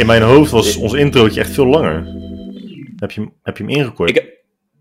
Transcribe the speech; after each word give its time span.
In 0.00 0.06
mijn 0.06 0.22
hoofd 0.22 0.50
was 0.50 0.76
ons 0.76 0.92
introotje 0.92 1.40
echt 1.40 1.50
veel 1.50 1.66
langer. 1.66 1.94
Heb 2.96 3.10
je, 3.10 3.20
hem- 3.20 3.32
heb 3.42 3.56
je 3.56 3.64
hem 3.64 3.72
ingekort? 3.72 4.14
Heb, 4.14 4.24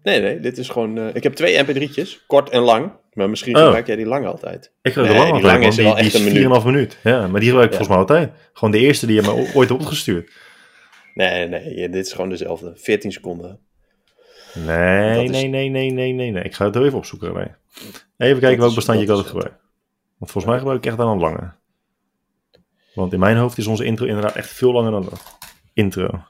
nee, 0.03 0.21
nee, 0.21 0.39
dit 0.39 0.57
is 0.57 0.69
gewoon... 0.69 0.97
eh, 0.97 1.15
ik 1.15 1.23
heb 1.23 1.33
twee 1.33 1.63
mp3'tjes, 1.65 2.25
kort 2.27 2.49
en 2.49 2.61
lang. 2.61 2.91
Maar 3.13 3.29
misschien 3.29 3.55
Oh. 3.57 3.63
gebruik 3.63 3.87
jij 3.87 3.95
die 3.95 4.05
lang 4.05 4.25
altijd. 4.25 4.71
Ik 4.81 4.93
heb 4.93 5.03
Nee, 5.03 5.13
de 5.13 5.19
lange 5.19 5.25
die 5.25 5.33
altijd, 5.33 5.53
lange 5.53 5.67
is 5.67 5.75
wel 5.75 5.85
die, 5.95 6.03
echt 6.03 6.11
die 6.11 6.21
een 6.21 6.27
is 6.27 6.33
minuut. 6.33 6.59
4,5 6.61 6.65
minuut. 6.65 6.97
Ja, 7.03 7.27
maar 7.27 7.39
die 7.39 7.49
gebruik 7.49 7.71
ik 7.71 7.79
Ja. 7.79 7.85
volgens 7.85 7.87
mij 7.87 7.97
altijd. 7.97 8.31
Gewoon 8.53 8.71
de 8.71 8.79
eerste 8.79 9.05
die 9.05 9.15
je 9.15 9.21
me 9.21 9.31
ooit 9.31 9.69
hebt 9.69 9.81
opgestuurd. 9.81 10.31
Nee, 11.13 11.47
nee, 11.47 11.89
dit 11.89 12.05
is 12.05 12.13
gewoon 12.13 12.29
dezelfde. 12.29 12.73
14 12.75 13.11
seconden. 13.11 13.59
Nee, 14.53 15.23
is- 15.23 15.29
nee, 15.31 15.47
nee, 15.47 15.69
nee, 15.69 15.91
nee, 15.91 16.11
nee, 16.13 16.31
nee. 16.31 16.43
Ik 16.43 16.53
ga 16.53 16.65
het 16.65 16.75
wel 16.75 16.85
even 16.85 16.97
opzoeken 16.97 17.27
erbij. 17.27 17.55
Even 18.17 18.39
kijken 18.39 18.59
welk 18.61 18.75
bestandje 18.75 19.03
ik 19.03 19.09
altijd 19.09 19.27
gebruik. 19.29 19.53
Want 20.17 20.31
volgens 20.31 20.45
mij 20.45 20.57
gebruik 20.57 20.79
ik 20.79 20.85
echt 20.85 20.97
dan 20.97 21.09
een 21.09 21.19
lange. 21.19 21.51
Want 22.93 23.13
in 23.13 23.19
mijn 23.19 23.37
hoofd 23.37 23.57
is 23.57 23.67
onze 23.67 23.85
intro 23.85 24.05
inderdaad 24.05 24.35
echt 24.35 24.49
veel 24.49 24.71
langer 24.71 24.91
dan 24.91 25.01
de 25.01 25.11
intro. 25.73 26.23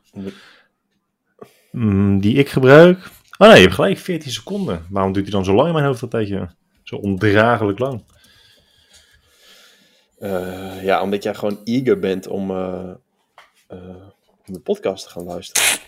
Mm, 1.72 2.20
die 2.20 2.36
ik 2.36 2.50
gebruik. 2.50 3.10
Oh 3.38 3.48
nee, 3.48 3.56
je 3.56 3.62
hebt 3.64 3.74
gelijk 3.74 3.98
14 3.98 4.32
seconden. 4.32 4.86
Waarom 4.90 5.12
duurt 5.12 5.26
hij 5.26 5.36
dan 5.36 5.46
zo 5.46 5.54
lang 5.54 5.68
in 5.68 5.74
mijn 5.74 5.86
hoofd 5.86 6.00
dat 6.00 6.12
tijdje? 6.12 6.50
Zo 6.84 6.96
ondraaglijk 6.96 7.80
lang. 7.80 8.04
Eh, 10.20 10.84
ja, 10.84 11.02
omdat 11.02 11.24
jij 11.24 11.34
gewoon 11.34 11.60
eager 11.64 12.00
bent 12.00 12.28
om, 12.28 12.52
eh, 12.52 12.90
eh, 13.68 13.78
om 14.48 14.54
de 14.54 14.60
podcast 14.60 15.04
te 15.04 15.10
gaan 15.10 15.24
luisteren. 15.24 15.80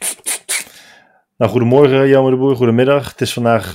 Nou, 1.38 1.51
goedemorgen 1.51 2.07
Jelmer 2.07 2.31
de 2.31 2.38
Boer, 2.38 2.55
goedemiddag. 2.55 3.12
Het 3.12 3.21
is 3.21 3.34
vandaag 3.34 3.71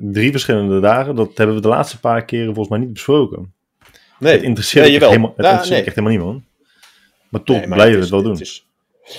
drie 0.00 0.30
verschillende 0.30 0.80
dagen. 0.80 1.14
Dat 1.14 1.36
hebben 1.36 1.56
we 1.56 1.62
de 1.62 1.68
laatste 1.68 2.00
paar 2.00 2.24
keren 2.24 2.54
volgens 2.54 2.68
mij 2.68 2.78
niet 2.78 2.92
besproken. 2.92 3.54
Nee, 4.18 4.32
het 4.32 4.42
interesseert, 4.42 4.84
nee, 4.88 5.04
helemaal, 5.04 5.32
het 5.36 5.44
Ja, 5.46 5.50
interesseert 5.50 5.68
nee. 5.78 5.86
echt 5.86 5.96
helemaal 5.96 6.18
niemand. 6.18 6.44
Maar 7.28 7.42
toch 7.42 7.56
Nee, 7.56 7.66
maar 7.66 7.76
blijven 7.76 7.96
we 7.96 8.02
het 8.02 8.10
wel 8.12 8.22
doen. 8.22 8.40
is- 8.40 8.66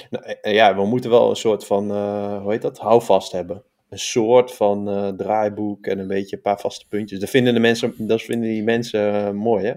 nou, 0.09 0.25
eh, 0.41 0.53
ja, 0.53 0.75
we 0.75 0.85
moeten 0.85 1.09
wel 1.09 1.29
een 1.29 1.35
soort 1.35 1.65
van, 1.65 1.91
eh, 1.91 2.41
hoe 2.41 2.51
heet 2.51 2.61
dat, 2.61 2.77
houvast 2.77 3.31
hebben. 3.31 3.63
Een 3.89 3.99
soort 3.99 4.53
van 4.53 4.89
eh, 4.89 5.07
draaiboek 5.07 5.85
en 5.85 5.99
een 5.99 6.07
beetje 6.07 6.35
een 6.35 6.41
paar 6.41 6.59
vaste 6.59 6.85
puntjes. 6.89 7.19
Dat 7.19 7.29
vinden, 7.29 7.53
de 7.53 7.59
mensen, 7.59 7.93
dat 7.97 8.21
vinden 8.21 8.49
die 8.49 8.63
mensen 8.63 9.13
eh, 9.13 9.31
mooi, 9.31 9.65
hè? 9.65 9.73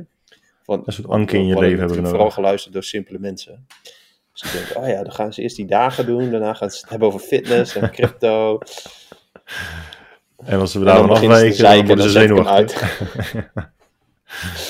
Van, 0.65 0.83
Een 0.85 0.93
soort 0.93 1.09
anker 1.09 1.39
in 1.39 1.47
je 1.47 1.59
leven 1.59 1.79
hebben 1.79 2.03
we. 2.03 2.09
Vooral 2.09 2.31
geluisterd 2.31 2.75
door 2.75 2.83
simpele 2.85 3.19
mensen. 3.19 3.67
Dus 4.33 4.43
ik 4.43 4.53
denk, 4.53 4.85
oh 4.85 4.89
ja, 4.89 5.03
dan 5.03 5.13
gaan 5.13 5.33
ze 5.33 5.43
eerst 5.43 5.57
die 5.57 5.67
dagen 5.67 6.07
doen. 6.07 6.31
Daarna 6.31 6.55
gaan 6.55 6.71
ze 6.71 6.81
het 6.81 6.91
hebben 6.91 7.09
over 7.09 7.21
fitness 7.21 7.77
en 7.77 7.91
crypto. 7.91 8.59
En 10.45 10.61
als 10.61 10.73
we 10.73 10.79
En 10.79 10.85
daar 10.85 10.95
dan 10.97 11.07
dan 11.07 11.15
beginnen 11.15 11.39
ze 11.39 11.45
te 11.47 11.53
afwijken, 11.67 11.87
dan 11.87 11.97
worden 11.97 12.13
ze 12.13 12.19
zenuwachtig. 12.21 13.01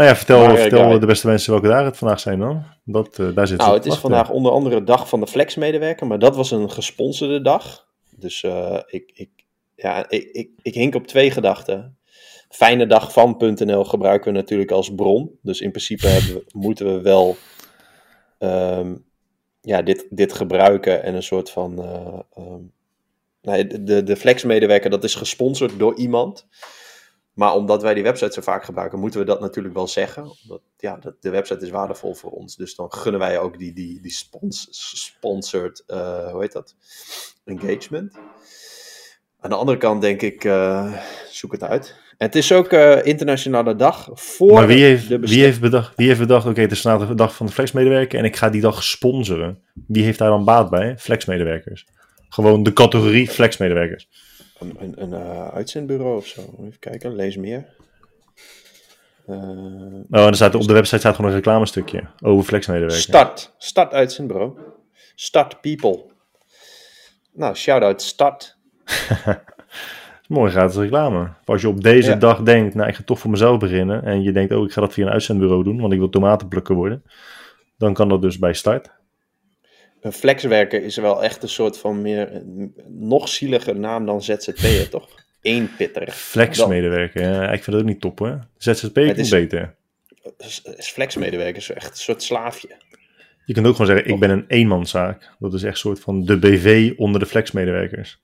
Nou 0.00 0.12
ja, 0.12 0.18
vertel, 0.18 0.40
Maar, 0.40 0.54
eh, 0.54 0.60
vertel 0.60 0.98
de 0.98 1.06
beste 1.06 1.26
mensen 1.26 1.52
welke 1.52 1.68
dagen 1.68 1.84
het 1.84 1.96
vandaag 1.96 2.20
zijn 2.20 2.38
dan. 2.38 2.64
Dat, 2.84 3.18
eh, 3.18 3.34
daar 3.34 3.46
zit 3.46 3.58
Nou, 3.58 3.74
het 3.74 3.86
is 3.86 3.96
vandaag 3.96 4.30
onder 4.30 4.52
andere 4.52 4.84
dag 4.84 5.08
van 5.08 5.20
de 5.20 5.26
Flex-medewerker, 5.26 6.06
maar 6.06 6.18
dat 6.18 6.36
was 6.36 6.50
een 6.50 6.70
gesponsorde 6.70 7.42
dag. 7.42 7.86
Dus 8.16 8.42
eh, 8.42 8.78
ik, 8.86 9.10
ik, 9.14 9.30
ja, 9.74 10.08
ik, 10.08 10.28
ik, 10.32 10.50
ik 10.62 10.74
hink 10.74 10.94
op 10.94 11.06
twee 11.06 11.30
gedachten. 11.30 11.98
Fijne 12.48 12.86
dag 12.86 13.12
van.nl 13.12 13.84
gebruiken 13.84 14.32
we 14.32 14.38
natuurlijk 14.38 14.70
als 14.70 14.94
bron. 14.94 15.38
Dus 15.42 15.60
in 15.60 15.70
principe 15.70 16.06
we, 16.32 16.44
moeten 16.52 16.94
we 16.94 17.00
wel 17.00 17.36
ehm, 18.38 18.94
ja, 19.60 19.82
dit, 19.82 20.06
dit 20.10 20.32
gebruiken 20.32 21.02
en 21.02 21.14
een 21.14 21.22
soort 21.22 21.50
van. 21.50 21.82
eh, 21.82 22.18
ehm, 22.34 22.62
nou, 23.42 23.66
de, 23.66 23.82
de, 23.82 24.02
de 24.02 24.16
Flex-medewerker, 24.16 24.90
dat 24.90 25.04
is 25.04 25.14
gesponsord 25.14 25.78
door 25.78 25.96
iemand. 25.96 26.46
Maar 27.40 27.54
omdat 27.54 27.82
wij 27.82 27.94
die 27.94 28.02
website 28.02 28.32
zo 28.32 28.40
vaak 28.40 28.64
gebruiken, 28.64 28.98
moeten 28.98 29.20
we 29.20 29.26
dat 29.26 29.40
natuurlijk 29.40 29.74
wel 29.74 29.88
zeggen. 29.88 30.22
Omdat, 30.22 30.60
ja, 30.76 30.96
dat, 30.96 31.14
de 31.20 31.30
website 31.30 31.64
is 31.64 31.70
waardevol 31.70 32.14
voor 32.14 32.30
ons. 32.30 32.56
Dus 32.56 32.74
dan 32.74 32.92
gunnen 32.92 33.20
wij 33.20 33.38
ook 33.38 33.58
die, 33.58 33.72
die, 33.72 34.00
die 34.00 34.12
spons, 34.12 34.68
sponsored, 34.70 35.84
eh, 35.86 36.30
hoe 36.30 36.40
heet 36.40 36.52
dat? 36.52 36.74
Engagement. 37.44 38.14
Aan 39.40 39.50
de 39.50 39.56
andere 39.56 39.78
kant 39.78 40.02
denk 40.02 40.22
ik, 40.22 40.44
eh, 40.44 40.92
zoek 41.30 41.52
het 41.52 41.62
uit. 41.62 41.88
En 42.18 42.26
het 42.26 42.34
is 42.34 42.52
ook 42.52 42.72
eh, 42.72 43.04
internationale 43.04 43.76
dag 43.76 44.08
voor 44.12 44.52
Maar 44.52 44.66
wie 44.66 44.84
heeft, 44.84 45.08
de 45.08 45.18
wie 45.18 45.42
heeft 45.42 45.60
bedacht, 45.60 45.96
wie 45.96 46.06
heeft 46.06 46.20
bedacht 46.20 46.46
oké, 46.46 46.60
het 46.60 46.72
is 46.72 46.80
vandaag 46.80 47.08
de 47.08 47.14
dag 47.14 47.34
van 47.34 47.46
de 47.46 47.52
flexmedewerker 47.52 48.18
en 48.18 48.24
ik 48.24 48.36
ga 48.36 48.50
die 48.50 48.60
dag 48.60 48.82
sponsoren. 48.82 49.62
Wie 49.86 50.04
heeft 50.04 50.18
daar 50.18 50.30
dan 50.30 50.44
baat 50.44 50.70
bij? 50.70 50.98
Flexmedewerkers. 50.98 51.86
Gewoon 52.28 52.62
de 52.62 52.72
categorie 52.72 53.28
flexmedewerkers. 53.28 54.08
Een, 54.60 54.76
een, 54.78 55.02
een 55.02 55.12
eh, 55.12 55.48
uitzendbureau 55.48 56.16
of 56.16 56.26
zo. 56.26 56.40
Even 56.60 56.78
kijken, 56.78 57.14
lees 57.14 57.36
meer. 57.36 57.66
Oh, 59.26 59.36
en 60.10 60.26
er 60.26 60.34
staat, 60.34 60.54
op 60.54 60.66
de 60.66 60.72
website 60.72 60.98
staat 60.98 61.14
gewoon 61.14 61.30
een 61.30 61.36
reclamestukje 61.36 62.02
over 62.22 62.44
flexmedewerkers. 62.44 63.02
Start. 63.02 63.54
Start 63.58 63.92
uitzendbureau. 63.92 64.58
Start 65.14 65.60
people. 65.60 66.04
Nou, 67.32 67.54
shout-out 67.54 68.02
Start. 68.02 68.56
Mooi 70.28 70.50
gratis 70.50 70.76
reclame. 70.76 71.28
Als 71.44 71.60
je 71.60 71.68
op 71.68 71.82
deze 71.82 72.10
Ja. 72.10 72.16
dag 72.16 72.42
denkt, 72.42 72.74
nou 72.74 72.88
ik 72.88 72.94
ga 72.94 73.02
toch 73.04 73.18
voor 73.18 73.30
mezelf 73.30 73.58
beginnen. 73.58 74.04
En 74.04 74.22
je 74.22 74.32
denkt, 74.32 74.52
oh 74.52 74.64
ik 74.64 74.72
ga 74.72 74.80
dat 74.80 74.92
via 74.92 75.06
een 75.06 75.12
uitzendbureau 75.12 75.64
doen, 75.64 75.80
want 75.80 75.92
ik 75.92 75.98
wil 75.98 76.08
tomatenplukker 76.08 76.74
worden. 76.74 77.02
Dan 77.78 77.94
kan 77.94 78.08
dat 78.08 78.22
dus 78.22 78.38
bij 78.38 78.52
start. 78.52 78.90
Een 80.00 80.12
flexwerker 80.12 80.82
is 80.84 80.96
wel 80.96 81.22
echt 81.24 81.42
een 81.42 81.48
soort 81.48 81.78
van 81.78 82.02
meer, 82.02 82.34
een 82.34 82.74
nog 82.88 83.28
zieliger 83.28 83.76
naam 83.78 84.06
dan 84.06 84.22
ZZP'er, 84.22 84.88
toch? 84.88 85.08
Eén 85.42 85.70
pitter. 85.76 86.10
Flexmedewerker, 86.10 87.22
ja, 87.22 87.42
ik 87.52 87.62
vind 87.62 87.66
het 87.66 87.84
ook 87.84 87.90
niet 87.90 88.00
top 88.00 88.18
hoor. 88.18 88.46
ZZP 88.56 88.96
is- 88.98 89.28
beter. 89.28 89.74
Flexmedewerker 90.78 91.56
is 91.56 91.70
echt 91.70 91.90
een 91.90 91.96
soort 91.96 92.22
slaafje. 92.22 92.68
Je 93.44 93.52
kunt 93.54 93.66
ook 93.66 93.76
gewoon 93.76 93.86
zeggen, 93.96 94.12
ik 94.14 94.20
ben 94.20 94.30
een 94.30 94.44
eenmanszaak. 94.48 95.30
Dat 95.38 95.54
is 95.54 95.62
echt 95.62 95.72
een 95.72 95.78
soort 95.80 96.00
van 96.00 96.24
de 96.24 96.38
BV 96.38 96.92
onder 96.96 97.20
de 97.20 97.26
flexmedewerkers. 97.26 98.20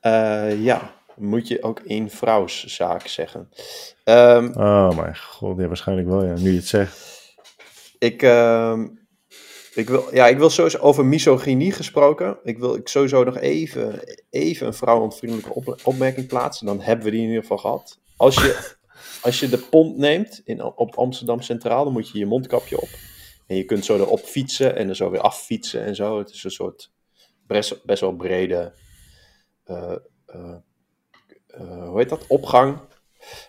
Eh, 0.00 0.62
ja, 0.64 0.94
moet 1.16 1.48
je 1.48 1.62
ook 1.62 1.78
één 1.86 2.10
vrouwszaak 2.10 3.06
zeggen. 3.06 3.48
Ehm, 4.04 4.52
Oh 4.56 4.96
mijn 4.96 5.16
god, 5.16 5.58
ja 5.60 5.66
waarschijnlijk 5.66 6.08
wel 6.08 6.24
ja, 6.24 6.34
nu 6.38 6.50
je 6.50 6.56
het 6.56 6.66
zegt. 6.66 7.18
ik, 7.98 8.22
ehm, 8.22 8.86
ik, 9.74 9.88
wil, 9.88 10.14
ja, 10.14 10.26
ik 10.26 10.38
wil 10.38 10.50
sowieso 10.50 10.78
over 10.78 11.04
misogynie 11.04 11.72
gesproken. 11.72 12.38
Ik 12.42 12.58
wil 12.58 12.74
ik 12.74 12.88
sowieso 12.88 13.24
nog 13.24 13.38
even, 13.38 14.00
even 14.30 14.66
een 14.66 14.74
vrouwenvriendelijke 14.74 15.54
op, 15.54 15.80
opmerking 15.84 16.26
plaatsen. 16.26 16.66
Dan 16.66 16.80
hebben 16.80 17.04
we 17.04 17.10
die 17.10 17.20
in 17.20 17.26
ieder 17.26 17.42
geval 17.42 17.58
gehad. 17.58 17.98
Als 18.16 18.34
je, 18.34 18.76
als 19.22 19.40
je 19.40 19.48
de 19.48 19.58
pont 19.58 19.96
neemt 19.96 20.40
in, 20.44 20.62
op 20.62 20.94
Amsterdam 20.94 21.40
Centraal, 21.40 21.84
dan 21.84 21.92
moet 21.92 22.10
je 22.10 22.18
je 22.18 22.26
mondkapje 22.26 22.80
op. 22.80 22.88
En 23.46 23.56
je 23.56 23.64
kunt 23.64 23.84
zo 23.84 23.96
erop 23.96 24.20
fietsen 24.20 24.76
en 24.76 24.88
er 24.88 24.96
zo 24.96 25.10
weer 25.10 25.20
affietsen 25.20 25.84
en 25.84 25.94
zo. 25.94 26.18
Het 26.18 26.30
is 26.30 26.44
een 26.44 26.50
soort 26.50 26.90
best, 27.46 27.84
best 27.84 28.00
wel 28.00 28.16
brede, 28.16 28.72
eh, 29.64 29.96
eh, 30.26 30.56
eh, 31.46 31.88
hoe 31.88 31.98
heet 31.98 32.08
dat, 32.08 32.26
opgang. 32.26 32.80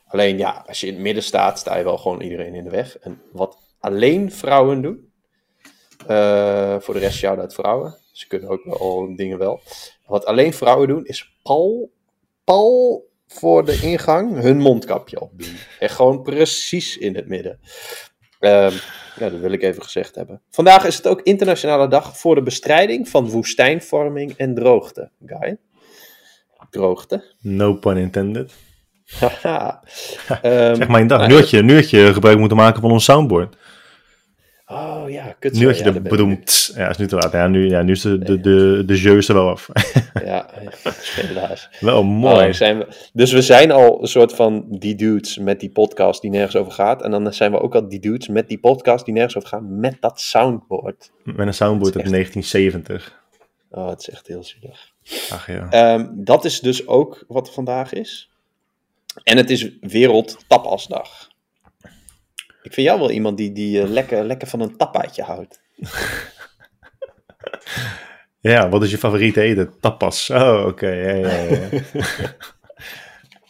Alleen 0.06 0.38
ja, 0.38 0.64
als 0.68 0.80
je 0.80 0.88
in 0.88 0.94
het 0.94 1.02
midden 1.02 1.24
staat, 1.24 1.60
sta 1.60 1.78
je 1.78 1.84
wel 1.84 1.98
gewoon 1.98 2.22
iedereen 2.22 2.56
in 2.56 2.64
de 2.64 2.70
weg. 2.70 2.98
En 2.98 3.22
wat 3.31 3.76
alleen 3.80 4.31
vrouwen 4.31 4.81
doen, 4.81 5.11
voor 6.84 6.94
de 6.94 7.00
rest 7.00 7.17
shout-out 7.17 7.53
vrouwen, 7.53 7.95
ze 8.12 8.28
kunnen 8.28 8.50
ook 8.50 8.63
wel 8.63 9.13
dingen 9.16 9.38
wel. 9.38 9.62
Wat 10.06 10.25
alleen 10.25 10.53
vrouwen 10.53 10.88
doen, 10.88 11.06
is 11.06 11.34
pal, 11.44 11.91
pal 12.44 13.06
voor 13.28 13.66
de 13.66 13.79
ingang 13.81 14.41
hun 14.41 14.57
mondkapje 14.57 15.22
opdoen. 15.22 15.56
Echt 15.79 15.95
gewoon 15.95 16.22
precies 16.22 16.97
in 16.97 17.16
het 17.16 17.28
midden. 17.28 17.59
Ehm, 18.39 18.73
ja, 19.16 19.29
dat 19.29 19.39
wil 19.39 19.51
ik 19.51 19.62
even 19.62 19.84
gezegd 19.84 20.16
hebben. 20.16 20.41
Vandaag 20.50 20.85
is 20.85 20.95
het 20.95 21.07
ook 21.07 21.22
internationale 21.22 21.88
dag 21.88 22.18
voor 22.18 22.35
de 22.35 22.44
bestrijding 22.44 23.09
van 23.09 23.29
woestijnvorming 23.29 24.33
en 24.38 24.56
droogte. 24.56 25.09
Guy? 25.25 25.57
Droogte. 26.69 27.24
No 27.39 27.74
pun 27.74 27.97
intended. 27.97 28.54
Haha. 29.19 29.83
Ehm, 30.42 30.75
Zeg 30.80 30.88
maar 30.88 31.01
een 31.01 31.07
dag. 31.07 31.18
nou, 31.19 31.31
Nu 31.31 31.38
had, 31.38 31.50
je, 31.50 31.63
nu 31.63 31.75
had 31.75 31.89
je 31.89 32.13
gebruik 32.13 32.38
moeten 32.38 32.57
maken 32.57 32.81
van 32.81 32.92
ons 32.92 33.04
soundboard. 33.04 33.56
Oh 34.71 35.09
ja, 35.09 35.35
kut. 35.39 35.53
Nu 35.53 35.65
had 35.65 35.77
je 35.77 35.83
ja, 35.83 35.91
de 35.91 36.01
bedoemd. 36.01 36.71
Ja, 36.75 36.89
is 36.89 36.97
nu 36.97 37.07
te 37.07 37.15
laat. 37.15 37.31
Ja, 37.31 37.47
nu, 37.47 37.69
ja, 37.69 37.81
nu 37.81 37.91
is 37.91 38.01
de, 38.01 38.18
de, 38.19 38.39
de, 38.39 38.83
de 38.85 38.95
jeu 39.01 39.18
er 39.27 39.33
wel 39.33 39.50
af. 39.50 39.69
Ja, 40.25 40.50
helaas. 41.15 41.69
wel 41.79 42.03
mooi. 42.03 42.47
Oh, 42.47 42.53
zijn 42.53 42.77
we, 42.77 42.88
dus 43.13 43.31
we 43.31 43.41
zijn 43.41 43.71
al 43.71 44.01
een 44.01 44.07
soort 44.07 44.33
van 44.35 44.65
die 44.69 44.95
dudes 44.95 45.38
met 45.38 45.59
die 45.59 45.69
podcast 45.69 46.21
die 46.21 46.29
nergens 46.31 46.56
over 46.56 46.71
gaat. 46.71 47.01
En 47.01 47.12
dan 47.12 47.33
zijn 47.33 47.51
we 47.51 47.59
ook 47.59 47.75
al 47.75 47.89
die 47.89 48.00
dudes 48.00 48.27
met 48.27 48.47
die 48.47 48.59
podcast 48.59 49.06
die 49.06 49.13
nergens 49.13 49.35
over 49.38 49.50
gaan 49.50 49.79
met 49.79 49.97
dat 50.00 50.21
soundboard. 50.21 51.12
Met 51.23 51.47
een 51.47 51.53
soundboard 51.53 51.95
uit 51.95 52.06
is 52.06 52.12
echt- 52.12 52.33
1970. 52.33 53.19
Oh, 53.71 53.89
het 53.89 54.00
is 54.00 54.09
echt 54.09 54.27
heel 54.27 54.44
zielig. 54.44 54.91
Ach 55.31 55.47
ja. 55.47 55.68
Ehm, 55.69 56.07
dat 56.13 56.45
is 56.45 56.59
dus 56.59 56.88
ook 56.88 57.23
wat 57.27 57.47
er 57.47 57.53
vandaag 57.53 57.94
is. 57.94 58.29
En 59.23 59.38
het 59.38 59.50
is 59.50 59.69
Wereld 59.81 60.38
Tapasdag. 60.47 61.20
Ik 62.62 62.74
vind 62.74 62.88
jou 62.88 63.00
wel 63.00 63.12
iemand 63.12 63.38
die, 63.38 63.52
die 63.52 63.81
eh, 63.81 63.88
lekker, 63.90 64.24
lekker 64.24 64.48
van 64.48 64.60
een 64.62 64.78
tapaatje 64.78 65.24
houdt. 65.24 65.62
Ja, 68.40 68.69
wat 68.69 68.84
is 68.84 68.92
je 68.92 68.98
favoriete 68.98 69.42
eten? 69.42 69.74
Tapas. 69.80 70.30
Oh, 70.30 70.63
oké. 70.68 70.88
Ja, 70.90 71.12
ja, 71.16 71.42
ja. 71.42 71.58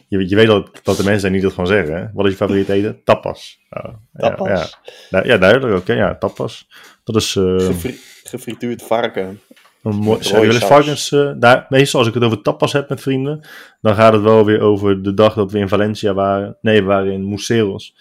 je, 0.08 0.28
je 0.28 0.36
weet 0.36 0.46
dat, 0.46 0.80
dat 0.82 0.96
de 0.96 1.02
mensen 1.02 1.20
zijn 1.20 1.32
die 1.32 1.42
dat 1.42 1.50
gewoon 1.52 1.66
zeggen. 1.66 1.96
Hè? 1.96 2.06
Wat 2.12 2.24
is 2.24 2.30
je 2.30 2.36
favoriet 2.36 2.68
eten? 2.68 3.00
Tapas. 3.04 3.58
Ja, 3.70 3.98
Tapas? 4.16 4.48
Ja, 4.48 4.54
ja. 4.54 4.66
Nou, 5.10 5.26
ja, 5.26 5.36
duidelijk. 5.38 5.76
Oké, 5.80 5.92
ja, 5.92 6.16
tapas. 6.18 6.68
Dat 7.04 7.16
is... 7.16 7.36
eh, 7.36 7.56
Gefri- 7.58 7.98
gefrituurd 8.24 8.82
varken. 8.82 9.40
Een 9.82 9.94
mooi, 9.94 10.52
varkens, 10.60 11.12
eh, 11.12 11.30
daar, 11.36 11.66
meestal 11.68 11.98
als 12.00 12.08
ik 12.08 12.14
het 12.14 12.22
over 12.24 12.42
tapas 12.42 12.72
heb 12.72 12.88
met 12.88 13.00
vrienden, 13.00 13.40
dan 13.80 13.94
gaat 13.94 14.12
het 14.12 14.22
wel 14.22 14.44
weer 14.44 14.60
over 14.60 15.02
de 15.02 15.14
dag 15.14 15.34
dat 15.34 15.52
we 15.52 15.58
in 15.58 15.68
Valencia 15.68 16.14
waren. 16.14 16.56
Nee, 16.60 16.80
we 16.80 16.86
waren 16.86 17.12
in 17.12 17.28
Museros. 17.28 17.96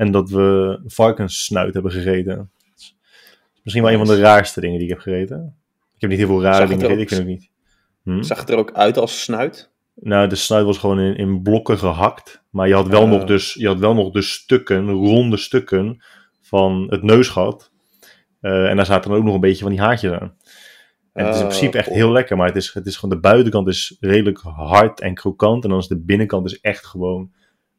En 0.00 0.10
dat 0.10 0.30
we 0.30 0.80
varkenssnuit 0.86 1.74
hebben 1.74 1.92
gegeten. 1.92 2.50
Is 2.76 2.96
Misschien 3.62 3.84
wel 3.84 3.92
een 3.92 4.06
van 4.06 4.16
de 4.16 4.20
raarste 4.20 4.60
dingen 4.60 4.78
die 4.78 4.88
ik 4.88 4.92
heb 4.92 5.02
gegeten. 5.02 5.56
Ik 5.94 6.00
heb 6.00 6.10
niet 6.10 6.18
heel 6.18 6.28
veel 6.28 6.42
rare 6.42 6.60
het 6.60 6.68
dingen 6.68 6.80
gegeten, 6.84 7.02
ik 7.02 7.08
vind 7.08 7.20
ook 7.20 7.26
niet. 7.26 7.50
Hm? 8.02 8.22
Zag 8.22 8.40
het 8.40 8.50
er 8.50 8.56
ook 8.56 8.72
uit 8.72 8.98
als 8.98 9.22
snuit? 9.22 9.70
Nou, 9.94 10.28
de 10.28 10.34
snuit 10.34 10.64
was 10.64 10.78
gewoon 10.78 11.00
in, 11.00 11.16
in 11.16 11.42
blokken 11.42 11.78
gehakt. 11.78 12.42
Maar 12.50 12.68
je 12.68 12.74
had, 12.74 12.88
wel 12.88 13.02
Ah. 13.02 13.08
nog 13.08 13.24
dus, 13.24 13.54
je 13.54 13.66
had 13.66 13.78
wel 13.78 13.94
nog 13.94 14.10
de 14.10 14.22
stukken, 14.22 14.90
ronde 14.90 15.36
stukken 15.36 16.04
van 16.40 16.86
het 16.90 17.02
neusgat. 17.02 17.70
Eh, 18.40 18.68
en 18.68 18.76
daar 18.76 18.86
zaten 18.86 19.10
dan 19.10 19.18
ook 19.18 19.24
nog 19.24 19.34
een 19.34 19.40
beetje 19.40 19.62
van 19.62 19.70
die 19.70 19.80
haartjes 19.80 20.12
aan. 20.12 20.36
En 21.12 21.24
het 21.24 21.34
is 21.34 21.40
in 21.40 21.46
Ah, 21.46 21.52
principe 21.52 21.78
echt 21.78 21.88
heel 21.88 22.12
lekker, 22.12 22.36
maar 22.36 22.46
het 22.46 22.56
is, 22.56 22.72
het 22.74 22.86
is 22.86 22.96
gewoon 22.96 23.14
de 23.14 23.20
buitenkant 23.28 23.68
is 23.68 23.96
redelijk 24.00 24.38
hard 24.38 25.00
en 25.00 25.14
krokant. 25.14 25.64
En 25.64 25.70
dan 25.70 25.78
is 25.78 25.86
de 25.88 26.00
binnenkant 26.00 26.46
is 26.46 26.60
echt 26.60 26.86
gewoon 26.86 27.32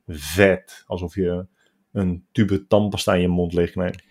vet. 0.07 0.83
Alsof 0.88 1.15
je 1.15 1.45
een 1.93 2.25
tube 2.31 2.67
tandpasta 2.67 3.13
in 3.13 3.21
je 3.21 3.27
mond 3.27 3.53
leegknijpt. 3.53 4.03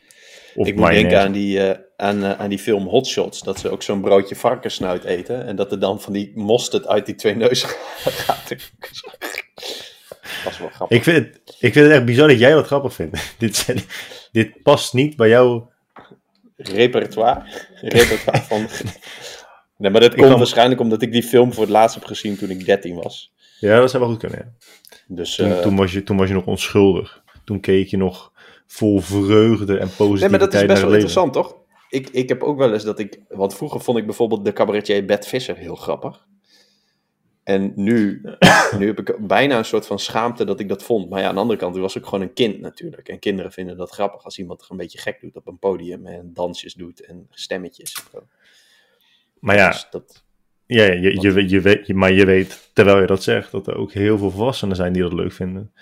Of 0.55 0.67
ik 0.67 0.77
moet 0.77 0.89
denken 0.91 1.21
aan 1.21 1.33
die, 1.33 1.61
eh, 1.61 1.79
aan, 1.97 2.25
eh, 2.25 2.41
aan 2.41 2.49
die 2.49 2.59
film 2.59 2.87
Hot 2.87 3.07
Shots. 3.07 3.43
Dat 3.43 3.59
ze 3.59 3.71
ook 3.71 3.83
zo'n 3.83 4.01
broodje 4.01 4.37
varkenssnuit 4.37 5.05
eten. 5.05 5.47
En 5.47 5.57
dat 5.57 5.73
er 5.73 5.81
dan 5.81 6.01
van 6.01 6.13
die 6.13 6.33
mosterd 6.35 6.87
uit 6.87 7.07
die 7.07 7.15
twee 7.15 7.35
neuzen 7.35 7.69
gaat. 8.27 8.49
Dat 10.45 10.53
is 10.53 10.59
wel 10.59 10.69
grappig. 10.69 10.97
Ik 10.97 11.03
vind, 11.03 11.17
het, 11.17 11.57
ik 11.59 11.73
vind 11.73 11.87
het 11.87 11.95
echt 11.95 12.05
bizar 12.05 12.29
dat 12.29 12.39
jij 12.39 12.51
dat 12.53 12.67
grappig 12.67 12.95
vindt. 12.95 13.35
dit, 13.39 13.67
dit 14.33 14.63
past 14.63 14.93
niet 14.93 15.17
bij 15.17 15.29
jou. 15.29 15.63
Repertoire. 16.57 17.43
Repertoire 17.81 18.43
van... 18.43 18.67
Nee, 19.77 19.91
maar 19.91 20.01
dat 20.01 20.15
komt 20.15 20.29
kan- 20.29 20.39
waarschijnlijk 20.39 20.81
omdat 20.81 21.03
ik 21.03 21.13
die 21.13 21.23
film 21.23 21.53
voor 21.53 21.63
het 21.63 21.73
laatst 21.73 21.95
heb 21.95 22.05
gezien 22.05 22.37
toen 22.37 22.51
ik 22.51 22.65
13 22.65 22.95
was. 22.95 23.33
Ja, 23.61 23.81
dat 23.81 23.91
zou 23.91 24.03
wel 24.03 24.13
goed 24.13 24.21
kunnen. 24.21 24.39
Ja. 24.39 24.67
Dus, 25.07 25.35
Toen, 25.35 25.51
eh, 25.51 25.61
toen, 25.61 25.77
was 25.77 25.93
je, 25.93 26.03
toen 26.03 26.17
was 26.17 26.29
je 26.29 26.35
nog 26.35 26.47
onschuldig. 26.47 27.23
Toen 27.45 27.61
keek 27.61 27.89
je 27.89 27.97
nog 27.97 28.33
vol 28.67 29.01
vreugde 29.01 29.79
en 29.79 29.89
positiviteit 29.89 30.21
Nee, 30.21 30.31
maar 30.31 30.39
dat 30.39 30.55
is 30.55 30.67
best 30.67 30.83
wel 30.83 30.93
interessant, 30.93 31.33
toch? 31.33 31.57
Ik, 31.89 32.09
ik 32.09 32.29
heb 32.29 32.43
ook 32.43 32.59
wel 32.59 32.73
eens 32.73 32.85
dat 32.85 32.99
ik... 32.99 33.21
Want 33.29 33.55
vroeger 33.55 33.81
vond 33.81 33.99
ik 33.99 34.07
bijvoorbeeld 34.07 34.45
de 34.45 34.53
cabaretier 34.53 35.05
Bert 35.05 35.27
Visser 35.27 35.57
heel 35.57 35.75
grappig. 35.75 36.29
En 37.43 37.73
nu, 37.75 38.23
nu 38.79 38.87
heb 38.87 38.99
ik 38.99 39.27
bijna 39.27 39.59
een 39.59 39.65
soort 39.65 39.87
van 39.87 39.99
schaamte 39.99 40.45
dat 40.45 40.61
ik 40.61 40.69
dat 40.69 40.83
vond. 40.83 41.11
Maar 41.11 41.21
ja, 41.21 41.29
aan 41.29 41.35
de 41.35 41.41
andere 41.41 41.59
kant, 41.59 41.77
ik 41.77 41.81
was 41.81 41.99
ook 41.99 42.05
gewoon 42.05 42.21
een 42.21 42.33
kind 42.33 42.61
natuurlijk. 42.61 43.09
En 43.09 43.19
kinderen 43.19 43.53
vinden 43.53 43.77
dat 43.77 43.91
grappig 43.91 44.25
als 44.25 44.39
iemand 44.39 44.63
er 44.63 44.71
een 44.71 44.77
beetje 44.77 44.99
gek 44.99 45.21
doet 45.21 45.37
op 45.37 45.47
een 45.47 45.59
podium. 45.59 46.07
En 46.07 46.31
dansjes 46.35 46.75
doet 46.75 47.01
en 47.01 47.27
stemmetjes. 47.31 47.95
en 47.95 48.03
zo. 48.13 48.27
Maar 49.41 49.57
ja, 49.57 49.71
Dus 49.71 49.87
dat, 49.91 50.25
ja, 50.67 50.85
ja, 50.85 50.93
je, 50.93 51.21
je, 51.21 51.49
je 51.49 51.61
weet, 51.61 51.89
maar 51.89 52.13
je 52.13 52.25
weet, 52.25 52.71
terwijl 52.73 53.01
je 53.01 53.07
dat 53.07 53.23
zegt, 53.23 53.51
dat 53.51 53.67
er 53.67 53.77
ook 53.77 53.93
heel 53.93 54.19
veel 54.19 54.31
volwassenen 54.31 54.77
zijn 54.77 54.93
die 54.93 55.03
dat 55.03 55.13
leuk 55.13 55.33
vinden. 55.33 55.73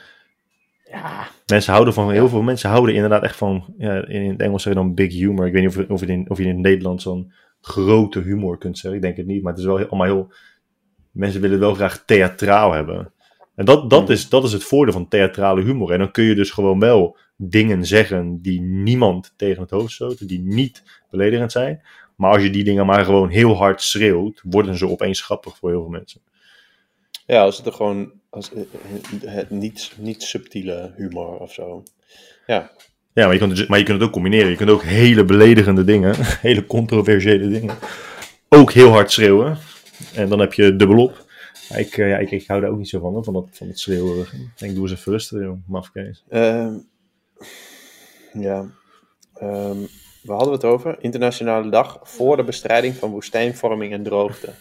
Ja, 0.91 1.29
Mensen 1.47 1.73
houden 1.73 1.95
van, 1.95 2.11
heel 2.11 2.29
veel 2.29 2.43
mensen 2.43 2.71
houden 2.71 2.95
inderdaad 2.95 3.23
echt 3.23 3.37
van, 3.37 3.75
ja, 3.79 4.07
in 4.07 4.31
het 4.31 4.41
Engels 4.41 4.63
zeg 4.63 4.73
je 4.73 4.79
dan 4.79 4.95
big 4.95 5.13
humor. 5.13 5.47
Ik 5.47 5.53
weet 5.53 5.63
niet 5.63 5.77
of, 5.77 5.89
of, 5.89 6.01
je, 6.01 6.07
in, 6.07 6.31
of 6.31 6.39
je 6.39 6.45
in 6.45 6.51
het 6.51 6.59
Nederlands 6.59 7.05
dan 7.05 7.33
grote 7.61 8.21
humor 8.21 8.59
kunt 8.59 8.79
zeggen. 8.79 9.01
Ik 9.01 9.07
denk 9.07 9.17
het 9.17 9.27
niet, 9.27 9.43
maar 9.43 9.53
het 9.53 9.61
is 9.61 9.67
wel 9.67 9.77
heel, 9.77 9.89
allemaal 9.89 10.07
heel, 10.07 10.33
mensen 11.11 11.41
willen 11.41 11.59
wel 11.59 11.75
graag 11.75 12.05
theatraal 12.05 12.73
hebben. 12.73 13.13
En 13.55 13.65
dat, 13.65 13.91
dat, 13.91 14.03
Hmm. 14.03 14.11
is, 14.11 14.29
dat 14.29 14.45
is 14.45 14.53
het 14.53 14.65
voordeel 14.65 14.93
van 14.93 15.09
theatrale 15.09 15.63
humor. 15.63 15.93
En 15.93 15.99
dan 15.99 16.11
kun 16.11 16.25
je 16.25 16.35
dus 16.35 16.51
gewoon 16.51 16.79
wel 16.81 17.17
dingen 17.37 17.87
zeggen 17.87 18.43
die 18.43 18.61
niemand 18.61 19.35
tegen 19.37 19.63
het 19.63 19.71
hoofd 19.71 19.93
stoten, 19.93 20.27
die 20.27 20.41
niet 20.41 21.03
beledigend 21.11 21.53
zijn. 21.53 21.83
Maar 22.17 22.33
als 22.33 22.43
je 22.43 22.51
die 22.51 22.65
dingen 22.65 22.87
maar 22.87 23.05
gewoon 23.05 23.29
heel 23.29 23.57
hard 23.57 23.83
schreeuwt, 23.83 24.43
worden 24.45 24.77
ze 24.77 24.89
opeens 24.89 25.21
grappig 25.21 25.57
voor 25.57 25.71
heel 25.71 25.81
veel 25.81 25.91
mensen. 25.91 26.21
ja, 27.27 27.43
als 27.43 27.57
het 27.57 27.67
er 27.67 27.73
gewoon... 27.73 28.13
Als, 28.31 28.53
eh, 28.53 28.61
eh, 28.61 29.35
het 29.35 29.51
niet, 29.51 29.93
niet 29.97 30.23
subtiele 30.23 30.93
humor 30.97 31.39
of 31.39 31.53
zo. 31.53 31.83
Ja, 32.47 32.71
Ja, 33.13 33.25
maar 33.25 33.33
je, 33.33 33.39
kunt 33.39 33.59
het, 33.59 33.69
maar 33.69 33.79
je 33.79 33.85
kunt 33.85 33.99
het 33.99 34.07
ook 34.07 34.15
combineren. 34.15 34.51
Je 34.51 34.57
kunt 34.57 34.71
ook 34.71 34.83
hele 34.83 35.25
beledigende 35.25 35.85
dingen, 35.85 36.15
hele 36.49 36.67
controversiële 36.67 37.49
dingen, 37.49 37.77
ook 38.49 38.73
heel 38.73 38.91
hard 38.91 39.13
schreeuwen. 39.13 39.59
En 40.15 40.29
dan 40.29 40.39
heb 40.39 40.53
je 40.53 40.77
dubbelop. 40.77 41.27
Ik, 41.77 41.97
eh, 41.97 42.09
ja, 42.09 42.17
ik, 42.17 42.31
ik 42.31 42.47
hou 42.47 42.61
daar 42.61 42.71
ook 42.71 42.79
niet 42.79 42.89
zo 42.89 43.01
van, 43.01 43.25
van, 43.25 43.33
dat, 43.33 43.49
van 43.53 43.67
het 43.69 43.79
schreeuwen. 43.79 44.21
Ik 44.21 44.51
denk, 44.57 44.75
doe 44.75 44.89
eens 44.89 44.99
even 44.99 45.13
rustig, 45.13 45.41
joh, 45.41 45.59
mafkees. 45.67 46.25
Ehm, 46.29 46.75
ja. 48.33 48.67
Ehm, 49.35 49.79
waar 50.23 50.37
hadden 50.37 50.49
we 50.49 50.55
het 50.55 50.65
over? 50.65 50.97
Internationale 51.01 51.71
dag 51.71 52.01
voor 52.03 52.37
de 52.37 52.45
bestrijding 52.45 52.95
van 52.95 53.11
woestijnvorming 53.11 53.93
en 53.93 54.03
droogte. 54.03 54.53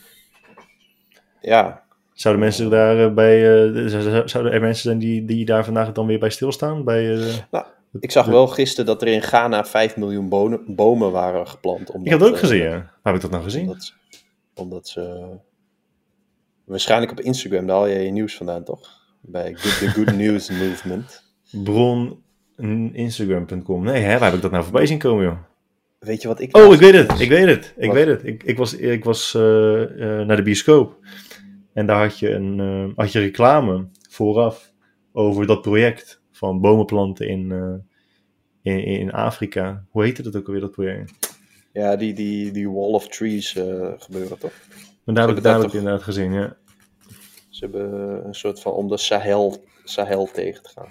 Ja, 1.41 1.86
Zouden 2.17 2.43
mensen 2.43 2.69
daar 2.69 2.99
eh, 3.05 3.13
bij, 3.13 3.65
eh, 3.75 3.87
zouden 4.25 4.51
er 4.51 4.61
mensen 4.61 4.83
zijn 4.83 4.97
die, 4.99 5.25
die 5.25 5.45
daar 5.45 5.65
vandaag 5.65 5.91
dan 5.91 6.05
weer 6.07 6.19
bij 6.19 6.29
stilstaan? 6.29 6.83
Bij, 6.83 7.17
eh, 7.51 7.59
ik 7.99 8.11
zag 8.11 8.25
wel 8.25 8.47
gisteren 8.47 8.85
dat 8.85 9.01
er 9.01 9.07
in 9.07 9.21
Ghana 9.21 9.65
5 9.65 9.97
miljoen 9.97 10.29
bonen- 10.29 10.75
bomen 10.75 11.11
waren 11.11 11.47
geplant. 11.47 11.91
Omdat, 11.91 12.13
ik 12.13 12.19
het 12.19 12.29
ook 12.29 12.37
gezien, 12.37 12.61
ja. 12.63 12.69
Waar 12.71 13.13
heb 13.13 13.15
ik 13.15 13.21
dat 13.21 13.31
nou 13.31 13.43
gezien? 13.43 13.61
Omdat, 13.61 13.93
omdat 14.55 14.87
ze... 14.87 15.25
Waarschijnlijk 16.65 17.11
op 17.11 17.19
Instagram, 17.19 17.67
daar 17.67 17.75
haal 17.75 17.87
je 17.87 17.99
je 17.99 18.11
nieuws 18.11 18.35
vandaan, 18.35 18.63
toch? 18.63 18.89
Bij 19.21 19.53
Good, 19.55 19.79
The 19.79 19.87
Good 19.87 20.15
News 20.21 20.49
Movement. 20.49 21.23
Bron 21.63 22.21
Instagram.com. 22.93 23.83
Nee, 23.83 24.01
hè, 24.03 24.13
waar 24.17 24.25
heb 24.27 24.35
ik 24.35 24.41
dat 24.41 24.51
nou 24.51 24.63
voorbij 24.63 24.85
zien 24.85 24.97
komen, 24.99 25.23
joh? 25.23 25.37
Weet 25.99 26.21
je 26.21 26.27
wat 26.27 26.39
ik... 26.39 26.55
Oh, 26.57 26.61
laatst- 26.63 26.81
ik 26.81 26.91
weet 26.91 27.07
het. 27.07 27.19
Ik 27.19 27.29
weet 27.29 27.47
het. 27.47 27.73
Ik 27.77 27.85
Wat? 27.85 27.95
weet 27.95 28.07
het. 28.07 28.23
Ik, 28.23 28.43
ik 28.43 28.57
was, 28.57 28.73
ik 28.73 29.03
was 29.03 29.33
naar 29.33 30.35
de 30.35 30.41
bioscoop. 30.43 30.95
En 31.77 31.85
daar 31.85 32.01
had 32.01 32.19
je, 32.19 32.29
een, 32.29 32.59
eh, 32.59 32.95
had 32.95 33.11
je 33.11 33.19
reclame 33.19 33.87
vooraf 34.09 34.73
over 35.11 35.47
dat 35.47 35.61
project 35.61 36.21
van 36.31 36.61
bomen 36.61 36.85
planten 36.85 37.27
in, 37.27 37.51
eh, 37.51 38.73
in, 38.73 38.83
in 38.83 39.11
Afrika. 39.11 39.85
Hoe 39.89 40.03
heette 40.03 40.21
dat 40.21 40.35
ook 40.35 40.45
alweer, 40.45 40.61
dat 40.61 40.71
project? 40.71 41.13
Ja, 41.73 41.95
die, 41.95 42.13
die, 42.13 42.51
die 42.51 42.69
Wall 42.69 42.91
of 42.91 43.07
Trees 43.07 43.55
eh, 43.55 43.91
gebeuren, 43.97 44.37
toch? 44.37 44.53
Maar 45.03 45.15
daar 45.15 45.27
heb 45.27 45.37
ik, 45.37 45.43
daar 45.43 45.61
toch- 45.61 45.73
inderdaad 45.73 46.03
gezien, 46.03 46.33
ja. 46.33 46.57
Ze 47.49 47.65
hebben 47.65 48.25
een 48.25 48.35
soort 48.35 48.59
van 48.59 48.71
om 48.71 48.87
de 48.87 48.97
Sahel, 48.97 49.63
Sahel 49.83 50.25
tegen 50.25 50.63
te 50.63 50.69
gaan. 50.69 50.89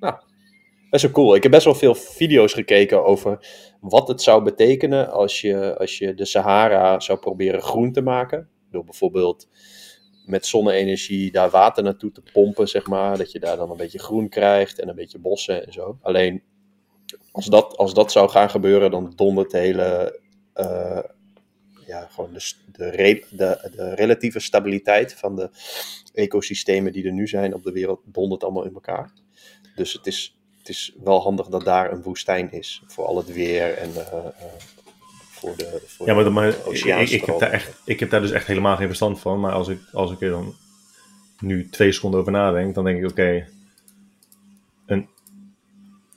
Nou, 0.00 0.14
best 0.90 1.02
wel 1.02 1.12
cool. 1.12 1.34
Ik 1.34 1.42
heb 1.42 1.52
best 1.52 1.64
wel 1.64 1.74
veel 1.74 1.94
video's 1.94 2.52
gekeken 2.52 3.04
over 3.04 3.46
wat 3.80 4.08
het 4.08 4.22
zou 4.22 4.42
betekenen 4.42 5.10
als 5.10 5.40
je, 5.40 5.78
als 5.78 5.98
je 5.98 6.14
de 6.14 6.24
Sahara 6.24 7.00
zou 7.00 7.18
proberen 7.18 7.62
groen 7.62 7.92
te 7.92 8.02
maken. 8.02 8.48
Door 8.70 8.84
bijvoorbeeld 8.84 9.48
met 10.26 10.46
zonne-energie 10.46 11.30
daar 11.30 11.50
water 11.50 11.82
naartoe 11.82 12.12
te 12.12 12.22
pompen, 12.32 12.68
zeg 12.68 12.86
maar. 12.86 13.18
Dat 13.18 13.32
je 13.32 13.40
daar 13.40 13.56
dan 13.56 13.70
een 13.70 13.76
beetje 13.76 13.98
groen 13.98 14.28
krijgt 14.28 14.78
en 14.78 14.88
een 14.88 14.94
beetje 14.94 15.18
bossen 15.18 15.66
en 15.66 15.72
zo. 15.72 15.98
Alleen, 16.02 16.42
als 17.32 17.46
dat, 17.46 17.76
als 17.76 17.94
dat 17.94 18.12
zou 18.12 18.28
gaan 18.28 18.50
gebeuren, 18.50 18.90
dan 18.90 19.12
dondert 19.16 19.50
de 19.50 19.58
hele... 19.58 20.20
eh, 20.52 20.98
ja, 21.86 22.06
gewoon 22.10 22.32
de, 22.32 22.52
de, 22.72 23.24
de, 23.30 23.70
de 23.76 23.94
relatieve 23.94 24.40
stabiliteit 24.40 25.14
van 25.14 25.36
de 25.36 25.50
ecosystemen 26.12 26.92
die 26.92 27.04
er 27.04 27.12
nu 27.12 27.28
zijn 27.28 27.54
op 27.54 27.62
de 27.62 27.72
wereld 27.72 28.00
dondert 28.04 28.44
allemaal 28.44 28.64
in 28.64 28.74
elkaar. 28.74 29.12
Dus 29.74 29.92
het 29.92 30.06
is, 30.06 30.38
het 30.58 30.68
is 30.68 30.94
wel 31.02 31.20
handig 31.22 31.46
dat 31.46 31.64
daar 31.64 31.92
een 31.92 32.02
woestijn 32.02 32.52
is 32.52 32.82
voor 32.86 33.04
al 33.04 33.16
het 33.16 33.32
weer 33.32 33.74
en 33.74 33.90
eh, 33.94 34.16
eh, 34.16 34.32
voor 35.46 35.56
de, 35.56 35.82
voor 35.86 36.06
Ja, 36.06 36.14
maar, 36.14 36.32
maar 36.32 36.48
ik, 36.48 37.10
ik, 37.10 37.24
heb 37.24 37.38
daar 37.38 37.50
echt, 37.50 37.80
ik 37.84 38.00
heb 38.00 38.10
daar 38.10 38.20
dus 38.20 38.30
echt 38.30 38.46
helemaal 38.46 38.76
geen 38.76 38.86
verstand 38.86 39.20
van. 39.20 39.40
Maar 39.40 39.52
als 39.52 39.68
ik, 39.68 39.78
als 39.92 40.10
ik 40.10 40.20
er 40.20 40.30
dan 40.30 40.54
nu 41.40 41.68
twee 41.70 41.92
seconden 41.92 42.20
over 42.20 42.32
nadenk, 42.32 42.74
dan 42.74 42.84
denk 42.84 42.98
ik, 42.98 43.10
oké, 43.10 43.46
een 44.86 45.08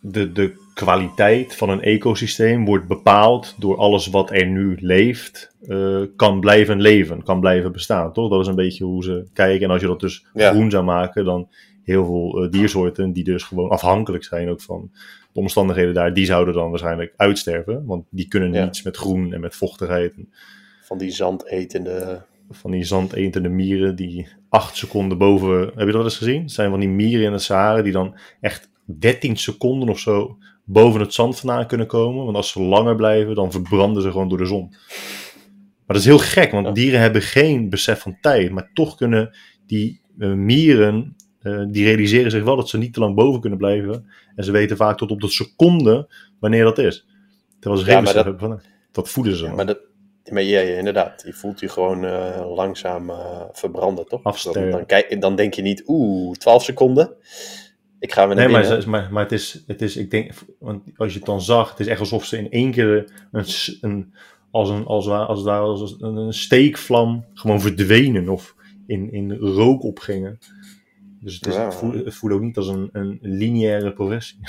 de, 0.02 0.32
de 0.32 0.54
kwaliteit 0.74 1.56
van 1.56 1.70
een 1.70 1.82
ecosysteem 1.82 2.66
wordt 2.66 2.88
bepaald 2.88 3.56
door 3.58 3.78
alles 3.78 4.08
wat 4.08 4.32
er 4.32 4.46
nu 4.46 4.78
leeft, 4.80 5.56
eh, 5.68 6.02
kan 6.16 6.40
blijven 6.40 6.82
leven, 6.82 7.24
kan 7.24 7.40
blijven 7.40 7.72
bestaan, 7.72 8.14
toch? 8.14 8.30
Dat 8.30 8.42
is 8.42 8.48
een 8.48 8.56
beetje 8.56 8.84
hoe 8.84 9.04
ze 9.04 9.26
kijken. 9.34 9.66
En 9.66 9.72
als 9.72 9.82
je 9.82 9.88
dat 9.88 10.00
dus 10.00 10.26
Ja. 10.34 10.52
groen 10.52 10.70
zou 10.70 10.84
maken, 10.84 11.26
dan 11.26 11.48
heel 11.84 12.06
veel 12.06 12.44
eh, 12.44 12.52
diersoorten 12.52 13.12
die 13.12 13.24
dus 13.24 13.44
gewoon 13.44 13.70
afhankelijk 13.70 14.24
zijn 14.24 14.50
ook 14.50 14.62
van 14.62 14.92
de 15.40 15.46
omstandigheden 15.46 15.94
daar, 15.94 16.14
die 16.14 16.26
zouden 16.26 16.54
dan 16.54 16.70
waarschijnlijk 16.70 17.14
uitsterven. 17.18 17.86
Want 17.86 18.06
die 18.10 18.28
kunnen 18.28 18.54
Ja. 18.54 18.64
niets 18.64 18.84
met 18.84 18.98
groen 18.98 19.34
en 19.34 19.40
met 19.40 19.56
vochtigheid. 19.56 20.14
Van 20.82 20.98
die 20.98 21.12
zandetende... 21.12 22.22
van 22.52 22.72
die 22.72 22.84
zandetende 22.84 23.50
mieren 23.50 23.96
die 23.96 24.28
acht 24.50 24.78
seconden 24.78 25.18
boven. 25.18 25.60
Heb 25.60 25.74
je 25.78 25.86
dat 25.86 25.94
wel 25.94 26.04
eens 26.04 26.18
gezien? 26.18 26.42
Het 26.42 26.52
zijn 26.52 26.70
van 26.70 26.80
die 26.80 26.90
mieren 26.90 27.26
in 27.26 27.32
de 27.32 27.38
Sahara 27.38 27.82
die 27.82 27.92
dan 27.92 28.18
echt 28.42 28.70
13 28.86 29.38
seconden 29.38 29.90
of 29.90 30.00
zo 30.00 30.38
boven 30.66 31.00
het 31.02 31.14
zand 31.14 31.40
vandaan 31.40 31.68
kunnen 31.68 31.88
komen. 31.88 32.24
Want 32.24 32.36
als 32.38 32.52
ze 32.52 32.62
langer 32.62 32.96
blijven, 32.96 33.36
dan 33.36 33.52
verbranden 33.52 34.02
ze 34.02 34.12
gewoon 34.12 34.30
door 34.30 34.38
de 34.38 34.46
zon. 34.46 34.68
Maar 34.70 35.98
dat 35.98 35.98
is 35.98 36.06
heel 36.06 36.18
gek, 36.20 36.52
want 36.52 36.66
Ja. 36.68 36.72
dieren 36.74 37.00
hebben 37.00 37.22
geen 37.22 37.70
besef 37.70 38.00
van 38.02 38.18
tijd. 38.22 38.52
Maar 38.52 38.70
toch 38.74 38.96
kunnen 38.96 39.38
die 39.66 40.02
eh, 40.20 40.34
mieren 40.34 41.16
eh, 41.42 41.64
die 41.68 41.86
realiseren 41.86 42.32
zich 42.32 42.44
wel 42.44 42.56
dat 42.56 42.70
ze 42.70 42.78
niet 42.78 42.94
te 42.94 43.00
lang 43.00 43.16
boven 43.16 43.42
kunnen 43.42 43.60
blijven. 43.60 44.10
En 44.36 44.44
ze 44.44 44.52
weten 44.52 44.78
vaak 44.78 44.98
tot 44.98 45.12
op 45.12 45.22
de 45.22 45.30
seconde 45.30 46.08
wanneer 46.40 46.64
dat 46.64 46.78
is. 46.78 47.08
Terwijl 47.60 47.82
ze 47.82 47.92
geen 47.92 48.06
hebben 48.06 48.40
van, 48.40 48.62
dat 48.92 49.10
voelen 49.10 49.36
ze. 49.36 49.46
Ja, 49.46 49.54
maar 49.54 49.66
dat, 49.66 49.80
maar 50.32 50.44
ja, 50.44 50.60
ja, 50.60 50.78
inderdaad, 50.78 51.24
je 51.26 51.34
voelt 51.34 51.60
je 51.60 51.70
gewoon 51.70 52.06
eh, 52.06 52.56
langzaam 52.56 53.10
eh, 53.10 53.42
verbranden, 53.52 54.08
toch? 54.08 54.24
Afsterven. 54.24 54.62
Dan, 54.62 54.72
dan, 54.72 54.86
kijk, 54.86 55.22
dan 55.22 55.36
denk 55.36 55.54
je 55.54 55.62
niet, 55.62 55.84
oeh, 55.86 56.36
12 56.36 56.64
seconden. 56.64 57.14
Ik 58.00 58.14
ga 58.14 58.28
weer 58.28 58.36
naar 58.36 58.46
Nee, 58.46 58.54
maar, 58.54 58.70
binnen. 58.70 58.90
maar, 58.90 59.08
maar 59.12 59.24
het, 59.24 59.32
is, 59.32 59.64
het 59.68 59.82
is, 59.82 59.98
ik 59.98 60.12
denk, 60.12 60.32
want 60.60 60.84
als 60.96 61.12
je 61.12 61.18
het 61.18 61.28
dan 61.28 61.42
zag, 61.42 61.70
het 61.70 61.80
is 61.80 61.88
echt 61.88 62.00
alsof 62.00 62.26
ze 62.26 62.38
in 62.38 62.52
één 62.52 62.72
keer 62.72 63.12
een, 63.32 63.46
een, 63.82 64.14
als, 64.52 64.70
een, 64.70 64.86
als, 64.86 65.08
als, 65.08 65.46
als 65.46 65.96
een, 66.00 66.16
een 66.16 66.34
steekvlam 66.34 67.26
gewoon 67.34 67.62
verdwenen 67.62 68.30
of 68.30 68.56
in, 68.88 69.12
in 69.12 69.34
rook 69.34 69.84
opgingen. 69.84 70.40
Dus 71.20 71.36
het, 71.36 71.48
is, 71.48 71.54
Ja. 71.56 71.66
het, 71.66 71.76
voelt, 71.76 72.06
het 72.06 72.16
voelt 72.16 72.34
ook 72.34 72.42
niet 72.42 72.58
als 72.58 72.68
een, 72.68 72.90
een 72.92 73.18
lineaire 73.22 73.94
progressie. 73.94 74.40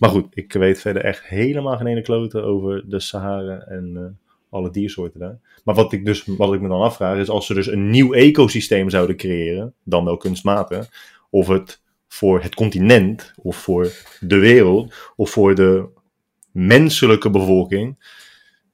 Maar 0.00 0.10
goed, 0.10 0.26
ik 0.30 0.52
weet 0.52 0.80
verder 0.80 1.04
echt 1.04 1.24
helemaal 1.24 1.76
geen 1.76 1.86
ene 1.86 2.02
klote 2.02 2.40
over 2.40 2.88
de 2.88 3.00
Sahara 3.00 3.58
en 3.58 3.96
eh, 3.96 4.02
alle 4.50 4.70
diersoorten 4.70 5.20
daar. 5.20 5.38
Maar 5.64 5.74
wat 5.74 5.92
ik, 5.92 6.04
dus, 6.04 6.24
wat 6.24 6.54
ik 6.54 6.60
me 6.60 6.68
dan 6.68 6.80
afvraag 6.80 7.18
is, 7.18 7.28
als 7.28 7.46
ze 7.46 7.54
dus 7.54 7.66
een 7.66 7.90
nieuw 7.90 8.12
ecosysteem 8.12 8.90
zouden 8.90 9.16
creëren, 9.16 9.74
dan 9.82 10.04
wel 10.04 10.16
kunstmatig, 10.16 10.88
of 11.30 11.48
het 11.48 11.82
voor 12.08 12.42
het 12.42 12.54
continent, 12.54 13.32
of 13.36 13.56
voor 13.56 13.92
de 14.20 14.38
wereld, 14.38 14.94
of 15.16 15.30
voor 15.30 15.54
de 15.54 15.86
menselijke 16.52 17.30
bevolking, 17.30 17.96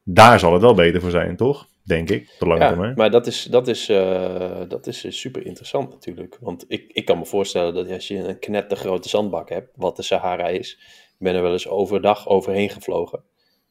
daar 0.03 0.39
zal 0.39 0.53
het 0.53 0.63
wel 0.63 0.75
beter 0.75 1.01
voor 1.01 1.11
zijn, 1.11 1.37
toch? 1.37 1.69
Denk 1.91 2.11
ik, 2.11 2.23
op 2.33 2.39
de 2.39 2.47
lange 2.47 2.61
Ja, 2.61 2.69
termijn. 2.69 2.95
maar 2.97 3.11
dat 3.11 3.27
is, 3.27 3.43
dat 3.43 3.69
is, 3.69 3.89
eh, 3.89 4.61
dat 4.69 4.87
is 4.87 5.05
eh, 5.05 5.11
super 5.11 5.47
interessant 5.47 5.91
natuurlijk. 5.91 6.39
Want 6.41 6.65
ik, 6.69 6.85
ik 6.93 7.05
kan 7.05 7.19
me 7.19 7.27
voorstellen 7.27 7.75
dat 7.75 7.91
als 7.91 8.09
je 8.09 8.17
een 8.17 8.39
knettergrote 8.39 9.09
zandbak 9.09 9.49
hebt, 9.49 9.71
wat 9.77 9.97
de 9.97 10.03
Sahara 10.03 10.49
is, 10.49 10.73
ik 11.19 11.27
ben 11.27 11.35
er 11.35 11.43
wel 11.43 11.53
eens 11.53 11.69
overdag 11.69 12.29
overheen 12.29 12.71
gevlogen. 12.71 13.19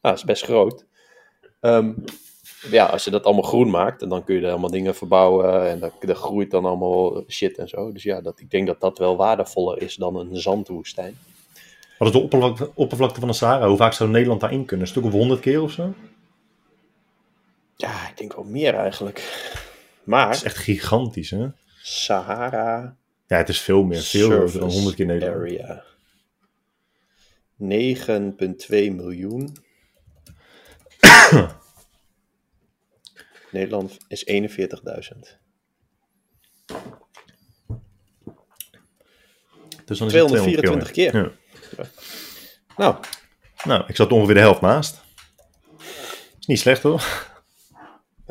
Nou, 0.02 0.14
dat 0.14 0.16
is 0.16 0.24
best 0.24 0.42
groot. 0.44 0.86
Ehm, 1.60 1.92
ja, 2.70 2.86
als 2.86 3.04
je 3.04 3.10
dat 3.10 3.24
allemaal 3.24 3.42
groen 3.42 3.70
maakt, 3.70 4.02
en 4.02 4.08
dan 4.08 4.24
kun 4.24 4.34
je 4.34 4.42
er 4.42 4.50
allemaal 4.50 4.70
dingen 4.70 4.94
verbouwen 4.94 5.68
en 5.70 5.78
dat, 5.78 5.92
dat 6.00 6.16
groeit 6.16 6.50
dan 6.50 6.64
allemaal 6.64 7.24
shit 7.28 7.58
en 7.58 7.68
zo. 7.68 7.92
Dus 7.92 8.02
ja, 8.02 8.20
dat, 8.20 8.40
ik 8.40 8.50
denk 8.50 8.66
dat 8.66 8.80
dat 8.80 8.98
wel 8.98 9.16
waardevoller 9.16 9.82
is 9.82 9.94
dan 9.96 10.16
een 10.16 10.36
zandwoestijn. 10.36 11.18
Wat 11.98 12.08
is 12.08 12.14
de 12.14 12.20
oppervlakte, 12.20 12.70
oppervlakte 12.74 13.20
van 13.20 13.28
de 13.28 13.34
Sahara? 13.34 13.68
Hoe 13.68 13.76
vaak 13.76 13.92
zou 13.92 14.10
Nederland 14.10 14.40
daarin 14.40 14.64
kunnen? 14.64 14.86
Een 14.86 14.92
stuk 14.92 15.04
of 15.04 15.12
honderd 15.12 15.40
keer 15.40 15.62
of 15.62 15.70
zo? 15.70 15.92
Ja, 17.80 18.08
ik 18.08 18.16
denk 18.16 18.34
wel 18.34 18.44
meer 18.44 18.74
eigenlijk. 18.74 19.48
Maar 20.04 20.30
is 20.30 20.42
echt 20.42 20.56
gigantisch, 20.56 21.30
hè? 21.30 21.48
Sahara 21.82 22.96
Ja, 23.26 23.36
het 23.36 23.48
is 23.48 23.60
veel 23.60 23.82
meer. 23.82 24.00
Veel 24.00 24.28
groter 24.30 24.60
dan 24.60 24.70
Surface 24.70 24.76
100 24.76 24.96
keer 24.96 25.06
Nederland. 25.06 25.36
Area. 25.36 25.84
9,2 27.60 28.94
miljoen. 28.94 29.56
Nederland 33.50 33.96
is 34.08 34.30
41.000. 34.30 34.38
Dus 39.84 39.98
dan 39.98 40.08
is 40.08 40.14
het 40.14 40.26
224 40.26 40.90
keer. 40.90 41.16
Ja. 41.16 41.30
Nou, 42.76 42.96
Nou, 43.64 43.84
ik 43.86 43.96
zat 43.96 44.12
ongeveer 44.12 44.34
de 44.34 44.40
helft 44.40 44.60
naast. 44.60 45.00
Is 46.38 46.46
niet 46.46 46.58
slecht 46.58 46.82
hoor. 46.82 47.28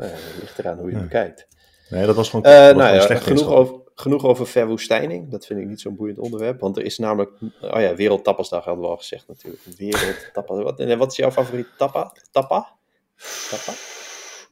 Eh, 0.00 0.10
ligt 0.40 0.58
eraan 0.58 0.78
hoe 0.78 0.88
je 0.88 0.94
het 0.94 1.02
bekijkt. 1.02 1.48
Nee, 1.90 2.06
dat 2.06 2.16
was 2.16 2.30
gewoon, 2.30 2.42
dat 2.42 2.52
was 2.52 2.62
nou 2.62 2.80
gewoon 2.80 2.94
ja, 2.94 3.00
slecht 3.00 3.24
genoeg 3.24 3.46
over, 3.46 3.74
genoeg 3.94 4.24
over 4.24 4.46
verwoestijning. 4.46 5.30
Dat 5.30 5.46
vind 5.46 5.60
ik 5.60 5.66
niet 5.66 5.80
zo'n 5.80 5.96
boeiend 5.96 6.18
onderwerp. 6.18 6.60
Want 6.60 6.76
er 6.76 6.84
is 6.84 6.98
namelijk... 6.98 7.30
Oh 7.60 7.80
ja, 7.80 7.94
Wereldtappasdag 7.94 8.64
hadden 8.64 8.84
we 8.84 8.90
al 8.90 8.96
gezegd 8.96 9.28
natuurlijk. 9.28 9.62
Wereldtappas. 9.76 10.62
Wat, 10.62 10.80
en 10.80 10.98
wat 10.98 11.10
is 11.10 11.16
jouw 11.16 11.30
favoriet 11.30 11.66
tappa? 11.76 12.12
Tappa? 12.30 12.68
Tappa? 13.50 13.72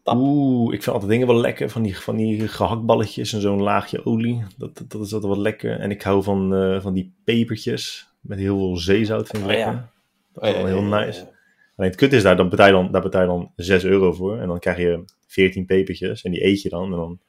tap. 0.02 0.17
Oeh, 0.17 0.75
ik 0.75 0.83
vind 0.83 0.95
altijd 0.95 1.12
dingen 1.12 1.26
wel 1.26 1.40
lekker. 1.40 1.71
Van 1.71 1.83
die, 1.83 1.99
van 1.99 2.17
die 2.17 2.49
gehaktballetjes 2.49 3.33
en 3.33 3.40
zo'n 3.40 3.62
laagje 3.62 4.05
olie. 4.07 4.45
Dat, 4.57 4.78
dat, 4.78 4.90
dat 4.90 5.07
is 5.07 5.14
altijd 5.14 5.33
wel 5.33 5.43
lekker. 5.43 5.81
En 5.81 5.90
ik 5.90 6.02
hou 6.02 6.23
van, 6.23 6.55
eh, 6.55 6.81
van 6.81 6.95
die 6.95 7.14
pepertjes. 7.25 8.07
Met 8.21 8.38
heel 8.38 8.59
veel 8.59 8.76
zeezout 8.76 9.28
vind 9.28 9.43
ik 9.43 9.49
Oh 9.49 9.57
ja. 9.57 9.64
lekker. 9.64 9.88
Oh, 10.35 10.49
ja, 10.49 10.52
wel 10.52 10.61
ja, 10.61 10.75
heel 10.75 10.88
ja, 10.88 11.05
nice. 11.05 11.21
ja. 11.21 11.26
Alleen 11.76 11.90
het 11.90 12.00
kut 12.00 12.12
is 12.12 12.23
daar, 12.23 12.37
dan 12.37 12.49
betaal 12.49 12.67
je 12.67 12.73
dan, 12.73 12.93
daar 12.93 13.02
betaal 13.02 13.21
je 13.21 13.26
dan 13.26 13.52
6 13.57 13.85
euro 13.85 14.12
voor. 14.12 14.38
En 14.38 14.49
dan 14.49 14.59
krijg 14.59 14.78
je 14.78 15.05
14 15.28 15.66
pepertjes. 15.66 16.23
En 16.23 16.30
die 16.30 16.44
eet 16.44 16.62
je 16.62 16.68
dan. 16.68 16.85
En 16.85 16.99
dan 16.99 17.20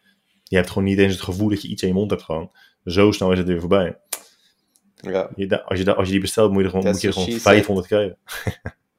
je 0.50 0.56
hebt 0.56 0.70
gewoon 0.70 0.84
niet 0.84 0.98
eens 0.98 1.13
het 1.13 1.22
gevoel 1.22 1.50
dat 1.50 1.62
je 1.62 1.68
iets 1.68 1.82
in 1.82 1.88
je 1.88 1.94
mond 1.94 2.10
hebt 2.10 2.24
gewoon. 2.24 2.51
Zo 2.86 3.12
snel 3.12 3.32
is 3.32 3.38
het 3.38 3.48
weer 3.48 3.60
voorbij. 3.60 3.98
Ja. 4.96 5.29
Je, 5.36 5.63
als, 5.63 5.79
je, 5.79 5.96
als 5.96 6.06
je 6.06 6.12
die 6.12 6.22
bestelt, 6.22 6.51
moet 6.51 6.60
je 6.60 6.63
er 6.63 6.70
gewoon, 6.70 6.86
That's 6.86 7.03
moet 7.03 7.13
je 7.13 7.20
gewoon 7.20 7.38
she 7.38 7.41
500 7.41 7.88
krijgen. 7.88 8.18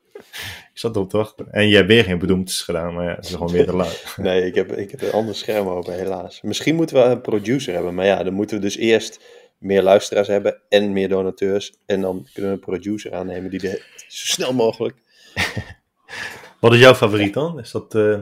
ik 0.72 0.78
zat 0.78 0.96
erop 0.96 1.10
te 1.10 1.16
wachten. 1.16 1.52
En 1.52 1.68
je 1.68 1.76
hebt 1.76 1.88
weer 1.88 2.04
geen 2.04 2.18
bedoemtes 2.18 2.62
gedaan, 2.62 2.94
maar 2.94 3.04
ja, 3.04 3.14
het 3.14 3.24
is 3.24 3.30
gewoon 3.30 3.52
weer 3.52 3.66
te 3.66 3.76
laat. 3.76 4.04
Nee, 4.16 4.46
ik 4.46 4.54
heb, 4.54 4.72
ik 4.72 4.90
heb 4.90 5.02
een 5.02 5.12
ander 5.12 5.34
scherm 5.34 5.68
open, 5.68 5.94
helaas. 5.94 6.40
Misschien 6.42 6.74
moeten 6.74 6.96
we 6.96 7.02
een 7.02 7.20
producer 7.20 7.74
hebben, 7.74 7.94
maar 7.94 8.06
ja, 8.06 8.22
dan 8.22 8.32
moeten 8.32 8.56
we 8.56 8.62
dus 8.62 8.76
eerst 8.76 9.20
meer 9.58 9.82
luisteraars 9.82 10.28
hebben 10.28 10.60
en 10.68 10.92
meer 10.92 11.08
donateurs. 11.08 11.74
En 11.86 12.00
dan 12.00 12.28
kunnen 12.32 12.50
we 12.50 12.56
een 12.56 12.64
producer 12.64 13.14
aannemen 13.14 13.50
die 13.50 13.60
de, 13.60 13.82
zo 13.96 14.26
snel 14.26 14.52
mogelijk. 14.52 14.96
Wat 16.60 16.72
is 16.72 16.80
jouw 16.80 16.94
favoriet 16.94 17.34
dan? 17.34 17.58
Is 17.58 17.70
dat... 17.70 17.94
eh 17.94 18.18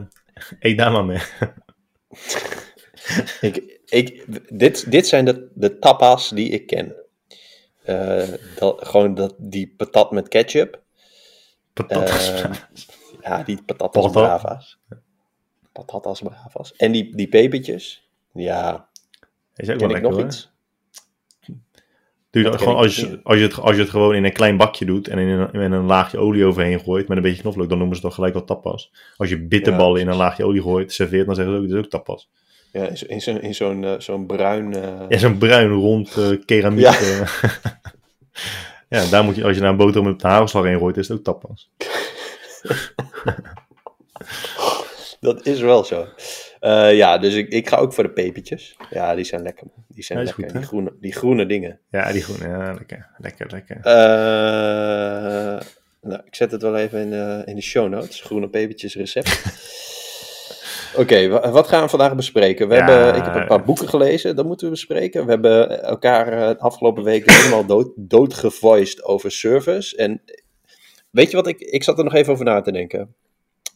eet 0.59 0.77
daar 0.77 0.91
maar 0.91 1.05
mee. 1.05 1.21
Ik, 3.41 3.79
ik, 3.85 4.25
dit, 4.59 4.91
dit 4.91 5.07
zijn 5.07 5.25
de, 5.25 5.51
de 5.53 5.79
tapas 5.79 6.29
die 6.29 6.49
ik 6.49 6.67
ken. 6.67 6.95
Eh, 7.83 8.27
dat, 8.55 8.87
gewoon 8.87 9.15
dat, 9.15 9.35
die 9.37 9.73
patat 9.77 10.11
met 10.11 10.27
ketchup. 10.27 10.81
Patatas. 11.73 12.31
Eh, 12.31 12.51
ja, 13.21 13.43
die 13.43 13.63
patatas 13.63 14.03
Patat. 14.03 14.11
bravas. 14.11 14.79
Patatas 15.71 16.21
bravas. 16.21 16.73
En 16.73 16.91
die, 16.91 17.15
die 17.15 17.27
pepertjes. 17.27 18.09
Ja, 18.33 18.89
is 19.55 19.69
ook 19.69 19.77
ken 19.77 19.87
wel 19.87 19.87
ik 19.87 19.93
lekker 19.93 20.01
nog 20.01 20.19
hoor. 20.19 20.25
iets? 20.25 20.51
Ken 22.31 22.59
gewoon 22.59 22.75
als 22.75 22.95
je, 22.95 23.19
als, 23.23 23.37
je 23.37 23.43
het, 23.43 23.59
als 23.59 23.75
je 23.75 23.81
het 23.81 23.89
gewoon 23.89 24.15
in 24.15 24.25
een 24.25 24.33
klein 24.33 24.57
bakje 24.57 24.85
doet 24.85 25.07
en 25.07 25.17
in 25.17 25.27
een, 25.27 25.51
in 25.53 25.71
een 25.71 25.85
laagje 25.85 26.17
olie 26.17 26.45
overheen 26.45 26.79
gooit 26.79 27.07
met 27.07 27.17
een 27.17 27.23
beetje 27.23 27.41
knoflook, 27.41 27.69
dan 27.69 27.77
noemen 27.77 27.95
ze 27.95 28.01
het 28.01 28.09
toch 28.09 28.15
gelijk 28.25 28.33
wel 28.33 28.43
tapas. 28.57 28.91
Als 29.17 29.29
je 29.29 29.47
bitterballen 29.47 30.01
in 30.01 30.07
een 30.07 30.15
laagje 30.15 30.45
olie 30.45 30.61
gooit, 30.61 30.93
serveert, 30.93 31.25
dan 31.25 31.35
zeggen 31.35 31.53
ze 31.53 31.59
ook, 31.59 31.65
dit 31.67 31.75
is 31.77 31.83
ook 31.83 31.89
tapas. 31.89 32.29
Ja, 32.71 32.87
in 32.87 32.97
zo- 32.97 33.05
in 33.07 33.21
zo'n 33.21 33.41
in 33.41 33.55
zo'n 33.55 33.83
eh, 33.83 33.93
zo'n 33.97 34.25
bruin... 34.25 34.73
eh, 34.73 35.05
Ja, 35.09 35.17
zo'n 35.17 35.37
bruin 35.37 35.69
rond 35.69 36.17
eh, 36.17 36.29
keramiek. 36.45 36.85
Ja. 36.85 37.25
ja, 38.99 39.09
daar 39.09 39.23
moet 39.23 39.35
je, 39.35 39.43
als 39.43 39.55
je 39.55 39.61
naar 39.61 39.71
een 39.71 39.77
boterham 39.77 40.09
met 40.11 40.19
de 40.19 40.27
hagelslag 40.27 40.63
heen 40.63 40.77
gooit, 40.77 40.97
is 40.97 41.07
het 41.07 41.17
ook 41.17 41.23
tapas. 41.23 41.69
Dat 45.19 45.45
is 45.45 45.59
wel 45.61 45.83
zo. 45.83 46.05
Eh, 46.59 46.95
ja, 46.95 47.17
dus 47.17 47.33
ik, 47.33 47.49
ik 47.49 47.67
ga 47.69 47.77
ook 47.77 47.93
voor 47.93 48.03
de 48.03 48.09
pepertjes. 48.09 48.77
Ja, 48.89 49.15
die 49.15 49.23
zijn 49.25 49.41
lekker. 49.41 49.67
Die 49.87 50.03
zijn 50.03 50.19
Ja, 50.19 50.25
lekker. 50.25 50.43
goed, 50.43 50.53
die, 50.53 50.63
groene, 50.67 50.93
die 50.99 51.13
groene 51.13 51.45
dingen. 51.45 51.79
Ja, 51.91 52.11
die 52.11 52.21
groene, 52.23 52.47
ja, 52.47 52.73
lekker, 52.73 53.09
lekker, 53.17 53.47
lekker. 53.51 53.75
Eh, 53.75 55.59
nou, 56.01 56.21
ik 56.25 56.35
zet 56.35 56.51
het 56.51 56.61
wel 56.61 56.75
even 56.77 56.99
in, 56.99 57.09
de- 57.09 57.41
in 57.45 57.55
de 57.55 57.61
show 57.61 57.89
notes. 57.89 58.21
Groene 58.21 58.49
pepertjes 58.49 58.95
recept. 58.95 59.41
Oké, 60.95 61.27
wa- 61.27 61.49
wat 61.51 61.67
gaan 61.67 61.83
we 61.83 61.89
vandaag 61.89 62.15
bespreken? 62.15 62.67
We 62.67 62.75
Ja. 62.75 62.85
hebben, 62.85 63.15
ik 63.19 63.25
heb 63.25 63.35
een 63.35 63.47
paar 63.47 63.63
boeken 63.63 63.89
gelezen, 63.89 64.35
dat 64.35 64.45
moeten 64.45 64.65
we 64.65 64.71
bespreken. 64.71 65.25
We 65.25 65.31
hebben 65.31 65.83
elkaar 65.83 66.27
eh, 66.33 66.47
de 66.47 66.59
afgelopen 66.59 67.03
weken 67.03 67.33
helemaal 67.35 67.65
dood, 67.65 67.91
doodgevoiced 67.95 69.03
over 69.03 69.31
service. 69.31 69.95
En 69.97 70.21
weet 71.09 71.29
je 71.29 71.35
wat, 71.35 71.47
ik, 71.47 71.59
ik 71.59 71.83
zat 71.83 71.97
er 71.97 72.03
nog 72.03 72.13
even 72.13 72.33
over 72.33 72.45
na 72.45 72.61
te 72.61 72.71
denken. 72.71 73.15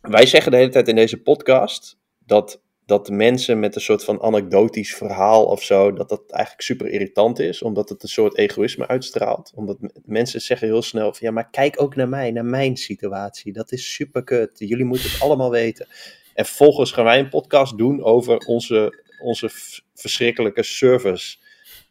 Wij 0.01 0.25
zeggen 0.25 0.51
de 0.51 0.57
hele 0.57 0.69
tijd 0.69 0.87
in 0.87 0.95
deze 0.95 1.21
podcast 1.21 1.97
dat, 2.25 2.61
dat 2.85 3.09
mensen 3.09 3.59
met 3.59 3.75
een 3.75 3.81
soort 3.81 4.03
van 4.03 4.21
anekdotisch 4.21 4.95
verhaal 4.95 5.45
of 5.45 5.63
zo, 5.63 5.93
dat 5.93 6.09
dat 6.09 6.31
eigenlijk 6.31 6.63
super 6.63 6.87
irritant 6.87 7.39
is, 7.39 7.61
omdat 7.61 7.89
het 7.89 8.03
een 8.03 8.09
soort 8.09 8.37
egoïsme 8.37 8.87
uitstraalt. 8.87 9.51
Omdat 9.55 9.77
mensen 10.05 10.41
zeggen 10.41 10.67
heel 10.67 10.81
snel 10.81 11.13
van, 11.13 11.27
ja, 11.27 11.31
maar 11.31 11.49
kijk 11.49 11.81
ook 11.81 11.95
naar 11.95 12.09
mij, 12.09 12.31
naar 12.31 12.45
mijn 12.45 12.77
situatie. 12.77 13.53
Dat 13.53 13.71
is 13.71 13.93
super 13.93 14.23
kut. 14.23 14.51
Jullie 14.55 14.85
moeten 14.85 15.11
het 15.11 15.21
allemaal 15.21 15.51
weten. 15.51 15.87
En 16.33 16.45
vervolgens 16.45 16.91
gaan 16.91 17.03
wij 17.03 17.19
een 17.19 17.29
podcast 17.29 17.77
doen 17.77 18.03
over 18.03 18.37
onze, 18.37 19.03
onze 19.23 19.49
verschrikkelijke 19.93 20.63
service 20.63 21.37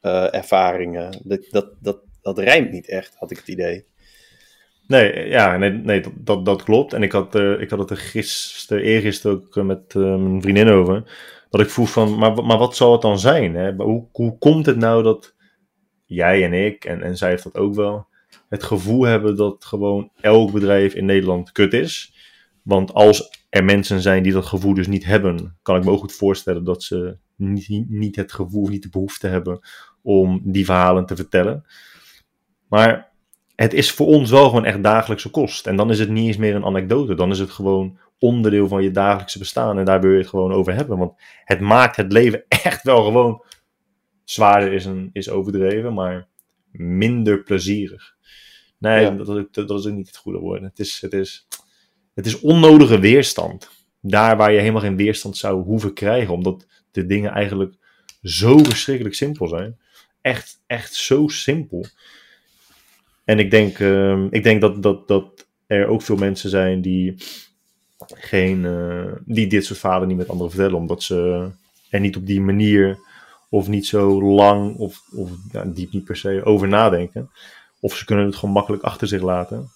eh, 0.00 0.34
ervaringen. 0.34 1.20
Dat, 1.24 1.46
dat, 1.50 1.72
dat, 1.80 2.00
dat 2.22 2.38
rijmt 2.38 2.70
niet 2.70 2.88
echt, 2.88 3.14
had 3.14 3.30
ik 3.30 3.36
het 3.36 3.48
idee. 3.48 3.86
Nee, 4.86 5.28
ja, 5.28 5.56
nee, 5.56 5.70
nee 5.70 6.00
dat, 6.00 6.12
dat, 6.16 6.44
dat 6.44 6.62
klopt. 6.62 6.92
En 6.92 7.02
ik 7.02 7.12
had, 7.12 7.34
eh, 7.34 7.60
ik 7.60 7.70
had 7.70 7.78
het 7.78 7.90
er 7.90 7.96
gisteren, 7.96 8.82
eergisteren 8.82 9.36
ook 9.36 9.56
eh, 9.56 9.64
met 9.64 9.94
eh, 9.94 10.02
mijn 10.02 10.42
vriendin 10.42 10.68
over. 10.68 11.02
Dat 11.50 11.60
ik 11.60 11.70
vroeg 11.70 11.90
van, 11.90 12.18
maar, 12.18 12.44
maar 12.44 12.58
wat 12.58 12.76
zal 12.76 12.92
het 12.92 13.02
dan 13.02 13.18
zijn? 13.18 13.54
Hè? 13.54 13.72
Hoe, 13.74 14.06
hoe 14.12 14.38
komt 14.38 14.66
het 14.66 14.76
nou 14.76 15.02
dat 15.02 15.34
jij 16.04 16.44
en 16.44 16.52
ik, 16.52 16.84
en, 16.84 17.02
en 17.02 17.16
zij 17.16 17.28
heeft 17.28 17.42
dat 17.42 17.56
ook 17.56 17.74
wel, 17.74 18.06
het 18.48 18.62
gevoel 18.62 19.02
hebben 19.02 19.36
dat 19.36 19.64
gewoon 19.64 20.10
elk 20.20 20.52
bedrijf 20.52 20.94
in 20.94 21.04
Nederland 21.04 21.52
kut 21.52 21.72
is? 21.72 22.14
Want 22.62 22.94
als 22.94 23.44
er 23.50 23.64
mensen 23.64 24.00
zijn 24.00 24.22
die 24.22 24.32
dat 24.32 24.46
gevoel 24.46 24.74
dus 24.74 24.86
niet 24.86 25.04
hebben, 25.04 25.58
kan 25.62 25.76
ik 25.76 25.84
me 25.84 25.90
ook 25.90 26.00
goed 26.00 26.12
voorstellen 26.12 26.64
dat 26.64 26.82
ze 26.82 27.16
niet, 27.36 27.84
niet 27.88 28.16
het 28.16 28.32
gevoel, 28.32 28.68
niet 28.68 28.82
de 28.82 28.88
behoefte 28.88 29.26
hebben 29.26 29.60
om 30.02 30.40
die 30.44 30.64
verhalen 30.64 31.06
te 31.06 31.16
vertellen. 31.16 31.64
Maar 32.68 33.11
het 33.56 33.72
is 33.72 33.92
voor 33.92 34.06
ons 34.06 34.30
wel 34.30 34.48
gewoon 34.48 34.64
echt 34.64 34.82
dagelijkse 34.82 35.30
kost. 35.30 35.66
En 35.66 35.76
dan 35.76 35.90
is 35.90 35.98
het 35.98 36.08
niet 36.08 36.26
eens 36.26 36.36
meer 36.36 36.54
een 36.54 36.64
anekdote. 36.64 37.14
Dan 37.14 37.30
is 37.30 37.38
het 37.38 37.50
gewoon 37.50 37.98
onderdeel 38.18 38.68
van 38.68 38.82
je 38.82 38.90
dagelijkse 38.90 39.38
bestaan. 39.38 39.78
En 39.78 39.84
daar 39.84 40.00
wil 40.00 40.10
je 40.10 40.18
het 40.18 40.28
gewoon 40.28 40.52
over 40.52 40.74
hebben. 40.74 40.98
Want 40.98 41.12
het 41.44 41.60
maakt 41.60 41.96
het 41.96 42.12
leven 42.12 42.44
echt 42.64 42.82
wel 42.82 43.04
gewoon 43.04 43.44
zwaarder 44.24 44.72
is, 44.72 44.84
een, 44.84 45.10
is 45.12 45.30
overdreven, 45.30 45.94
maar 45.94 46.28
minder 46.70 47.42
plezierig. 47.42 48.14
Nee, 48.78 49.16
dat, 49.16 49.26
dat, 49.26 49.68
dat, 49.68 49.78
is 49.78 49.86
ook 49.86 49.94
niet 49.94 50.06
het 50.06 50.16
goede 50.16 50.38
woord. 50.38 50.62
Het 50.62 50.78
is, 50.78 51.00
het, 51.00 51.12
is, 51.12 51.46
het 52.14 52.26
is 52.26 52.40
onnodige 52.40 52.98
weerstand. 52.98 53.70
Daar 54.00 54.36
waar 54.36 54.52
je 54.52 54.58
helemaal 54.58 54.80
geen 54.80 54.96
weerstand 54.96 55.36
zou 55.36 55.62
hoeven 55.62 55.92
krijgen, 55.92 56.34
omdat 56.34 56.66
de 56.90 57.06
dingen 57.06 57.32
eigenlijk 57.32 57.74
zo 58.22 58.58
verschrikkelijk 58.58 59.14
simpel 59.14 59.48
zijn. 59.48 59.78
Echt, 60.20 60.62
echt 60.66 60.94
zo 60.94 61.28
simpel. 61.28 61.86
En 63.24 63.38
ik 63.38 63.50
denk, 63.50 63.78
uh, 63.78 64.24
ik 64.30 64.42
denk 64.42 64.60
dat, 64.60 64.82
dat, 64.82 65.08
dat 65.08 65.46
er 65.66 65.86
ook 65.86 66.02
veel 66.02 66.16
mensen 66.16 66.50
zijn 66.50 66.80
die, 66.80 67.14
geen, 68.06 68.64
uh, 68.64 69.12
die 69.24 69.46
dit 69.46 69.64
soort 69.64 69.78
verhalen 69.78 70.08
niet 70.08 70.16
met 70.16 70.28
anderen 70.28 70.52
vertellen, 70.52 70.78
omdat 70.78 71.02
ze 71.02 71.48
er 71.90 72.00
niet 72.00 72.16
op 72.16 72.26
die 72.26 72.40
manier 72.40 72.98
of 73.48 73.68
niet 73.68 73.86
zo 73.86 74.22
lang 74.22 74.76
of, 74.76 75.02
of 75.14 75.30
ja, 75.52 75.64
diep 75.64 75.92
niet 75.92 76.04
per 76.04 76.16
se 76.16 76.44
over 76.44 76.68
nadenken. 76.68 77.30
Of 77.80 77.96
ze 77.96 78.04
kunnen 78.04 78.26
het 78.26 78.36
gewoon 78.36 78.54
makkelijk 78.54 78.82
achter 78.82 79.08
zich 79.08 79.22
laten. 79.22 79.70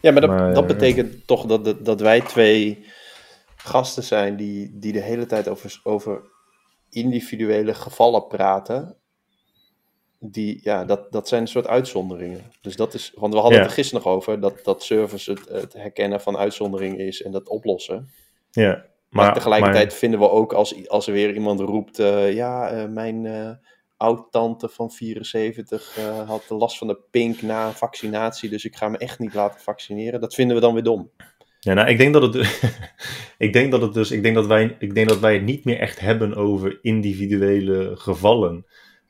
Ja, 0.00 0.12
maar 0.12 0.20
dat, 0.20 0.54
dat 0.54 0.62
eh, 0.62 0.66
betekent 0.66 1.26
toch 1.26 1.46
dat, 1.46 1.84
dat 1.84 2.00
wij 2.00 2.20
twee 2.20 2.86
gasten 3.56 4.02
zijn 4.02 4.36
die, 4.36 4.78
die 4.78 4.92
de 4.92 5.00
hele 5.00 5.26
tijd 5.26 5.48
over, 5.48 5.80
over 5.82 6.22
individuele 6.90 7.74
gevallen 7.74 8.26
praten 8.26 8.96
die, 10.18 10.60
ja, 10.62 10.84
dat, 10.84 11.12
dat 11.12 11.28
zijn 11.28 11.40
een 11.40 11.48
soort 11.48 11.66
uitzonderingen. 11.66 12.52
Dus 12.60 12.76
dat 12.76 12.94
is, 12.94 13.12
want 13.14 13.34
we 13.34 13.40
hadden 13.40 13.58
het 13.58 13.68
er 13.68 13.74
gisteren 13.74 14.04
nog 14.04 14.14
over, 14.14 14.40
dat, 14.40 14.60
dat 14.64 14.82
service 14.82 15.30
het, 15.30 15.48
het 15.48 15.72
herkennen 15.72 16.20
van 16.20 16.36
uitzonderingen 16.36 16.98
is 16.98 17.22
en 17.22 17.30
dat 17.30 17.48
oplossen. 17.48 18.10
Ja. 18.50 18.84
Maar, 19.08 19.34
tegelijkertijd 19.34 19.94
vinden 19.94 20.20
we 20.20 20.30
ook 20.30 20.52
als, 20.52 20.88
als 20.88 21.06
er 21.06 21.12
weer 21.12 21.34
iemand 21.34 21.60
roept, 21.60 21.98
uh, 21.98 22.34
ja, 22.34 22.74
uh, 22.74 22.88
mijn 22.88 23.24
uh, 23.24 23.50
oud-tante 23.96 24.68
van 24.68 24.90
74 24.90 25.96
had 26.26 26.44
last 26.48 26.78
van 26.78 26.86
de 26.86 26.98
pink 27.10 27.42
na 27.42 27.72
vaccinatie, 27.72 28.50
dus 28.50 28.64
ik 28.64 28.76
ga 28.76 28.88
me 28.88 28.98
echt 28.98 29.18
niet 29.18 29.34
laten 29.34 29.60
vaccineren. 29.60 30.20
Dat 30.20 30.34
vinden 30.34 30.56
we 30.56 30.62
dan 30.62 30.74
weer 30.74 30.82
dom. 30.82 31.10
Ja, 31.60 31.74
nou, 31.74 31.88
ik 31.88 31.98
denk 31.98 32.12
dat 32.12 32.34
het, 32.34 32.62
ik 33.46 33.52
denk 33.52 33.70
dat 33.70 33.82
het 33.82 33.94
dus, 33.94 34.10
ik 34.10 34.22
denk 34.22 34.34
dat 34.34 34.46
wij, 34.46 34.76
ik 34.78 34.94
denk 34.94 35.08
dat 35.08 35.18
wij 35.18 35.34
het 35.34 35.42
niet 35.42 35.64
meer 35.64 35.78
echt 35.78 36.00
hebben 36.00 36.34
over 36.34 36.78
individuele 36.82 37.96
gevallen. 37.96 38.66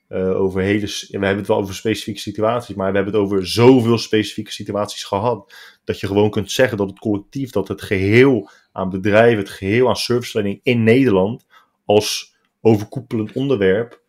Uh, 0.09 0.41
over 0.41 0.61
hele, 0.61 0.87
we 0.87 1.07
hebben 1.11 1.37
het 1.37 1.47
wel 1.47 1.57
over 1.57 1.75
specifieke 1.75 2.21
situaties, 2.21 2.75
maar 2.75 2.91
we 2.91 2.97
hebben 2.97 3.15
het 3.15 3.23
over 3.23 3.47
zoveel 3.47 3.99
specifieke 3.99 4.53
situaties 4.53 5.05
gehad. 5.05 5.55
Dat 5.85 6.01
je 6.01 6.07
gewoon 6.07 6.31
kunt 6.31 6.51
zeggen 6.51 6.79
dat 6.79 6.89
het 6.89 6.99
collectief, 6.99 7.51
dat 7.51 7.69
het 7.69 7.83
geheel 7.83 8.51
aan 8.73 8.91
bedrijven, 8.91 9.39
het 9.39 9.51
geheel 9.51 9.89
aan 9.89 9.97
serviceverlening 9.97 10.61
in 10.63 10.83
Nederland 10.83 11.47
als 11.85 12.37
overkoepelend 12.61 13.33
onderwerp 13.33 14.03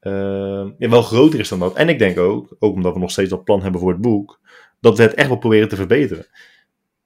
uh, 0.00 0.66
ja, 0.78 0.88
wel 0.88 1.02
groter 1.02 1.40
is 1.40 1.48
dan 1.48 1.58
dat. 1.58 1.74
En 1.74 1.88
ik 1.88 1.98
denk 1.98 2.18
ook, 2.18 2.56
ook 2.58 2.74
omdat 2.74 2.92
we 2.92 2.98
nog 3.00 3.10
steeds 3.10 3.30
dat 3.30 3.44
plan 3.44 3.62
hebben 3.62 3.80
voor 3.80 3.92
het 3.92 4.00
boek, 4.00 4.40
dat 4.80 4.96
we 4.96 5.02
het 5.02 5.14
echt 5.14 5.28
wel 5.28 5.38
proberen 5.38 5.68
te 5.68 5.76
verbeteren. 5.76 6.26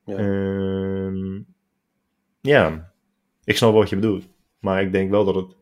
Ja, 0.05 0.19
uh, 0.19 1.41
ja. 2.41 2.93
ik 3.45 3.57
snap 3.57 3.73
wat 3.73 3.89
je 3.89 3.97
bedoelt. 3.97 4.25
Maar 4.61 4.83
ik 4.83 4.93
denk 4.93 5.11
wel 5.11 5.25
dat 5.25 5.35
het 5.35 5.57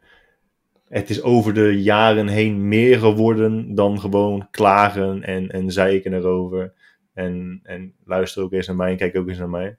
het 0.93 1.11
is 1.11 1.23
over 1.23 1.55
de 1.55 1.83
jaren 1.83 2.29
heen 2.29 2.69
meer 2.69 2.99
geworden 2.99 3.75
dan 3.75 4.01
gewoon 4.01 4.49
klagen 4.51 5.23
en, 5.23 5.51
en 5.51 5.71
zeiken 5.71 6.13
erover. 6.13 6.73
En, 7.15 7.61
en 7.63 7.95
luister 8.05 8.43
ook 8.43 8.53
eens 8.53 8.67
naar 8.67 8.77
mij 8.77 8.91
en 8.91 8.97
kijk 8.97 9.17
ook 9.17 9.29
eens 9.29 9.39
naar 9.39 9.49
mij. 9.49 9.77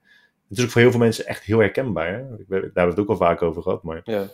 Het 0.50 0.58
is 0.58 0.64
ook 0.64 0.70
voor 0.70 0.82
heel 0.82 0.92
veel 0.92 1.00
mensen 1.00 1.26
echt 1.26 1.44
heel 1.44 1.60
herkenbaar. 1.60 2.14
Hè? 2.14 2.20
Daar 2.48 2.62
hebben 2.62 2.72
we 2.74 2.90
het 2.90 3.00
ook 3.00 3.10
al 3.10 3.18
vaak 3.18 3.42
over 3.42 3.62
gehad. 3.62 3.84
Maar 3.84 4.02
ja. 4.04 4.28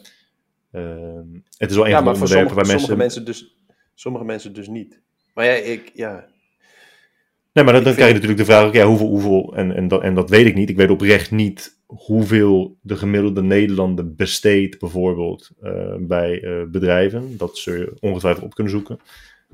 Uh, 0.72 1.20
het 1.58 1.70
is 1.70 1.76
wel 1.76 1.86
een 1.86 1.92
ja, 1.92 2.04
van 2.04 2.06
de 2.06 2.20
onderwerpen 2.20 2.56
waar 2.56 2.66
mensen... 2.66 2.80
Sommige 2.80 3.02
mensen, 3.02 3.26
dus, 3.26 3.56
sommige 3.94 4.26
mensen 4.26 4.54
dus 4.54 4.68
niet. 4.68 5.02
Maar 5.34 5.46
ja, 5.46 5.52
ik, 5.52 5.92
ja, 5.94 6.28
Nee, 7.54 7.64
maar 7.64 7.74
dan, 7.74 7.84
dan 7.84 7.94
krijg 7.94 8.08
je 8.08 8.14
natuurlijk 8.14 8.40
de 8.40 8.54
vraag, 8.54 8.74
ja, 8.74 8.86
hoeveel, 8.86 9.08
hoeveel 9.08 9.56
en, 9.56 9.76
en, 9.76 9.88
dat, 9.88 10.02
en 10.02 10.16
dat 10.16 10.30
weet 10.30 10.46
ik 10.46 10.56
niet. 10.56 10.70
Ik 10.70 10.78
weet 10.78 10.90
oprecht 10.90 11.32
niet 11.32 11.79
hoeveel 11.96 12.78
de 12.82 12.96
gemiddelde 12.96 13.42
Nederlander 13.42 14.16
besteedt 14.16 14.80
bijvoorbeeld 14.80 15.50
uh, 15.62 15.96
bij 16.00 16.42
uh, 16.42 16.64
bedrijven. 16.68 17.38
Dat 17.38 17.58
ze 17.58 17.98
ongetwijfeld 18.00 18.46
op 18.46 18.54
kunnen 18.54 18.74
zoeken. 18.74 19.00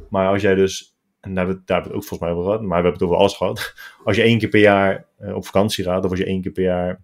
Maar 0.10 0.28
als 0.28 0.41
jij 0.41 0.56
dus, 0.56 0.98
en 1.19 1.34
daar 1.34 1.45
hebben, 1.45 1.56
we, 1.56 1.62
daar 1.65 1.82
hebben 1.82 1.91
we 1.91 1.98
het 1.98 2.04
ook 2.04 2.10
volgens 2.10 2.19
mij 2.19 2.30
over 2.30 2.43
gehad, 2.43 2.60
maar 2.60 2.82
we 2.82 2.84
hebben 2.84 2.93
het 2.93 3.04
over 3.04 3.17
alles 3.17 3.34
gehad. 3.34 3.74
Als 4.04 4.15
je 4.15 4.21
één 4.21 4.39
keer 4.39 4.50
per 4.50 4.60
jaar 4.60 5.06
uh, 5.19 5.36
op 5.36 5.45
vakantie 5.45 5.84
gaat, 5.84 6.06
of 6.06 6.10
als 6.10 6.19
je 6.19 6.26
één 6.26 6.41
keer 6.41 6.52
per 6.52 6.63
jaar 6.63 7.02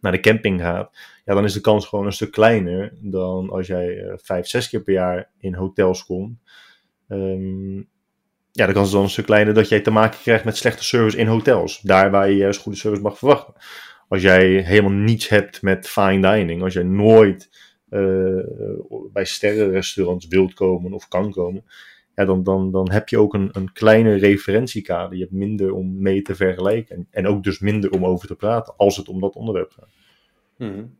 naar 0.00 0.12
de 0.12 0.20
camping 0.20 0.60
gaat, 0.60 0.96
ja, 1.24 1.34
dan 1.34 1.44
is 1.44 1.52
de 1.52 1.60
kans 1.60 1.86
gewoon 1.86 2.06
een 2.06 2.12
stuk 2.12 2.30
kleiner 2.30 2.92
dan 3.00 3.50
als 3.50 3.66
jij 3.66 4.12
vijf, 4.22 4.46
zes 4.46 4.68
keer 4.68 4.82
per 4.82 4.94
jaar 4.94 5.30
in 5.38 5.54
hotels 5.54 6.04
komt. 6.04 6.38
Um, 7.08 7.88
ja, 8.52 8.66
de 8.66 8.72
kans 8.72 8.86
is 8.86 8.92
dan 8.92 9.02
een 9.02 9.10
stuk 9.10 9.24
kleiner 9.24 9.54
dat 9.54 9.68
jij 9.68 9.80
te 9.80 9.90
maken 9.90 10.20
krijgt 10.20 10.44
met 10.44 10.56
slechte 10.56 10.84
service 10.84 11.16
in 11.16 11.26
hotels. 11.26 11.80
Daar 11.80 12.10
waar 12.10 12.30
je 12.30 12.36
juist 12.36 12.60
goede 12.60 12.78
service 12.78 13.02
mag 13.02 13.18
verwachten. 13.18 13.54
Als 14.08 14.22
jij 14.22 14.62
helemaal 14.62 14.92
niets 14.92 15.28
hebt 15.28 15.62
met 15.62 15.88
fine 15.88 16.32
dining, 16.32 16.62
als 16.62 16.72
jij 16.72 16.82
nooit 16.82 17.50
uh, 17.90 18.44
bij 19.12 19.24
sterrenrestaurants 19.24 20.26
wilt 20.26 20.54
komen 20.54 20.92
of 20.92 21.08
kan 21.08 21.30
komen, 21.30 21.64
ja, 22.14 22.24
dan, 22.24 22.42
dan, 22.42 22.70
dan 22.70 22.90
heb 22.90 23.08
je 23.08 23.18
ook 23.18 23.34
een, 23.34 23.48
een 23.52 23.72
kleine 23.72 24.14
referentiekader. 24.14 25.14
Je 25.16 25.22
hebt 25.22 25.34
minder 25.34 25.72
om 25.72 26.02
mee 26.02 26.22
te 26.22 26.34
vergelijken 26.34 26.96
en, 26.96 27.06
en 27.10 27.26
ook 27.26 27.42
dus 27.42 27.58
minder 27.58 27.90
om 27.90 28.04
over 28.04 28.28
te 28.28 28.36
praten 28.36 28.74
als 28.76 28.96
het 28.96 29.08
om 29.08 29.20
dat 29.20 29.34
onderwerp 29.34 29.70
gaat. 29.70 29.90
Hmm. 30.56 30.96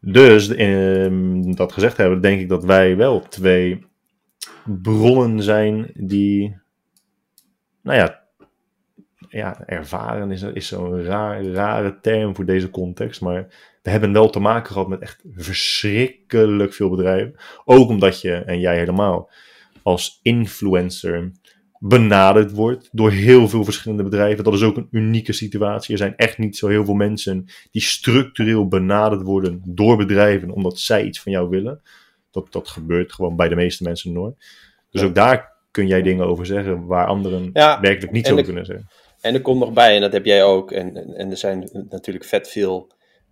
Dus, 0.00 0.58
um, 0.58 1.54
dat 1.54 1.72
gezegd 1.72 1.96
hebben, 1.96 2.20
denk 2.20 2.40
ik 2.40 2.48
dat 2.48 2.64
wij 2.64 2.96
wel 2.96 3.20
twee 3.28 3.86
bronnen 4.82 5.42
zijn 5.42 5.90
die, 5.94 6.56
nou 7.82 7.98
ja, 7.98 8.19
ja 9.30 9.62
ervaren 9.66 10.30
is, 10.30 10.42
is 10.42 10.66
zo'n 10.66 11.04
raar, 11.04 11.44
rare 11.44 11.98
term 12.00 12.34
voor 12.34 12.44
deze 12.44 12.70
context, 12.70 13.20
maar 13.20 13.46
we 13.82 13.90
hebben 13.90 14.12
wel 14.12 14.30
te 14.30 14.40
maken 14.40 14.72
gehad 14.72 14.88
met 14.88 15.00
echt 15.00 15.22
verschrikkelijk 15.34 16.74
veel 16.74 16.90
bedrijven. 16.90 17.34
Ook 17.64 17.88
omdat 17.88 18.20
je, 18.20 18.34
en 18.34 18.60
jij 18.60 18.78
helemaal, 18.78 19.30
als 19.82 20.20
influencer 20.22 21.30
benaderd 21.78 22.50
wordt 22.50 22.88
door 22.92 23.10
heel 23.10 23.48
veel 23.48 23.64
verschillende 23.64 24.02
bedrijven. 24.02 24.44
Dat 24.44 24.54
is 24.54 24.62
ook 24.62 24.76
een 24.76 24.88
unieke 24.90 25.32
situatie. 25.32 25.92
Er 25.92 25.98
zijn 25.98 26.16
echt 26.16 26.38
niet 26.38 26.56
zo 26.56 26.68
heel 26.68 26.84
veel 26.84 26.94
mensen 26.94 27.44
die 27.70 27.82
structureel 27.82 28.68
benaderd 28.68 29.22
worden 29.22 29.62
door 29.64 29.96
bedrijven 29.96 30.50
omdat 30.50 30.78
zij 30.78 31.04
iets 31.04 31.20
van 31.20 31.32
jou 31.32 31.48
willen. 31.48 31.82
Dat, 32.30 32.52
dat 32.52 32.68
gebeurt 32.68 33.12
gewoon 33.12 33.36
bij 33.36 33.48
de 33.48 33.54
meeste 33.54 33.82
mensen 33.82 34.12
nooit. 34.12 34.34
Dus 34.90 35.02
ook 35.02 35.14
daar 35.14 35.52
kun 35.70 35.86
jij 35.86 36.02
dingen 36.02 36.26
over 36.26 36.46
zeggen 36.46 36.86
waar 36.86 37.06
anderen 37.06 37.50
werkelijk 37.52 38.12
niet 38.12 38.26
zo 38.26 38.42
kunnen 38.42 38.66
zeggen. 38.66 38.88
En 39.20 39.34
er 39.34 39.40
komt 39.40 39.60
nog 39.60 39.72
bij, 39.72 39.94
en 39.94 40.00
dat 40.00 40.12
heb 40.12 40.24
jij 40.24 40.44
ook, 40.44 40.72
en, 40.72 41.16
en 41.16 41.30
er 41.30 41.36
zijn 41.36 41.70
natuurlijk 41.72 42.24
vet 42.24 42.48
veel 42.48 42.88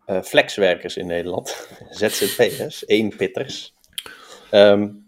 uh, 0.07 0.23
flexwerkers 0.23 0.97
in 0.97 1.07
Nederland, 1.07 1.69
ZZP'ers, 1.91 2.87
eenpitters. 2.87 3.75
Um, 4.51 5.07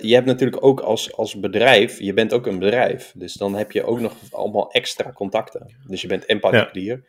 je 0.00 0.14
hebt 0.14 0.26
natuurlijk 0.26 0.64
ook 0.64 0.80
als, 0.80 1.16
als 1.16 1.40
bedrijf, 1.40 1.98
je 1.98 2.14
bent 2.14 2.32
ook 2.32 2.46
een 2.46 2.58
bedrijf, 2.58 3.12
dus 3.14 3.32
dan 3.32 3.54
heb 3.54 3.72
je 3.72 3.84
ook 3.84 4.00
nog 4.00 4.14
allemaal 4.30 4.70
extra 4.72 5.12
contacten. 5.12 5.66
Dus 5.86 6.00
je 6.00 6.06
bent 6.06 6.26
en 6.26 6.40
particulier, 6.40 7.04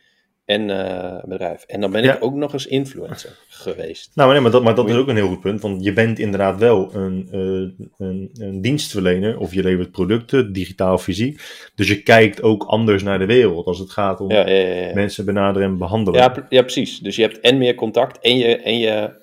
en 0.52 0.68
uh, 0.68 1.24
bedrijf. 1.24 1.64
En 1.66 1.80
dan 1.80 1.90
ben 1.90 2.04
ik 2.04 2.16
ook 2.20 2.34
nog 2.34 2.52
eens 2.52 2.66
influencer 2.66 3.38
geweest. 3.48 4.10
Nou, 4.14 4.32
nee, 4.32 4.40
maar 4.40 4.50
dat, 4.50 4.62
maar 4.62 4.74
dat 4.74 4.88
is 4.88 4.96
ook 4.96 5.08
een 5.08 5.16
heel 5.16 5.28
goed 5.28 5.40
punt. 5.40 5.60
Want 5.60 5.84
je 5.84 5.92
bent 5.92 6.18
inderdaad 6.18 6.58
wel 6.58 6.94
een, 6.94 7.28
uh, 7.32 7.86
een, 7.98 8.30
een, 8.32 8.60
dienstverlener. 8.60 9.38
Of 9.38 9.54
je 9.54 9.62
levert 9.62 9.90
producten, 9.90 10.52
digitaal, 10.52 10.98
fysiek. 10.98 11.40
Dus 11.74 11.88
je 11.88 12.02
kijkt 12.02 12.42
ook 12.42 12.64
anders 12.64 13.02
naar 13.02 13.18
de 13.18 13.26
wereld. 13.26 13.66
Als 13.66 13.78
het 13.78 13.90
gaat 13.90 14.20
om 14.20 14.30
ja, 14.30 14.48
ja, 14.48 14.94
mensen 14.94 15.24
benaderen 15.24 15.68
en 15.68 15.78
behandelen. 15.78 16.20
Ja, 16.20 16.46
ja, 16.48 16.62
precies. 16.62 16.98
Dus 16.98 17.16
je 17.16 17.22
hebt 17.22 17.40
en 17.40 17.58
meer 17.58 17.74
contact. 17.74 18.18
En 18.18 18.36
je. 18.36 18.56
En 18.56 18.78
je 18.78 19.20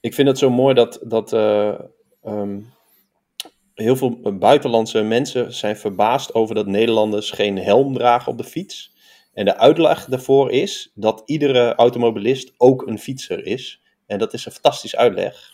ik 0.00 0.14
vind 0.14 0.28
het 0.28 0.38
zo 0.38 0.50
mooi 0.50 0.74
dat. 0.74 1.00
dat 1.02 1.32
uh, 1.32 1.74
um, 2.26 2.70
heel 3.74 3.96
veel 3.96 4.20
buitenlandse 4.38 5.02
mensen 5.02 5.52
zijn 5.54 5.76
verbaasd 5.76 6.34
over 6.34 6.54
dat 6.54 6.66
Nederlanders 6.66 7.30
geen 7.30 7.58
helm 7.58 7.94
dragen 7.94 8.32
op 8.32 8.38
de 8.38 8.44
fiets. 8.44 8.91
En 9.32 9.44
de 9.44 9.56
uitleg 9.56 10.04
daarvoor 10.04 10.50
is 10.50 10.90
dat 10.94 11.22
iedere 11.26 11.74
automobilist 11.74 12.52
ook 12.56 12.86
een 12.86 12.98
fietser 12.98 13.46
is. 13.46 13.80
En 14.06 14.18
dat 14.18 14.32
is 14.32 14.46
een 14.46 14.52
fantastische 14.52 14.96
uitleg. 14.96 15.52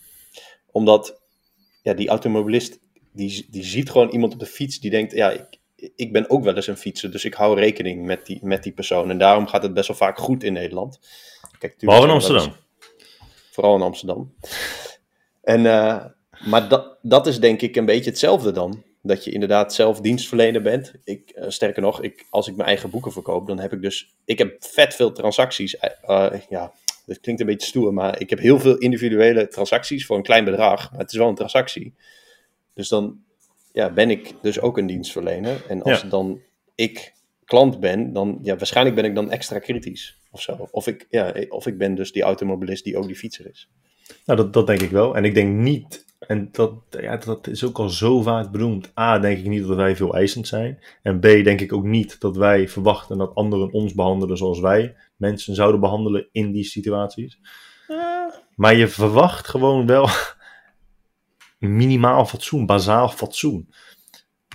Omdat 0.71 1.21
ja, 1.83 1.95
die 1.95 2.09
automobilist, 2.09 2.79
die, 3.13 3.47
die 3.51 3.65
ziet 3.65 3.91
gewoon 3.91 4.11
iemand 4.11 4.33
op 4.33 4.39
de 4.39 4.47
fiets 4.47 4.81
die 4.81 4.91
denkt, 4.91 5.13
ja, 5.13 5.31
ik, 5.31 5.59
ik 5.97 6.13
ben 6.13 6.31
ook 6.31 6.45
wel 6.45 6.55
eens 6.55 6.67
een 6.67 6.77
fietser, 6.77 7.11
dus 7.11 7.25
ik 7.25 7.35
hou 7.35 7.59
rekening 7.59 8.05
met 8.07 8.27
die, 8.27 8.39
met 8.43 8.63
die 8.63 8.73
persoon. 8.73 9.11
En 9.11 9.19
daarom 9.19 9.47
gaat 9.47 9.63
het 9.63 9.75
best 9.75 9.89
wel 9.89 9.97
vaak 9.97 10.19
goed 10.19 10.43
in 10.43 10.53
Nederland. 10.53 10.99
Kijk, 11.59 11.79
Behalve 11.79 12.07
in 12.07 12.13
Amsterdam. 12.13 12.53
vooral 13.51 13.75
in 13.75 13.83
Amsterdam. 13.83 14.35
En, 15.43 15.61
uh, 15.61 16.05
maar 16.47 16.69
dat, 16.69 16.99
dat 17.03 17.27
is 17.27 17.41
denk 17.41 17.63
ik 17.63 17.77
een 17.77 17.85
beetje 17.85 18.11
hetzelfde 18.11 18.53
dan. 18.53 18.83
Dat 19.03 19.25
je 19.25 19.31
inderdaad 19.31 19.75
zelf 19.75 20.01
dienstverlener 20.01 20.63
bent. 20.63 20.93
Ik, 21.05 21.33
uh, 21.35 21.45
sterker 21.49 21.83
nog, 21.83 22.03
ik, 22.03 22.27
als 22.31 22.49
ik 22.49 22.57
mijn 22.57 22.69
eigen 22.69 22.91
boeken 22.91 23.13
verkoop, 23.13 23.47
dan 23.47 23.59
heb 23.59 23.73
ik 23.73 23.83
dus... 23.83 24.15
Ik 24.25 24.39
heb 24.39 24.57
vet 24.65 24.95
veel 24.95 25.13
transacties. 25.13 25.77
Uh, 26.09 26.33
ja, 26.49 26.73
dat 27.07 27.21
klinkt 27.21 27.41
een 27.41 27.47
beetje 27.47 27.69
stoer, 27.69 27.95
maar 27.95 28.21
ik 28.21 28.31
heb 28.31 28.39
heel 28.39 28.61
veel 28.61 28.79
individuele 28.79 29.49
transacties 29.49 30.07
voor 30.07 30.17
een 30.17 30.23
klein 30.23 30.45
bedrag. 30.45 30.91
Maar 30.91 31.01
het 31.01 31.13
is 31.13 31.19
wel 31.19 31.29
een 31.29 31.35
transactie. 31.35 31.95
Dus 32.75 32.89
dan 32.89 33.19
ja, 33.73 33.91
ben 33.91 34.11
ik 34.11 34.35
dus 34.43 34.61
ook 34.61 34.79
een 34.79 34.87
dienstverlener. 34.87 35.65
En 35.69 35.83
als 35.83 36.09
dan 36.09 36.41
ik 36.75 37.13
klant 37.45 37.81
ben, 37.81 38.13
dan 38.13 38.39
ja, 38.43 38.57
waarschijnlijk 38.57 38.97
ben 38.97 39.05
ik 39.05 39.15
dan 39.15 39.31
extra 39.31 39.59
kritisch 39.59 40.21
of 40.31 40.43
zo. 40.43 40.69
Of 40.71 40.87
ik, 40.87 41.07
ja, 41.11 41.35
of 41.49 41.67
ik 41.67 41.79
ben 41.79 41.95
dus 41.95 42.13
die 42.13 42.23
automobilist 42.23 42.85
die 42.85 42.97
ook 42.97 43.07
die 43.07 43.17
fietser 43.17 43.51
is. 43.51 43.69
Nou, 44.25 44.39
dat, 44.39 44.53
dat 44.53 44.67
denk 44.67 44.81
ik 44.81 44.91
wel. 44.91 45.17
En 45.17 45.25
ik 45.25 45.35
denk 45.35 45.55
niet, 45.55 46.05
en 46.19 46.49
dat, 46.53 46.73
ja, 46.91 47.17
dat 47.17 47.47
is 47.47 47.65
ook 47.65 47.79
al 47.79 47.89
zo 47.89 48.23
vaak 48.23 48.51
bedoeld. 48.51 48.99
A, 48.99 49.19
denk 49.19 49.39
ik 49.39 49.47
niet 49.47 49.67
dat 49.67 49.77
wij 49.77 49.97
veel 49.97 50.15
eisend 50.15 50.47
zijn. 50.47 50.79
En 51.03 51.19
B, 51.19 51.23
denk 51.23 51.61
ik 51.61 51.73
ook 51.73 51.85
niet 51.85 52.21
dat 52.21 52.37
wij 52.37 52.69
verwachten 52.69 53.19
dat 53.19 53.35
anderen 53.35 53.73
ons 53.73 53.95
behandelen 53.95 54.37
zoals 54.37 54.61
wij 54.61 54.97
mensen 55.17 55.55
zouden 55.55 55.81
behandelen 55.81 56.29
in 56.33 56.53
die 56.53 56.65
situaties. 56.65 57.41
Maar 58.55 58.75
je 58.75 58.89
verwacht 58.89 59.49
gewoon 59.49 59.87
wel 59.87 60.09
minimaal 61.59 62.25
fatsoen, 62.25 62.67
bazaal 62.67 63.09
fatsoen. 63.09 63.69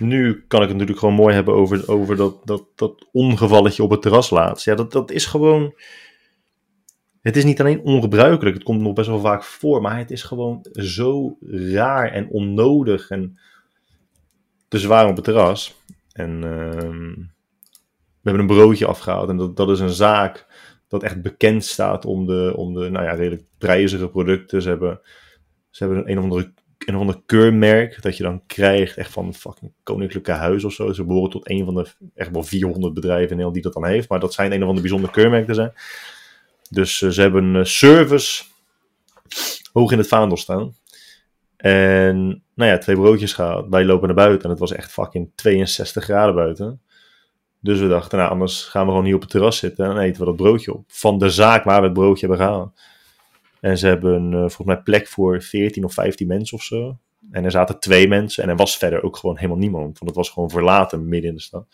Nu 0.00 0.44
kan 0.48 0.60
ik 0.60 0.68
het 0.68 0.72
natuurlijk 0.72 0.98
gewoon 0.98 1.14
mooi 1.14 1.34
hebben 1.34 1.54
over, 1.54 1.90
over 1.90 2.16
dat, 2.16 2.46
dat, 2.46 2.64
dat 2.74 3.08
ongevalletje 3.12 3.82
op 3.82 3.90
het 3.90 4.02
terras 4.02 4.30
laatst. 4.30 4.64
Ja, 4.64 4.74
dat, 4.74 4.92
dat 4.92 5.10
is 5.10 5.26
gewoon. 5.26 5.74
Het 7.24 7.36
is 7.36 7.44
niet 7.44 7.60
alleen 7.60 7.80
ongebruikelijk, 7.80 8.56
het 8.56 8.64
komt 8.64 8.80
nog 8.80 8.92
best 8.92 9.08
wel 9.08 9.20
vaak 9.20 9.44
voor, 9.44 9.80
maar 9.80 9.98
het 9.98 10.10
is 10.10 10.22
gewoon 10.22 10.66
zo 10.72 11.36
raar 11.50 12.12
en 12.12 12.28
onnodig 12.28 13.10
en 13.10 13.38
te 14.68 14.78
zwaar 14.78 15.08
op 15.08 15.16
het 15.16 15.24
terras. 15.24 15.74
En 16.12 16.30
uh, 16.30 16.42
we 18.20 18.30
hebben 18.30 18.40
een 18.40 18.56
broodje 18.56 18.86
afgehaald 18.86 19.28
en 19.28 19.36
dat, 19.36 19.56
dat 19.56 19.70
is 19.70 19.80
een 19.80 19.90
zaak 19.90 20.46
dat 20.88 21.02
echt 21.02 21.22
bekend 21.22 21.64
staat 21.64 22.04
om 22.04 22.26
de, 22.26 22.52
om 22.56 22.74
de 22.74 22.90
nou 22.90 23.04
ja, 23.04 23.12
redelijk 23.12 23.42
prijzige 23.58 24.08
producten. 24.08 24.62
Ze 24.62 24.68
hebben, 24.68 25.00
ze 25.70 25.84
hebben 25.84 26.10
een 26.10 26.18
of 26.18 26.24
andere 26.24 26.52
een 26.78 26.94
of 26.94 27.00
ander 27.00 27.22
keurmerk 27.26 28.02
dat 28.02 28.16
je 28.16 28.22
dan 28.22 28.42
krijgt, 28.46 28.96
echt 28.96 29.12
van 29.12 29.34
fucking 29.34 29.72
koninklijke 29.82 30.32
huis 30.32 30.64
of 30.64 30.72
zo. 30.72 30.92
Ze 30.92 31.04
behoren 31.04 31.30
tot 31.30 31.50
een 31.50 31.64
van 31.64 31.74
de 31.74 31.86
echt 32.14 32.30
wel 32.30 32.42
400 32.42 32.94
bedrijven 32.94 33.22
in 33.22 33.28
Nederland 33.28 33.54
die 33.54 33.62
dat 33.62 33.72
dan 33.72 33.86
heeft, 33.86 34.08
maar 34.08 34.20
dat 34.20 34.34
zijn 34.34 34.52
een 34.52 34.62
of 34.62 34.68
andere 34.68 34.80
bijzondere 34.80 35.12
keurmerken 35.12 35.54
zijn. 35.54 35.72
Dus 36.70 37.00
uh, 37.00 37.10
ze 37.10 37.20
hebben 37.20 37.54
uh, 37.54 37.64
service 37.64 38.44
hoog 39.72 39.92
in 39.92 39.98
het 39.98 40.08
vaandel 40.08 40.36
staan. 40.36 40.74
En 41.56 42.42
nou 42.54 42.70
ja, 42.70 42.78
twee 42.78 42.96
broodjes 42.96 43.32
gehaald. 43.32 43.66
Wij 43.68 43.84
lopen 43.84 44.06
naar 44.06 44.16
buiten 44.16 44.42
en 44.44 44.50
het 44.50 44.58
was 44.58 44.72
echt 44.72 44.92
fucking 44.92 45.30
62 45.34 46.04
graden 46.04 46.34
buiten. 46.34 46.80
Dus 47.60 47.80
we 47.80 47.88
dachten, 47.88 48.18
nou 48.18 48.30
anders 48.30 48.64
gaan 48.64 48.84
we 48.84 48.90
gewoon 48.90 49.04
hier 49.04 49.14
op 49.14 49.20
het 49.20 49.30
terras 49.30 49.58
zitten 49.58 49.90
en 49.90 49.98
eten 49.98 50.20
we 50.20 50.26
dat 50.26 50.36
broodje 50.36 50.74
op. 50.74 50.84
Van 50.86 51.18
de 51.18 51.30
zaak 51.30 51.64
waar 51.64 51.80
we 51.80 51.84
het 51.84 51.94
broodje 51.94 52.26
hebben 52.26 52.46
gehaald. 52.46 52.80
En 53.60 53.78
ze 53.78 53.86
hebben 53.86 54.32
uh, 54.32 54.38
volgens 54.38 54.66
mij 54.66 54.82
plek 54.82 55.06
voor 55.06 55.42
14 55.42 55.84
of 55.84 55.94
15 55.94 56.26
mensen 56.26 56.56
of 56.56 56.62
zo. 56.62 56.98
En 57.30 57.44
er 57.44 57.50
zaten 57.50 57.78
twee 57.78 58.08
mensen 58.08 58.42
en 58.42 58.48
er 58.48 58.56
was 58.56 58.76
verder 58.76 59.02
ook 59.02 59.16
gewoon 59.16 59.36
helemaal 59.36 59.58
niemand. 59.58 59.98
Want 59.98 60.10
het 60.10 60.14
was 60.14 60.30
gewoon 60.30 60.50
verlaten 60.50 61.08
midden 61.08 61.30
in 61.30 61.36
de 61.36 61.42
stad. 61.42 61.66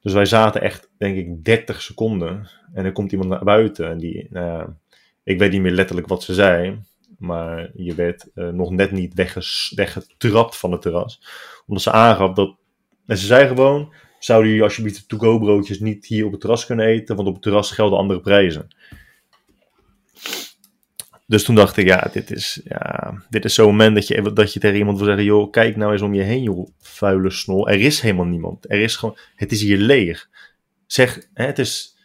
Dus 0.00 0.12
wij 0.12 0.24
zaten 0.24 0.62
echt, 0.62 0.90
denk 0.98 1.16
ik, 1.16 1.44
30 1.44 1.82
seconden. 1.82 2.48
En 2.72 2.84
er 2.84 2.92
komt 2.92 3.12
iemand 3.12 3.30
naar 3.30 3.44
buiten. 3.44 3.88
En 3.88 3.98
die, 3.98 4.26
nou 4.30 4.68
ik 5.24 5.38
weet 5.38 5.52
niet 5.52 5.60
meer 5.60 5.72
letterlijk 5.72 6.08
wat 6.08 6.22
ze 6.22 6.34
zei. 6.34 6.80
Maar 7.18 7.70
je 7.74 7.94
werd 7.94 8.30
uh, 8.34 8.48
nog 8.48 8.70
net 8.70 8.90
niet 8.90 9.14
wegges, 9.14 9.72
weggetrapt 9.74 10.56
van 10.56 10.72
het 10.72 10.82
terras. 10.82 11.22
Omdat 11.66 11.82
ze 11.82 11.92
aangaf 11.92 12.32
dat. 12.32 12.56
En 13.06 13.16
ze 13.16 13.26
zei 13.26 13.48
gewoon: 13.48 13.92
Zouden 14.18 14.48
jullie 14.48 14.64
alsjeblieft 14.64 15.00
de 15.00 15.06
to-go 15.06 15.38
broodjes 15.38 15.80
niet 15.80 16.06
hier 16.06 16.24
op 16.24 16.32
het 16.32 16.40
terras 16.40 16.66
kunnen 16.66 16.86
eten? 16.86 17.16
Want 17.16 17.28
op 17.28 17.34
het 17.34 17.42
terras 17.42 17.70
gelden 17.70 17.98
andere 17.98 18.20
prijzen. 18.20 18.68
Dus 21.30 21.44
toen 21.44 21.54
dacht 21.54 21.76
ik, 21.76 21.86
ja, 21.86 22.10
dit 22.12 22.30
is, 22.30 22.60
ja, 22.64 23.14
dit 23.28 23.44
is 23.44 23.54
zo'n 23.54 23.66
moment 23.66 23.94
dat 23.94 24.06
je, 24.06 24.32
dat 24.32 24.52
je 24.52 24.60
tegen 24.60 24.76
iemand 24.76 24.96
wil 24.96 25.06
zeggen, 25.06 25.24
joh, 25.24 25.50
kijk 25.50 25.76
nou 25.76 25.92
eens 25.92 26.02
om 26.02 26.14
je 26.14 26.22
heen, 26.22 26.42
joh, 26.42 26.68
vuile 26.78 27.30
snol. 27.30 27.68
Er 27.68 27.80
is 27.80 28.00
helemaal 28.00 28.26
niemand. 28.26 28.70
Er 28.70 28.80
is 28.80 28.96
gewoon, 28.96 29.16
het 29.34 29.52
is 29.52 29.62
hier 29.62 29.76
leeg. 29.76 30.28
Zeg, 30.86 31.28
hè, 31.34 31.44
het 31.44 31.58
is 31.58 31.96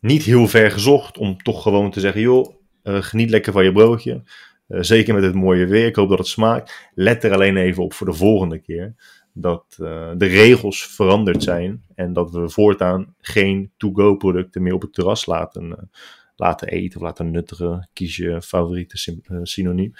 niet 0.00 0.22
heel 0.22 0.48
ver 0.48 0.70
gezocht 0.70 1.18
om 1.18 1.42
toch 1.42 1.62
gewoon 1.62 1.90
te 1.90 2.00
zeggen, 2.00 2.20
joh, 2.20 2.54
uh, 2.84 3.02
geniet 3.02 3.30
lekker 3.30 3.52
van 3.52 3.64
je 3.64 3.72
broodje. 3.72 4.22
Uh, 4.68 4.78
zeker 4.82 5.14
met 5.14 5.22
het 5.22 5.34
mooie 5.34 5.66
weer, 5.66 5.86
ik 5.86 5.96
hoop 5.96 6.08
dat 6.08 6.18
het 6.18 6.26
smaakt. 6.26 6.90
Let 6.94 7.24
er 7.24 7.32
alleen 7.32 7.56
even 7.56 7.82
op 7.82 7.92
voor 7.92 8.06
de 8.06 8.12
volgende 8.12 8.58
keer 8.58 8.94
dat 9.32 9.76
uh, 9.80 10.10
de 10.16 10.26
regels 10.26 10.86
veranderd 10.86 11.42
zijn 11.42 11.82
en 11.94 12.12
dat 12.12 12.30
we 12.30 12.48
voortaan 12.48 13.14
geen 13.20 13.72
to-go 13.76 14.16
producten 14.16 14.62
meer 14.62 14.74
op 14.74 14.82
het 14.82 14.94
terras 14.94 15.26
laten 15.26 15.90
laten 16.36 16.68
eten 16.68 17.00
of 17.00 17.06
laten 17.06 17.30
nuttigen. 17.30 17.88
Kies 17.92 18.16
je 18.16 18.42
favoriete 18.42 19.22
eh, 19.28 19.38
synoniem. 19.42 19.94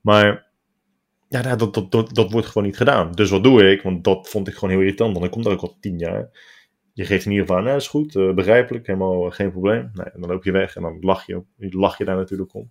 Maar 0.00 0.46
ja, 1.28 1.56
dat, 1.56 1.74
dat, 1.74 1.90
dat, 1.90 2.14
dat 2.14 2.30
wordt 2.30 2.46
gewoon 2.46 2.66
niet 2.66 2.76
gedaan. 2.76 3.12
Dus 3.12 3.30
wat 3.30 3.42
doe 3.42 3.70
ik? 3.70 3.82
Want 3.82 4.04
dat 4.04 4.28
vond 4.28 4.48
ik 4.48 4.54
gewoon 4.54 4.70
heel 4.70 4.80
irritant. 4.80 5.12
Want 5.12 5.24
ik 5.24 5.30
kom 5.30 5.42
daar 5.42 5.52
ook 5.52 5.60
al 5.60 5.76
tien 5.80 5.98
jaar. 5.98 6.30
Je 6.92 7.04
geeft 7.04 7.24
in 7.24 7.30
ieder 7.30 7.46
geval, 7.46 7.62
nou 7.62 7.76
is 7.76 7.88
goed, 7.88 8.14
uh, 8.14 8.34
begrijpelijk, 8.34 8.86
helemaal 8.86 9.30
geen 9.30 9.50
probleem. 9.50 9.90
Nee, 9.92 10.06
dan 10.14 10.30
loop 10.30 10.44
je 10.44 10.52
weg 10.52 10.76
en 10.76 10.82
dan 10.82 10.98
lach 11.00 11.26
je, 11.26 11.42
lach 11.56 11.98
je 11.98 12.04
daar 12.04 12.16
natuurlijk 12.16 12.54
om. 12.54 12.70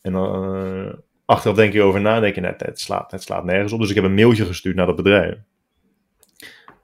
En 0.00 0.12
dan 0.12 1.02
achteraf 1.24 1.56
denk 1.56 1.72
je 1.72 1.82
over 1.82 2.00
na, 2.00 2.20
denk 2.20 2.34
je, 2.34 2.40
net, 2.40 2.60
het, 2.60 2.80
slaat, 2.80 3.10
het 3.10 3.22
slaat 3.22 3.44
nergens 3.44 3.72
op. 3.72 3.80
Dus 3.80 3.88
ik 3.88 3.94
heb 3.94 4.04
een 4.04 4.14
mailtje 4.14 4.44
gestuurd 4.44 4.76
naar 4.76 4.86
dat 4.86 4.96
bedrijf. 4.96 5.38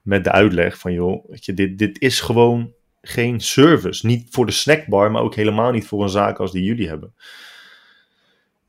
Met 0.03 0.25
de 0.25 0.33
uitleg 0.33 0.79
van, 0.79 0.93
joh, 0.93 1.35
je, 1.35 1.55
dit, 1.55 1.79
dit 1.79 2.01
is 2.01 2.21
gewoon 2.21 2.73
geen 3.03 3.41
service. 3.41 4.07
Niet 4.07 4.27
voor 4.31 4.47
de 4.47 4.53
snackbar, 4.53 5.11
maar 5.11 5.23
ook 5.23 5.35
helemaal 5.35 5.71
niet 5.71 5.87
voor 5.87 6.03
een 6.03 6.09
zaak 6.09 6.39
als 6.39 6.53
die 6.53 6.65
jullie 6.65 6.89
hebben. 6.89 7.15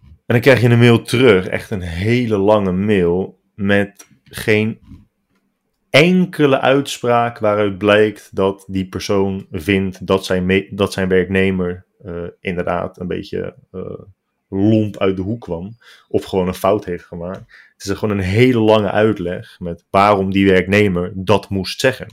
En 0.01 0.09
dan 0.25 0.39
krijg 0.39 0.61
je 0.61 0.69
een 0.69 0.79
mail 0.79 1.01
terug, 1.01 1.47
echt 1.47 1.71
een 1.71 1.81
hele 1.81 2.37
lange 2.37 2.71
mail, 2.71 3.39
met 3.55 4.07
geen 4.23 4.79
enkele 5.89 6.59
uitspraak 6.59 7.39
waaruit 7.39 7.77
blijkt 7.77 8.35
dat 8.35 8.65
die 8.67 8.87
persoon 8.87 9.47
vindt 9.51 10.07
dat 10.07 10.25
zijn, 10.25 10.67
dat 10.69 10.93
zijn 10.93 11.07
werknemer 11.07 11.85
uh, 12.05 12.23
inderdaad 12.39 12.99
een 12.99 13.07
beetje 13.07 13.55
uh, 13.71 13.99
lomp 14.49 14.97
uit 14.97 15.15
de 15.15 15.21
hoek 15.21 15.41
kwam. 15.41 15.77
Of 16.07 16.23
gewoon 16.23 16.47
een 16.47 16.53
fout 16.53 16.85
heeft 16.85 17.05
gemaakt. 17.05 17.71
Het 17.73 17.85
is 17.85 17.97
gewoon 17.97 18.17
een 18.17 18.23
hele 18.23 18.59
lange 18.59 18.91
uitleg 18.91 19.59
met 19.59 19.85
waarom 19.89 20.31
die 20.31 20.45
werknemer 20.45 21.11
dat 21.15 21.49
moest 21.49 21.79
zeggen. 21.79 22.07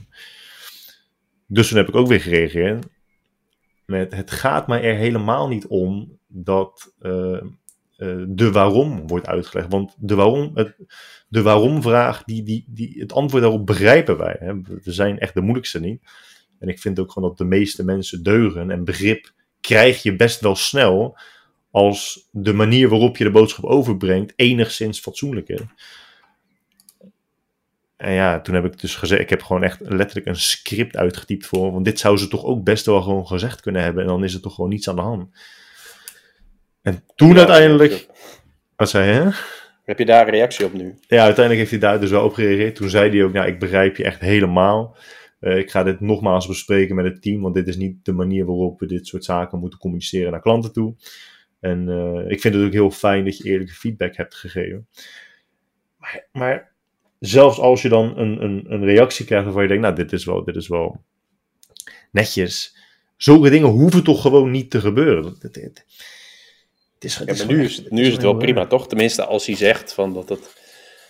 Dus 1.53 1.67
toen 1.67 1.77
heb 1.77 1.87
ik 1.87 1.95
ook 1.95 2.07
weer 2.07 2.21
gereageerd 2.21 2.85
met 3.85 4.13
het 4.15 4.31
gaat 4.31 4.67
mij 4.67 4.83
er 4.83 4.95
helemaal 4.95 5.47
niet 5.47 5.67
om 5.67 6.17
dat 6.27 6.93
uh, 7.01 7.41
uh, 7.97 8.23
de 8.27 8.51
waarom 8.51 9.07
wordt 9.07 9.27
uitgelegd. 9.27 9.71
Want 9.71 9.95
de 9.99 10.15
waarom, 10.15 10.51
het, 10.53 10.75
de 11.27 11.41
waarom 11.41 11.81
vraag, 11.81 12.23
die, 12.23 12.43
die, 12.43 12.65
die, 12.67 12.99
het 12.99 13.13
antwoord 13.13 13.43
daarop 13.43 13.65
begrijpen 13.65 14.17
wij. 14.17 14.35
Hè. 14.39 14.61
We 14.61 14.91
zijn 14.91 15.19
echt 15.19 15.33
de 15.33 15.41
moeilijkste 15.41 15.79
niet. 15.79 16.01
En 16.59 16.67
ik 16.67 16.79
vind 16.79 16.99
ook 16.99 17.11
gewoon 17.11 17.29
dat 17.29 17.37
de 17.37 17.45
meeste 17.45 17.85
mensen 17.85 18.23
deugen 18.23 18.71
en 18.71 18.83
begrip 18.83 19.31
krijg 19.61 20.03
je 20.03 20.15
best 20.15 20.39
wel 20.41 20.55
snel 20.55 21.17
als 21.71 22.27
de 22.31 22.53
manier 22.53 22.89
waarop 22.89 23.17
je 23.17 23.23
de 23.23 23.31
boodschap 23.31 23.65
overbrengt 23.65 24.33
enigszins 24.35 24.99
fatsoenlijk 24.99 25.49
is. 25.49 25.61
En 28.01 28.13
ja, 28.13 28.41
toen 28.41 28.55
heb 28.55 28.65
ik 28.65 28.79
dus 28.79 28.95
gezegd, 28.95 29.21
ik 29.21 29.29
heb 29.29 29.43
gewoon 29.43 29.63
echt 29.63 29.79
letterlijk 29.79 30.27
een 30.27 30.35
script 30.35 30.95
uitgetypt 30.95 31.45
voor, 31.45 31.71
want 31.71 31.85
dit 31.85 31.99
zou 31.99 32.17
ze 32.17 32.27
toch 32.27 32.43
ook 32.43 32.63
best 32.63 32.85
wel 32.85 33.01
gewoon 33.01 33.27
gezegd 33.27 33.61
kunnen 33.61 33.81
hebben 33.81 34.01
en 34.01 34.09
dan 34.09 34.23
is 34.23 34.33
er 34.33 34.41
toch 34.41 34.55
gewoon 34.55 34.69
niets 34.69 34.89
aan 34.89 34.95
de 34.95 35.01
hand. 35.01 35.29
En 36.81 37.03
toen 37.15 37.37
uiteindelijk, 37.37 38.07
wat 38.75 38.89
zei 38.89 39.13
je? 39.13 39.31
Heb 39.83 39.99
je 39.99 40.05
daar 40.05 40.27
een 40.27 40.33
reactie 40.33 40.65
op 40.65 40.73
nu? 40.73 40.95
Ja, 41.07 41.23
uiteindelijk 41.23 41.57
heeft 41.57 41.81
hij 41.81 41.89
daar 41.89 41.99
dus 41.99 42.09
wel 42.09 42.25
op 42.25 42.33
gereageerd. 42.33 42.75
Toen 42.75 42.89
zei 42.89 43.09
hij 43.09 43.23
ook, 43.23 43.33
nou 43.33 43.47
ik 43.47 43.59
begrijp 43.59 43.97
je 43.97 44.03
echt 44.03 44.19
helemaal. 44.19 44.97
Uh, 45.39 45.57
ik 45.57 45.71
ga 45.71 45.83
dit 45.83 45.99
nogmaals 45.99 46.47
bespreken 46.47 46.95
met 46.95 47.05
het 47.05 47.21
team, 47.21 47.41
want 47.41 47.55
dit 47.55 47.67
is 47.67 47.77
niet 47.77 48.05
de 48.05 48.13
manier 48.13 48.45
waarop 48.45 48.79
we 48.79 48.85
dit 48.85 49.07
soort 49.07 49.23
zaken 49.23 49.59
moeten 49.59 49.79
communiceren 49.79 50.31
naar 50.31 50.41
klanten 50.41 50.73
toe. 50.73 50.95
En 51.59 51.87
uh, 51.87 52.31
ik 52.31 52.41
vind 52.41 52.53
het 52.53 52.63
ook 52.63 52.73
heel 52.73 52.91
fijn 52.91 53.25
dat 53.25 53.37
je 53.37 53.43
eerlijke 53.43 53.73
feedback 53.73 54.15
hebt 54.15 54.35
gegeven. 54.35 54.87
Maar, 55.97 56.27
maar 56.31 56.70
zelfs 57.21 57.59
als 57.59 57.81
je 57.81 57.89
dan 57.89 58.17
een, 58.17 58.43
een, 58.43 58.65
een 58.67 58.85
reactie 58.85 59.25
krijgt 59.25 59.43
waarvan 59.43 59.61
je 59.61 59.67
denkt, 59.67 59.83
nou, 59.83 59.95
dit 59.95 60.11
is 60.11 60.25
wel, 60.25 60.43
dit 60.43 60.55
is 60.55 60.67
wel 60.67 61.03
netjes. 62.11 62.77
Zulke 63.17 63.49
dingen 63.49 63.69
hoeven 63.69 64.03
toch 64.03 64.21
gewoon 64.21 64.51
niet 64.51 64.71
te 64.71 64.79
gebeuren. 64.79 65.35
Het, 65.39 65.55
het, 65.55 65.85
het 66.93 67.03
is, 67.03 67.17
ja, 67.17 67.45
maar 67.45 67.55
nu 67.55 67.63
is, 67.63 67.83
nu 67.89 68.05
is 68.05 68.13
het 68.13 68.21
wel 68.21 68.35
prima, 68.35 68.65
toch? 68.67 68.87
Tenminste, 68.87 69.25
als 69.25 69.45
hij 69.45 69.55
zegt 69.55 69.93
van 69.93 70.13
dat 70.13 70.29
het 70.29 70.55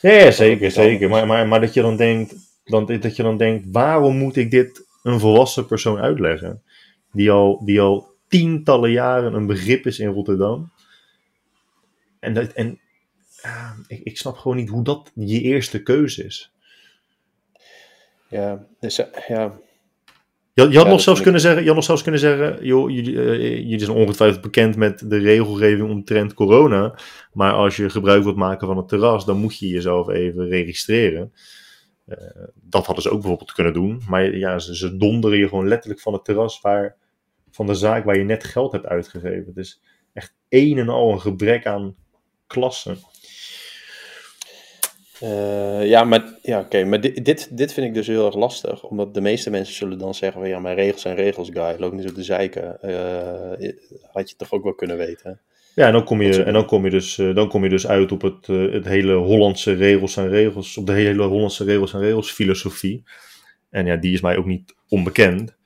Ja, 0.02 0.12
ja 0.12 0.32
zeker, 0.32 0.72
zeker. 0.72 1.10
Maar, 1.10 1.28
maar, 1.28 1.48
maar 1.48 1.62
dat, 1.62 1.74
je 1.74 1.82
dan 1.82 1.98
denkt, 1.98 2.36
dan, 2.64 2.86
dat 2.86 3.16
je 3.16 3.24
dan 3.24 3.38
denkt, 3.38 3.68
waarom 3.72 4.18
moet 4.18 4.36
ik 4.36 4.52
dit 4.52 4.86
een 5.04 5.20
volwassen 5.20 5.66
persoon 5.66 6.00
uitleggen? 6.00 6.64
Die 7.12 7.32
al, 7.32 7.66
die 7.66 7.82
al 7.82 8.16
tientallen 8.28 8.92
jaren 8.92 9.34
een 9.34 9.46
begrip 9.46 9.86
is 9.86 10.00
in 10.00 10.10
Rotterdam. 10.10 10.72
En, 12.20 12.34
dat, 12.34 12.52
en 12.52 12.80
ik, 13.88 14.00
ik 14.04 14.18
snap 14.18 14.38
gewoon 14.38 14.58
niet 14.58 14.70
hoe 14.70 14.84
dat 14.84 15.12
je 15.16 15.42
eerste 15.42 15.84
keuze 15.84 16.24
is. 16.24 16.52
Ja, 18.28 18.66
dus 18.80 18.96
ja, 19.28 19.60
je, 20.54 20.70
je 20.70 20.78
had, 20.78 20.88
nog 20.88 21.02
zelfs 21.02 21.22
kunnen 21.22 21.42
zeggen, 21.42 21.62
je 21.62 21.68
had 21.68 21.76
nog 21.76 21.86
zelfs 21.86 22.02
kunnen 22.02 22.22
zeggen, 22.22 22.66
joh, 22.66 22.90
jullie, 22.90 23.14
uh, 23.14 23.56
jullie 23.58 23.80
zijn 23.80 23.98
ongetwijfeld 23.98 24.42
bekend 24.42 24.76
met 24.76 25.10
de 25.10 25.18
regelgeving 25.18 25.90
omtrent 25.90 26.34
corona, 26.34 27.00
maar 27.34 27.54
als 27.54 27.76
je 27.76 27.90
gebruik 27.90 28.24
wilt 28.24 28.36
maken 28.36 28.68
van 28.68 28.78
het 28.78 28.88
terras, 28.88 29.26
dan 29.26 29.38
moet 29.38 29.58
je 29.58 29.68
jezelf 29.68 30.10
even 30.10 30.48
registreren. 30.48 31.34
Uh, 32.08 32.18
dat 32.56 32.86
hadden 32.86 33.04
ze 33.04 33.10
ook 33.10 33.20
bijvoorbeeld 33.20 33.52
kunnen 33.52 33.74
doen, 33.74 34.02
maar 34.08 34.38
ja, 34.38 34.60
ze, 34.60 34.76
ze 34.76 34.98
donderen 34.98 35.38
je 35.38 35.48
gewoon 35.48 35.68
letterlijk 35.68 36.02
van 36.02 36.14
het 36.14 36.26
terras 36.26 36.62
waar, 36.62 36.96
van 37.52 37.66
de 37.66 37.76
zaak 37.76 38.06
waar 38.06 38.18
je 38.18 38.24
net 38.24 38.44
geld 38.44 38.72
hebt 38.72 38.86
uitgegeven. 38.86 39.46
Het 39.46 39.58
is 39.58 39.82
echt 40.14 40.34
een 40.50 40.78
en 40.78 40.90
al 40.90 41.12
een 41.12 41.22
gebrek 41.22 41.66
aan 41.66 41.96
klassen. 42.48 42.98
Uh, 45.24 45.88
ja, 45.88 46.04
maar, 46.04 46.38
ja, 46.42 46.60
oké, 46.60 46.84
maar 46.84 47.02
dit, 47.02 47.26
dit, 47.26 47.58
dit 47.58 47.74
vind 47.74 47.88
ik 47.88 47.94
dus 47.94 48.08
heel 48.08 48.26
erg 48.26 48.36
lastig. 48.36 48.84
Omdat 48.84 49.14
de 49.14 49.22
meeste 49.22 49.50
mensen 49.50 49.76
zullen 49.76 49.98
dan 49.98 50.14
zeggen: 50.14 50.42
van, 50.42 50.50
ja, 50.50 50.60
maar 50.60 50.76
regels 50.76 51.02
zijn 51.02 51.16
regels, 51.16 51.50
guy. 51.54 51.76
Loop 51.78 51.94
niet 51.94 52.10
op 52.10 52.16
de 52.16 52.24
zeiken. 52.24 52.78
Uh, 52.82 53.70
had 54.12 54.30
je 54.30 54.36
toch 54.36 54.52
ook 54.52 54.64
wel 54.64 54.76
kunnen 54.76 54.98
weten. 54.98 55.42
Ja, 55.76 55.88
en 55.88 55.94
dan 55.94 56.04
kom 56.04 56.22
je, 56.22 56.44
en 56.44 56.54
dan 56.54 56.66
kom 56.66 56.84
je, 56.84 56.90
dus, 56.90 57.18
uh, 57.18 57.36
dan 57.36 57.50
kom 57.50 57.64
je 57.64 57.70
dus 57.70 57.88
uit 57.88 58.12
op 58.12 58.22
het, 58.22 58.48
het 58.48 58.86
hele 58.86 59.14
Hollandse 59.14 59.74
regels 59.74 60.14
zijn 60.14 60.30
regels. 60.30 60.78
Op 60.78 60.86
de 60.86 60.94
hele 60.94 61.24
Hollandse 61.24 61.64
regels 61.64 61.90
zijn 61.92 62.04
regels 62.04 62.32
filosofie. 62.32 63.04
En 63.70 63.86
ja, 63.86 63.96
die 63.96 64.14
is 64.14 64.22
mij 64.22 64.38
ook 64.38 64.46
niet 64.46 64.76
onbekend. 64.88 65.58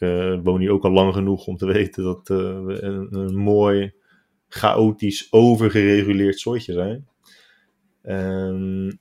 Ik 0.00 0.40
woon 0.42 0.60
hier 0.60 0.70
ook 0.70 0.84
al 0.84 0.90
lang 0.90 1.14
genoeg 1.14 1.46
om 1.46 1.56
te 1.56 1.66
weten 1.66 2.04
dat 2.04 2.28
we 2.28 2.78
een, 2.80 3.08
een 3.10 3.36
mooi, 3.36 3.92
chaotisch, 4.48 5.26
overgereguleerd 5.30 6.38
soortje 6.38 6.72
zijn. 6.72 7.08
Um, 8.08 8.98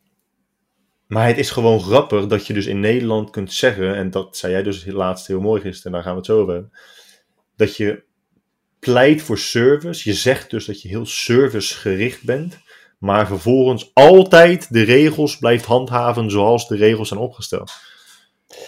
maar 1.08 1.28
het 1.28 1.38
is 1.38 1.50
gewoon 1.50 1.82
grappig 1.82 2.28
dat 2.28 2.48
je 2.48 2.54
dus 2.54 2.66
in 2.66 2.80
Nederland 2.80 3.30
kunt 3.30 3.54
zeggen, 3.54 3.96
en 3.96 4.12
dat 4.12 4.38
zei 4.38 4.52
jij 4.52 4.64
dus 4.64 4.86
laatst 4.86 5.28
heel 5.28 5.42
mooi 5.42 5.62
gisteren, 5.62 5.92
daar 5.92 6.02
gaan 6.02 6.12
we 6.12 6.18
het 6.18 6.26
zo 6.26 6.40
over 6.40 6.54
hebben, 6.54 6.72
dat 7.56 7.78
je 7.78 8.04
pleit 8.80 9.22
voor 9.22 9.38
service. 9.38 10.10
Je 10.10 10.16
zegt 10.16 10.50
dus 10.50 10.66
dat 10.66 10.82
je 10.82 10.88
heel 10.88 11.06
servicegericht 11.06 12.24
bent, 12.24 12.58
maar 13.00 13.28
vervolgens 13.28 13.92
altijd 13.94 14.74
de 14.74 14.84
regels 14.84 15.38
blijft 15.38 15.66
handhaven 15.66 16.32
zoals 16.32 16.68
de 16.68 16.76
regels 16.76 17.08
zijn 17.08 17.20
opgesteld. 17.20 17.72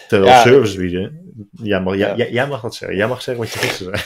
Terwijl 0.07 0.31
ja, 0.31 0.41
service 0.41 0.77
bieden, 0.77 1.31
jij 1.51 1.81
mag, 1.81 1.95
ja. 1.95 2.15
jij, 2.15 2.31
jij 2.31 2.47
mag 2.47 2.61
dat 2.61 2.75
zeggen. 2.75 2.97
Jij 2.97 3.07
mag 3.07 3.21
zeggen 3.21 3.43
wat 3.43 3.53
je 3.53 3.59
gisteren 3.59 3.99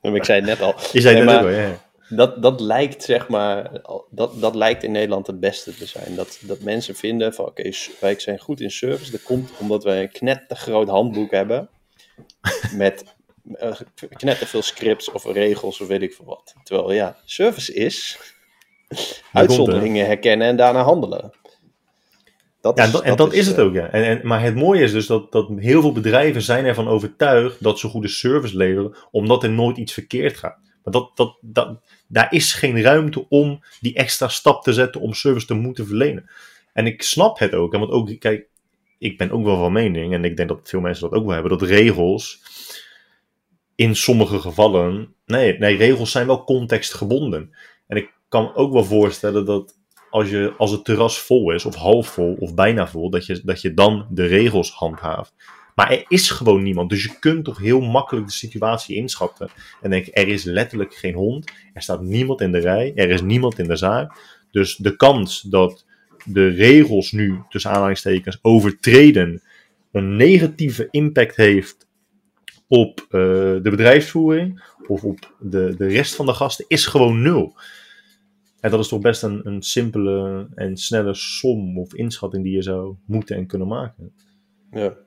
zei. 0.00 0.14
ik 0.16 0.24
zei 0.24 0.38
het 0.40 0.48
net 0.48 0.60
al. 0.60 0.74
Je 0.92 1.00
zei 1.00 1.16
het 1.16 1.24
net 1.24 1.38
al, 1.38 1.48
ja 1.48 1.86
dat, 2.08 2.42
dat 2.42 2.60
lijkt, 2.60 3.02
zeg 3.02 3.28
maar, 3.28 3.80
dat, 4.10 4.40
dat 4.40 4.54
lijkt 4.54 4.82
in 4.82 4.92
Nederland 4.92 5.26
het 5.26 5.40
beste 5.40 5.74
te 5.74 5.86
zijn. 5.86 6.14
Dat, 6.14 6.38
dat 6.42 6.60
mensen 6.60 6.94
vinden 6.94 7.34
van, 7.34 7.46
oké, 7.46 7.70
wij 8.00 8.18
zijn 8.18 8.38
goed 8.38 8.60
in 8.60 8.70
service. 8.70 9.10
Dat 9.10 9.22
komt 9.22 9.50
omdat 9.58 9.84
wij 9.84 10.02
een 10.02 10.12
knettergroot 10.12 10.88
handboek 10.88 11.30
hebben. 11.30 11.68
Met 12.74 13.04
uh, 13.44 13.80
knetterveel 14.16 14.62
scripts 14.62 15.10
of 15.10 15.24
regels 15.24 15.80
of 15.80 15.88
weet 15.88 16.02
ik 16.02 16.14
veel 16.14 16.24
wat. 16.24 16.54
Terwijl, 16.62 16.92
ja, 16.92 17.16
service 17.24 17.74
is 17.74 18.18
uitzonderingen 19.32 20.06
herkennen 20.06 20.46
en 20.46 20.56
daarna 20.56 20.82
handelen. 20.82 21.32
Dat 22.60 22.78
ja, 22.78 22.84
en 22.84 22.90
dat, 22.90 23.02
en 23.02 23.16
dat 23.16 23.32
is, 23.32 23.38
is, 23.38 23.46
het 23.46 23.58
eh, 23.58 23.64
ook, 23.64 23.74
ja. 23.74 23.90
En, 23.90 24.04
en, 24.04 24.26
maar 24.26 24.42
het 24.42 24.54
mooie 24.54 24.82
is 24.82 24.92
dus 24.92 25.06
dat, 25.06 25.32
dat 25.32 25.48
heel 25.56 25.80
veel 25.80 25.92
bedrijven 25.92 26.42
zijn 26.42 26.64
ervan 26.64 26.88
overtuigd 26.88 27.62
dat 27.62 27.78
ze 27.78 27.88
goede 27.88 28.08
service 28.08 28.56
leveren, 28.56 28.96
omdat 29.10 29.42
er 29.42 29.50
nooit 29.50 29.76
iets 29.76 29.92
verkeerd 29.92 30.36
gaat. 30.36 30.58
Maar 30.84 30.92
dat, 30.92 31.16
dat, 31.16 31.38
dat, 31.40 31.80
daar 32.08 32.32
is 32.32 32.52
geen 32.52 32.82
ruimte 32.82 33.28
om 33.28 33.64
die 33.80 33.94
extra 33.94 34.28
stap 34.28 34.62
te 34.62 34.72
zetten 34.72 35.00
om 35.00 35.12
service 35.12 35.46
te 35.46 35.54
moeten 35.54 35.86
verlenen. 35.86 36.30
En 36.72 36.86
ik 36.86 37.02
snap 37.02 37.38
het 37.38 37.54
ook, 37.54 37.72
want 37.72 37.90
ook, 37.90 38.18
kijk, 38.18 38.46
ik 38.98 39.18
ben 39.18 39.30
ook 39.30 39.44
wel 39.44 39.58
van 39.58 39.72
mening, 39.72 40.12
en 40.12 40.24
ik 40.24 40.36
denk 40.36 40.48
dat 40.48 40.68
veel 40.68 40.80
mensen 40.80 41.10
dat 41.10 41.18
ook 41.18 41.24
wel 41.24 41.34
hebben, 41.34 41.58
dat 41.58 41.68
regels 41.68 42.42
in 43.74 43.96
sommige 43.96 44.38
gevallen, 44.38 45.14
nee, 45.26 45.58
nee 45.58 45.76
regels 45.76 46.10
zijn 46.10 46.26
wel 46.26 46.44
contextgebonden. 46.44 47.56
En 47.86 47.96
ik 47.96 48.10
kan 48.28 48.54
ook 48.54 48.72
wel 48.72 48.84
voorstellen 48.84 49.44
dat 49.44 49.78
als, 50.10 50.30
je, 50.30 50.52
als 50.56 50.70
het 50.70 50.84
terras 50.84 51.18
vol 51.18 51.50
is, 51.52 51.64
of 51.64 51.74
half 51.74 52.08
vol, 52.08 52.36
of 52.38 52.54
bijna 52.54 52.88
vol, 52.88 53.10
dat 53.10 53.26
je, 53.26 53.40
dat 53.44 53.60
je 53.60 53.74
dan 53.74 54.06
de 54.10 54.26
regels 54.26 54.70
handhaaft. 54.70 55.34
Maar 55.78 55.90
er 55.90 56.04
is 56.08 56.30
gewoon 56.30 56.62
niemand. 56.62 56.90
Dus 56.90 57.02
je 57.02 57.18
kunt 57.18 57.44
toch 57.44 57.58
heel 57.58 57.80
makkelijk 57.80 58.26
de 58.26 58.32
situatie 58.32 58.96
inschatten. 58.96 59.48
En 59.82 59.90
denken, 59.90 60.12
er 60.12 60.28
is 60.28 60.44
letterlijk 60.44 60.94
geen 60.94 61.14
hond. 61.14 61.52
Er 61.72 61.82
staat 61.82 62.02
niemand 62.02 62.40
in 62.40 62.52
de 62.52 62.58
rij. 62.58 62.92
Er 62.94 63.10
is 63.10 63.22
niemand 63.22 63.58
in 63.58 63.68
de 63.68 63.76
zaak. 63.76 64.12
Dus 64.50 64.76
de 64.76 64.96
kans 64.96 65.40
dat 65.40 65.84
de 66.24 66.48
regels 66.48 67.12
nu, 67.12 67.40
tussen 67.48 67.70
aanhalingstekens, 67.70 68.38
overtreden, 68.42 69.42
een 69.92 70.16
negatieve 70.16 70.88
impact 70.90 71.36
heeft 71.36 71.86
op 72.66 73.00
uh, 73.00 73.08
de 73.10 73.70
bedrijfsvoering 73.70 74.64
of 74.86 75.04
op 75.04 75.34
de, 75.40 75.74
de 75.76 75.86
rest 75.86 76.14
van 76.14 76.26
de 76.26 76.34
gasten, 76.34 76.64
is 76.68 76.86
gewoon 76.86 77.22
nul. 77.22 77.56
En 78.60 78.70
dat 78.70 78.80
is 78.80 78.88
toch 78.88 79.00
best 79.00 79.22
een, 79.22 79.46
een 79.46 79.62
simpele 79.62 80.48
en 80.54 80.76
snelle 80.76 81.14
som 81.14 81.78
of 81.78 81.94
inschatting 81.94 82.44
die 82.44 82.54
je 82.54 82.62
zou 82.62 82.96
moeten 83.06 83.36
en 83.36 83.46
kunnen 83.46 83.68
maken. 83.68 84.12
Ja. 84.70 85.06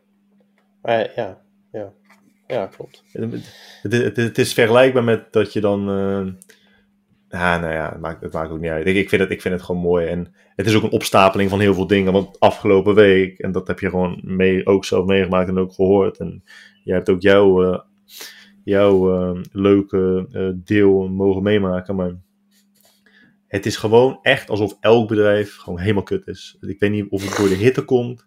Ja, 0.84 1.10
ja. 1.72 1.94
Ja, 2.52 2.66
klopt. 2.66 3.04
Het, 3.82 4.16
het, 4.16 4.38
is 4.38 4.54
vergelijkbaar 4.54 5.04
met 5.04 5.34
dat 5.34 5.54
je 5.54 5.62
dan. 5.62 5.90
Uh, 5.90 6.34
ja, 7.30 7.60
nou 7.60 7.74
ja, 7.74 7.92
het 7.92 8.02
maakt, 8.02 8.22
het 8.22 8.34
maakt 8.34 8.52
ook 8.52 8.60
niet 8.60 8.70
uit. 8.70 8.88
Ik, 8.88 9.10
vind 9.10 9.22
het, 9.22 9.32
ik 9.32 9.42
vind 9.42 9.54
het 9.54 9.64
gewoon 9.64 9.82
mooi. 9.82 10.08
En 10.08 10.34
het 10.56 10.66
is 10.66 10.76
ook 10.76 10.84
een 10.84 10.92
opstapeling 10.92 11.50
van 11.50 11.60
heel 11.60 11.74
veel 11.74 11.88
dingen. 11.88 12.14
Want 12.14 12.40
afgelopen 12.40 12.96
week, 12.96 13.40
en 13.40 13.52
dat 13.52 13.68
heb 13.68 13.80
je 13.80 13.90
gewoon 13.90 14.22
mee, 14.24 14.66
ook 14.66 14.86
zelf 14.86 15.06
meegemaakt 15.06 15.50
en 15.50 15.58
ook 15.58 15.74
gehoord. 15.74 16.18
En 16.18 16.44
jij 16.84 16.96
hebt 16.96 17.10
ook 17.10 17.22
jouw, 17.22 17.64
uh, 17.64 17.80
jouw 18.64 19.34
uh, 19.34 19.42
leuke 19.52 20.28
deel 20.64 21.08
mogen 21.08 21.44
meemaken. 21.44 21.96
Maar 21.96 22.16
het 23.48 23.66
is 23.66 23.78
gewoon 23.78 24.20
echt 24.22 24.50
alsof 24.50 24.78
elk 24.80 25.08
bedrijf 25.08 25.56
gewoon 25.56 25.80
helemaal 25.80 26.04
kut 26.04 26.28
is. 26.28 26.58
Ik 26.60 26.80
weet 26.80 26.92
niet 26.92 27.10
of 27.10 27.24
het 27.24 27.38
door 27.38 27.50
de 27.50 27.56
hitte 27.56 27.82
komt. 27.82 28.26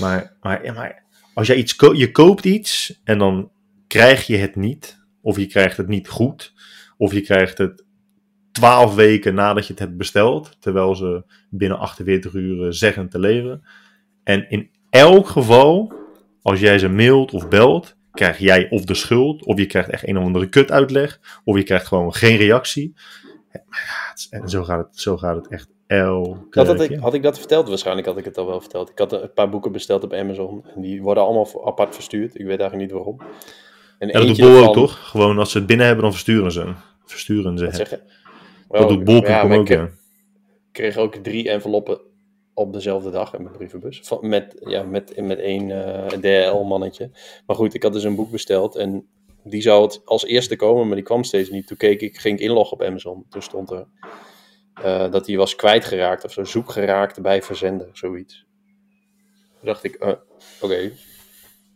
Maar, 0.00 0.36
maar, 0.40 0.72
maar 0.74 1.02
als 1.34 1.46
jij 1.46 1.56
iets 1.56 1.76
je 1.92 2.10
koopt 2.10 2.44
iets 2.44 3.00
en 3.04 3.18
dan 3.18 3.50
krijg 3.86 4.26
je 4.26 4.36
het 4.36 4.56
niet, 4.56 4.98
of 5.20 5.36
je 5.36 5.46
krijgt 5.46 5.76
het 5.76 5.88
niet 5.88 6.08
goed, 6.08 6.52
of 6.96 7.12
je 7.12 7.20
krijgt 7.20 7.58
het 7.58 7.84
twaalf 8.52 8.94
weken 8.94 9.34
nadat 9.34 9.66
je 9.66 9.72
het 9.72 9.82
hebt 9.82 9.96
besteld, 9.96 10.56
terwijl 10.60 10.94
ze 10.94 11.24
binnen 11.50 11.78
48 11.78 12.32
uur 12.34 12.72
zeggen 12.72 13.08
te 13.08 13.18
leveren. 13.18 13.62
En 14.24 14.50
in 14.50 14.70
elk 14.90 15.28
geval, 15.28 15.92
als 16.42 16.60
jij 16.60 16.78
ze 16.78 16.88
mailt 16.88 17.32
of 17.32 17.48
belt, 17.48 17.96
krijg 18.12 18.38
jij 18.38 18.70
of 18.70 18.84
de 18.84 18.94
schuld, 18.94 19.44
of 19.44 19.58
je 19.58 19.66
krijgt 19.66 19.88
echt 19.88 20.08
een 20.08 20.18
of 20.18 20.24
andere 20.24 20.48
kut 20.48 20.70
uitleg, 20.70 21.40
of 21.44 21.56
je 21.56 21.62
krijgt 21.62 21.86
gewoon 21.86 22.14
geen 22.14 22.36
reactie. 22.36 22.94
En 24.30 24.48
zo 24.48 24.64
gaat 24.64 24.86
het, 24.86 25.00
zo 25.00 25.16
gaat 25.16 25.36
het 25.36 25.48
echt 25.48 25.68
elke 25.98 26.60
had, 26.60 26.80
ik, 26.80 26.98
had 26.98 27.14
ik 27.14 27.22
dat 27.22 27.38
verteld? 27.38 27.68
Waarschijnlijk 27.68 28.06
had 28.06 28.18
ik 28.18 28.24
het 28.24 28.38
al 28.38 28.46
wel 28.46 28.60
verteld. 28.60 28.90
Ik 28.90 28.98
had 28.98 29.12
een 29.12 29.32
paar 29.32 29.48
boeken 29.48 29.72
besteld 29.72 30.04
op 30.04 30.12
Amazon. 30.12 30.64
En 30.74 30.80
die 30.80 31.02
worden 31.02 31.22
allemaal 31.22 31.66
apart 31.66 31.94
verstuurd. 31.94 32.34
Ik 32.34 32.46
weet 32.46 32.60
eigenlijk 32.60 32.90
niet 32.90 32.90
waarom. 32.90 33.20
En 33.98 34.08
ja, 34.08 34.18
dat 34.18 34.26
doet 34.26 34.38
Bol 34.38 34.64
ook 34.64 34.74
toch? 34.74 35.08
Gewoon 35.08 35.38
als 35.38 35.50
ze 35.50 35.58
het 35.58 35.66
binnen 35.66 35.86
hebben, 35.86 36.04
dan 36.04 36.12
versturen 36.12 36.52
ze. 36.52 36.72
Versturen 37.04 37.58
ze 37.58 37.64
het. 37.64 38.02
dat 38.68 38.88
doet 38.88 39.04
Bol.com 39.04 39.52
ook, 39.52 39.68
ja. 39.68 39.82
Ik 39.82 39.92
kreeg 40.72 40.96
ook 40.96 41.14
drie 41.14 41.50
enveloppen 41.50 42.00
op 42.54 42.72
dezelfde 42.72 43.10
dag 43.10 43.34
in 43.34 43.42
mijn 43.42 43.54
brievenbus. 43.54 44.00
Van, 44.02 44.28
met, 44.28 44.56
ja, 44.60 44.82
met, 44.82 45.20
met 45.20 45.38
één 45.38 45.68
uh, 45.68 46.12
eh, 46.12 46.50
DHL-mannetje. 46.50 47.10
Maar 47.46 47.56
goed, 47.56 47.74
ik 47.74 47.82
had 47.82 47.92
dus 47.92 48.04
een 48.04 48.14
boek 48.14 48.30
besteld. 48.30 48.76
En 48.76 49.06
die 49.44 49.62
zou 49.62 49.82
het 49.82 50.00
als 50.04 50.24
eerste 50.24 50.56
komen, 50.56 50.86
maar 50.86 50.96
die 50.96 51.04
kwam 51.04 51.24
steeds 51.24 51.50
niet. 51.50 51.66
Toen 51.66 51.76
keek 51.76 52.00
ik, 52.00 52.18
ging 52.18 52.38
ik 52.38 52.44
inloggen 52.44 52.72
op 52.72 52.82
Amazon. 52.82 53.26
Toen 53.28 53.42
stond 53.42 53.70
er 53.70 53.86
uh, 54.78 55.10
dat 55.10 55.26
hij 55.26 55.36
was 55.36 55.56
kwijtgeraakt 55.56 56.24
of 56.24 56.32
zo, 56.32 56.44
zoek 56.44 56.70
geraakt 56.70 57.20
bij 57.20 57.42
verzender, 57.42 57.88
zoiets. 57.92 58.46
Toen 59.58 59.66
dacht 59.66 59.84
ik, 59.84 60.04
uh, 60.04 60.12
oké, 60.60 60.92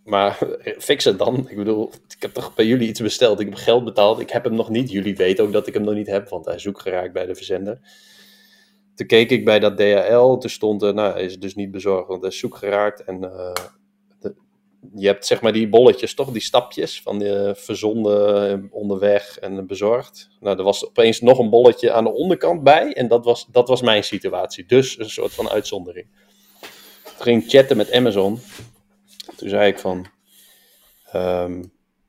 maar 0.04 0.38
fix 0.78 1.04
het 1.04 1.18
dan. 1.18 1.48
Ik 1.48 1.56
bedoel, 1.56 1.92
ik 2.08 2.22
heb 2.22 2.32
toch 2.32 2.54
bij 2.54 2.66
jullie 2.66 2.88
iets 2.88 3.00
besteld, 3.00 3.40
ik 3.40 3.48
heb 3.48 3.54
geld 3.54 3.84
betaald, 3.84 4.20
ik 4.20 4.30
heb 4.30 4.44
hem 4.44 4.54
nog 4.54 4.68
niet. 4.68 4.90
Jullie 4.90 5.16
weten 5.16 5.44
ook 5.44 5.52
dat 5.52 5.66
ik 5.66 5.74
hem 5.74 5.84
nog 5.84 5.94
niet 5.94 6.06
heb, 6.06 6.28
want 6.28 6.44
hij 6.44 6.58
zoek 6.58 6.80
geraakt 6.80 7.12
bij 7.12 7.26
de 7.26 7.34
verzender. 7.34 7.80
Toen 8.94 9.06
keek 9.06 9.30
ik 9.30 9.44
bij 9.44 9.58
dat 9.58 9.76
DHL, 9.76 10.36
toen 10.36 10.50
stond 10.50 10.82
er, 10.82 10.94
nou, 10.94 11.12
hij 11.12 11.24
is 11.24 11.38
dus 11.38 11.54
niet 11.54 11.70
bezorgd, 11.70 12.08
want 12.08 12.20
hij 12.20 12.30
is 12.30 12.38
zoek 12.38 12.56
geraakt 12.56 13.04
en 13.04 13.20
de, 13.20 13.52
je 14.94 15.06
hebt 15.06 15.26
zeg 15.26 15.40
maar 15.40 15.52
die 15.52 15.68
bolletjes, 15.68 16.14
toch? 16.14 16.30
Die 16.30 16.42
stapjes 16.42 17.02
van 17.02 17.18
de 17.18 17.54
verzonden, 17.56 18.68
onderweg 18.70 19.38
en 19.38 19.66
bezorgd. 19.66 20.28
Nou, 20.40 20.58
er 20.58 20.64
was 20.64 20.86
opeens 20.86 21.20
nog 21.20 21.38
een 21.38 21.50
bolletje 21.50 21.92
aan 21.92 22.04
de 22.04 22.12
onderkant 22.12 22.62
bij. 22.62 22.92
En 22.92 23.08
dat 23.08 23.24
was, 23.24 23.46
dat 23.50 23.68
was 23.68 23.82
mijn 23.82 24.04
situatie. 24.04 24.66
Dus 24.66 24.98
een 24.98 25.10
soort 25.10 25.32
van 25.32 25.48
uitzondering. 25.48 26.06
Toen 27.02 27.24
ging 27.24 27.42
ik 27.42 27.50
chatten 27.50 27.76
met 27.76 27.92
Amazon. 27.92 28.38
Toen 29.36 29.48
zei 29.48 29.68
ik 29.68 29.78
van... 29.78 30.06
ehm, 31.12 31.62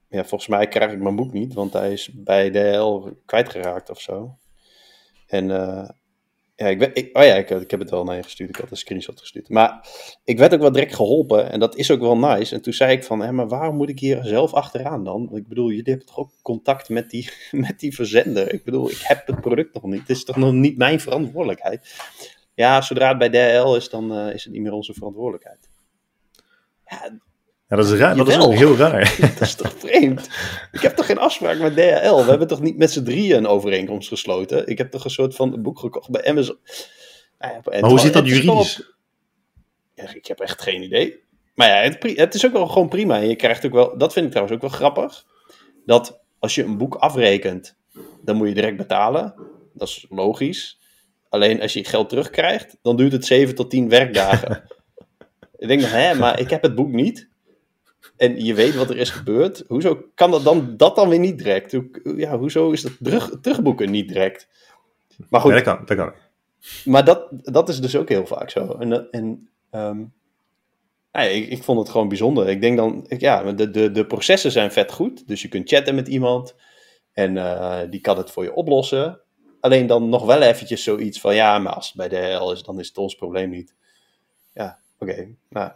ja, 0.09 0.25
volgens 0.25 0.49
mij 0.49 0.67
krijg 0.67 0.91
ik 0.91 1.01
mijn 1.01 1.15
boek 1.15 1.33
niet, 1.33 1.53
want 1.53 1.73
hij 1.73 1.91
is 1.91 2.09
bij 2.13 2.49
DHL 2.49 3.09
kwijtgeraakt 3.25 3.89
of 3.89 4.01
zo. 4.01 4.37
En 5.27 5.51
eh, 5.51 5.89
ja, 6.57 6.67
ik, 6.67 6.81
ik, 6.81 7.17
oh 7.17 7.23
ja, 7.23 7.35
ik, 7.35 7.49
ik 7.49 7.71
heb 7.71 7.79
het 7.79 7.89
wel 7.89 8.03
naar 8.03 8.15
je 8.15 8.23
gestuurd. 8.23 8.49
Ik 8.49 8.55
had 8.55 8.71
een 8.71 8.77
screenshot 8.77 9.19
gestuurd. 9.19 9.49
Maar 9.49 9.87
ik 10.23 10.37
werd 10.37 10.53
ook 10.53 10.59
wel 10.59 10.71
direct 10.71 10.95
geholpen 10.95 11.51
en 11.51 11.59
dat 11.59 11.75
is 11.75 11.91
ook 11.91 11.99
wel 11.99 12.17
nice. 12.17 12.55
En 12.55 12.61
toen 12.61 12.73
zei 12.73 12.91
ik 12.91 13.03
van, 13.03 13.21
hé, 13.21 13.31
maar 13.31 13.47
waarom 13.47 13.75
moet 13.75 13.89
ik 13.89 13.99
hier 13.99 14.23
zelf 14.23 14.53
achteraan 14.53 15.03
dan? 15.03 15.29
Ik 15.35 15.47
bedoel, 15.47 15.69
jullie 15.69 15.83
hebben 15.83 16.05
toch 16.05 16.17
ook 16.17 16.31
contact 16.41 16.89
met 16.89 17.09
die, 17.09 17.29
met 17.51 17.79
die 17.79 17.95
verzender? 17.95 18.53
Ik 18.53 18.63
bedoel, 18.63 18.89
ik 18.89 18.99
heb 19.03 19.27
het 19.27 19.41
product 19.41 19.73
nog 19.73 19.83
niet. 19.83 19.99
Het 19.99 20.09
is 20.09 20.23
toch 20.23 20.35
nog 20.35 20.53
niet 20.53 20.77
mijn 20.77 20.99
verantwoordelijkheid? 20.99 21.95
Ja, 22.53 22.81
zodra 22.81 23.07
het 23.07 23.17
bij 23.17 23.29
DHL 23.29 23.75
is, 23.75 23.89
dan 23.89 24.13
eh, 24.13 24.33
is 24.33 24.43
het 24.43 24.53
niet 24.53 24.61
meer 24.61 24.71
onze 24.71 24.93
verantwoordelijkheid. 24.93 25.69
Ja, 26.85 27.19
Ja, 27.67 27.75
dat 27.75 27.85
is 27.85 27.91
raar. 27.91 28.15
Dat 28.15 28.27
is 28.27 28.37
ook 28.37 28.53
heel 28.53 28.75
raar. 28.75 29.15
dat 29.37 29.41
is 29.41 29.55
toch 29.55 29.73
vreemd? 29.77 30.29
Ik 30.71 30.81
heb 30.81 30.95
toch 30.95 31.05
geen 31.05 31.17
afspraak 31.17 31.59
met 31.59 31.75
DHL? 31.75 32.15
We 32.15 32.29
hebben 32.29 32.47
toch 32.47 32.61
niet 32.61 32.77
met 32.77 32.91
z'n 32.91 33.03
drieën 33.03 33.37
een 33.37 33.47
overeenkomst 33.47 34.07
gesloten? 34.07 34.67
Ik 34.67 34.77
heb 34.77 34.91
toch 34.91 35.03
een 35.03 35.09
soort 35.09 35.35
van 35.35 35.61
boek 35.61 35.79
gekocht 35.79 36.09
bij 36.09 36.25
Amazon. 36.25 36.57
Nou 37.39 37.53
ja, 37.53 37.79
Maar 37.81 37.89
hoe 37.89 37.99
zit 37.99 38.13
dat 38.13 38.27
juridisch? 38.27 38.95
Ja, 39.93 40.13
ik 40.13 40.25
heb 40.25 40.39
echt 40.39 40.61
geen 40.61 40.81
idee. 40.81 41.23
Maar 41.55 41.67
ja, 41.67 41.75
het, 41.81 42.17
het 42.17 42.33
is 42.33 42.45
ook 42.45 42.51
wel 42.51 42.67
gewoon 42.67 42.89
prima. 42.89 43.15
En 43.15 43.27
je 43.27 43.35
krijgt 43.35 43.65
ook 43.65 43.71
wel, 43.71 43.97
dat 43.97 44.13
vind 44.13 44.25
ik 44.25 44.31
trouwens 44.31 44.57
ook 44.57 44.69
wel 44.69 44.77
grappig. 44.77 45.25
Dat 45.85 46.23
als 46.39 46.55
je 46.55 46.63
een 46.63 46.77
boek 46.77 46.95
afrekent, 46.95 47.77
dan 48.21 48.35
moet 48.35 48.47
je 48.47 48.53
direct 48.53 48.77
betalen. 48.77 49.35
Dat 49.73 49.87
is 49.87 50.05
logisch. 50.09 50.79
Alleen 51.29 51.61
als 51.61 51.73
je 51.73 51.83
geld 51.83 52.09
terugkrijgt, 52.09 52.77
dan 52.81 52.95
duurt 52.95 53.11
het 53.11 53.25
7 53.25 53.55
tot 53.55 53.69
10 53.69 53.89
werkdagen. 53.89 54.63
ik 55.57 55.67
denk, 55.67 55.81
hè, 55.81 56.13
maar 56.13 56.39
ik 56.39 56.49
heb 56.49 56.61
het 56.61 56.75
boek 56.75 56.91
niet. 56.91 57.29
En 58.17 58.45
je 58.45 58.53
weet 58.53 58.75
wat 58.75 58.89
er 58.89 58.97
is 58.97 59.09
gebeurd. 59.09 59.63
Hoezo 59.67 60.03
kan 60.15 60.31
dat 60.31 60.43
dan, 60.43 60.77
dat 60.77 60.95
dan 60.95 61.09
weer 61.09 61.19
niet 61.19 61.37
direct? 61.37 61.71
Hoe, 61.71 61.89
ja, 62.17 62.37
hoezo 62.37 62.71
is 62.71 62.81
dat 62.81 62.91
terug, 63.01 63.31
terugboeken 63.41 63.91
niet 63.91 64.07
direct? 64.07 64.47
Maar 65.29 65.41
goed, 65.41 65.49
Ja, 65.51 65.55
dat 65.61 65.65
kan. 65.75 65.85
Dat 65.85 65.97
kan. 65.97 66.13
maar 66.85 67.05
dat, 67.05 67.27
dat 67.31 67.69
is 67.69 67.81
dus 67.81 67.95
ook 67.95 68.09
heel 68.09 68.25
vaak 68.25 68.49
zo. 68.49 68.67
En, 68.79 69.11
en 69.11 69.49
ehm, 69.69 69.97
nou 71.11 71.25
ja, 71.25 71.31
ik, 71.35 71.47
ik 71.49 71.63
vond 71.63 71.79
het 71.79 71.89
gewoon 71.89 72.07
bijzonder. 72.07 72.49
Ik 72.49 72.61
denk 72.61 72.77
dan, 72.77 73.05
ik- 73.07 73.19
ja, 73.21 73.51
de, 73.51 73.69
de, 73.71 73.91
de 73.91 74.05
processen 74.05 74.51
zijn 74.51 74.71
vet 74.71 74.91
goed. 74.91 75.27
Dus 75.27 75.41
je 75.41 75.47
kunt 75.47 75.69
chatten 75.69 75.95
met 75.95 76.07
iemand 76.07 76.55
en 77.13 77.37
eh, 77.37 77.79
die 77.89 78.01
kan 78.01 78.17
het 78.17 78.31
voor 78.31 78.43
je 78.43 78.53
oplossen. 78.53 79.19
Alleen 79.59 79.87
dan 79.87 80.09
nog 80.09 80.25
wel 80.25 80.41
eventjes 80.41 80.83
zoiets 80.83 81.19
van, 81.19 81.35
ja, 81.35 81.59
maar 81.59 81.73
als 81.73 81.87
het 81.87 81.95
bij 81.95 82.07
de 82.09 82.17
HL 82.33 82.51
is, 82.51 82.63
dan 82.63 82.79
is 82.79 82.87
het 82.87 82.97
ons 82.97 83.15
probleem 83.15 83.49
niet. 83.49 83.75
Ja, 84.53 84.79
oké. 84.99 85.27
Nou, 85.49 85.71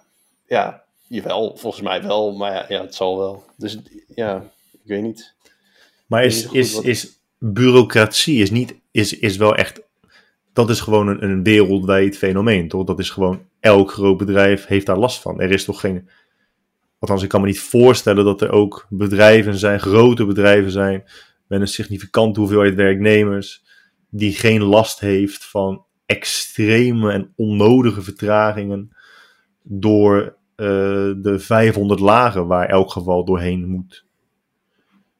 ja, 0.46 0.84
jawel, 1.12 1.58
volgens 1.58 1.84
mij 1.84 2.02
wel. 2.04 2.36
Maar 2.36 2.52
ja, 2.54 2.66
ja, 2.68 2.82
het 2.82 2.96
zal 2.96 3.18
wel. 3.18 3.44
Dus 3.58 3.78
ja, 4.16 4.52
ik 4.72 4.80
weet 4.84 5.02
niet. 5.02 5.34
Maar 6.06 6.24
is, 6.26 6.44
niet 6.44 6.54
is, 6.54 6.74
wat- 6.74 6.84
is 6.84 7.20
bureaucratie 7.38 8.42
is 8.42 8.52
niet, 8.52 8.76
is, 8.92 9.20
is 9.20 9.38
wel 9.38 9.56
echt, 9.56 9.82
dat 10.54 10.70
is 10.70 10.80
gewoon 10.80 11.08
een, 11.08 11.24
een 11.24 11.44
wereldwijd 11.44 12.18
fenomeen, 12.18 12.68
toch? 12.68 12.86
Dat 12.86 13.00
is 13.00 13.10
gewoon, 13.10 13.42
elk 13.60 13.92
groot 13.92 14.18
bedrijf 14.18 14.66
heeft 14.66 14.86
daar 14.86 14.98
last 14.98 15.22
van. 15.22 15.42
Er 15.42 15.52
is 15.52 15.66
toch 15.66 15.80
geen, 15.80 16.10
althans 17.00 17.24
ik 17.24 17.30
kan 17.30 17.42
me 17.42 17.48
niet 17.48 17.60
voorstellen 17.60 18.26
dat 18.26 18.42
er 18.42 18.52
ook 18.52 18.86
bedrijven 18.90 19.58
zijn, 19.58 19.80
grote 19.80 20.26
bedrijven 20.26 20.72
zijn, 20.72 21.04
met 21.48 21.62
een 21.62 21.68
significante 21.68 22.40
hoeveelheid 22.40 22.76
werknemers, 22.76 23.64
die 24.10 24.34
geen 24.34 24.62
last 24.64 25.00
heeft 25.00 25.46
van 25.46 25.86
extreme 26.06 27.12
en 27.12 27.34
onnodige 27.36 28.02
vertragingen 28.02 28.96
door 29.64 30.36
de 31.22 31.36
500 31.38 32.00
lagen 32.00 32.48
waar 32.48 32.70
elk 32.70 32.92
geval 32.92 33.26
doorheen 33.26 33.68
moet. 33.68 34.06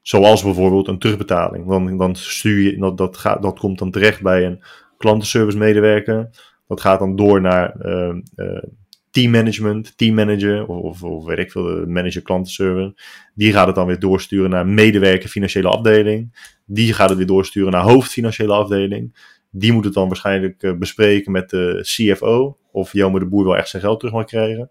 Zoals 0.02 0.44
bijvoorbeeld 0.44 0.88
een 0.88 1.00
terugbetaling. 1.00 1.68
Dan, 1.68 1.98
dan 1.98 2.16
stuur 2.16 2.60
je, 2.60 2.78
dat, 2.78 2.98
dat, 2.98 3.18
gaat, 3.18 3.42
dat 3.42 3.60
komt 3.60 3.80
dan 3.80 3.92
terecht 3.92 4.22
bij 4.22 4.46
een 4.46 4.64
klantenservice 4.98 5.58
medewerker. 5.58 6.30
Dat 6.68 6.82
gaat 6.82 7.00
dan 7.00 7.16
door 7.16 7.42
naar 7.42 7.76
eh, 7.80 8.10
eh, 8.36 8.64
teammanagement, 9.12 9.98
teammanager 9.98 10.66
of, 10.68 11.04
of, 11.04 11.26
weet 11.26 11.38
ik 11.38 11.52
veel, 11.52 11.86
manager 11.86 12.22
klantenservice. 12.22 12.94
Die 13.36 13.54
gaat 13.54 13.66
het 13.66 13.76
dan 13.76 13.88
weer 13.88 14.00
doorsturen 14.00 14.50
naar 14.50 14.68
medewerker 14.68 15.30
financiële 15.30 15.68
afdeling. 15.68 16.50
Die 16.66 16.94
gaat 16.94 17.10
het 17.10 17.18
weer 17.18 17.28
doorsturen 17.28 17.72
naar 17.72 17.84
hoofd 17.84 18.12
financiële 18.12 18.54
afdeling. 18.54 19.30
Die 19.50 19.72
moet 19.72 19.86
het 19.86 19.94
dan 19.94 20.08
waarschijnlijk 20.08 20.64
eh, 20.64 20.74
bespreken 20.74 21.32
met 21.32 21.50
de 21.50 21.80
CFO. 21.82 22.58
Of 22.72 22.94
Jelmer 22.94 23.20
de 23.20 23.26
Boer 23.26 23.46
wel 23.46 23.58
echt 23.58 23.70
zijn 23.70 23.82
geld 23.82 24.00
terug 24.00 24.16
mag 24.16 24.26
krijgen. 24.26 24.70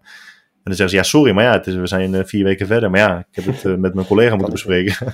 En 0.63 0.67
dan 0.71 0.75
zeggen 0.75 0.89
ze, 0.89 0.95
ja 0.95 1.03
sorry, 1.03 1.31
maar 1.31 1.43
ja, 1.43 1.51
het 1.51 1.67
is, 1.67 1.75
we 1.75 1.87
zijn 1.87 2.15
eh, 2.15 2.23
vier 2.23 2.43
weken 2.43 2.67
verder. 2.67 2.89
Maar 2.89 2.99
ja, 2.99 3.19
ik 3.19 3.43
heb 3.43 3.45
het 3.45 3.65
eh, 3.65 3.75
met 3.75 3.93
mijn 3.93 4.07
collega 4.07 4.35
moeten 4.35 4.53
bespreken. 4.53 4.95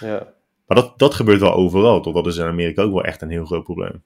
Ja. 0.00 0.26
Maar 0.66 0.76
dat, 0.76 0.98
dat 0.98 1.14
gebeurt 1.14 1.40
wel 1.40 1.54
overal, 1.54 2.00
toch? 2.00 2.14
Dat 2.14 2.26
is 2.26 2.36
in 2.36 2.44
Amerika 2.46 2.82
ook 2.82 2.92
wel 2.92 3.04
echt 3.04 3.22
een 3.22 3.30
heel 3.30 3.44
groot 3.44 3.64
probleem. 3.64 4.02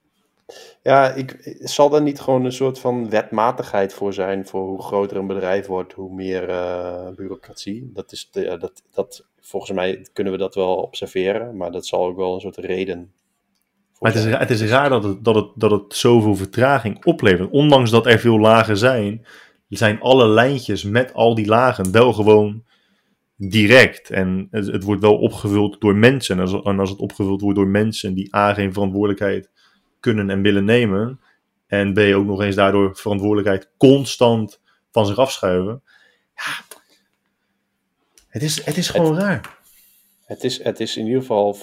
Ja, 0.82 1.12
ik, 1.12 1.56
zal 1.60 1.94
er 1.94 2.02
niet 2.02 2.20
gewoon 2.20 2.44
een 2.44 2.52
soort 2.52 2.78
van 2.78 3.10
wetmatigheid 3.10 3.94
voor 3.94 4.12
zijn 4.12 4.46
voor 4.46 4.66
hoe 4.66 4.82
groter 4.82 5.16
een 5.16 5.26
bedrijf 5.26 5.66
wordt, 5.66 5.92
hoe 5.92 6.14
meer 6.14 6.48
eh, 6.48 7.08
bureaucratie? 7.16 7.90
Dat 7.94 8.12
is 8.12 8.28
de, 8.32 8.56
dat, 8.58 8.82
dat, 8.94 9.26
volgens 9.40 9.72
mij 9.72 10.06
kunnen 10.12 10.32
we 10.32 10.38
dat 10.38 10.54
wel 10.54 10.76
observeren, 10.76 11.56
maar 11.56 11.72
dat 11.72 11.86
zal 11.86 12.06
ook 12.06 12.16
wel 12.16 12.34
een 12.34 12.40
soort 12.40 12.56
reden 12.56 13.12
Maar 13.98 14.12
het 14.12 14.24
is, 14.24 14.32
het 14.32 14.50
is 14.50 14.62
raar 14.62 14.88
dat 14.88 15.04
het, 15.04 15.24
dat, 15.24 15.34
het, 15.34 15.48
dat 15.54 15.70
het 15.70 15.94
zoveel 15.94 16.36
vertraging 16.36 17.04
oplevert. 17.04 17.50
Ondanks 17.50 17.90
dat 17.90 18.06
er 18.06 18.18
veel 18.18 18.38
lagen 18.38 18.76
zijn, 18.76 19.26
zijn 19.78 20.00
alle 20.00 20.28
lijntjes 20.28 20.82
met 20.82 21.14
al 21.14 21.34
die 21.34 21.46
lagen 21.46 21.92
wel 21.92 22.12
gewoon 22.12 22.64
direct. 23.36 24.10
En 24.10 24.48
het, 24.50 24.66
het 24.66 24.82
wordt 24.82 25.00
wel 25.00 25.18
opgevuld 25.18 25.80
door 25.80 25.96
mensen. 25.96 26.36
En 26.38 26.42
als, 26.42 26.62
en 26.62 26.80
als 26.80 26.90
het 26.90 26.98
opgevuld 26.98 27.40
wordt 27.40 27.58
door 27.58 27.68
mensen 27.68 28.14
die 28.14 28.36
A, 28.36 28.54
geen 28.54 28.72
verantwoordelijkheid 28.72 29.50
kunnen 30.00 30.30
en 30.30 30.42
willen 30.42 30.64
nemen. 30.64 31.20
En 31.66 31.92
B, 31.92 31.98
ook 31.98 32.26
nog 32.26 32.42
eens 32.42 32.54
daardoor 32.54 32.96
verantwoordelijkheid 32.96 33.70
constant 33.76 34.60
van 34.90 35.06
zich 35.06 35.18
afschuiven. 35.18 35.82
Ja, 36.34 36.78
het 38.28 38.42
is, 38.42 38.64
het 38.64 38.76
is 38.76 38.88
gewoon 38.88 39.18
raar. 39.18 39.58
Het 40.24 40.44
is, 40.44 40.62
het 40.62 40.80
is 40.80 40.96
in 40.96 41.06
ieder 41.06 41.20
geval. 41.20 41.56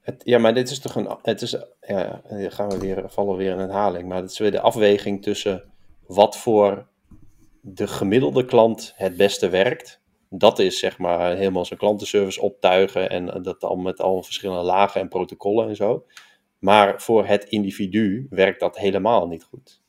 Het, 0.00 0.22
ja, 0.24 0.38
maar 0.38 0.54
dit 0.54 0.70
is 0.70 0.78
toch 0.78 0.94
een. 0.94 1.16
Het 1.22 1.42
is, 1.42 1.56
ja, 1.80 2.22
gaan 2.28 2.68
we 2.68 2.78
weer, 2.78 3.04
vallen 3.06 3.36
we 3.36 3.42
weer 3.42 3.52
in 3.52 3.58
herhaling. 3.58 4.08
Maar 4.08 4.20
het 4.20 4.30
is 4.30 4.38
weer 4.38 4.50
de 4.50 4.60
afweging 4.60 5.22
tussen 5.22 5.73
wat 6.06 6.36
voor 6.36 6.88
de 7.60 7.86
gemiddelde 7.86 8.44
klant 8.44 8.92
het 8.96 9.16
beste 9.16 9.48
werkt. 9.48 10.02
Dat 10.28 10.58
is 10.58 10.78
zeg 10.78 10.98
maar 10.98 11.36
helemaal 11.36 11.64
zijn 11.64 11.78
klantenservice 11.78 12.40
optuigen 12.40 13.10
en 13.10 13.42
dat 13.42 13.64
al 13.64 13.76
met 13.76 14.00
al 14.00 14.22
verschillende 14.22 14.62
lagen 14.62 15.00
en 15.00 15.08
protocollen 15.08 15.68
en 15.68 15.76
zo. 15.76 16.06
Maar 16.58 17.02
voor 17.02 17.26
het 17.26 17.44
individu 17.44 18.26
werkt 18.30 18.60
dat 18.60 18.78
helemaal 18.78 19.26
niet 19.26 19.44
goed. 19.44 19.83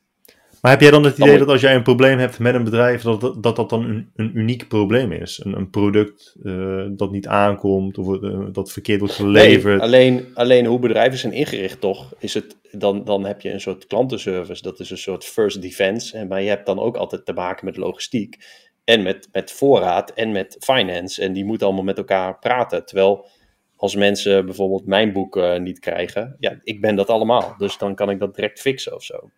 Maar 0.66 0.74
heb 0.74 0.84
jij 0.84 0.92
dan 0.92 1.04
het 1.04 1.18
Dan 1.18 1.28
idee 1.28 1.40
dat 1.40 1.48
als 1.48 1.62
jij 1.62 1.76
een 1.76 1.84
probleem 1.84 2.18
hebt 2.18 2.40
met 2.40 2.56
een 2.56 2.64
bedrijf, 2.64 3.02
dat 3.02 3.22
dat, 3.22 3.56
dat, 3.56 3.70
dan 3.70 3.84
een, 3.84 4.12
een 4.16 4.32
uniek 4.34 4.68
probleem 4.68 5.12
is? 5.12 5.42
Een, 5.44 5.58
een 5.58 5.70
product 5.70 6.36
eh, 6.44 6.86
dat 6.90 7.12
niet 7.12 7.28
aankomt 7.28 7.98
of 7.98 8.22
eh, 8.22 8.40
dat 8.52 8.72
verkeerd 8.72 9.00
wordt 9.00 9.14
geleverd? 9.14 9.78
Nee, 9.78 9.88
alleen, 9.88 10.26
alleen 10.34 10.66
hoe 10.66 10.80
bedrijven 10.80 11.20
zijn 11.20 11.34
ingericht 11.34 11.82
toch, 11.82 12.14
is 12.20 12.34
het, 12.34 12.58
dan, 12.72 13.04
dan 13.04 13.26
heb 13.26 13.42
je 13.42 13.52
een 13.52 13.62
soort 13.62 13.88
klantenservice, 13.88 14.62
dat 14.62 14.80
is 14.80 14.90
een 14.90 14.98
soort 14.98 15.26
first 15.26 15.62
defense, 15.62 16.18
en, 16.18 16.28
maar 16.28 16.42
je 16.42 16.50
hebt 16.50 16.66
dan 16.66 16.80
ook 16.80 16.96
altijd 16.96 17.26
te 17.26 17.34
maken 17.34 17.66
met 17.66 17.78
logistiek 17.78 18.38
en 18.84 19.04
met, 19.04 19.28
met 19.32 19.52
voorraad 19.52 20.14
en 20.14 20.32
met 20.32 20.58
finance, 20.60 21.22
en 21.22 21.34
die 21.34 21.46
moeten 21.46 21.68
allemaal 21.68 21.86
met 21.86 21.98
elkaar 21.98 22.40
praten, 22.40 22.86
terwijl 22.86 23.28
als 23.76 23.96
mensen 23.96 24.46
bijvoorbeeld 24.46 24.86
mijn 24.86 25.14
boek 25.14 25.38
eh, 25.38 25.60
niet 25.60 25.80
krijgen, 25.80 26.36
ja, 26.40 26.60
ik 26.64 26.82
ben 26.82 26.96
dat 26.96 27.10
allemaal, 27.10 27.56
dus 27.58 27.78
dan 27.78 27.96
kan 27.96 28.10
ik 28.10 28.20
dat 28.20 28.36
direct 28.36 28.62
fixen 28.62 28.96
of 28.96 29.04
zo. 29.04 29.30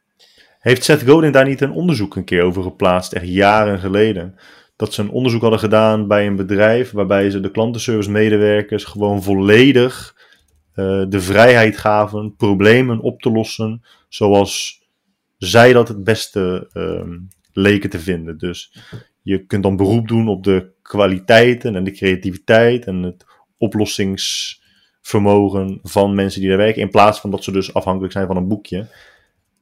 Heeft 0.67 0.84
Seth 0.84 1.03
Godin 1.03 1.32
daar 1.32 1.47
niet 1.47 1.62
een 1.62 1.71
onderzoek 1.71 2.15
een 2.15 2.23
keer 2.23 2.43
over 2.43 2.63
geplaatst, 2.63 3.13
echt 3.13 3.27
jaren 3.27 3.80
geleden? 3.80 4.36
Dat 4.76 4.93
ze 4.93 5.01
een 5.01 5.09
onderzoek 5.09 5.41
hadden 5.41 5.59
gedaan 5.59 6.07
bij 6.07 6.28
een 6.28 6.36
bedrijf 6.36 6.91
waarbij 6.91 7.30
ze 7.30 7.39
de 7.39 7.51
klantenservice 7.51 8.11
medewerkers 8.11 8.84
gewoon 8.84 9.24
volledig 9.24 10.15
eh, 10.74 11.03
de 11.09 11.22
vrijheid 11.22 11.78
gaven 11.78 12.36
problemen 12.36 12.99
op 12.99 13.22
te 13.22 13.32
lossen 13.32 13.82
zoals 14.09 14.82
zij 15.38 15.74
dat 15.74 15.88
het 15.88 16.03
beste 16.03 16.70
ehm, 16.74 17.18
leken 17.53 17.89
te 17.89 17.99
vinden. 17.99 18.38
Dus 18.38 18.78
je 19.22 19.45
kunt 19.45 19.63
dan 19.63 19.76
beroep 19.76 20.07
doen 20.07 20.28
op 20.28 20.43
de 20.43 20.72
kwaliteiten 20.82 21.76
en 21.76 21.84
de 21.84 21.91
creativiteit 21.91 22.86
en 22.86 23.03
het 23.03 23.26
oplossingsvermogen 23.57 25.80
van 25.84 26.15
mensen 26.15 26.39
die 26.39 26.49
daar 26.49 26.57
werken, 26.57 26.82
in 26.82 26.89
plaats 26.89 27.20
van 27.20 27.32
dat 27.32 27.43
ze 27.43 27.51
dus 27.51 27.74
afhankelijk 27.74 28.13
zijn 28.13 28.28
van 28.28 28.38
een 28.38 28.47
boekje. 28.47 28.88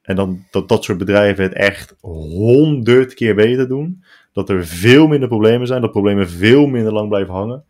En 0.06 0.16
dan 0.16 0.46
dat 0.50 0.68
dat 0.68 0.84
soort 0.84 0.98
bedrijven 0.98 1.44
het 1.44 1.52
echt 1.52 1.94
honderd 2.00 3.14
keer 3.14 3.34
beter 3.34 3.68
doen. 3.68 4.04
Dat 4.32 4.48
er 4.48 4.66
veel 4.66 5.06
minder 5.06 5.28
problemen 5.28 5.66
zijn, 5.66 5.80
dat 5.80 5.90
problemen 5.90 6.28
veel 6.28 6.66
minder 6.66 6.92
lang 6.92 7.08
blijven 7.08 7.34
hangen. 7.34 7.64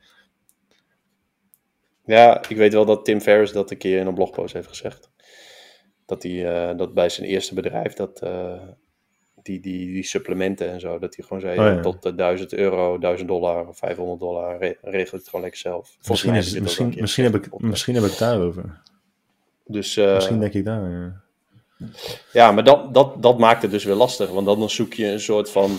Ja, 2.05 2.43
ik 2.49 2.57
weet 2.57 2.73
wel 2.73 2.85
dat 2.85 3.05
Tim 3.05 3.21
Ferriss 3.21 3.53
dat 3.53 3.71
een 3.71 3.77
keer 3.77 4.01
in 4.01 4.07
een 4.07 4.15
blogpost 4.15 4.55
heeft 4.55 4.69
gezegd. 4.69 5.11
Dat 6.07 6.23
hij 6.23 6.71
uh, 6.71 6.79
dat 6.79 6.95
bij 6.95 7.09
zijn 7.09 7.27
eerste 7.27 7.55
bedrijf, 7.55 7.93
dat, 7.93 8.21
uh, 8.25 8.63
die, 9.43 9.61
die, 9.61 9.93
die 9.93 10.05
supplementen 10.05 10.71
en 10.71 10.81
zo, 10.81 10.99
dat 10.99 11.17
hij 11.17 11.25
gewoon 11.25 11.43
zei: 11.43 11.59
oh, 11.59 11.65
ja. 11.65 11.81
tot 11.81 12.07
uh, 12.07 12.17
1000 12.17 12.55
euro, 12.55 12.99
1000 12.99 13.29
dollar 13.29 13.69
of 13.69 13.79
500 13.79 14.21
dollar, 14.21 14.59
re 14.59 14.77
regel 14.83 15.19
het 15.19 15.27
gewoon 15.27 15.41
lekker 15.41 15.61
zelf. 15.61 15.97
Misschien, 16.09 16.35
is, 16.35 16.59
misschien, 16.59 16.95
misschien, 17.01 17.25
heb 17.25 17.35
ik, 17.35 17.61
misschien 17.61 17.95
heb 17.95 18.05
ik 18.05 18.11
het 18.11 18.19
daarover. 18.19 18.83
Dus, 19.65 19.97
misschien 19.97 20.41
denk 20.41 20.53
ik 20.53 20.65
daar. 20.65 20.91
Ja, 20.91 21.25
ja 22.33 22.53
maar 22.53 22.65
dat, 22.65 22.95
dat, 22.95 23.23
dat 23.23 23.39
maakt 23.39 23.63
het 23.63 23.71
dus 23.71 23.85
weer 23.85 23.95
lastig, 23.95 24.31
want 24.31 24.47
dan 24.47 24.71
zoek 24.71 24.93
je 24.93 25.07
een 25.07 25.21
soort 25.21 25.51
van 25.51 25.79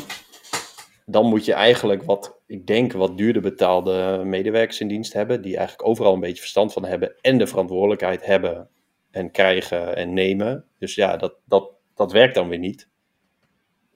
dan 1.09 1.25
moet 1.25 1.45
je 1.45 1.53
eigenlijk 1.53 2.03
wat, 2.03 2.39
ik 2.47 2.67
denk, 2.67 2.93
wat 2.93 3.17
duurder 3.17 3.41
betaalde 3.41 4.21
medewerkers 4.25 4.79
in 4.79 4.87
dienst 4.87 5.13
hebben, 5.13 5.41
die 5.41 5.57
eigenlijk 5.57 5.87
overal 5.87 6.13
een 6.13 6.19
beetje 6.19 6.41
verstand 6.41 6.73
van 6.73 6.85
hebben 6.85 7.15
en 7.21 7.37
de 7.37 7.47
verantwoordelijkheid 7.47 8.25
hebben 8.25 8.69
en 9.11 9.31
krijgen 9.31 9.95
en 9.95 10.13
nemen. 10.13 10.65
Dus 10.79 10.95
ja, 10.95 11.17
dat, 11.17 11.35
dat, 11.45 11.71
dat 11.95 12.11
werkt 12.11 12.35
dan 12.35 12.49
weer 12.49 12.59
niet. 12.59 12.89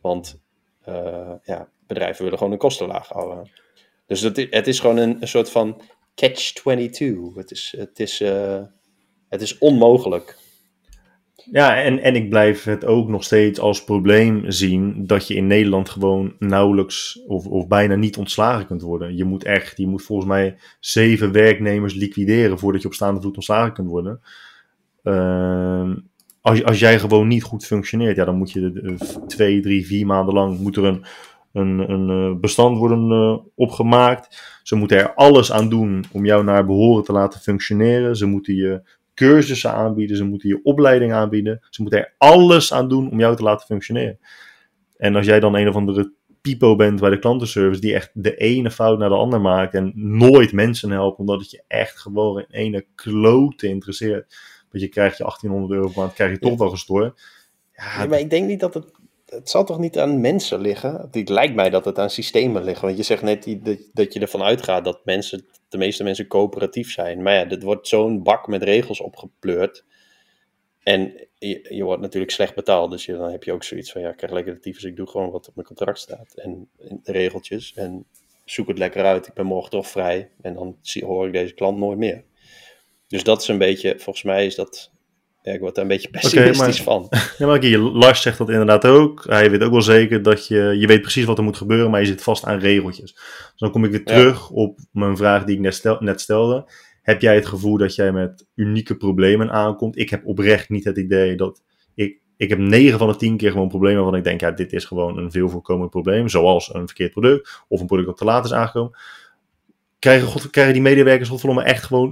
Want 0.02 0.42
uh, 0.88 1.34
ja, 1.44 1.70
bedrijven 1.88 2.24
willen 2.24 2.38
gewoon 2.38 2.54
hun 2.54 2.62
kosten 2.62 2.88
laag 2.88 3.08
houden. 3.08 3.52
Dus 4.06 4.22
het, 4.22 4.48
het 4.50 4.68
is 4.68 4.80
gewoon 4.80 4.98
een, 4.98 5.28
soort 5.28 5.50
van 5.50 5.82
catch-22. 6.16 7.36
Het 7.36 7.52
is, 7.52 7.74
het, 7.78 8.00
is, 8.00 8.22
uh, 8.22 8.62
het 9.30 9.42
is 9.42 9.58
onmogelijk 9.58 10.38
ja, 11.52 11.82
en, 11.82 12.00
en 12.00 12.16
ik 12.16 12.30
blijf 12.30 12.64
het 12.64 12.86
ook 12.86 13.08
nog 13.08 13.24
steeds 13.24 13.60
als 13.60 13.84
probleem 13.84 14.52
zien 14.52 15.08
dat 15.08 15.28
je 15.28 15.36
in 15.36 15.48
Nederland 15.48 15.90
gewoon 15.90 16.34
nauwelijks 16.40 17.22
of, 17.28 17.46
of 17.46 17.68
bijna 17.68 17.96
niet 17.96 18.18
ontslagen 18.18 18.66
kunt 18.66 18.82
worden. 18.82 19.16
Je 19.16 19.24
moet 19.24 19.44
echt, 19.44 19.78
je 19.78 19.88
moet 19.88 20.04
volgens 20.04 20.28
mij 20.28 20.56
zeven 20.80 21.32
werknemers 21.32 21.94
liquideren 21.94 22.60
voordat 22.60 22.82
je 22.82 22.88
op 22.88 22.94
staande 22.94 23.22
voet 23.22 23.36
ontslagen 23.36 23.74
kunt 23.74 23.90
worden. 23.90 24.22
Uh, 25.04 25.92
als, 26.42 26.64
als 26.64 26.80
jij 26.80 27.00
gewoon 27.00 27.28
niet 27.28 27.44
goed 27.44 27.66
functioneert, 27.66 28.16
ja, 28.16 28.26
dan 28.26 28.38
moet 28.38 28.52
je 28.52 28.72
de, 28.72 28.98
twee, 29.28 29.62
drie, 29.62 29.86
vier 29.86 30.06
maanden 30.06 30.34
lang 30.34 30.60
moet 30.60 30.76
er 30.76 30.84
een, 30.84 31.06
een, 31.54 31.92
een 31.92 32.10
eh, 32.10 32.40
bestand 32.40 32.78
worden 32.78 33.12
uh, 33.12 33.38
opgemaakt. 33.56 34.60
Ze 34.64 34.76
moeten 34.76 34.98
er 34.98 35.14
alles 35.14 35.52
aan 35.52 35.70
doen 35.70 36.04
om 36.12 36.26
jou 36.26 36.44
naar 36.44 36.66
behoren 36.66 37.04
te 37.04 37.12
laten 37.12 37.40
functioneren. 37.40 38.16
Ze 38.16 38.26
moeten 38.26 38.56
je 38.56 38.82
cursussen 39.28 39.72
aanbieden, 39.72 40.18
ze 40.18 40.24
moeten 40.24 40.50
je 40.50 40.60
opleiding 40.64 41.14
aanbieden. 41.14 41.60
Ze 41.70 41.82
moeten 41.82 42.00
er 42.00 42.14
alles 42.18 42.74
aan 42.74 42.90
doen 42.90 43.12
om 43.12 43.20
jou 43.20 43.36
te 43.36 43.44
laten 43.44 43.66
functioneren. 43.66 44.20
En 44.98 45.16
als 45.16 45.26
jij 45.26 45.40
dan 45.40 45.56
een 45.56 45.68
of 45.68 45.76
andere 45.76 46.12
pipo 46.42 46.76
bent 46.76 47.00
bij 47.00 47.10
de 47.10 47.20
klantenservice, 47.20 47.82
die 47.82 47.94
echt 47.94 48.12
de 48.14 48.36
ene 48.36 48.72
fout 48.72 49.00
naar 49.00 49.10
de 49.10 49.16
ander 49.16 49.42
maakt 49.42 49.74
en 49.74 49.92
nooit 49.96 50.52
mensen 50.52 50.92
helpt, 50.92 51.20
omdat 51.20 51.40
het 51.40 51.52
je 51.52 51.64
echt 51.68 52.00
gewoon 52.00 52.40
in 52.40 52.46
ene 52.50 52.86
klote 52.96 53.68
interesseert. 53.68 54.36
Want 54.72 54.84
je 54.84 54.90
krijgt 54.90 55.18
je 55.18 55.24
1800 55.24 55.74
euro 55.74 55.88
per 55.88 56.02
maand, 56.02 56.14
krijg 56.14 56.32
je 56.32 56.40
toch 56.40 56.58
wel 56.58 56.70
gestoord. 56.70 57.22
Ja, 57.76 57.98
nee, 57.98 58.08
maar 58.08 58.20
ik 58.20 58.30
denk 58.30 58.48
niet 58.48 58.60
dat 58.60 58.74
het 58.74 58.92
het 59.32 59.50
zal 59.50 59.66
toch 59.66 59.80
niet 59.80 60.00
aan 60.00 60.22
mensen 60.22 60.62
liggen? 60.62 61.08
Het 61.12 61.30
lijkt 61.30 61.56
mij 61.56 61.70
dat 61.70 61.86
het 61.86 62.00
aan 62.00 62.10
systemen 62.10 62.64
ligt. 62.64 62.82
Want 62.82 62.98
je 62.98 63.04
zegt 63.04 63.22
net 63.22 63.58
dat, 63.94 64.14
je 64.14 64.20
ervan 64.20 64.42
uitgaat 64.42 64.84
dat 64.84 65.06
mensen, 65.06 65.46
de 65.70 65.78
meeste 65.78 66.04
mensen 66.04 66.28
coöperatief 66.28 66.92
zijn. 66.92 67.22
Maar 67.22 67.34
ja, 67.34 67.46
dit 67.46 67.64
wordt 67.64 67.88
zo'n 67.88 68.24
bak 68.24 68.48
met 68.48 68.64
regels 68.64 69.02
opgepleurd. 69.02 69.86
En 70.84 71.28
je, 71.38 71.84
wordt 71.84 72.02
natuurlijk 72.02 72.32
slecht 72.32 72.56
betaald. 72.56 72.92
Dus 72.92 73.06
je, 73.06 73.18
dan 73.18 73.32
heb 73.32 73.44
je 73.44 73.52
ook 73.52 73.64
zoiets 73.64 73.92
van, 73.92 74.02
ja, 74.02 74.10
ik 74.10 74.18
krijg 74.18 74.34
lekker 74.34 74.54
de 74.54 74.60
tyfus. 74.60 74.84
Ik 74.84 74.96
doe 74.96 75.08
gewoon 75.08 75.32
wat 75.32 75.48
op 75.48 75.56
mijn 75.56 75.68
contract 75.68 76.00
staat. 76.00 76.34
En, 76.34 76.70
de 76.78 77.12
regeltjes. 77.12 77.74
En 77.74 78.06
zoek 78.46 78.68
het 78.68 78.78
lekker 78.78 79.06
uit. 79.06 79.28
Ik 79.28 79.34
ben 79.34 79.46
morgen 79.46 79.72
toch 79.72 79.88
vrij. 79.88 80.30
En 80.42 80.54
dan 80.54 80.78
hoor 81.00 81.28
ik 81.28 81.34
deze 81.34 81.54
klant 81.54 81.78
nooit 81.78 81.98
meer. 81.98 82.24
Dus 83.08 83.24
dat 83.24 83.42
is 83.42 83.48
een 83.48 83.58
beetje, 83.58 84.00
volgens 84.00 84.24
mij 84.24 84.46
is 84.46 84.56
dat 84.56 84.92
ja, 85.42 85.54
ik 85.54 85.60
word 85.60 85.76
daar 85.76 85.84
een 85.84 85.90
beetje 85.90 86.10
pessimistisch 86.10 86.82
van. 86.82 87.08
Ja, 87.38 87.48
maar 87.48 87.62
hier, 87.62 87.78
Lars 87.78 88.22
zegt 88.22 88.38
dat 88.38 88.50
inderdaad 88.50 88.86
ook. 88.86 89.24
Hij 89.28 89.52
weet 89.52 89.64
ook 89.64 89.72
wel 89.72 89.82
zeker 89.82 90.22
dat 90.22 90.48
je, 90.48 90.76
je 90.80 90.88
weet 90.88 91.02
precies 91.02 91.26
wat 91.26 91.38
er 91.38 91.44
moet 91.44 91.58
gebeuren, 91.58 91.92
maar 91.92 92.00
je 92.00 92.06
zit 92.06 92.24
vast 92.24 92.46
aan 92.46 92.60
regeltjes. 92.60 93.14
Dus 93.14 93.54
dan 93.56 93.72
kom 93.72 93.84
ik 93.84 93.92
weer 93.92 94.06
terug 94.06 94.50
op 94.50 94.80
mijn 94.92 95.18
vraag 95.18 95.44
die 95.44 95.56
ik 95.56 95.62
net, 95.62 95.74
stel, 95.74 95.98
net 96.00 96.22
stelde. 96.22 96.72
Heb 97.02 97.22
jij 97.22 97.36
het 97.36 97.46
gevoel 97.46 97.78
dat 97.78 97.96
jij 97.96 98.12
met 98.12 98.46
unieke 98.56 98.98
problemen 98.98 99.52
aankomt? 99.52 99.98
Ik 99.98 100.10
heb 100.10 100.26
oprecht 100.26 100.70
niet 100.70 100.84
het 100.84 100.98
idee 100.98 101.36
dat 101.36 101.62
ik, 101.96 102.20
ik 102.38 102.50
heb 102.50 102.60
9 102.60 103.00
van 103.00 103.08
de 103.08 103.16
10 103.16 103.38
keer 103.38 103.52
gewoon 103.52 103.68
problemen 103.68 104.02
waarvan 104.02 104.20
ik 104.20 104.24
denk, 104.24 104.40
ja, 104.42 104.52
dit 104.52 104.74
is 104.74 104.86
gewoon 104.86 105.18
een 105.18 105.32
veel 105.32 105.50
voorkomend 105.50 105.90
probleem. 105.90 106.30
Zoals 106.30 106.74
een 106.74 106.88
verkeerd 106.88 107.12
product 107.12 107.64
of 107.68 107.80
een 107.80 107.88
product 107.88 108.08
dat 108.08 108.18
te 108.18 108.26
laat 108.26 108.46
is 108.46 108.54
aangekomen. 108.54 108.98
Krijgen, 110.00 110.28
God, 110.28 110.50
krijgen 110.50 110.74
die 110.74 110.82
medewerkers 110.82 111.30
godverdomme 111.30 111.64
echt 111.64 111.84
gewoon 111.84 112.12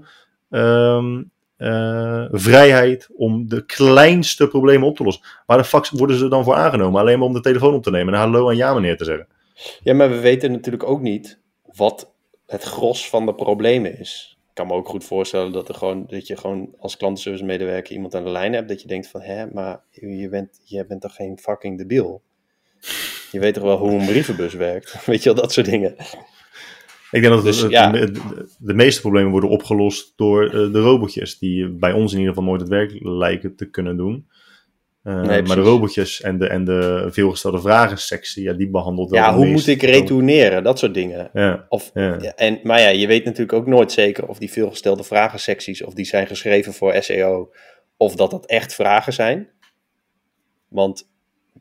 0,0 0.00 0.06
um, 0.58 1.30
uh, 1.60 2.26
vrijheid 2.30 3.08
om 3.16 3.48
de 3.48 3.64
kleinste 3.66 4.48
problemen 4.48 4.88
op 4.88 4.96
te 4.96 5.02
lossen. 5.02 5.24
Waar 5.46 5.58
de 5.58 5.64
fax 5.64 5.90
worden 5.90 6.16
ze 6.16 6.28
dan 6.28 6.44
voor 6.44 6.54
aangenomen? 6.54 7.00
Alleen 7.00 7.18
maar 7.18 7.28
om 7.28 7.34
de 7.34 7.40
telefoon 7.40 7.74
op 7.74 7.82
te 7.82 7.90
nemen 7.90 8.14
en 8.14 8.20
hallo 8.20 8.48
en 8.48 8.56
ja 8.56 8.74
meneer 8.74 8.96
te 8.96 9.04
zeggen. 9.04 9.26
Ja, 9.82 9.94
maar 9.94 10.10
we 10.10 10.18
weten 10.18 10.52
natuurlijk 10.52 10.84
ook 10.84 11.00
niet 11.00 11.40
wat 11.72 12.12
het 12.46 12.62
gros 12.62 13.08
van 13.08 13.26
de 13.26 13.34
problemen 13.34 13.98
is. 13.98 14.38
Ik 14.48 14.54
kan 14.54 14.66
me 14.66 14.72
ook 14.72 14.88
goed 14.88 15.04
voorstellen 15.04 15.52
dat, 15.52 15.68
er 15.68 15.74
gewoon, 15.74 16.04
dat 16.06 16.26
je 16.26 16.36
gewoon 16.36 16.74
als 16.78 16.96
klantenservice 16.96 17.44
medewerker 17.44 17.92
iemand 17.92 18.14
aan 18.14 18.24
de 18.24 18.30
lijn 18.30 18.52
hebt. 18.52 18.68
Dat 18.68 18.82
je 18.82 18.88
denkt 18.88 19.08
van, 19.08 19.20
hè, 19.20 19.46
maar 19.46 19.80
je 19.90 20.28
bent, 20.28 20.60
je 20.64 20.86
bent 20.86 21.00
toch 21.00 21.14
geen 21.14 21.38
fucking 21.38 21.78
debiel? 21.78 22.22
Je 23.30 23.40
weet 23.40 23.54
toch 23.54 23.62
wel 23.62 23.78
hoe 23.78 23.90
een 23.90 24.06
brievenbus 24.06 24.54
werkt? 24.54 24.96
Weet 25.06 25.22
je 25.22 25.32
wel, 25.32 25.42
dat 25.42 25.52
soort 25.52 25.66
dingen. 25.66 25.96
Ik 27.10 27.22
denk 27.22 27.34
dat 27.34 27.44
dus, 27.44 27.60
de, 28.58 28.74
meeste 28.74 29.00
problemen 29.00 29.30
worden 29.30 29.50
opgelost 29.50 30.12
door 30.16 30.44
uh, 30.44 30.72
de 30.72 30.80
robotjes, 30.80 31.38
die 31.38 31.68
bij 31.68 31.92
ons 31.92 32.12
in 32.12 32.18
ieder 32.18 32.34
geval 32.34 32.48
nooit 32.48 32.60
het 32.60 32.70
werk 32.70 32.92
lijken 33.00 33.56
te 33.56 33.70
kunnen 33.70 33.96
doen. 33.96 34.28
Uh, 35.04 35.20
nee, 35.20 35.42
maar 35.42 35.56
de 35.56 35.62
robotjes 35.62 36.20
en 36.20 36.38
de, 36.38 36.46
en 36.46 36.64
de 36.64 37.08
veelgestelde 37.10 37.60
vragen 37.60 37.98
sectie, 37.98 38.42
ja, 38.42 38.52
die 38.52 38.70
behandelt 38.70 39.10
wel. 39.10 39.20
Ja, 39.20 39.34
hoe 39.34 39.46
moet 39.46 39.66
ik 39.66 39.82
retourneren? 39.82 40.62
Dat 40.62 40.78
soort 40.78 40.94
dingen. 40.94 41.30
Ja, 41.32 41.66
of, 41.68 41.90
ja. 41.94 42.18
En, 42.18 42.60
maar 42.62 42.80
ja, 42.80 42.88
je 42.88 43.06
weet 43.06 43.24
natuurlijk 43.24 43.52
ook 43.52 43.66
nooit 43.66 43.92
zeker 43.92 44.26
of 44.26 44.38
die 44.38 44.50
veelgestelde 44.50 45.04
vragen 45.04 45.40
secties, 45.40 45.84
of 45.84 45.94
die 45.94 46.04
zijn 46.04 46.26
geschreven 46.26 46.72
voor 46.72 46.96
SEO, 47.02 47.52
of 47.96 48.14
dat 48.14 48.30
dat 48.30 48.46
echt 48.46 48.74
vragen 48.74 49.12
zijn. 49.12 49.48
Want 50.68 51.09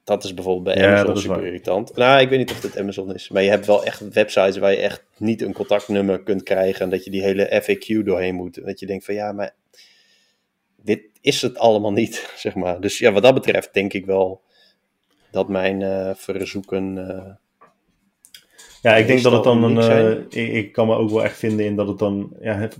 dat 0.09 0.23
is 0.23 0.33
bijvoorbeeld 0.33 0.75
bij 0.75 0.87
Amazon 0.87 1.17
super 1.17 1.45
irritant. 1.45 1.95
Nou, 1.95 2.21
ik 2.21 2.29
weet 2.29 2.39
niet 2.39 2.51
of 2.51 2.61
het 2.61 2.77
Amazon 2.77 3.13
is. 3.13 3.29
Maar 3.29 3.43
je 3.43 3.49
hebt 3.49 3.65
wel 3.65 3.85
echt 3.85 4.13
websites 4.13 4.57
waar 4.57 4.71
je 4.71 4.77
echt 4.77 5.05
niet 5.17 5.41
een 5.41 5.53
contactnummer 5.53 6.23
kunt 6.23 6.43
krijgen. 6.43 6.81
En 6.81 6.89
dat 6.89 7.03
je 7.03 7.11
die 7.11 7.21
hele 7.21 7.61
FAQ 7.63 8.05
doorheen 8.05 8.35
moet. 8.35 8.65
dat 8.65 8.79
je 8.79 8.85
denkt 8.85 9.05
van 9.05 9.13
ja, 9.13 9.31
maar 9.31 9.55
dit 10.83 11.01
is 11.21 11.41
het 11.41 11.57
allemaal 11.57 11.91
niet, 11.91 12.29
zeg 12.35 12.55
maar. 12.55 12.81
Dus 12.81 12.99
ja, 12.99 13.11
wat 13.11 13.23
dat 13.23 13.33
betreft 13.33 13.73
denk 13.73 13.93
ik 13.93 14.05
wel 14.05 14.41
dat 15.31 15.49
mijn 15.49 15.81
uh, 15.81 16.11
verzoeken... 16.15 16.97
Uh, 16.97 17.33
ja, 18.81 18.95
ik 18.95 19.07
denk 19.07 19.21
dat 19.21 19.31
het 19.31 19.43
dan 19.43 19.63
een. 19.63 19.77
Uh, 20.31 20.55
ik, 20.55 20.71
kan 20.71 20.87
me 20.87 20.95
ook 20.95 21.09
wel 21.09 21.23
echt 21.23 21.37
vinden 21.37 21.65
in 21.65 21.75
dat 21.75 21.87
het 21.87 21.99
dan. 21.99 22.33
Ja, 22.41 22.53
het, 22.53 22.77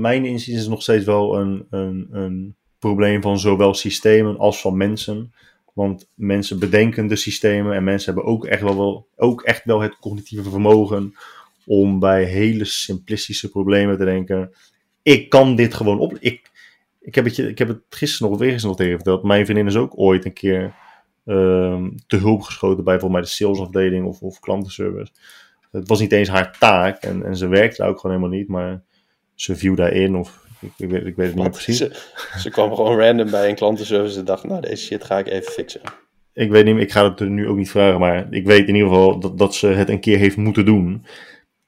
mijn 0.00 0.24
inzicht 0.24 0.58
is 0.58 0.68
nog 0.68 0.82
steeds 0.82 1.04
wel 1.04 1.36
een, 1.36 1.66
een, 1.70 2.08
een 2.10 2.56
probleem 2.78 3.22
van 3.22 3.38
zowel 3.38 3.74
systemen 3.74 4.38
als 4.38 4.60
van 4.60 4.76
mensen. 4.76 5.32
Want 5.74 6.10
mensen 6.14 6.58
bedenken 6.58 7.06
de 7.06 7.16
systemen 7.16 7.74
en 7.74 7.84
mensen 7.84 8.14
hebben 8.14 8.32
ook 8.32 8.44
echt 8.44 8.62
wel, 8.62 9.08
ook 9.16 9.42
echt 9.42 9.64
wel 9.64 9.80
het 9.80 9.98
cognitieve 9.98 10.50
vermogen 10.50 11.14
om 11.66 11.98
bij 11.98 12.24
hele 12.24 12.64
simplistische 12.64 13.50
problemen 13.50 13.98
te 13.98 14.04
denken. 14.04 14.52
Ik 15.02 15.28
kan 15.28 15.56
dit 15.56 15.74
gewoon 15.74 15.98
op. 15.98 16.16
Ik, 16.18 16.50
ik, 17.00 17.14
heb, 17.14 17.24
het, 17.24 17.38
ik 17.38 17.58
heb 17.58 17.68
het 17.68 17.82
gisteren 17.88 18.30
nog 18.30 18.40
weer 18.40 18.52
eens 18.52 18.62
nog 18.62 18.76
tegen 18.76 18.94
verteld. 18.94 19.22
Mijn 19.22 19.44
vriendin 19.44 19.66
is 19.66 19.76
ook 19.76 19.98
ooit 19.98 20.24
een 20.24 20.32
keer 20.32 20.74
um, 21.24 21.94
te 22.06 22.16
hulp 22.16 22.42
geschoten 22.42 22.84
bij 22.84 23.08
mij 23.08 23.20
de 23.20 23.26
salesafdeling 23.26 24.06
of, 24.06 24.22
of 24.22 24.40
klantenservice. 24.40 25.12
Het 25.70 25.88
was 25.88 26.00
niet 26.00 26.12
eens 26.12 26.28
haar 26.28 26.58
taak 26.58 27.02
en, 27.02 27.24
en 27.24 27.36
ze 27.36 27.48
werkte 27.48 27.84
ook 27.84 28.00
gewoon 28.00 28.16
helemaal 28.16 28.38
niet, 28.38 28.48
maar 28.48 28.82
ze 29.34 29.56
viel 29.56 29.74
daarin 29.74 30.16
of 30.16 30.46
ik, 30.60 30.70
ik, 30.76 30.90
weet, 30.90 31.06
ik 31.06 31.16
weet 31.16 31.26
het 31.26 31.36
niet 31.36 31.50
precies. 31.50 31.76
Ze, 31.76 31.90
ze 32.38 32.50
kwam 32.50 32.74
gewoon 32.74 32.98
random 32.98 33.30
bij 33.30 33.48
een 33.48 33.54
klantenservice 33.54 34.18
en 34.18 34.24
dacht, 34.24 34.44
nou 34.44 34.60
deze 34.60 34.84
shit 34.84 35.04
ga 35.04 35.18
ik 35.18 35.26
even 35.26 35.52
fixen. 35.52 35.80
Ik 36.32 36.50
weet 36.50 36.64
niet, 36.64 36.76
ik 36.76 36.92
ga 36.92 37.04
het 37.04 37.20
nu 37.28 37.48
ook 37.48 37.56
niet 37.56 37.70
vragen, 37.70 38.00
maar 38.00 38.26
ik 38.30 38.46
weet 38.46 38.68
in 38.68 38.74
ieder 38.74 38.88
geval 38.88 39.20
dat, 39.20 39.38
dat 39.38 39.54
ze 39.54 39.66
het 39.66 39.88
een 39.88 40.00
keer 40.00 40.18
heeft 40.18 40.36
moeten 40.36 40.64
doen. 40.64 41.04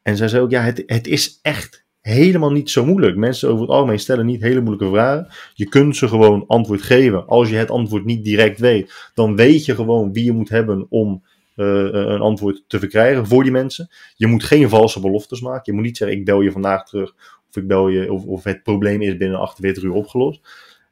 En 0.03 0.17
zij 0.17 0.29
zei 0.29 0.43
ook, 0.43 0.51
ja, 0.51 0.63
het, 0.63 0.83
het 0.87 1.07
is 1.07 1.39
echt 1.43 1.85
helemaal 2.01 2.51
niet 2.51 2.71
zo 2.71 2.85
moeilijk. 2.85 3.17
Mensen 3.17 3.49
over 3.49 3.61
het 3.61 3.71
algemeen 3.71 3.99
stellen 3.99 4.27
niet 4.27 4.43
hele 4.43 4.61
moeilijke 4.61 4.95
vragen. 4.95 5.27
Je 5.55 5.69
kunt 5.69 5.97
ze 5.97 6.09
gewoon 6.09 6.45
antwoord 6.47 6.83
geven. 6.83 7.27
Als 7.27 7.49
je 7.49 7.57
het 7.57 7.71
antwoord 7.71 8.05
niet 8.05 8.25
direct 8.25 8.61
weet, 8.61 9.11
dan 9.15 9.37
weet 9.37 9.65
je 9.65 9.75
gewoon 9.75 10.13
wie 10.13 10.25
je 10.25 10.33
moet 10.33 10.49
hebben 10.49 10.87
om 10.89 11.23
uh, 11.57 11.67
een 11.93 12.21
antwoord 12.21 12.65
te 12.67 12.79
verkrijgen 12.79 13.27
voor 13.27 13.43
die 13.43 13.53
mensen. 13.53 13.91
Je 14.17 14.27
moet 14.27 14.45
geen 14.45 14.69
valse 14.69 15.01
beloftes 15.01 15.41
maken. 15.41 15.63
Je 15.65 15.73
moet 15.73 15.87
niet 15.87 15.97
zeggen, 15.97 16.19
ik 16.19 16.25
bel 16.25 16.41
je 16.41 16.53
vandaag 16.53 16.85
terug 16.85 17.15
bel 17.61 17.89
je, 17.89 18.13
of, 18.13 18.25
of 18.25 18.45
het 18.45 18.63
probleem 18.63 19.03
is 19.03 19.17
binnen 19.17 19.39
48 19.39 19.83
uur 19.83 19.93
opgelost. 19.93 20.41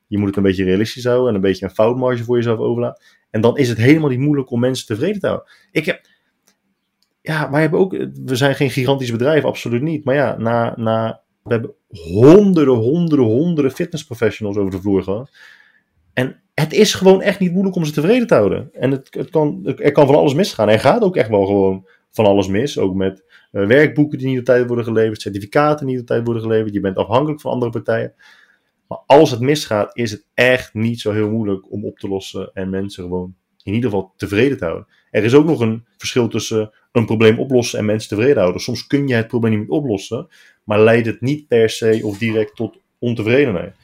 Je 0.06 0.18
moet 0.18 0.26
het 0.26 0.36
een 0.36 0.42
beetje 0.42 0.64
realistisch 0.64 1.04
houden 1.04 1.28
en 1.28 1.34
een 1.34 1.40
beetje 1.40 1.64
een 1.64 1.70
foutmarge 1.70 2.24
voor 2.24 2.36
jezelf 2.36 2.58
overlaten. 2.58 3.02
En 3.30 3.40
dan 3.40 3.58
is 3.58 3.68
het 3.68 3.78
helemaal 3.78 4.08
niet 4.08 4.18
moeilijk 4.18 4.50
om 4.50 4.60
mensen 4.60 4.86
tevreden 4.86 5.20
te 5.20 5.26
houden. 5.26 5.48
Ik 5.70 5.84
heb, 5.84 6.00
ja, 7.22 7.50
wij 7.50 7.60
hebben 7.60 7.80
ook, 7.80 7.92
we 8.24 8.36
zijn 8.36 8.54
geen 8.54 8.70
gigantisch 8.70 9.10
bedrijf, 9.10 9.44
absoluut 9.44 9.82
niet. 9.82 10.04
Maar 10.04 10.14
ja, 10.14 10.36
na, 10.38 10.74
na, 10.76 11.22
we 11.42 11.52
hebben 11.52 11.74
honderden, 11.88 12.74
honderden, 12.74 13.26
honderden 13.26 13.72
fitnessprofessionals 13.72 14.56
over 14.56 14.70
de 14.70 14.80
vloer 14.80 15.02
gehad. 15.02 15.30
En 16.12 16.40
het 16.54 16.72
is 16.72 16.94
gewoon 16.94 17.22
echt 17.22 17.38
niet 17.38 17.52
moeilijk 17.52 17.76
om 17.76 17.84
ze 17.84 17.92
tevreden 17.92 18.26
te 18.26 18.34
houden. 18.34 18.68
En 18.72 18.90
het, 18.90 19.14
het 19.14 19.30
kan, 19.30 19.60
er 19.76 19.92
kan 19.92 20.06
van 20.06 20.14
alles 20.14 20.34
misgaan. 20.34 20.68
Er 20.68 20.80
gaat 20.80 21.02
ook 21.02 21.16
echt 21.16 21.28
wel 21.28 21.46
gewoon 21.46 21.88
van 22.10 22.24
alles 22.24 22.48
mis. 22.48 22.78
Ook 22.78 22.94
met 22.94 23.24
uh, 23.52 23.66
werkboeken 23.66 24.18
die 24.18 24.26
niet 24.26 24.38
op 24.38 24.44
tijd 24.44 24.66
worden 24.66 24.84
geleverd, 24.84 25.20
certificaten 25.20 25.86
die 25.86 25.94
niet 25.94 26.02
op 26.02 26.08
tijd 26.08 26.24
worden 26.24 26.42
geleverd. 26.42 26.74
Je 26.74 26.80
bent 26.80 26.96
afhankelijk 26.96 27.40
van 27.40 27.52
andere 27.52 27.70
partijen. 27.70 28.14
Maar 28.88 29.02
als 29.06 29.30
het 29.30 29.40
misgaat, 29.40 29.96
is 29.96 30.10
het 30.10 30.26
echt 30.34 30.74
niet 30.74 31.00
zo 31.00 31.12
heel 31.12 31.30
moeilijk 31.30 31.72
om 31.72 31.84
op 31.84 31.98
te 31.98 32.08
lossen 32.08 32.50
en 32.54 32.70
mensen 32.70 33.02
gewoon 33.02 33.34
in 33.62 33.74
ieder 33.74 33.90
geval 33.90 34.12
tevreden 34.16 34.58
te 34.58 34.64
houden. 34.64 34.86
Er 35.10 35.24
is 35.24 35.34
ook 35.34 35.44
nog 35.44 35.60
een 35.60 35.84
verschil 35.96 36.28
tussen 36.28 36.70
een 36.92 37.06
probleem 37.06 37.38
oplossen 37.38 37.78
en 37.78 37.84
mensen 37.84 38.08
tevreden 38.08 38.38
houden. 38.38 38.60
Soms 38.60 38.86
kun 38.86 39.08
je 39.08 39.14
het 39.14 39.26
probleem 39.26 39.58
niet 39.58 39.68
oplossen, 39.68 40.28
maar 40.64 40.80
leidt 40.80 41.06
het 41.06 41.20
niet 41.20 41.48
per 41.48 41.70
se 41.70 42.00
of 42.02 42.18
direct 42.18 42.56
tot 42.56 42.78
ontevredenheid. 42.98 43.74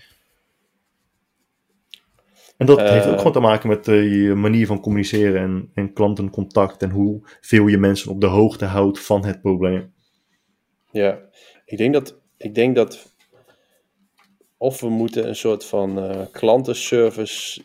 En 2.57 2.67
dat 2.67 2.81
heeft 2.81 3.07
ook 3.07 3.13
Eh. 3.13 3.17
gewoon 3.17 3.33
te 3.33 3.41
maken 3.41 3.69
met 3.69 3.89
eh, 3.89 4.13
je 4.13 4.35
manier 4.35 4.67
van 4.67 4.81
communiceren 4.81 5.41
en, 5.43 5.71
en 5.75 5.93
klantencontact 5.93 6.83
en 6.83 6.91
hoeveel 6.91 7.67
je 7.67 7.79
mensen 7.79 8.11
op 8.11 8.21
de 8.21 8.27
hoogte 8.27 8.65
houdt 8.65 9.01
van 9.01 9.25
het 9.25 9.41
probleem. 9.41 9.95
Ja, 10.91 11.19
ik 11.65 11.79
denk 11.79 11.93
dat, 11.93 12.19
ik 12.37 12.55
denk 12.55 12.75
dat 12.75 13.15
of 14.57 14.81
we 14.81 14.89
moeten 14.89 15.29
een 15.29 15.37
soort 15.37 15.65
van 15.65 15.99
eh, 15.99 16.27
klantenservice 16.33 17.63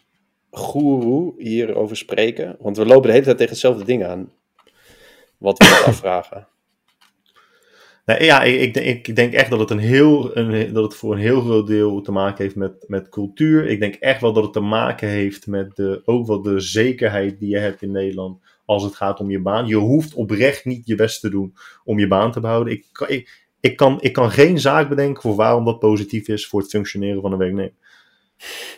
guru 0.51 1.33
hierover 1.37 1.97
spreken. 1.97 2.55
Want 2.59 2.77
we 2.77 2.85
lopen 2.85 3.05
de 3.05 3.11
hele 3.11 3.25
tijd 3.25 3.37
tegen 3.37 3.51
hetzelfde 3.51 3.83
ding 3.83 4.05
aan. 4.05 4.31
Wat 5.37 5.57
we 5.57 5.83
afvragen. 5.87 6.47
Nee, 8.05 8.23
ja, 8.23 8.43
ik, 8.43 8.75
ik, 8.77 9.15
denk- 9.15 9.33
echt 9.33 9.49
dat 9.49 9.59
het, 9.59 9.69
een 9.69 9.77
heel, 9.79 10.37
een, 10.37 10.73
dat 10.73 10.83
het 10.83 10.95
voor 10.95 11.13
een 11.13 11.19
heel 11.19 11.41
groot 11.41 11.67
deel 11.67 12.01
te 12.01 12.11
maken 12.11 12.43
heeft 12.43 12.55
met, 12.55 12.83
met 12.87 13.09
cultuur. 13.09 13.67
Ik 13.67 13.79
denk 13.79 13.95
echt 13.95 14.21
wel 14.21 14.33
dat 14.33 14.43
het 14.43 14.53
te 14.53 14.59
maken 14.59 15.07
heeft 15.07 15.47
met 15.47 15.75
de, 15.75 16.01
ook 16.05 16.27
wel 16.27 16.41
de 16.41 16.59
zekerheid 16.59 17.39
die 17.39 17.49
je 17.49 17.57
hebt 17.57 17.81
in 17.81 17.91
Nederland 17.91 18.39
als 18.65 18.83
het 18.83 18.95
gaat 18.95 19.19
om 19.19 19.31
je 19.31 19.41
baan. 19.41 19.67
Je 19.67 19.75
hoeft 19.75 20.13
oprecht 20.13 20.65
niet 20.65 20.87
je 20.87 20.95
best 20.95 21.21
te 21.21 21.29
doen 21.29 21.53
om 21.83 21.99
je 21.99 22.07
baan 22.07 22.31
te 22.31 22.39
behouden. 22.39 22.73
Ik, 22.73 22.85
ik, 23.07 23.47
ik, 23.59 23.75
kan, 23.75 23.97
ik 24.01 24.13
kan 24.13 24.31
geen 24.31 24.59
zaak 24.59 24.89
bedenken 24.89 25.21
voor 25.21 25.35
waarom 25.35 25.65
dat 25.65 25.79
positief 25.79 26.27
is 26.27 26.47
voor 26.47 26.59
het 26.61 26.69
functioneren 26.69 27.21
van 27.21 27.31
een 27.31 27.37
werknemer. 27.37 27.73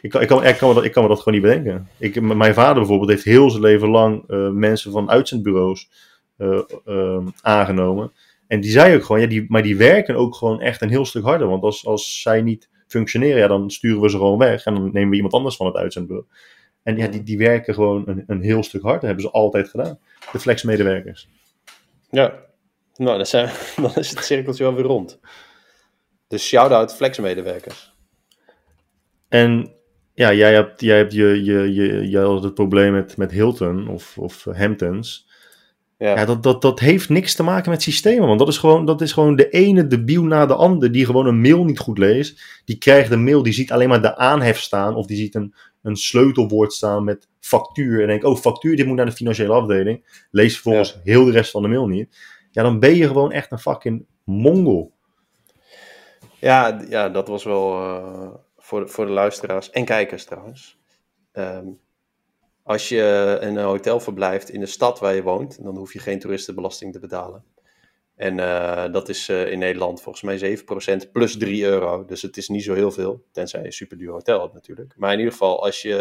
Ik 0.02 0.10
kan, 0.10 0.22
ik, 0.22 0.28
kan, 0.28 0.44
ik, 0.46 0.58
kan 0.58 0.70
me 0.70 0.76
dat, 0.76 0.84
ik 0.84 0.92
kan 0.92 1.04
me 1.04 1.10
dat 1.10 1.22
gewoon 1.22 1.34
niet 1.40 1.50
bedenken. 1.50 1.88
Ik, 1.98 2.22
mijn 2.22 2.54
vader 2.54 2.76
bijvoorbeeld 2.76 3.10
heeft 3.10 3.24
heel 3.24 3.50
zijn 3.50 3.62
leven 3.62 3.90
lang 3.90 4.24
eh, 4.28 4.50
mensen 4.50 4.92
van 4.92 5.10
uitzendbureaus 5.10 5.90
ehm, 6.38 7.28
aangenomen. 7.42 8.12
En 8.54 8.60
die 8.60 8.72
zei 8.72 8.96
ook 8.96 9.04
gewoon, 9.04 9.22
ja, 9.22 9.28
die, 9.28 9.46
maar 9.48 9.64
die 9.64 9.78
werken 9.78 10.16
ook 10.16 10.36
gewoon 10.36 10.62
echt 10.62 10.82
een 10.82 10.90
heel 10.90 11.06
stuk 11.06 11.24
harder. 11.24 11.48
Want 11.48 11.64
als, 11.64 11.86
als 11.86 12.22
zij 12.22 12.42
niet 12.42 12.70
functioneren, 12.88 13.38
ja, 13.38 13.48
dan 13.48 13.72
sturen 13.72 14.02
we 14.02 14.10
ze 14.10 14.18
gewoon 14.18 14.38
weg. 14.38 14.66
En 14.66 14.74
dan 14.74 14.92
nemen 14.92 15.10
we 15.10 15.16
iemand 15.16 15.34
anders 15.34 15.56
van 15.56 15.66
het 15.66 15.76
uitzendbureau. 15.76 16.28
En 16.84 16.98
ja, 16.98 17.08
die, 17.08 17.24
die 17.24 17.38
werken 17.38 17.74
gewoon 17.74 18.04
een, 18.08 18.24
een 18.28 18.42
heel 18.42 18.64
stuk 18.64 18.82
harder. 18.82 19.06
hebben 19.06 19.24
ze 19.24 19.32
altijd 19.32 19.70
gedaan. 19.70 20.00
De 20.32 20.40
flexmedewerkers. 20.40 21.30
Ja, 22.10 22.34
nou, 22.96 23.18
dan, 23.18 23.26
zijn, 23.26 23.50
dan 23.82 23.96
is 23.96 24.10
het 24.10 24.24
cirkeltje 24.24 24.64
wel 24.64 24.76
weer 24.76 24.86
rond. 24.86 25.20
Dus 26.28 26.48
shout-out 26.48 26.96
flexmedewerkers. 26.96 27.94
En 29.30 29.74
ja, 30.14 30.34
jij 30.34 30.54
hebt, 30.54 30.82
jij 30.82 30.98
hebt 30.98 31.14
je, 31.14 31.44
je, 31.44 31.74
je, 31.74 32.10
jij 32.10 32.24
had 32.24 32.44
het 32.44 32.54
probleem 32.54 32.92
met, 32.94 33.18
met 33.18 33.32
Hilton 33.32 33.88
of, 33.88 34.18
of 34.18 34.44
Hamptons. 34.44 35.32
Ja, 35.98 36.16
Ja, 36.16 36.26
dat, 36.26 36.44
dat, 36.44 36.62
dat 36.62 36.80
heeft 36.80 37.10
niks 37.10 37.36
te 37.36 37.44
maken 37.44 37.72
met 37.72 37.82
systemen. 37.82 38.28
Want 38.28 38.40
dat 38.40 38.48
is, 38.48 38.58
gewoon, 38.58 38.86
dat 38.86 39.02
is 39.02 39.12
gewoon 39.12 39.36
de 39.36 39.50
ene 39.50 39.88
debiel 39.88 40.24
na 40.24 40.46
de 40.46 40.56
ander 40.56 40.92
die 40.92 41.06
gewoon 41.06 41.26
een 41.26 41.42
mail 41.42 41.64
niet 41.64 41.80
goed 41.80 41.98
leest. 41.98 42.62
Die 42.66 42.78
krijgt 42.78 43.12
een 43.12 43.24
mail, 43.24 43.44
die 43.44 43.54
ziet 43.54 43.72
alleen 43.72 43.90
maar 43.90 44.02
de 44.02 44.18
aanhef 44.18 44.60
staan. 44.60 44.96
Of 44.96 45.06
die 45.06 45.18
ziet 45.18 45.36
een, 45.36 45.54
een 45.82 45.96
sleutelwoord 45.96 46.74
staan 46.74 47.04
met 47.04 47.28
factuur. 47.40 48.02
En 48.02 48.08
denkt, 48.08 48.24
oh 48.24 48.38
factuur, 48.38 48.76
dit 48.76 48.86
moet 48.86 48.96
naar 48.96 49.06
de 49.06 49.12
financiële 49.12 49.54
afdeling. 49.54 50.26
Lees 50.32 50.54
vervolgens 50.54 51.00
heel 51.04 51.26
de 51.26 51.32
rest 51.32 51.52
van 51.52 51.62
de 51.62 51.68
mail 51.68 51.88
niet. 51.88 52.18
Ja, 52.52 52.64
dan 52.64 52.80
ben 52.80 52.96
je 52.96 53.08
gewoon 53.08 53.32
echt 53.32 53.52
een 53.52 53.60
fucking 53.60 54.06
mongol. 54.24 54.94
ja, 56.40 56.82
ja 56.90 57.10
dat 57.10 57.28
was 57.28 57.44
wel 57.44 57.80
eh, 57.80 58.34
voor, 58.58 58.80
de, 58.80 58.88
voor 58.88 59.06
de 59.06 59.12
luisteraars 59.12 59.70
en 59.70 59.86
kijkers 59.86 60.26
trouwens. 60.26 60.80
Ehm, 61.32 61.66
als 62.64 62.90
je 62.90 63.38
in 63.42 63.56
een 63.56 63.66
hotel 63.66 64.00
verblijft 64.00 64.50
in 64.50 64.60
de 64.60 64.66
stad 64.66 65.00
waar 65.00 65.16
je 65.16 65.24
woont, 65.24 65.64
dan 65.64 65.78
hoef 65.78 65.94
je 65.94 66.00
geen 66.00 66.20
toeristenbelasting 66.20 66.94
te 66.94 67.00
betalen. 67.00 67.44
En 68.16 68.40
eh, 68.40 68.92
dat 68.92 69.10
is 69.10 69.30
eh, 69.30 69.52
in 69.52 69.60
Nederland 69.60 70.02
volgens 70.02 70.24
mij 70.24 70.58
7% 71.08 71.12
plus 71.12 71.38
3 71.38 71.64
euro. 71.64 72.06
Dus 72.06 72.22
het 72.22 72.38
is 72.38 72.48
niet 72.48 72.64
zo 72.64 72.74
heel 72.74 72.92
veel, 72.92 73.24
tenzij 73.32 73.60
je 73.60 73.66
een 73.66 73.74
superduur 73.74 74.12
hotel 74.12 74.42
hebt 74.42 74.54
natuurlijk. 74.54 74.94
Maar 74.98 75.12
in 75.12 75.18
ieder 75.18 75.32
geval, 75.32 75.64
als 75.64 75.82
je 75.82 75.98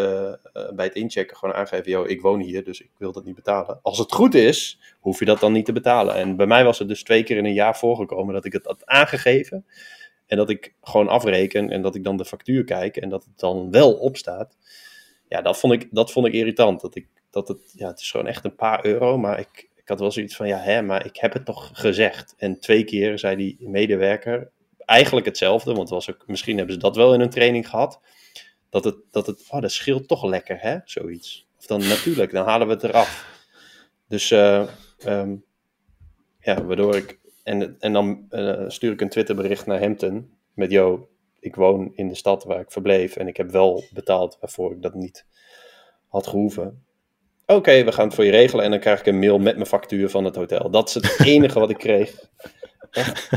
eh, 0.53 0.69
bij 0.75 0.85
het 0.85 0.95
inchecken 0.95 1.37
gewoon 1.37 1.55
aangeeft, 1.55 1.85
yo, 1.85 2.03
ik 2.03 2.21
woon 2.21 2.39
hier, 2.39 2.63
dus 2.63 2.81
ik 2.81 2.89
wil 2.97 3.11
dat 3.11 3.25
niet 3.25 3.35
betalen. 3.35 3.79
Als 3.81 3.97
het 3.97 4.13
goed 4.13 4.33
is, 4.33 4.79
hoef 4.99 5.19
je 5.19 5.25
dat 5.25 5.39
dan 5.39 5.51
niet 5.51 5.65
te 5.65 5.73
betalen. 5.73 6.15
En 6.15 6.35
bij 6.35 6.47
mij 6.47 6.63
was 6.63 6.79
het 6.79 6.87
dus 6.87 7.03
twee 7.03 7.23
keer 7.23 7.37
in 7.37 7.45
een 7.45 7.53
jaar 7.53 7.77
voorgekomen 7.77 8.33
dat 8.33 8.45
ik 8.45 8.53
het 8.53 8.65
had 8.65 8.85
aangegeven. 8.85 9.65
En 10.25 10.37
dat 10.37 10.49
ik 10.49 10.73
gewoon 10.81 11.07
afreken 11.07 11.69
en 11.69 11.81
dat 11.81 11.95
ik 11.95 12.03
dan 12.03 12.17
de 12.17 12.25
factuur 12.25 12.63
kijk 12.63 12.97
en 12.97 13.09
dat 13.09 13.23
het 13.23 13.39
dan 13.39 13.71
wel 13.71 13.93
opstaat. 13.93 14.57
Ja, 15.33 15.41
dat 15.41 15.59
vond 15.59 15.73
ik, 15.73 15.87
dat 15.91 16.11
vond 16.11 16.27
ik 16.27 16.33
irritant. 16.33 16.81
Dat 16.81 16.95
ik, 16.95 17.07
dat 17.29 17.47
het, 17.47 17.73
ja, 17.75 17.87
het 17.87 17.99
is 17.99 18.11
gewoon 18.11 18.27
echt 18.27 18.45
een 18.45 18.55
paar 18.55 18.85
euro, 18.85 19.17
maar 19.17 19.39
ik, 19.39 19.69
ik 19.75 19.87
had 19.87 19.99
wel 19.99 20.11
zoiets 20.11 20.35
van, 20.35 20.47
ja, 20.47 20.57
hè, 20.57 20.81
maar 20.81 21.05
ik 21.05 21.17
heb 21.17 21.33
het 21.33 21.45
toch 21.45 21.69
gezegd. 21.73 22.33
En 22.37 22.59
twee 22.59 22.83
keer 22.83 23.19
zei 23.19 23.35
die 23.35 23.57
medewerker 23.59 24.51
eigenlijk 24.85 25.25
hetzelfde, 25.25 25.73
want 25.73 25.89
was 25.89 26.09
ook, 26.09 26.23
misschien 26.27 26.57
hebben 26.57 26.73
ze 26.73 26.81
dat 26.81 26.95
wel 26.95 27.13
in 27.13 27.19
een 27.19 27.29
training 27.29 27.69
gehad. 27.69 27.99
Dat 28.69 28.83
het, 28.83 28.95
dat 29.11 29.27
het, 29.27 29.45
oh, 29.49 29.61
dat 29.61 29.71
scheelt 29.71 30.07
toch 30.07 30.23
lekker, 30.23 30.57
hè, 30.61 30.77
zoiets. 30.85 31.47
Of 31.57 31.65
dan 31.65 31.87
natuurlijk, 31.87 32.31
dan 32.31 32.45
halen 32.45 32.67
we 32.67 32.73
het 32.73 32.83
eraf. 32.83 33.41
Dus, 34.07 34.31
eh, 34.31 34.67
ehm, 34.99 35.35
ja, 36.39 36.63
waardoor 36.63 36.95
ik, 36.95 37.19
en, 37.43 37.75
en 37.79 37.93
dan 37.93 38.25
eh, 38.29 38.63
stuur 38.67 38.91
ik 38.91 39.01
een 39.01 39.09
Twitterbericht 39.09 39.65
naar 39.65 39.79
Hampton 39.79 40.31
met, 40.53 40.71
yo, 40.71 41.07
ik 41.43 41.55
woon 41.55 41.91
in 41.95 42.07
de 42.07 42.15
stad 42.15 42.43
waar 42.43 42.59
ik 42.59 42.71
verbleef 42.71 43.15
en 43.15 43.27
ik 43.27 43.37
heb 43.37 43.51
wel 43.51 43.83
betaald 43.93 44.37
waarvoor 44.39 44.71
ik 44.71 44.81
dat 44.81 44.93
niet 44.93 45.25
had 46.07 46.27
gehoeven. 46.27 46.85
Oké, 47.45 47.83
we 47.83 47.91
gaan 47.91 48.05
het 48.05 48.15
voor 48.15 48.25
je 48.25 48.31
regelen 48.31 48.65
en 48.65 48.71
dan 48.71 48.79
krijg 48.79 48.99
ik 48.99 49.05
een 49.05 49.19
mail 49.19 49.39
met 49.39 49.55
mijn 49.55 49.67
factuur 49.67 50.09
van 50.09 50.25
het 50.25 50.35
hotel. 50.35 50.69
Dat 50.69 50.87
is 50.87 50.93
het 50.93 51.19
enige 51.33 51.59
wat 51.59 51.69
ik 51.69 51.77
kreeg. 51.77 52.29
Echt. 52.91 53.29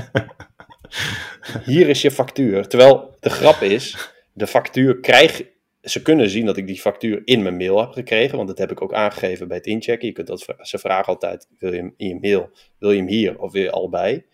Hier 1.64 1.88
is 1.88 2.02
je 2.02 2.10
factuur. 2.10 2.68
Terwijl 2.68 3.16
de 3.20 3.30
grap 3.30 3.60
is, 3.60 4.12
de 4.32 4.46
factuur 4.46 5.00
krijg 5.00 5.42
ze 5.82 6.02
kunnen 6.02 6.30
zien 6.30 6.46
dat 6.46 6.56
ik 6.56 6.66
die 6.66 6.80
factuur 6.80 7.22
in 7.24 7.42
mijn 7.42 7.56
mail 7.56 7.80
heb 7.80 7.92
gekregen, 7.92 8.36
want 8.36 8.48
dat 8.48 8.58
heb 8.58 8.70
ik 8.70 8.82
ook 8.82 8.94
aangegeven 8.94 9.48
bij 9.48 9.56
het 9.56 9.66
inchecken. 9.66 10.06
Je 10.08 10.12
kunt 10.12 10.26
dat, 10.26 10.46
ze 10.60 10.78
vragen 10.78 11.06
altijd, 11.06 11.48
wil 11.58 11.72
je 11.72 11.78
hem 11.78 11.94
in 11.96 12.08
je 12.08 12.18
mail, 12.20 12.50
wil 12.78 12.90
je 12.90 12.98
hem 12.98 13.08
hier 13.08 13.38
of 13.38 13.52
wil 13.52 13.62
je 13.62 13.70
allebei? 13.70 14.24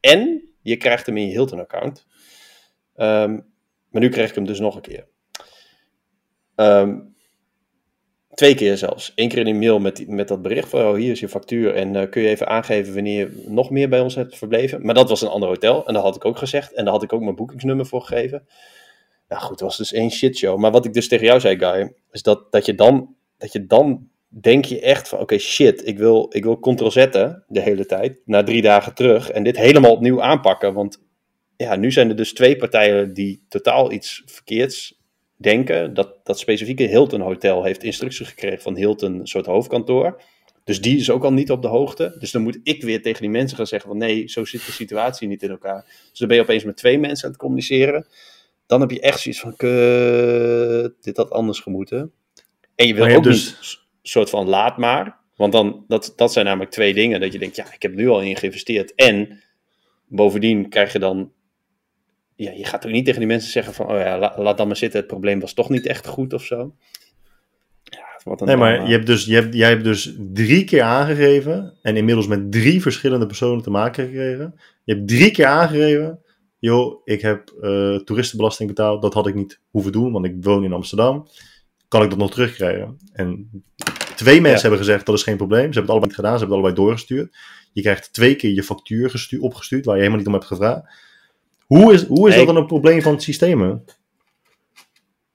En 0.00 0.48
je 0.62 0.76
krijgt 0.76 1.06
hem 1.06 1.16
in 1.16 1.26
je 1.26 1.32
Hilton-account. 1.32 2.06
Ehm, 2.96 3.32
maar 3.90 4.02
nu 4.02 4.08
krijg 4.08 4.28
ik 4.28 4.34
hem 4.34 4.46
dus 4.46 4.60
nog 4.60 4.74
een 4.74 4.80
keer. 4.80 5.06
Ehm, 6.54 6.98
twee 8.34 8.54
keer 8.54 8.76
zelfs. 8.76 9.12
Eén 9.14 9.28
keer 9.28 9.38
in 9.38 9.46
een 9.46 9.58
mail 9.58 9.78
met, 9.78 9.96
die- 9.96 10.10
met 10.10 10.28
dat 10.28 10.42
bericht 10.42 10.68
van, 10.68 10.80
oh, 10.80 10.94
hier 10.94 11.10
is 11.10 11.20
je 11.20 11.28
factuur 11.28 11.74
en 11.74 11.96
eh, 11.96 12.10
kun 12.10 12.22
je 12.22 12.28
even 12.28 12.48
aangeven 12.48 12.94
wanneer 12.94 13.18
je 13.18 13.44
nog 13.46 13.70
meer 13.70 13.88
bij 13.88 14.00
ons 14.00 14.14
hebt 14.14 14.36
verbleven. 14.38 14.84
Maar 14.84 14.94
dat 14.94 15.08
was 15.08 15.22
een 15.22 15.28
ander 15.28 15.48
hotel 15.48 15.86
en 15.86 15.94
dat 15.94 16.02
had 16.02 16.16
ik 16.16 16.24
ook 16.24 16.38
gezegd 16.38 16.72
en 16.72 16.84
daar 16.84 16.92
had 16.92 17.02
ik 17.02 17.12
ook 17.12 17.22
mijn 17.22 17.34
boekingsnummer 17.36 17.86
voor 17.86 18.00
gegeven. 18.02 18.46
Nou 19.28 19.40
goed, 19.42 19.50
het 19.50 19.60
was 19.60 19.76
dus 19.76 19.92
één 19.92 20.10
shitshow. 20.10 20.58
Maar 20.58 20.70
wat 20.70 20.84
ik 20.84 20.92
dus 20.92 21.08
tegen 21.08 21.26
jou 21.26 21.40
zei, 21.40 21.58
Guy, 21.58 21.94
is 22.10 22.22
dat, 22.22 22.52
dat 22.52 22.66
je 22.66 22.74
dan, 22.74 23.14
dat 23.38 23.52
je 23.52 23.66
dan 23.66 24.08
denk 24.28 24.64
je 24.64 24.80
echt 24.80 25.08
van, 25.08 25.18
oké 25.18 25.38
shit, 25.38 25.86
ik 25.86 25.98
wil, 25.98 26.26
ik 26.32 26.44
wil 26.44 26.58
ctrl 26.58 26.90
zetten 26.90 27.44
de 27.48 27.60
hele 27.60 27.86
tijd, 27.86 28.20
na 28.24 28.42
drie 28.42 28.62
dagen 28.62 28.94
terug, 28.94 29.30
en 29.30 29.42
dit 29.42 29.56
helemaal 29.56 29.92
opnieuw 29.92 30.22
aanpakken. 30.22 30.74
Want 30.74 31.04
ja, 31.56 31.76
nu 31.76 31.92
zijn 31.92 32.08
er 32.08 32.16
dus 32.16 32.32
twee 32.32 32.56
partijen 32.56 33.12
die 33.12 33.44
totaal 33.48 33.92
iets 33.92 34.22
verkeerds 34.26 35.00
denken. 35.36 35.94
Dat, 35.94 36.14
dat 36.24 36.38
specifieke 36.38 36.82
Hilton 36.82 37.20
Hotel 37.20 37.64
heeft 37.64 37.82
instructies 37.82 38.28
gekregen 38.28 38.62
van 38.62 38.76
Hilton, 38.76 39.20
een 39.20 39.26
soort 39.26 39.46
hoofdkantoor. 39.46 40.22
Dus 40.64 40.80
die 40.80 40.98
is 40.98 41.10
ook 41.10 41.24
al 41.24 41.32
niet 41.32 41.50
op 41.50 41.62
de 41.62 41.68
hoogte. 41.68 42.16
Dus 42.18 42.30
dan 42.30 42.42
moet 42.42 42.58
ik 42.62 42.82
weer 42.82 43.02
tegen 43.02 43.20
die 43.20 43.30
mensen 43.30 43.56
gaan 43.56 43.66
zeggen 43.66 43.88
van 43.88 43.98
nee, 43.98 44.28
zo 44.28 44.44
zit 44.44 44.66
de 44.66 44.72
situatie 44.72 45.28
niet 45.28 45.42
in 45.42 45.50
elkaar. 45.50 45.84
Dus 46.10 46.18
dan 46.18 46.28
ben 46.28 46.36
je 46.36 46.42
opeens 46.42 46.64
met 46.64 46.76
twee 46.76 46.98
mensen 46.98 47.24
aan 47.24 47.30
het 47.30 47.40
communiceren. 47.40 48.06
Dan 48.66 48.80
heb 48.80 48.90
je 48.90 49.00
echt 49.00 49.20
zoiets 49.20 49.40
van, 49.40 49.56
kut, 49.56 50.94
dit 51.00 51.16
had 51.16 51.30
anders 51.30 51.60
gemoeten. 51.60 52.12
En 52.74 52.86
je 52.86 52.94
wil 52.94 53.06
je 53.06 53.16
ook 53.16 53.22
dus- 53.22 53.46
niet 53.46 53.84
soort 54.02 54.30
van 54.30 54.48
laat 54.48 54.76
maar. 54.76 55.18
Want 55.36 55.52
dan, 55.52 55.84
dat, 55.88 56.12
dat 56.16 56.32
zijn 56.32 56.44
namelijk 56.44 56.70
twee 56.70 56.94
dingen. 56.94 57.20
Dat 57.20 57.32
je 57.32 57.38
denkt, 57.38 57.56
ja, 57.56 57.72
ik 57.72 57.82
heb 57.82 57.94
nu 57.94 58.08
al 58.08 58.22
in 58.22 58.36
geïnvesteerd. 58.36 58.94
En 58.94 59.42
bovendien 60.06 60.68
krijg 60.68 60.92
je 60.92 60.98
dan 60.98 61.32
ja, 62.36 62.52
je 62.52 62.64
gaat 62.64 62.86
ook 62.86 62.92
niet 62.92 63.04
tegen 63.04 63.20
die 63.20 63.28
mensen 63.28 63.50
zeggen 63.50 63.74
van, 63.74 63.86
oh 63.86 63.98
ja, 63.98 64.34
laat 64.36 64.56
dan 64.56 64.66
maar 64.66 64.76
zitten, 64.76 64.98
het 64.98 65.08
probleem 65.08 65.40
was 65.40 65.52
toch 65.52 65.68
niet 65.68 65.86
echt 65.86 66.06
goed 66.06 66.32
of 66.32 66.44
zo. 66.44 66.74
Ja, 67.82 68.20
wat 68.24 68.40
een 68.40 68.46
nee, 68.46 68.56
maar 68.56 68.86
je 68.86 68.92
hebt 68.92 69.06
dus, 69.06 69.24
je 69.24 69.34
hebt, 69.34 69.54
jij 69.54 69.68
hebt 69.68 69.84
dus 69.84 70.14
drie 70.32 70.64
keer 70.64 70.82
aangegeven 70.82 71.74
en 71.82 71.96
inmiddels 71.96 72.26
met 72.26 72.52
drie 72.52 72.82
verschillende 72.82 73.26
personen 73.26 73.62
te 73.62 73.70
maken 73.70 74.04
gekregen. 74.04 74.54
Je 74.84 74.94
hebt 74.94 75.08
drie 75.08 75.30
keer 75.30 75.46
aangegeven, 75.46 76.20
joh, 76.58 77.00
ik 77.04 77.20
heb 77.20 77.52
uh, 77.60 77.96
toeristenbelasting 77.96 78.68
betaald, 78.68 79.02
dat 79.02 79.14
had 79.14 79.26
ik 79.26 79.34
niet 79.34 79.60
hoeven 79.70 79.92
doen, 79.92 80.12
want 80.12 80.24
ik 80.24 80.34
woon 80.40 80.64
in 80.64 80.72
Amsterdam. 80.72 81.28
Kan 81.88 82.02
ik 82.02 82.10
dat 82.10 82.18
nog 82.18 82.30
terugkrijgen? 82.30 82.96
En 83.12 83.50
twee 84.16 84.40
mensen 84.40 84.60
hebben 84.60 84.78
gezegd, 84.78 85.06
dat 85.06 85.14
is 85.14 85.22
geen 85.22 85.36
probleem. 85.36 85.72
Ze 85.72 85.78
hebben 85.78 85.82
het 85.82 85.90
allebei 85.90 86.06
niet 86.08 86.16
gedaan, 86.16 86.32
ze 86.32 86.38
hebben 86.38 86.56
het 86.56 86.66
allebei 86.66 86.86
doorgestuurd. 86.86 87.36
Je 87.72 87.82
krijgt 87.82 88.12
twee 88.12 88.34
keer 88.34 88.54
je 88.54 88.62
factuur 88.62 89.12
opgestuurd, 89.40 89.84
waar 89.84 89.94
je 89.94 90.00
helemaal 90.00 90.18
niet 90.18 90.26
om 90.26 90.32
hebt 90.32 90.46
gevraagd. 90.46 90.84
Hoe 91.66 91.92
is, 91.92 92.06
hoe 92.06 92.28
is 92.28 92.36
dat 92.36 92.46
dan 92.46 92.56
een 92.56 92.66
probleem 92.66 93.02
van 93.02 93.12
het 93.12 93.22
systeem? 93.22 93.82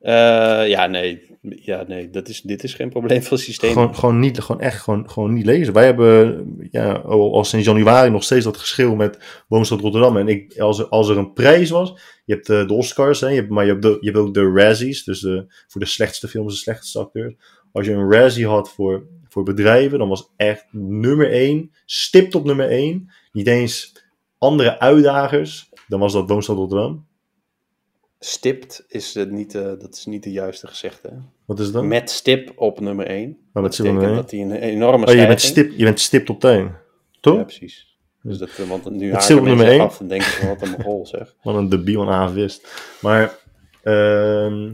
Uh, 0.01 0.67
ja, 0.67 0.87
nee. 0.87 1.29
Ja, 1.41 1.83
nee, 1.87 2.09
dat 2.09 2.27
is, 2.27 2.41
dit 2.41 2.63
is 2.63 2.73
geen 2.73 2.89
probleem 2.89 3.21
van 3.21 3.37
het 3.37 3.45
systeem. 3.45 3.71
Gewoon, 3.71 3.95
gewoon, 3.95 4.19
niet, 4.19 4.39
gewoon 4.39 4.61
echt 4.61 4.81
gewoon, 4.81 5.09
gewoon 5.09 5.33
niet 5.33 5.45
lezen. 5.45 5.73
Wij 5.73 5.85
hebben 5.85 6.45
ja, 6.71 6.93
al 6.93 7.43
sinds 7.43 7.65
januari 7.65 8.09
nog 8.09 8.23
steeds 8.23 8.45
dat 8.45 8.57
geschil 8.57 8.95
met 8.95 9.43
Woonstad 9.47 9.79
Rotterdam. 9.79 10.17
En 10.17 10.27
ik, 10.27 10.59
als, 10.59 10.79
er, 10.79 10.87
als 10.87 11.09
er 11.09 11.17
een 11.17 11.33
prijs 11.33 11.69
was, 11.69 11.93
je 12.25 12.33
hebt 12.33 12.49
uh, 12.49 12.67
de 12.67 12.73
Oscars, 12.73 13.19
hè, 13.19 13.27
je 13.27 13.35
hebt, 13.35 13.49
maar 13.49 13.65
je 13.65 13.71
hebt, 13.71 13.81
de, 13.81 13.97
je 13.99 14.11
hebt 14.11 14.17
ook 14.17 14.33
de 14.33 14.51
Razzies, 14.51 15.03
dus 15.03 15.19
de, 15.19 15.45
voor 15.67 15.81
de 15.81 15.87
slechtste 15.87 16.27
films, 16.27 16.53
de 16.53 16.59
slechtste 16.59 16.99
acteurs. 16.99 17.33
Als 17.71 17.85
je 17.85 17.93
een 17.93 18.11
Razzie 18.11 18.47
had 18.47 18.69
voor, 18.69 19.05
voor 19.27 19.43
bedrijven, 19.43 19.99
dan 19.99 20.09
was 20.09 20.31
echt 20.35 20.65
nummer 20.71 21.31
1, 21.31 21.71
stipt 21.85 22.35
op 22.35 22.45
nummer 22.45 22.69
1. 22.69 23.11
Niet 23.31 23.47
eens 23.47 23.95
andere 24.37 24.79
uitdagers 24.79 25.69
dan 25.91 25.99
was 25.99 26.13
dat 26.13 26.29
Woonstad 26.29 26.57
Rotterdam. 26.57 27.05
Stipt 28.19 28.85
is 28.87 29.13
het 29.13 29.31
niet, 29.31 29.53
uh, 29.53 29.61
dat 29.61 29.95
is 29.95 30.05
niet 30.05 30.23
de 30.23 30.31
juiste 30.31 30.67
gezegde. 30.67 31.21
Wat 31.45 31.59
is 31.59 31.71
dat? 31.71 31.83
Met 31.83 32.09
stip 32.09 32.51
op 32.55 32.79
nummer 32.79 33.05
1. 33.05 33.37
Oh, 33.53 33.63
met 33.63 33.73
stip 33.73 33.85
op 33.85 33.91
nummer 33.91 34.09
1? 34.09 34.15
Dat 34.21 34.31
hij 34.31 34.39
een 34.39 34.51
enorme 34.51 35.05
oh, 35.05 35.13
je 35.13 35.27
bent, 35.27 35.41
stip, 35.41 35.71
je 35.77 35.83
bent 35.83 35.99
stipt 35.99 36.29
op 36.29 36.39
tuin. 36.39 36.75
Toch? 37.19 37.35
Ja, 37.35 37.43
precies. 37.43 37.97
Dus 38.21 38.37
dat, 38.37 38.49
eh, 38.49 38.69
want 38.69 38.89
nu 38.89 39.11
haken 39.11 39.35
mensen 39.35 39.43
nummer 39.43 39.67
1. 39.67 39.81
af 39.81 39.99
en 39.99 40.07
denken 40.07 40.27
van 40.27 40.47
wat 40.47 40.61
een 40.61 40.71
mogol 40.77 41.05
zeg. 41.05 41.35
Wat 41.43 41.55
een 41.55 41.69
debiel 41.69 42.01
en 42.01 42.09
avist. 42.09 42.67
Maar, 43.01 43.37
uh, 43.83 44.69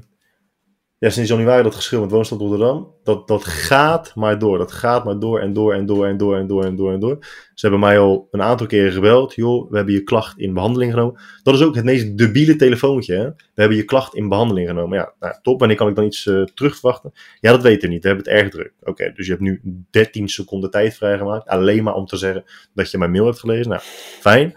ja, 1.00 1.10
sinds 1.10 1.30
januari 1.30 1.64
dat 1.64 1.76
geschil 1.76 2.02
met 2.02 2.12
Woonstad 2.12 2.40
Rotterdam, 2.40 2.94
dat, 3.04 3.28
dat 3.28 3.46
gaat 3.46 4.16
maar 4.16 4.40
door. 4.40 4.58
Dat 4.58 4.72
gaat 4.72 5.06
maar 5.06 5.20
door 5.20 5.40
en 5.40 5.54
door 5.54 5.74
en 5.74 5.86
door 5.86 6.06
en 6.06 6.18
door 6.18 6.36
en 6.38 6.48
door 6.48 6.64
en 6.64 6.76
door 6.76 6.92
en 6.94 7.00
door. 7.00 7.18
Ze 7.54 7.68
hebben 7.68 7.80
mij 7.80 8.00
al 8.00 8.28
een 8.32 8.42
aantal 8.42 8.68
keren 8.68 8.92
gebeld. 8.92 9.36
Joh, 9.36 9.70
we 9.70 9.76
hebben 9.76 9.94
je 9.94 10.04
klacht 10.04 10.38
in 10.38 10.54
behandeling 10.54 10.92
genomen. 10.92 11.22
Dat 11.44 11.54
is 11.54 11.62
ook 11.62 11.76
het 11.76 11.84
meest 11.84 12.18
debiele 12.18 12.56
telefoontje. 12.56 13.16
Hè? 13.16 13.24
We 13.24 13.62
hebben 13.62 13.78
je 13.78 13.84
klacht 13.84 14.16
in 14.16 14.30
behandeling 14.30 14.68
genomen. 14.68 14.98
Ja, 14.98 15.14
nou, 15.20 15.36
top. 15.42 15.60
Wanneer 15.60 15.78
kan 15.78 15.88
ik 15.88 15.96
dan 15.96 16.06
iets 16.06 16.26
uh, 16.26 16.44
terugverwachten? 16.44 17.12
Ja, 17.40 17.52
dat 17.52 17.62
weten 17.62 17.88
we 17.88 17.94
niet. 17.94 18.04
We 18.04 18.08
hebben 18.08 18.26
het 18.26 18.36
erg 18.36 18.50
druk. 18.50 18.74
Oké, 18.84 19.12
dus 19.16 19.26
je 19.26 19.32
hebt 19.32 19.44
nu 19.44 19.62
13 19.90 20.28
seconden 20.28 20.72
tijd 20.72 20.96
vrijgemaakt. 20.96 21.48
Alleen 21.48 21.84
maar 21.84 21.96
om 21.96 22.06
te 22.06 22.18
zeggen 22.18 22.44
dat 22.74 22.92
je 22.92 22.98
mijn 22.98 23.12
mail 23.12 23.26
hebt 23.26 23.40
gelezen. 23.40 23.70
Nou, 23.70 23.82
fijn. 24.20 24.54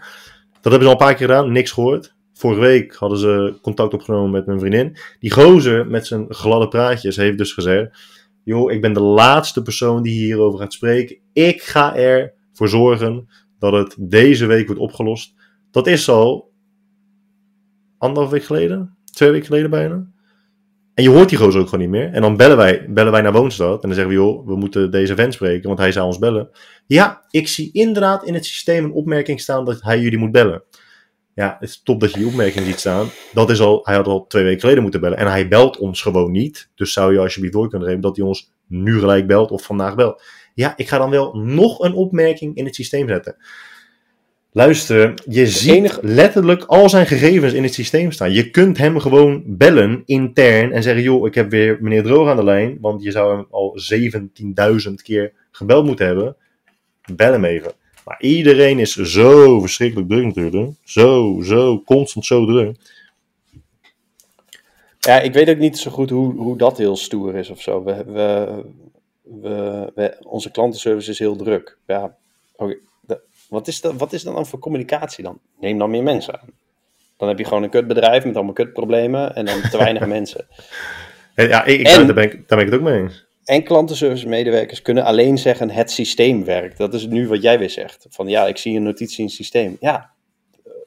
Dat 0.61 0.71
hebben 0.71 0.81
ze 0.81 0.95
al 0.95 1.01
een 1.01 1.07
paar 1.07 1.15
keer 1.15 1.27
gedaan. 1.27 1.51
Niks 1.51 1.71
gehoord. 1.71 2.15
Vorige 2.41 2.61
week 2.61 2.95
hadden 2.95 3.17
ze 3.17 3.57
contact 3.61 3.93
opgenomen 3.93 4.31
met 4.31 4.45
mijn 4.45 4.59
vriendin. 4.59 4.97
Die 5.19 5.31
gozer 5.31 5.87
met 5.87 6.07
zijn 6.07 6.25
gladde 6.33 6.67
praatjes 6.67 7.15
heeft 7.15 7.37
dus 7.37 7.53
gezegd: 7.53 7.99
Joh, 8.43 8.71
ik 8.71 8.81
ben 8.81 8.93
de 8.93 9.01
laatste 9.01 9.61
persoon 9.61 10.03
die 10.03 10.13
hierover 10.13 10.59
gaat 10.59 10.73
spreken. 10.73 11.17
Ik 11.33 11.61
ga 11.61 11.95
ervoor 11.95 12.69
zorgen 12.69 13.27
dat 13.59 13.73
het 13.73 13.95
deze 13.99 14.45
week 14.45 14.65
wordt 14.65 14.81
opgelost. 14.81 15.33
Dat 15.71 15.87
is 15.87 16.09
al 16.09 16.51
anderhalf 17.97 18.31
week 18.31 18.43
geleden, 18.43 18.97
twee 19.13 19.31
weken 19.31 19.45
geleden 19.45 19.69
bijna. 19.69 20.07
En 20.93 21.03
je 21.03 21.09
hoort 21.09 21.29
die 21.29 21.37
gozer 21.37 21.61
ook 21.61 21.69
gewoon 21.69 21.89
niet 21.89 21.99
meer. 21.99 22.11
En 22.11 22.21
dan 22.21 22.37
bellen 22.37 22.57
wij, 22.57 22.85
bellen 22.89 23.11
wij 23.11 23.21
naar 23.21 23.33
Woonstad. 23.33 23.83
En 23.83 23.89
dan 23.89 23.97
zeggen 23.97 24.15
we, 24.15 24.21
joh, 24.21 24.47
we 24.47 24.55
moeten 24.55 24.91
deze 24.91 25.15
vent 25.15 25.33
spreken, 25.33 25.67
want 25.67 25.79
hij 25.79 25.91
zou 25.91 26.05
ons 26.05 26.19
bellen. 26.19 26.49
Ja, 26.85 27.25
ik 27.29 27.47
zie 27.47 27.69
inderdaad 27.71 28.25
in 28.25 28.33
het 28.33 28.45
systeem 28.45 28.83
een 28.83 28.91
opmerking 28.91 29.41
staan 29.41 29.65
dat 29.65 29.81
hij 29.81 29.99
jullie 29.99 30.19
moet 30.19 30.31
bellen. 30.31 30.63
Ja, 31.35 31.57
het 31.59 31.69
is 31.69 31.81
top 31.83 31.99
dat 31.99 32.11
je 32.11 32.17
die 32.17 32.27
opmerking 32.27 32.65
ziet 32.65 32.79
staan. 32.79 33.09
Dat 33.33 33.49
is 33.49 33.59
al, 33.59 33.79
hij 33.83 33.95
had 33.95 34.07
al 34.07 34.27
twee 34.27 34.43
weken 34.43 34.59
geleden 34.59 34.81
moeten 34.81 35.01
bellen. 35.01 35.17
En 35.17 35.27
hij 35.27 35.47
belt 35.47 35.77
ons 35.77 36.01
gewoon 36.01 36.31
niet. 36.31 36.69
Dus 36.75 36.93
zou 36.93 37.13
je 37.13 37.19
alsjeblieft 37.19 37.53
door 37.53 37.69
kunnen 37.69 37.87
geven 37.87 38.01
dat 38.01 38.15
hij 38.17 38.25
ons 38.25 38.51
nu 38.67 38.99
gelijk 38.99 39.27
belt 39.27 39.51
of 39.51 39.63
vandaag 39.63 39.95
belt. 39.95 40.23
Ja, 40.53 40.73
ik 40.77 40.87
ga 40.87 40.97
dan 40.97 41.09
wel 41.09 41.35
nog 41.35 41.79
een 41.79 41.93
opmerking 41.93 42.55
in 42.55 42.65
het 42.65 42.75
systeem 42.75 43.07
zetten. 43.07 43.35
Luister, 44.53 45.13
je 45.25 45.47
ziet 45.47 45.97
letterlijk 46.01 46.63
al 46.63 46.89
zijn 46.89 47.07
gegevens 47.07 47.53
in 47.53 47.63
het 47.63 47.73
systeem 47.73 48.11
staan. 48.11 48.33
Je 48.33 48.49
kunt 48.49 48.77
hem 48.77 48.99
gewoon 48.99 49.43
bellen 49.45 50.01
intern 50.05 50.71
en 50.71 50.83
zeggen: 50.83 51.03
joh, 51.03 51.27
ik 51.27 51.35
heb 51.35 51.49
weer 51.49 51.77
meneer 51.81 52.03
Droog 52.03 52.29
aan 52.29 52.35
de 52.35 52.43
lijn. 52.43 52.77
Want 52.81 53.03
je 53.03 53.11
zou 53.11 53.35
hem 53.35 53.47
al 53.49 53.79
17.000 54.87 54.93
keer 55.03 55.33
gebeld 55.51 55.85
moeten 55.85 56.05
hebben. 56.05 56.35
Bel 57.15 57.31
hem 57.31 57.45
even. 57.45 57.71
Maar 58.11 58.21
iedereen 58.21 58.79
is 58.79 58.95
zo 58.95 59.59
verschrikkelijk 59.59 60.09
druk 60.09 60.25
natuurlijk. 60.25 60.71
Zo, 60.83 61.41
zo, 61.43 61.81
constant 61.85 62.25
zo 62.25 62.45
druk. 62.45 62.77
Ja, 64.99 65.19
ik 65.19 65.33
weet 65.33 65.49
ook 65.49 65.57
niet 65.57 65.77
zo 65.77 65.91
goed 65.91 66.09
hoe, 66.09 66.33
hoe 66.35 66.57
dat 66.57 66.77
heel 66.77 66.95
stoer 66.95 67.35
is 67.35 67.49
of 67.49 67.61
zo. 67.61 67.83
We, 67.83 68.03
we, 68.05 69.91
we, 69.95 70.17
onze 70.19 70.51
klantenservice 70.51 71.11
is 71.11 71.19
heel 71.19 71.35
druk. 71.35 71.77
Ja, 71.87 72.15
okay. 72.55 72.79
wat, 73.49 73.67
is 73.67 73.81
dat, 73.81 73.95
wat 73.95 74.13
is 74.13 74.23
dat 74.23 74.35
dan 74.35 74.45
voor 74.45 74.59
communicatie 74.59 75.23
dan? 75.23 75.39
Neem 75.59 75.77
dan 75.77 75.89
meer 75.89 76.03
mensen 76.03 76.41
aan. 76.41 76.49
Dan 77.17 77.27
heb 77.27 77.37
je 77.37 77.45
gewoon 77.45 77.63
een 77.63 77.69
kutbedrijf 77.69 78.25
met 78.25 78.35
allemaal 78.35 78.53
kutproblemen 78.53 79.35
en 79.35 79.45
dan 79.45 79.61
te 79.61 79.77
weinig 79.77 80.07
mensen. 80.17 80.47
Ja, 81.35 81.65
ik, 81.65 81.87
en, 81.87 82.05
daar, 82.05 82.15
ben 82.15 82.23
ik, 82.23 82.31
daar 82.31 82.57
ben 82.57 82.59
ik 82.59 82.71
het 82.71 82.73
ook 82.73 82.85
mee 82.87 83.01
eens. 83.01 83.25
En 83.43 83.63
klantenservice 83.63 84.27
medewerkers 84.27 84.81
kunnen 84.81 85.03
alleen 85.03 85.37
zeggen 85.37 85.69
het 85.69 85.91
systeem 85.91 86.43
werkt. 86.43 86.77
Dat 86.77 86.93
is 86.93 87.07
nu 87.07 87.27
wat 87.27 87.41
jij 87.41 87.59
weer 87.59 87.69
zegt. 87.69 88.05
Van 88.09 88.27
ja, 88.27 88.47
ik 88.47 88.57
zie 88.57 88.75
een 88.75 88.83
notitie 88.83 89.19
in 89.19 89.25
het 89.25 89.33
systeem. 89.33 89.77
Ja, 89.79 90.11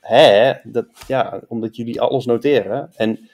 hè, 0.01 0.53
dat, 0.63 0.87
ja 1.07 1.41
omdat 1.49 1.77
jullie 1.77 2.01
alles 2.01 2.25
noteren. 2.25 2.91
En, 2.97 3.29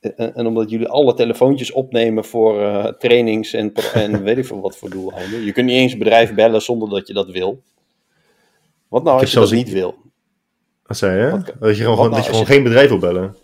en, 0.00 0.34
en 0.34 0.46
omdat 0.46 0.70
jullie 0.70 0.88
alle 0.88 1.14
telefoontjes 1.14 1.72
opnemen 1.72 2.24
voor 2.24 2.60
uh, 2.60 2.84
trainings 2.84 3.52
en, 3.52 3.72
en 3.94 4.22
weet 4.24 4.38
ik 4.38 4.46
veel 4.46 4.60
wat 4.60 4.76
voor 4.76 4.90
doeleinden. 4.90 5.44
Je 5.44 5.52
kunt 5.52 5.66
niet 5.66 5.76
eens 5.76 5.92
een 5.92 5.98
bedrijf 5.98 6.34
bellen 6.34 6.62
zonder 6.62 6.88
dat 6.88 7.06
je 7.06 7.12
dat 7.12 7.30
wil. 7.30 7.62
Wat 8.88 9.02
nou 9.02 9.20
als 9.20 9.32
je 9.32 9.38
dat 9.38 9.50
niet 9.50 9.72
wil? 9.72 9.94
Wat 10.86 10.96
zei 10.96 11.24
je? 11.24 11.30
Wat, 11.30 11.52
dat 11.60 11.76
je 11.76 11.82
gewoon, 11.82 12.10
dat 12.10 12.24
je 12.24 12.30
nou 12.30 12.32
gewoon 12.32 12.46
geen 12.46 12.62
bedrijf 12.62 12.88
wil 12.88 12.98
bellen? 12.98 13.36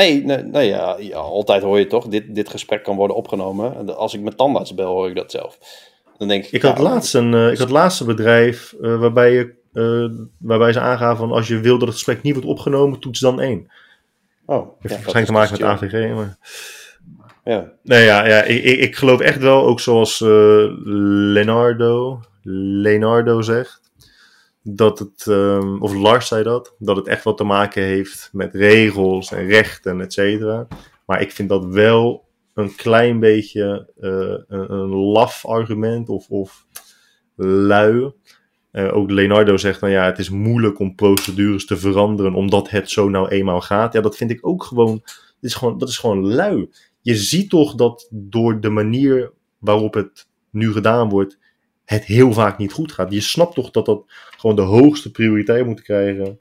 Nee, 0.00 0.24
nee, 0.24 0.42
nee 0.42 0.68
ja, 0.68 0.96
ja, 0.98 1.16
altijd 1.16 1.62
hoor 1.62 1.78
je 1.78 1.86
toch, 1.86 2.08
dit, 2.08 2.34
dit 2.34 2.48
gesprek 2.48 2.82
kan 2.82 2.96
worden 2.96 3.16
opgenomen. 3.16 3.96
Als 3.96 4.14
ik 4.14 4.20
met 4.20 4.36
tandarts 4.36 4.74
bel, 4.74 4.92
hoor 4.92 5.08
ik 5.08 5.14
dat 5.14 5.30
zelf. 5.30 5.58
Dan 6.18 6.28
denk 6.28 6.44
ik, 6.44 6.50
ik, 6.50 6.62
had, 6.62 6.78
laatst 6.78 7.14
een, 7.14 7.32
uh, 7.32 7.52
ik 7.52 7.58
had 7.58 7.70
laatst 7.70 8.00
een 8.00 8.06
bedrijf 8.06 8.74
uh, 8.80 9.00
waarbij, 9.00 9.32
je, 9.32 9.54
uh, 9.72 10.10
waarbij 10.38 10.72
ze 10.72 10.80
aangaven 10.80 11.16
van 11.16 11.32
als 11.32 11.48
je 11.48 11.60
wil 11.60 11.78
dat 11.78 11.88
het 11.88 11.96
gesprek 11.96 12.22
niet 12.22 12.32
wordt 12.32 12.48
opgenomen, 12.48 13.00
toets 13.00 13.20
dan 13.20 13.40
één. 13.40 13.70
Oh, 14.46 14.68
heeft 14.80 14.94
ja, 14.94 14.98
waarschijnlijk 15.00 15.26
te 15.26 15.32
maken 15.32 15.52
met 15.52 15.62
AVG, 15.62 16.14
maar... 16.14 16.38
Ja. 17.44 17.72
Nee, 17.82 18.04
ja, 18.04 18.26
ja 18.26 18.42
ik, 18.42 18.64
ik 18.64 18.96
geloof 18.96 19.20
echt 19.20 19.38
wel, 19.38 19.66
ook 19.66 19.80
zoals 19.80 20.20
Leonardo, 20.20 22.20
Leonardo 22.82 23.42
zegt, 23.42 23.79
dat 24.62 24.98
het, 24.98 25.26
um, 25.28 25.82
of 25.82 25.94
Lars 25.94 26.28
zei 26.28 26.42
dat, 26.42 26.74
dat 26.78 26.96
het 26.96 27.06
echt 27.06 27.24
wat 27.24 27.36
te 27.36 27.44
maken 27.44 27.82
heeft 27.82 28.28
met 28.32 28.54
regels 28.54 29.32
en 29.32 29.46
rechten, 29.46 30.00
et 30.00 30.12
cetera. 30.12 30.66
Maar 31.06 31.20
ik 31.20 31.32
vind 31.32 31.48
dat 31.48 31.64
wel 31.64 32.28
een 32.54 32.74
klein 32.74 33.20
beetje 33.20 33.90
uh, 34.00 34.58
een, 34.68 34.88
laf 34.88 35.46
argument 35.46 36.08
of, 36.08 36.28
of 36.28 36.66
lui. 37.36 38.12
Uh, 38.72 38.96
ook 38.96 39.10
Leonardo 39.10 39.56
zegt 39.56 39.80
dan 39.80 39.90
ja, 39.90 40.04
het 40.04 40.18
is 40.18 40.30
moeilijk 40.30 40.78
om 40.78 40.94
procedures 40.94 41.66
te 41.66 41.76
veranderen 41.76 42.34
omdat 42.34 42.70
het 42.70 42.90
zo 42.90 43.08
nou 43.08 43.28
eenmaal 43.28 43.60
gaat. 43.60 43.92
Ja, 43.92 44.00
dat 44.00 44.16
vind 44.16 44.30
ik 44.30 44.46
ook 44.46 44.64
gewoon, 44.64 45.02
is 45.40 45.54
gewoon, 45.54 45.78
dat 45.78 45.88
is 45.88 45.98
gewoon 45.98 46.34
lui. 46.34 46.70
Je 47.00 47.14
ziet 47.14 47.50
toch 47.50 47.74
dat 47.74 48.08
door 48.10 48.60
de 48.60 48.70
manier 48.70 49.32
waarop 49.58 49.94
het 49.94 50.28
nu 50.50 50.72
gedaan 50.72 51.08
wordt, 51.08 51.38
het 51.90 52.04
heel 52.04 52.32
vaak 52.32 52.58
niet 52.58 52.72
goed 52.72 52.92
gaat. 52.92 53.12
Je 53.12 53.20
snapt 53.20 53.54
toch 53.54 53.70
dat 53.70 53.86
dat 53.86 54.04
gewoon 54.36 54.56
de 54.56 54.62
hoogste 54.62 55.10
prioriteit 55.10 55.66
moet 55.66 55.82
krijgen. 55.82 56.40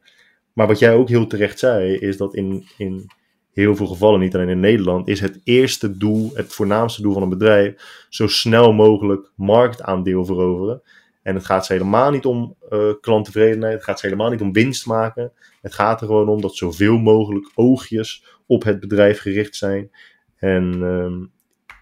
Maar 0.54 0.68
wat 0.68 0.80
jij 0.80 0.94
ook 0.94 1.10
heel 1.10 1.28
terecht 1.28 1.60
zei, 1.60 1.96
is 1.96 2.18
dat 2.18 2.36
in, 2.36 2.66
in 2.78 3.12
heel 3.54 3.76
veel 3.76 3.88
gevallen, 3.88 4.20
niet 4.20 4.36
alleen 4.36 4.50
in 4.50 4.60
Nederland, 4.60 5.08
is 5.08 5.20
het 5.20 5.42
eerste 5.44 5.98
doel, 5.98 6.32
het 6.34 6.54
voornaamste 6.54 7.02
doel 7.02 7.14
van 7.14 7.22
een 7.22 7.30
bedrijf, 7.30 8.06
zo 8.10 8.28
snel 8.28 8.74
mogelijk 8.74 9.32
marktaandeel 9.36 10.26
veroveren. 10.26 10.82
En 11.22 11.36
het 11.36 11.46
gaat 11.46 11.66
ze 11.66 11.74
helemaal 11.74 12.12
niet 12.12 12.26
om 12.26 12.56
uh, 12.70 12.94
klanttevredenheid, 13.02 13.74
het 13.74 13.84
gaat 13.84 14.00
ze 14.00 14.06
helemaal 14.06 14.30
niet 14.30 14.42
om 14.42 14.54
winst 14.54 14.86
maken. 14.86 15.32
Het 15.62 15.74
gaat 15.74 16.02
er 16.02 16.08
gewoon 16.08 16.30
om 16.30 16.42
dat 16.42 16.56
zoveel 16.56 16.98
mogelijk 16.98 17.52
oogjes 17.56 18.26
op 18.48 18.64
het 18.64 18.80
bedrijf 18.80 19.20
gericht 19.20 19.56
zijn. 19.56 19.92
En 20.36 20.64
um, 20.82 21.32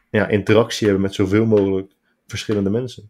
ja, 0.09 0.27
interactie 0.27 0.85
hebben 0.87 1.05
met 1.05 1.13
zoveel 1.13 1.45
mogelijk 1.45 1.91
verschillende 2.27 2.69
mensen. 2.69 3.09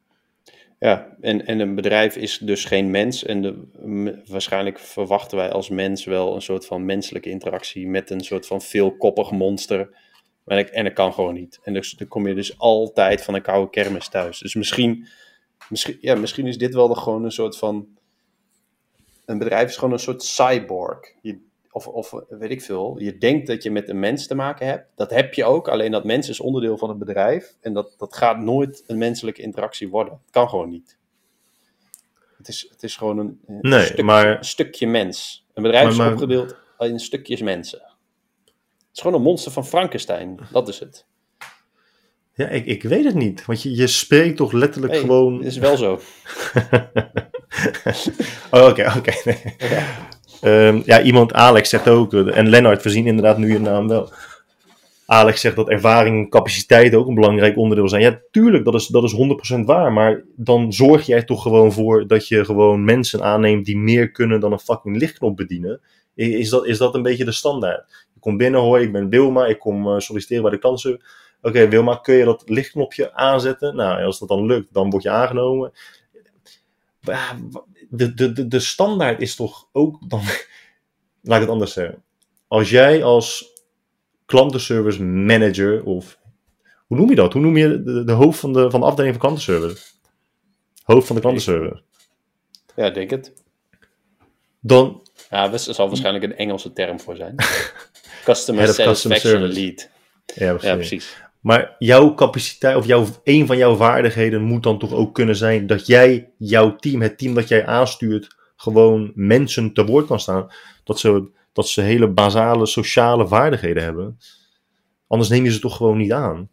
Ja, 0.80 1.16
en, 1.22 1.46
en 1.46 1.60
een 1.60 1.76
bedrijf 1.76 2.16
is 2.16 2.38
dus 2.38 2.66
geen 2.66 2.92
mens. 2.92 3.24
En 3.24 3.42
de, 3.42 4.22
waarschijnlijk 4.28 4.80
verwachten 4.80 5.38
wij 5.38 5.52
als 5.52 5.70
mens 5.70 6.06
wel 6.06 6.36
een 6.36 6.42
soort 6.42 6.66
van 6.66 6.86
menselijke 6.86 7.30
interactie 7.30 7.88
met 7.88 8.10
een 8.10 8.22
soort 8.22 8.48
van 8.48 8.62
veelkoppig 8.62 9.32
monster. 9.32 9.90
Dat, 10.46 10.70
en 10.70 10.84
dat 10.84 10.94
kan 10.94 11.14
gewoon 11.14 11.34
niet. 11.34 11.60
En 11.64 11.74
dus 11.74 11.92
dan 11.92 12.08
kom 12.08 12.28
je 12.28 12.34
dus 12.34 12.60
altijd 12.60 13.24
van 13.24 13.34
een 13.34 13.42
koude 13.42 13.70
kermis 13.70 14.10
thuis. 14.10 14.40
Dus 14.40 14.56
misschien, 14.56 15.08
misschien, 15.70 15.98
ja, 16.02 16.16
misschien 16.16 16.48
is 16.48 16.58
dit 16.58 16.74
wel 16.74 16.88
de, 16.88 16.96
gewoon 16.96 17.24
een 17.24 17.32
soort 17.32 17.58
van. 17.58 17.88
Een 19.26 19.38
bedrijf 19.38 19.70
is 19.70 19.78
gewoon 19.78 19.94
een 19.94 20.00
soort 20.00 20.24
cyborg. 20.24 21.00
Of, 21.86 22.12
of 22.12 22.24
weet 22.30 22.52
ik 22.52 22.62
veel. 22.62 23.00
Je 23.00 23.18
denkt 23.18 23.48
dat 23.48 23.64
je 23.64 23.72
met 23.72 23.90
een 23.90 24.00
mens 24.00 24.28
te 24.28 24.36
maken 24.36 24.68
hebt. 24.68 24.90
Dat 24.96 25.10
heb 25.10 25.34
je 25.34 25.44
ook. 25.46 25.68
Alleen 25.68 25.92
dat 25.92 26.04
mens 26.04 26.30
is 26.30 26.40
onderdeel 26.40 26.78
van 26.78 26.90
het 26.90 26.98
bedrijf. 26.98 27.56
En 27.62 27.74
dat, 27.74 27.96
dat 27.98 28.16
gaat 28.16 28.40
nooit 28.40 28.84
een 28.88 28.98
menselijke 28.98 29.42
interactie 29.42 29.90
worden. 29.90 30.14
Het 30.14 30.32
kan 30.32 30.50
gewoon 30.50 30.70
niet. 30.70 30.98
Het 32.38 32.48
is, 32.48 32.68
het 32.72 32.84
is 32.84 32.96
gewoon 32.96 33.18
een, 33.18 33.40
een 33.48 33.58
Nee, 33.62 33.84
stukje, 33.86 34.04
maar- 34.04 34.38
een 34.38 34.44
stukje 34.46 34.88
mens. 34.88 35.46
Een 35.54 35.64
bedrijf 35.64 35.98
Maar- 35.98 36.08
is 36.08 36.14
opgedeeld 36.14 36.56
in 36.80 37.00
stukjes 37.00 37.42
mensen. 37.42 37.80
Het 37.80 38.96
is 38.96 39.02
gewoon 39.02 39.18
een 39.18 39.22
monster 39.26 39.52
van 39.52 39.66
Frankenstein. 39.66 40.40
Dat 40.52 40.68
is 40.68 40.80
het. 40.80 41.06
Ja, 42.34 42.48
ik, 42.48 42.66
ik 42.66 42.84
weet 42.84 43.04
het 43.06 43.16
niet. 43.16 43.46
Want 43.46 43.62
je, 43.62 43.76
je 43.76 43.88
spreekt 43.88 44.38
toch 44.38 44.52
letterlijk 44.52 44.96
gewoon... 44.96 45.38
Het 45.38 45.46
is 45.46 45.58
wel 45.58 45.78
zo. 45.78 45.94
oh, 48.52 48.68
oké, 48.68 48.94
oké. 48.98 49.12
nee. 49.26 49.56
Ehm, 50.42 50.82
ja, 50.86 51.02
iemand, 51.02 51.34
Alex 51.34 51.70
zegt 51.70 51.88
ook, 51.88 52.14
eh, 52.14 52.38
en 52.38 52.50
Lennart, 52.50 52.84
we 52.84 52.90
zien 52.90 53.08
inderdaad 53.08 53.38
nu 53.38 53.52
je 53.52 53.60
naam 53.60 53.88
wel. 53.88 54.10
Alex 55.06 55.42
zegt 55.42 55.56
dat 55.56 55.70
ervaring 55.70 56.24
en 56.24 56.30
capaciteit 56.30 56.96
ook 56.96 57.08
een 57.08 57.16
belangrijk 57.16 57.58
onderdeel 57.58 57.90
zijn. 57.90 58.02
Ja, 58.02 58.20
tuurlijk, 58.32 58.66
dat 58.66 58.74
is, 58.74 58.88
dat 58.88 59.04
is 59.04 59.12
100% 59.12 59.66
waar. 59.66 59.94
Maar 59.94 60.24
dan 60.36 60.74
zorg 60.74 61.06
jij 61.06 61.24
toch 61.24 61.42
gewoon 61.42 61.72
voor 61.72 62.08
dat 62.08 62.28
je 62.28 62.46
gewoon 62.46 62.84
mensen 62.84 63.24
aanneemt 63.24 63.66
die 63.66 63.78
meer 63.78 64.12
kunnen 64.12 64.40
dan 64.40 64.52
een 64.52 64.60
fucking 64.60 64.98
lichtknop 64.98 65.36
bedienen. 65.36 65.82
Is 66.16 66.50
dat, 66.50 66.66
is 66.66 66.78
dat 66.78 66.96
een 66.96 67.02
beetje 67.02 67.26
de 67.26 67.32
standaard? 67.32 68.08
Je 68.14 68.20
komt 68.20 68.38
binnen, 68.38 68.62
hoi, 68.62 68.84
ik 68.84 68.92
ben 68.92 69.10
Wilma, 69.10 69.46
ik 69.46 69.60
kom 69.60 69.88
eh, 69.88 70.00
solliciteren 70.00 70.44
bij 70.44 70.52
de 70.52 70.60
kansen. 70.60 71.02
Oké, 71.42 71.68
Wilma, 71.68 71.96
kun 71.96 72.16
je 72.16 72.26
dat 72.26 72.44
lichtknopje 72.46 73.14
aanzetten? 73.14 73.76
Nou, 73.76 74.04
als 74.04 74.20
dat 74.20 74.28
dan 74.28 74.46
lukt, 74.46 74.74
dan 74.74 74.90
word 74.90 75.04
je 75.04 75.10
aangenomen. 75.10 75.72
De, 77.90 78.14
de, 78.14 78.32
de, 78.34 78.48
de 78.48 78.60
standaard 78.60 79.22
is 79.22 79.36
toch 79.36 79.70
ook 79.72 80.10
dan. 80.10 80.22
Laat 81.22 81.36
ik 81.36 81.42
het 81.42 81.50
anders 81.50 81.74
zeggen. 81.74 82.04
Als 82.48 82.70
jij 82.70 83.04
als 83.04 83.56
klantenservice 84.26 85.04
manager 85.04 85.84
of. 85.84 86.20
Hoe 86.88 86.98
noem 86.98 87.10
je 87.10 87.16
dat? 87.16 87.34
Hoe 87.34 87.42
noem 87.42 87.58
je 87.58 87.84
de, 87.84 88.04
de 88.04 88.12
hoofd 88.12 88.40
van 88.40 88.54
de, 88.54 88.72
van 88.72 88.80
de 88.80 88.86
afdeling 88.86 89.14
van 89.14 89.22
klantenservice? 89.22 89.84
Hoofd 90.84 91.08
van 91.08 91.16
de 91.16 91.22
klantenservice. 91.22 91.82
Ja, 92.76 92.86
ik 92.86 92.94
denk 92.94 93.10
het. 93.10 93.34
Dan. 94.60 95.08
Ja, 95.30 95.52
er 95.52 95.60
zal 95.60 95.88
waarschijnlijk 95.88 96.24
een 96.24 96.36
Engelse 96.36 96.74
term 96.74 97.00
voor 97.00 97.16
zijn. 97.16 97.36
Customer 98.26 98.68
Satisfaction 98.68 99.20
Service. 99.20 99.60
Lead. 99.60 99.90
Ja, 100.26 100.50
precies. 100.50 100.70
Ja, 100.70 100.76
precies. 100.76 101.16
Maar 101.48 101.76
jouw 101.80 102.14
capaciteit 102.14 102.76
of 102.76 102.86
jouw, 102.86 103.06
een 103.24 103.48
van 103.48 103.58
jouw 103.58 103.76
vaardigheden 103.76 104.42
moet 104.42 104.64
dan 104.64 104.80
toch 104.80 104.94
ook 104.94 105.14
kunnen 105.14 105.36
zijn 105.36 105.68
dat 105.68 105.86
jij, 105.86 106.32
jouw 106.38 106.76
team, 106.76 107.02
het 107.02 107.18
team 107.18 107.34
dat 107.34 107.48
jij 107.48 107.66
aanstuurt, 107.66 108.36
gewoon 108.56 109.12
mensen 109.16 109.74
te 109.74 109.86
woord 109.86 110.08
kan 110.08 110.20
staan. 110.20 110.48
Dat 110.84 111.00
ze, 111.00 111.30
dat 111.54 111.68
ze 111.68 111.82
hele 111.82 112.08
basale 112.08 112.66
sociale 112.66 113.28
vaardigheden 113.28 113.84
hebben. 113.84 114.18
Anders 115.08 115.30
neem 115.30 115.44
je 115.44 115.52
ze 115.52 115.60
toch 115.60 115.76
gewoon 115.76 115.98
niet 115.98 116.12
aan. 116.12 116.50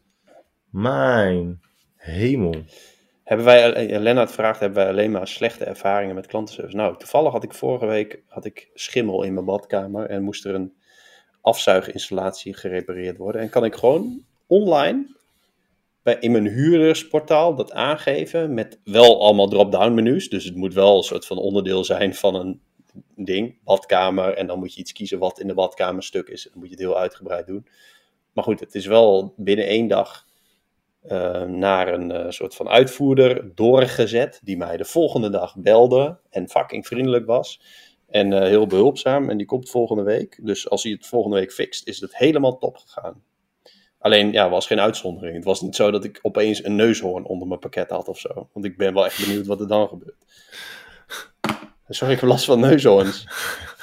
Mijn 0.70 1.60
hemel. 1.96 2.54
Hebben 3.24 3.46
wij, 3.46 3.72
eh, 3.72 4.00
Lennart 4.00 4.32
vraagt, 4.32 4.60
hebben 4.60 4.78
wij 4.78 4.88
alleen 4.88 5.10
maar 5.10 5.28
slechte 5.28 5.64
ervaringen 5.64 6.14
met 6.14 6.26
klantenservice? 6.26 6.76
Nou, 6.76 6.98
toevallig 6.98 7.32
had 7.32 7.44
ik 7.44 7.54
vorige 7.54 7.86
week 7.86 8.22
had 8.28 8.44
ik 8.44 8.70
schimmel 8.74 9.22
in 9.22 9.34
mijn 9.34 9.46
badkamer 9.46 10.06
en 10.06 10.22
moest 10.22 10.44
er 10.44 10.54
een 10.54 10.72
afzuiginstallatie 11.40 12.54
gerepareerd 12.54 13.16
worden. 13.16 13.40
En 13.40 13.48
kan 13.48 13.64
ik 13.64 13.74
gewoon 13.74 14.24
online 14.46 15.16
bij, 16.02 16.16
in 16.20 16.32
mijn 16.32 16.48
huurdersportaal 16.48 17.54
dat 17.54 17.72
aangeven 17.72 18.54
met 18.54 18.80
wel 18.84 19.20
allemaal 19.20 19.48
drop-down 19.48 19.94
menus. 19.94 20.28
Dus 20.28 20.44
het 20.44 20.54
moet 20.54 20.74
wel 20.74 20.96
een 20.96 21.02
soort 21.02 21.26
van 21.26 21.38
onderdeel 21.38 21.84
zijn 21.84 22.14
van 22.14 22.34
een 22.34 22.60
ding, 23.16 23.58
badkamer. 23.64 24.34
En 24.34 24.46
dan 24.46 24.58
moet 24.58 24.74
je 24.74 24.80
iets 24.80 24.92
kiezen 24.92 25.18
wat 25.18 25.40
in 25.40 25.46
de 25.46 25.54
badkamer 25.54 26.02
stuk 26.02 26.28
is. 26.28 26.42
Dan 26.42 26.52
moet 26.54 26.64
je 26.64 26.74
het 26.74 26.82
heel 26.82 26.98
uitgebreid 26.98 27.46
doen. 27.46 27.66
Maar 28.32 28.44
goed, 28.44 28.60
het 28.60 28.74
is 28.74 28.86
wel 28.86 29.34
binnen 29.36 29.66
één 29.66 29.88
dag 29.88 30.26
eh, 31.02 31.42
naar 31.42 31.92
een 31.92 32.10
eh, 32.10 32.30
soort 32.30 32.54
van 32.54 32.68
uitvoerder 32.68 33.54
doorgezet. 33.54 34.40
Die 34.42 34.56
mij 34.56 34.76
de 34.76 34.84
volgende 34.84 35.30
dag 35.30 35.56
belde 35.56 36.18
en 36.30 36.48
fucking 36.48 36.86
vriendelijk 36.86 37.26
was. 37.26 37.60
En 38.08 38.32
eh, 38.32 38.40
heel 38.40 38.66
behulpzaam. 38.66 39.30
En 39.30 39.36
die 39.36 39.46
komt 39.46 39.70
volgende 39.70 40.02
week. 40.02 40.38
Dus 40.42 40.70
als 40.70 40.82
hij 40.82 40.92
het 40.92 41.06
volgende 41.06 41.36
week 41.36 41.52
fixt, 41.52 41.86
is 41.88 42.00
het 42.00 42.16
helemaal 42.16 42.58
top 42.58 42.76
gegaan. 42.76 43.22
Alleen, 44.04 44.32
ja, 44.32 44.48
was 44.48 44.66
geen 44.66 44.80
uitzondering. 44.80 45.34
Het 45.34 45.44
was 45.44 45.60
niet 45.60 45.76
zo 45.76 45.90
dat 45.90 46.04
ik 46.04 46.18
opeens 46.22 46.64
een 46.64 46.76
neushoorn 46.76 47.24
onder 47.24 47.48
mijn 47.48 47.60
pakket 47.60 47.90
had 47.90 48.08
of 48.08 48.18
zo. 48.18 48.48
Want 48.52 48.64
ik 48.66 48.76
ben 48.76 48.94
wel 48.94 49.04
echt 49.04 49.26
benieuwd 49.26 49.46
wat 49.46 49.60
er 49.60 49.68
dan 49.68 49.88
gebeurt. 49.88 50.16
Sorry, 51.88 52.14
ik 52.14 52.20
heb 52.20 52.28
last 52.28 52.44
van 52.44 52.60
neushoorns. 52.60 53.26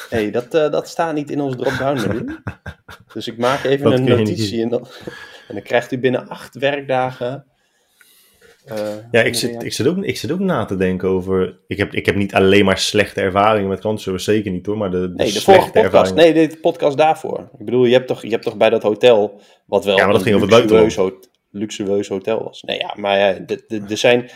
hey, 0.09 0.31
dat, 0.31 0.53
eh, 0.53 0.71
dat 0.71 0.87
staat 0.87 1.13
niet 1.13 1.29
in 1.29 1.41
ons 1.41 1.55
drop-down 1.55 2.07
menu. 2.07 2.37
Dus 3.13 3.27
ik 3.27 3.37
maak 3.37 3.63
even 3.63 3.89
Dat 3.89 3.99
een 3.99 4.05
notitie. 4.05 4.61
En 4.61 4.69
dan, 4.69 4.87
en 5.47 5.55
dan 5.55 5.63
krijgt 5.63 5.91
u 5.91 5.99
binnen 5.99 6.27
acht 6.27 6.55
werkdagen... 6.55 7.45
eh, 8.65 8.77
Ja, 9.11 9.21
ik 9.21 9.35
zit, 9.35 9.63
ik, 9.63 9.73
zit 9.73 9.87
ook, 9.87 9.97
ik 9.97 10.17
zit 10.17 10.31
ook 10.31 10.39
na 10.39 10.65
te 10.65 10.75
denken 10.75 11.09
over. 11.09 11.57
Ik 11.67 11.77
heb, 11.77 11.93
ik 11.93 12.05
heb 12.05 12.15
niet 12.15 12.33
alleen 12.33 12.65
maar 12.65 12.77
slechte 12.77 13.21
ervaringen 13.21 13.69
met 13.69 13.79
klantenservice, 13.79 14.31
zeker 14.31 14.51
niet 14.51 14.65
hoor. 14.65 14.77
Maar 14.77 14.91
de, 14.91 14.99
de, 14.99 15.13
Nee, 15.15 15.31
de 15.31 15.39
slechte 15.39 15.71
podcast. 15.71 15.85
ervaringen. 15.85 16.33
Nee, 16.35 16.47
de 16.47 16.57
podcast 16.57 16.97
daarvoor. 16.97 17.49
Ik 17.59 17.65
bedoel, 17.65 17.85
je 17.85 17.93
hebt 17.93 18.07
toch, 18.07 18.21
je 18.21 18.29
hebt 18.29 18.43
toch 18.43 18.57
bij 18.57 18.69
dat 18.69 18.83
hotel, 18.83 19.41
wat 19.65 19.85
wel 19.85 19.95
Ja, 19.97 20.03
maar 20.03 20.11
dat 20.13 20.21
een 20.21 20.27
ging 20.27 20.43
over 20.43 20.55
het 20.55 20.69
luxueus, 20.69 20.95
hot- 20.95 21.29
luxueus 21.51 22.07
hotel 22.07 22.43
was. 22.43 22.61
Nee, 22.61 22.77
ja, 22.77 22.93
maar 22.97 23.17
ja, 23.17 23.39
er 23.87 23.97
zijn... 23.97 24.29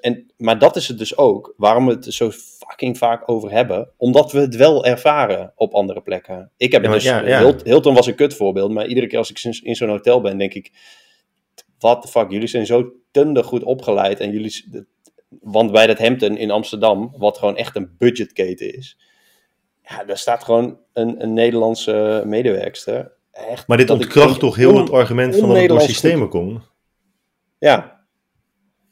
En, 0.00 0.32
maar 0.36 0.58
dat 0.58 0.76
is 0.76 0.88
het 0.88 0.98
dus 0.98 1.16
ook, 1.16 1.54
waarom 1.56 1.86
we 1.86 1.92
het 1.92 2.06
er 2.06 2.12
zo 2.12 2.30
fucking 2.30 2.98
vaak 2.98 3.28
over 3.30 3.50
hebben. 3.50 3.88
Omdat 3.96 4.32
we 4.32 4.40
het 4.40 4.56
wel 4.56 4.84
ervaren 4.84 5.52
op 5.56 5.74
andere 5.74 6.00
plekken. 6.00 6.50
Ik 6.56 6.72
heb 6.72 6.82
het 6.82 6.90
Ja, 6.90 6.96
dus... 7.20 7.28
ja, 7.28 7.38
ja. 7.38 7.38
Hil- 7.44 7.60
Hilton 7.64 7.94
was 7.94 8.06
een 8.06 8.14
kutvoorbeeld, 8.14 8.72
maar 8.72 8.86
iedere 8.86 9.06
keer 9.06 9.18
als 9.18 9.30
ik 9.30 9.60
in 9.62 9.76
zo'n 9.76 9.88
hotel 9.88 10.20
ben, 10.20 10.38
denk 10.38 10.54
ik... 10.54 10.70
What 11.84 12.02
the 12.02 12.08
fuck, 12.08 12.30
jullie 12.30 12.46
zijn 12.48 12.66
zo 12.66 12.92
tundig 13.10 13.46
goed 13.46 13.62
opgeleid 13.62 14.20
en 14.20 14.30
jullie... 14.30 14.64
Want 15.40 15.72
bij 15.72 15.86
dat 15.86 15.98
Hampton 15.98 16.36
in 16.36 16.50
Amsterdam, 16.50 17.14
wat 17.16 17.38
gewoon 17.38 17.56
echt 17.56 17.76
een 17.76 17.94
budgetketen 17.98 18.74
is... 18.76 18.98
Ja, 19.82 20.04
daar 20.04 20.18
staat 20.18 20.44
gewoon 20.44 20.78
een, 20.92 21.22
een 21.22 21.32
Nederlandse 21.32 22.22
medewerkster. 22.26 23.12
Echt, 23.32 23.66
Maar 23.68 23.76
dit 23.76 23.90
ontkracht 23.90 24.38
toch 24.38 24.56
heel 24.56 24.72
on- 24.72 24.80
het 24.80 24.90
argument 24.90 25.36
van 25.36 25.48
dat 25.48 25.56
het 25.58 25.68
door 25.68 25.80
systemen 25.80 26.28
komt. 26.28 26.62
Ja, 27.58 28.04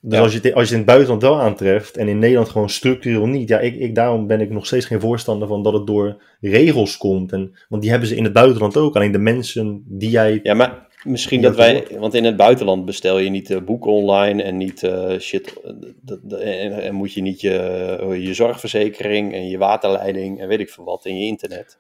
Dus 0.01 0.19
Ja. 0.19 0.23
als, 0.25 0.33
je 0.33 0.39
het, 0.43 0.55
als 0.55 0.55
je 0.55 0.61
het 0.61 0.71
in 0.71 0.77
het 0.77 0.87
buitenland 0.87 1.23
wel 1.23 1.41
aantreft 1.41 1.97
en 1.97 2.09
in 2.09 2.19
Nederland 2.19 2.49
gewoon 2.49 2.71
structureel 2.71 3.27
niet. 3.27 3.49
Ja, 3.49 3.59
ik, 3.59 3.75
ik, 3.75 3.95
daarom 3.95 4.27
ben 4.27 4.41
ik 4.41 4.51
nog 4.51 4.67
steeds 4.67 4.87
geen 4.87 5.01
voorstander 5.01 5.49
van 5.49 5.63
dat 5.63 5.73
het 5.73 5.87
door 5.87 6.23
regels 6.41 6.97
komt. 6.97 7.33
En, 7.33 7.59
want 7.69 7.83
die 7.83 7.91
hebben 7.91 8.09
ze 8.09 8.17
in 8.17 8.25
het 8.25 8.33
buitenland 8.33 8.77
ook. 8.77 8.97
Alleen 8.97 9.13
de 9.13 9.19
mensen 9.19 9.83
die 9.87 10.11
jij. 10.11 10.41
ja, 10.43 10.55
maar 10.55 10.91
misschien 11.05 11.43
dat 11.43 11.57
wij... 11.57 11.87
Want 11.99 12.15
in 12.15 12.25
het 12.25 12.37
buitenland 12.37 12.85
bestel 12.85 13.19
je 13.19 13.31
niet 13.31 13.51
eh, 13.51 13.61
boeken 13.61 13.91
online 13.91 14.43
en 14.43 14.57
niet 14.57 14.83
eh, 14.83 15.19
shit... 15.19 15.61
eh, 15.63 15.73
dat- 16.01 16.41
en, 16.41 16.73
en 16.73 16.95
moet 16.95 17.13
je 17.13 17.23
niet 17.23 17.41
je, 17.41 18.17
je 18.21 18.35
zorgverzekering 18.35 19.33
en 19.33 19.49
je 19.49 19.59
waterleiding 19.59 20.41
en 20.41 20.49
weet 20.49 20.61
ik 20.61 20.71
veel 20.71 20.85
wat 20.85 21.05
en 21.05 21.19
je 21.19 21.27
internet. 21.27 21.79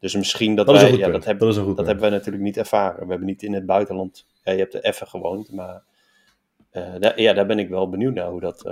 Dus 0.00 0.16
misschien 0.16 0.54
dat, 0.54 0.66
wij... 0.66 0.92
Ja, 0.96 1.08
dat, 1.08 1.24
hebben 1.24 1.54
Dat 1.54 1.76
dat 1.76 1.86
hebben 1.86 2.00
wij 2.00 2.10
natuurlijk 2.10 2.44
niet 2.44 2.56
ervaren. 2.56 3.02
We 3.02 3.10
hebben 3.10 3.26
niet 3.28 3.42
in 3.42 3.52
het 3.52 3.66
buitenland... 3.66 4.26
Ja, 4.44 4.52
je 4.52 4.58
hebt 4.58 4.74
er 4.74 4.84
even 4.84 5.06
gewoond, 5.06 5.52
maar... 5.52 5.82
daar, 6.72 7.20
ja, 7.20 7.32
daar 7.32 7.46
ben 7.46 7.58
ik 7.58 7.68
wel 7.68 7.88
benieuwd 7.88 8.14
naar 8.14 8.28
hoe 8.30 8.40
dat... 8.40 8.70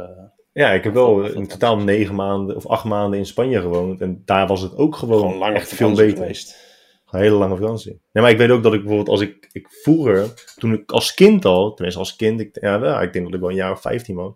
Ja, 0.53 0.71
ik 0.73 0.85
heb 0.85 0.93
wel 0.95 1.25
in 1.25 1.47
totaal 1.47 1.77
negen 1.79 2.15
maanden 2.15 2.57
of 2.57 2.67
acht 2.67 2.85
maanden 2.85 3.19
in 3.19 3.27
Spanje 3.27 3.61
gewoond. 3.61 4.01
En 4.01 4.23
daar 4.25 4.47
was 4.47 4.61
het 4.63 4.77
ook 4.77 4.97
gewoon, 4.97 5.21
gewoon 5.21 5.37
lang 5.37 5.55
echt 5.57 5.75
veel 5.75 5.95
beter. 5.95 6.17
geweest. 6.17 6.70
Hele 7.11 7.37
lange 7.37 7.57
vakantie. 7.57 8.01
Nee, 8.13 8.23
maar 8.23 8.33
ik 8.33 8.39
weet 8.39 8.51
ook 8.51 8.63
dat 8.63 8.73
ik 8.73 8.81
bijvoorbeeld 8.81 9.09
als 9.09 9.21
ik, 9.21 9.49
ik 9.53 9.69
vroeger, 9.71 10.35
toen 10.57 10.73
ik 10.73 10.91
als 10.91 11.15
kind 11.15 11.45
al, 11.45 11.75
tenminste 11.75 12.01
als 12.01 12.17
kind, 12.17 12.41
ik, 12.41 12.59
ja, 12.61 13.01
ik 13.01 13.13
denk 13.13 13.25
dat 13.25 13.35
ik 13.35 13.41
wel 13.41 13.51
een 13.51 13.57
jaar 13.57 13.73
of 13.73 13.81
15 13.81 14.15
was, 14.15 14.33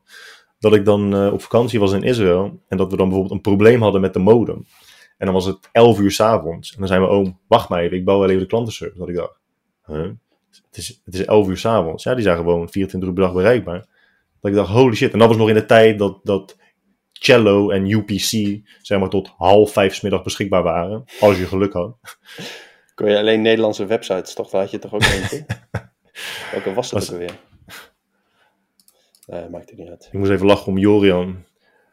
dat 0.59 0.75
ik 0.75 0.85
dan 0.85 1.15
eh, 1.15 1.33
op 1.33 1.43
vakantie 1.43 1.81
was 1.81 1.93
in 1.93 2.03
Israël 2.03 2.61
en 2.69 2.77
dat 2.77 2.91
we 2.91 2.97
dan 2.97 3.09
bijvoorbeeld 3.09 3.35
een 3.35 3.53
probleem 3.53 3.83
hadden 3.83 4.01
met 4.01 4.13
de 4.13 4.19
modem. 4.19 4.67
En 5.19 5.27
dan 5.27 5.35
was 5.35 5.45
het 5.45 5.69
11 5.73 5.99
uur 5.99 6.11
s'avonds. 6.11 6.73
En 6.73 6.79
dan 6.79 6.89
zei 6.89 7.01
mijn 7.01 7.13
oom, 7.13 7.39
wacht 7.47 7.69
maar 7.69 7.81
even, 7.81 7.97
ik 7.97 8.05
bouw 8.05 8.19
wel 8.19 8.29
even 8.29 8.41
de 8.41 8.47
klantenservice. 8.47 8.99
Dat 8.99 9.09
ik 9.09 9.15
dacht, 9.15 9.41
het, 10.51 10.77
is, 10.77 11.01
het 11.05 11.15
is 11.15 11.25
11 11.25 11.49
uur 11.49 11.57
s'avonds. 11.57 12.05
Ja, 12.05 12.15
die 12.15 12.23
zijn 12.23 12.37
gewoon 12.37 12.69
24 12.69 13.09
uur 13.09 13.15
per 13.15 13.25
dag 13.25 13.35
bereikbaar. 13.35 13.87
Dat 14.41 14.51
ik 14.51 14.57
dacht, 14.57 14.71
holy 14.71 14.95
shit. 14.95 15.13
En 15.13 15.19
dat 15.19 15.29
was 15.29 15.37
nog 15.37 15.49
in 15.49 15.55
de 15.55 15.67
tijd 15.67 15.99
dat, 15.99 16.21
dat 16.23 16.57
Cello 17.21 17.71
en 17.71 17.91
UPC, 17.91 18.61
zeg 18.83 18.99
maar, 18.99 19.09
tot 19.09 19.29
half 19.37 19.73
vijf 19.73 19.95
's 19.95 20.01
middag 20.01 20.23
beschikbaar 20.23 20.63
waren. 20.63 21.05
Als 21.21 21.39
je 21.39 21.47
geluk 21.47 21.73
had. 21.73 21.97
Kon 22.95 23.09
je 23.11 23.19
alleen 23.19 23.43
Nederlandse 23.43 23.87
websites, 23.87 24.35
toch? 24.35 24.51
Daar 24.51 24.61
had 24.61 24.71
je 24.71 24.79
toch 24.79 24.93
ook 24.95 25.03
eentje? 25.03 25.47
Welke 26.53 26.75
was 26.75 26.91
dat 26.91 27.01
Was- 27.01 27.09
ook 27.09 27.21
alweer? 27.21 27.39
Nee, 29.27 29.49
maakt 29.49 29.69
het 29.71 29.79
niet 29.79 29.89
uit. 29.89 30.09
Ik 30.13 30.19
moest 30.19 30.31
even 30.31 30.47
lachen 30.47 30.67
om 30.67 30.79
Jorian. 30.79 31.45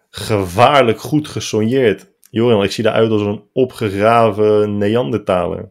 Gevaarlijk 0.09 0.99
goed 0.99 1.27
gesonjeerd. 1.27 2.09
Jorian, 2.29 2.63
ik 2.63 2.71
zie 2.71 2.85
eruit 2.85 3.11
als 3.11 3.21
een 3.21 3.43
opgegraven 3.53 4.77
Neandertaler. 4.77 5.69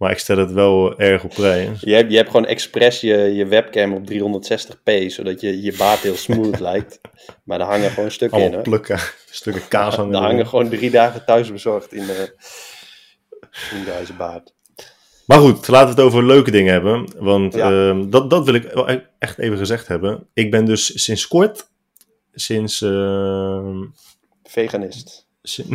Maar 0.00 0.10
ik 0.10 0.18
stel 0.18 0.36
het 0.36 0.52
wel 0.52 0.98
erg 0.98 1.24
op 1.24 1.30
prijs. 1.34 1.80
Je 1.80 1.94
hebt, 1.94 2.10
je 2.10 2.16
hebt 2.16 2.30
gewoon 2.30 2.46
expres 2.46 3.00
je, 3.00 3.16
je 3.16 3.46
webcam 3.46 3.92
op 3.92 4.10
360p, 4.12 5.06
zodat 5.06 5.40
je, 5.40 5.62
je 5.62 5.74
baard 5.76 5.98
heel 6.00 6.14
smooth 6.16 6.60
lijkt. 6.70 7.00
Maar 7.44 7.58
daar 7.58 7.68
hangen 7.68 7.90
gewoon 7.90 8.10
stukken 8.10 8.38
in. 8.38 8.44
Allemaal 8.44 8.64
Hoor. 8.64 8.68
plukken, 8.68 8.98
stukken 9.40 9.68
kaas 9.68 9.96
hangen. 9.96 10.12
Daar 10.12 10.22
hangen 10.22 10.46
gewoon 10.46 10.68
drie 10.68 10.90
dagen 10.90 11.24
thuis 11.24 11.52
bezorgd 11.52 11.92
in 11.92 12.06
de, 12.06 12.34
in 13.74 13.84
deze 13.84 14.12
baard. 14.12 14.52
Maar 15.26 15.38
goed, 15.38 15.68
laten 15.68 15.94
we 15.94 16.00
het 16.02 16.10
over 16.10 16.24
leuke 16.26 16.50
dingen 16.50 16.72
hebben. 16.72 17.12
Want 17.18 17.54
Ja. 17.54 17.70
ehm, 17.70 18.10
dat, 18.10 18.30
dat 18.30 18.44
wil 18.44 18.54
ik 18.54 18.62
wel 18.72 18.90
e- 18.90 19.02
echt 19.18 19.38
even 19.38 19.58
gezegd 19.58 19.88
hebben. 19.88 20.26
Ik 20.34 20.50
ben 20.50 20.64
dus 20.64 21.02
sinds 21.04 21.28
kort, 21.28 21.68
sinds... 22.32 22.80
ehm, 22.82 23.76
Veganist. 24.44 25.26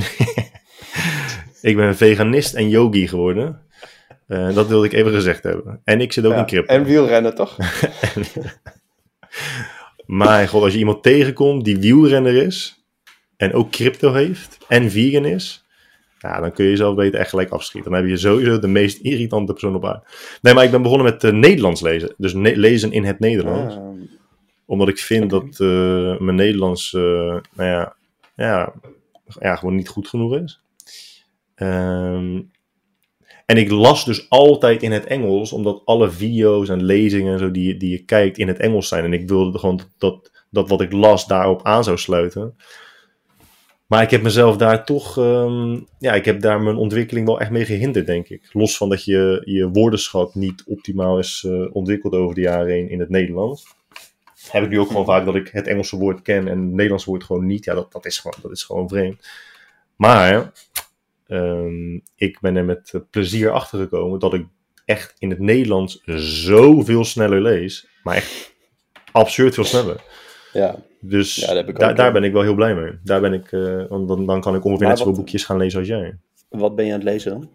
ik 1.61 1.76
ben 1.76 1.95
veganist 1.95 2.53
en 2.53 2.69
yogi 2.69 3.07
geworden. 3.07 3.64
Eh, 4.28 4.53
dat 4.55 4.67
wilde 4.67 4.86
ik 4.86 4.93
even 4.93 5.11
gezegd 5.11 5.43
hebben. 5.43 5.82
En 5.84 6.01
ik 6.01 6.13
zit 6.13 6.26
ook 6.26 6.32
Ja, 6.34 6.39
in 6.39 6.45
crypto. 6.45 6.73
En 6.73 6.84
wielrennen, 6.84 7.36
toch? 7.36 7.57
Maar 10.05 10.47
god, 10.47 10.63
als 10.63 10.73
je 10.73 10.80
iemand 10.80 11.03
tegenkomt 11.03 11.65
die 11.65 11.78
wielrenner 11.80 12.36
is 12.36 12.84
en 13.38 13.53
ook 13.53 13.71
crypto 13.71 14.13
heeft 14.13 14.57
en 14.67 14.91
vegan 14.91 15.26
is, 15.26 15.65
ja, 16.19 16.39
dan 16.39 16.51
kun 16.51 16.63
je 16.63 16.69
jezelf 16.69 16.95
beter 16.95 17.19
echt 17.19 17.30
gelijk 17.30 17.49
afschieten. 17.49 17.91
Dan 17.91 17.99
heb 17.99 18.09
je 18.09 18.17
sowieso 18.17 18.59
de 18.59 18.67
meest 18.67 18.97
irritante 19.01 19.51
persoon 19.51 19.76
op 19.76 19.86
aarde. 19.86 20.03
Nee, 20.41 20.53
maar 20.53 20.63
ik 20.63 20.71
ben 20.71 20.82
begonnen 20.82 21.05
met 21.11 21.23
eh, 21.23 21.32
Nederlands 21.32 21.82
lezen. 21.82 22.13
Dus 22.17 22.34
ne- 22.34 22.55
lezen 22.55 22.91
in 22.91 23.03
het 23.03 23.19
Nederlands. 23.19 23.76
Ah, 23.76 23.84
Omdat 24.65 24.88
ik 24.88 24.97
vind 24.97 25.30
dat 25.30 25.59
eh, 25.59 26.19
mijn 26.19 26.36
Nederlands, 26.36 26.91
nou 26.91 27.41
ja, 27.55 27.95
ja, 28.36 28.73
ja, 29.39 29.55
gewoon 29.55 29.76
niet 29.76 29.89
goed 29.89 30.07
genoeg 30.07 30.36
is. 30.36 30.61
Ehm, 31.55 32.41
en 33.45 33.57
ik 33.57 33.71
las 33.71 34.05
dus 34.05 34.29
altijd 34.29 34.83
in 34.83 34.91
het 34.91 35.05
Engels, 35.05 35.51
omdat 35.51 35.81
alle 35.85 36.11
video's 36.11 36.69
en 36.69 36.83
lezingen 36.83 37.33
en 37.33 37.39
zo 37.39 37.51
die, 37.51 37.77
die 37.77 37.89
je 37.89 38.05
kijkt 38.05 38.37
in 38.37 38.47
het 38.47 38.59
Engels 38.59 38.87
zijn. 38.87 39.03
En 39.03 39.13
ik 39.13 39.27
wilde 39.27 39.59
gewoon 39.59 39.77
dat, 39.77 39.89
dat, 39.97 40.31
dat 40.49 40.69
wat 40.69 40.81
ik 40.81 40.91
las 40.91 41.27
daarop 41.27 41.63
aan 41.63 41.83
zou 41.83 41.97
sluiten. 41.97 42.55
Maar 43.87 44.03
ik 44.03 44.11
heb 44.11 44.21
mezelf 44.21 44.57
daar 44.57 44.85
toch, 44.85 45.17
ehm, 45.17 45.79
ja, 45.99 46.13
ik 46.13 46.25
heb 46.25 46.41
daar 46.41 46.61
mijn 46.61 46.75
ontwikkeling 46.75 47.25
wel 47.27 47.39
echt 47.39 47.51
mee 47.51 47.65
gehinderd, 47.65 48.05
denk 48.05 48.27
ik. 48.29 48.49
Los 48.51 48.77
van 48.77 48.89
dat 48.89 49.03
je 49.03 49.41
je 49.45 49.69
woordenschat 49.69 50.35
niet 50.35 50.63
optimaal 50.65 51.19
is 51.19 51.43
eh, 51.47 51.75
ontwikkeld 51.75 52.13
over 52.13 52.35
de 52.35 52.41
jaren 52.41 52.73
heen 52.73 52.89
in 52.89 52.99
het 52.99 53.09
Nederlands 53.09 53.65
heb 54.51 54.63
ik 54.63 54.69
nu 54.69 54.79
ook 54.79 54.87
gewoon 54.87 55.05
vaak 55.05 55.25
dat 55.25 55.35
ik 55.35 55.47
het 55.47 55.67
Engelse 55.67 55.97
woord 55.97 56.21
ken 56.21 56.47
en 56.47 56.59
het 56.59 56.71
Nederlandse 56.71 57.09
woord 57.09 57.23
gewoon 57.23 57.45
niet. 57.45 57.65
Ja, 57.65 57.73
dat, 57.73 57.91
dat, 57.91 58.05
is, 58.05 58.19
gewoon, 58.19 58.37
dat 58.41 58.51
is 58.51 58.63
gewoon 58.63 58.89
vreemd. 58.89 59.27
Maar 59.95 60.51
ehm, 61.28 61.93
ik 62.15 62.39
ben 62.39 62.55
er 62.55 62.65
met 62.65 62.93
plezier 63.11 63.51
achter 63.51 63.80
gekomen 63.80 64.19
dat 64.19 64.34
ik 64.34 64.45
echt 64.86 65.13
in 65.17 65.30
het 65.30 65.39
Nederlands 65.39 66.01
zoveel 66.45 67.03
sneller 67.03 67.41
lees. 67.41 67.88
Maar 68.03 68.15
echt 68.15 68.55
absurd 69.11 69.53
veel 69.53 69.63
sneller. 69.63 70.01
ja. 70.53 70.76
Dus 70.99 71.36
Ja, 71.36 71.93
daar, 71.93 72.11
ben 72.11 72.23
ik 72.23 72.32
wel 72.34 72.41
heel 72.41 72.55
blij 72.55 72.76
mee. 72.76 72.91
Daar 73.03 73.21
ben 73.21 73.34
ik, 73.34 73.51
eh, 73.51 73.84
want 73.89 74.07
dan, 74.07 74.26
dan 74.26 74.41
kan 74.41 74.55
ik 74.55 74.63
ongeveer 74.63 74.80
Maar 74.80 74.88
net 74.88 74.97
zoveel 74.97 75.13
wat- 75.13 75.21
boekjes 75.21 75.43
gaan 75.45 75.57
lezen 75.57 75.80
als 75.80 75.88
jij. 75.88 76.17
Wat 76.49 76.76
ben 76.76 76.86
je 76.86 76.91
aan 76.93 76.99
het 76.99 77.07
lezen 77.07 77.32
dan? 77.32 77.49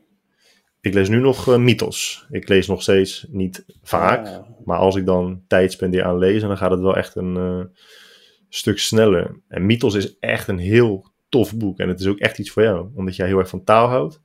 Ik 0.81 0.95
lees 0.95 1.09
nu 1.09 1.19
nog 1.21 1.49
eh, 1.49 1.57
Mythos. 1.57 2.27
Ik 2.31 2.49
lees 2.49 2.67
nog 2.67 2.83
steeds 2.83 3.27
niet 3.29 3.65
vaak. 3.83 4.27
Ah, 4.27 4.39
Maar 4.65 4.79
als 4.79 4.97
ik 4.97 5.07
dan 5.07 5.43
tijd 5.47 5.73
spendeer 5.73 6.05
aan 6.05 6.19
lezen, 6.19 6.49
dan 6.49 6.57
gaat 6.57 6.71
het 6.71 6.81
wel 6.81 6.97
echt 6.97 7.15
een 7.17 7.37
eh, 7.37 7.61
stuk 8.49 8.79
sneller. 8.79 9.41
En 9.49 9.67
Mythos 9.67 9.95
is 9.95 10.19
echt 10.19 10.49
een 10.49 10.59
heel 10.59 11.10
tof 11.31 11.57
boek. 11.57 11.79
En 11.79 11.89
het 11.89 12.01
is 12.01 12.07
ook 12.07 12.19
echt 12.19 12.39
iets 12.39 12.51
voor 12.51 12.63
jou, 12.63 12.89
omdat 12.95 13.17
jij 13.17 13.27
heel 13.27 13.39
erg 13.39 13.49
van 13.49 13.65
taal 13.65 13.89
houdt. 13.89 14.23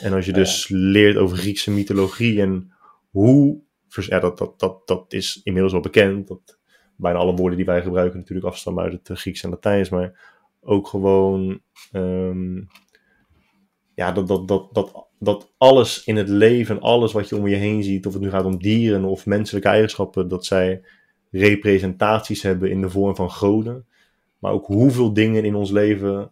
En 0.00 0.12
als 0.12 0.26
je 0.26 0.32
dus 0.32 0.68
leert 0.68 1.16
over 1.16 1.36
Griekse 1.36 1.70
mythologie 1.70 2.40
en 2.40 2.72
hoe. 3.10 3.64
Ja, 3.88 4.20
dat, 4.20 4.38
dat, 4.38 4.58
dat, 4.60 4.86
dat 4.86 5.12
is 5.12 5.40
inmiddels 5.44 5.72
wel 5.72 5.82
bekend. 5.82 6.28
Dat 6.28 6.58
bijna 6.96 7.18
alle 7.18 7.34
woorden 7.34 7.56
die 7.56 7.66
wij 7.66 7.82
gebruiken 7.82 8.18
natuurlijk 8.18 8.46
afstammen 8.46 8.84
uit 8.84 8.92
het 8.92 9.18
Grieks 9.18 9.42
en 9.42 9.50
Latijns. 9.50 9.88
Maar 9.88 10.36
ook 10.60 10.88
gewoon. 10.88 11.60
ehm, 11.92 12.60
ja, 13.96 14.12
dat, 14.12 14.28
dat, 14.28 14.48
dat, 14.48 14.74
dat, 14.74 15.06
dat 15.18 15.52
alles 15.58 16.04
in 16.04 16.16
het 16.16 16.28
leven, 16.28 16.80
alles 16.80 17.12
wat 17.12 17.28
je 17.28 17.36
om 17.36 17.46
je 17.46 17.56
heen 17.56 17.82
ziet, 17.82 18.06
of 18.06 18.12
het 18.12 18.22
nu 18.22 18.30
gaat 18.30 18.44
om 18.44 18.58
dieren 18.58 19.04
of 19.04 19.26
menselijke 19.26 19.68
eigenschappen, 19.68 20.28
dat 20.28 20.44
zij 20.44 20.82
representaties 21.30 22.42
hebben 22.42 22.70
in 22.70 22.80
de 22.80 22.90
vorm 22.90 23.16
van 23.16 23.30
goden. 23.30 23.86
Maar 24.38 24.52
ook 24.52 24.66
hoeveel 24.66 25.12
dingen 25.12 25.44
in 25.44 25.54
ons 25.54 25.70
leven 25.70 26.30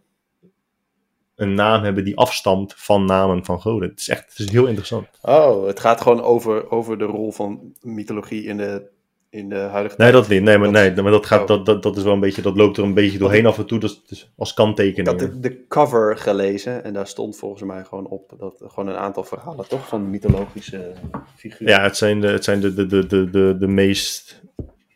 een 1.35 1.55
naam 1.55 1.83
hebben 1.83 2.05
die 2.05 2.17
afstamt 2.17 2.75
van 2.77 3.05
namen 3.05 3.45
van 3.45 3.61
goden. 3.61 3.89
Het 3.89 4.01
is 4.01 4.09
echt 4.09 4.25
het 4.29 4.39
is 4.39 4.51
heel 4.51 4.67
interessant. 4.67 5.07
Oh, 5.23 5.67
het 5.67 5.81
gaat 5.81 6.01
gewoon 6.01 6.23
over, 6.23 6.71
over 6.71 6.99
de 6.99 7.05
rol 7.05 7.33
van 7.33 7.73
mythologie 7.81 8.45
in 8.45 8.57
de, 8.57 8.83
in 9.31 9.49
de 9.49 9.57
huidige 9.59 9.95
Nee, 9.99 10.13
dat 10.13 10.29
niet. 10.29 10.43
Nee, 10.43 10.59
maar, 10.59 10.73
Dat- 10.73 10.95
nee, 10.95 11.03
maar 11.03 11.13
dat, 11.13 11.27
gaat, 11.27 11.41
oh. 11.41 11.47
dat, 11.47 11.67
dat, 11.67 11.83
dat 11.83 11.97
is 11.97 12.03
wel 12.03 12.13
een 12.13 12.21
beetje, 12.21 12.43
dat 12.43 12.57
loopt 12.57 12.77
er 12.77 12.85
een 12.85 12.95
beetje 12.95 13.19
doorheen 13.19 13.47
af 13.47 13.59
en 13.59 13.67
toe. 13.67 13.79
Dat 13.79 13.91
is, 13.91 14.03
is 14.09 14.33
als 14.37 14.51
Ik 14.51 14.57
kanttekening. 14.57 15.09
had 15.09 15.19
de, 15.19 15.41
de 15.41 15.67
cover 15.67 16.17
gelezen 16.17 16.85
en 16.85 16.93
daar 16.93 17.07
stond 17.07 17.37
volgens 17.37 17.63
mij 17.63 17.85
gewoon 17.85 18.07
op 18.07 18.35
dat 18.39 18.63
gewoon 18.67 18.89
een 18.89 18.99
aantal 19.01 19.25
verhalen 19.25 19.69
toch 19.69 19.89
van 19.89 20.11
mythologische 20.11 20.93
figuren. 21.37 21.75
Ja, 21.75 21.83
het 21.83 21.97
zijn 21.97 22.21
de, 22.21 22.27
het 22.27 22.45
zijn 22.45 22.61
de, 22.61 22.75
de, 22.75 22.87
de, 22.87 23.07
de, 23.07 23.31
de, 23.31 23.57
de 23.59 23.67
meest. 23.69 24.43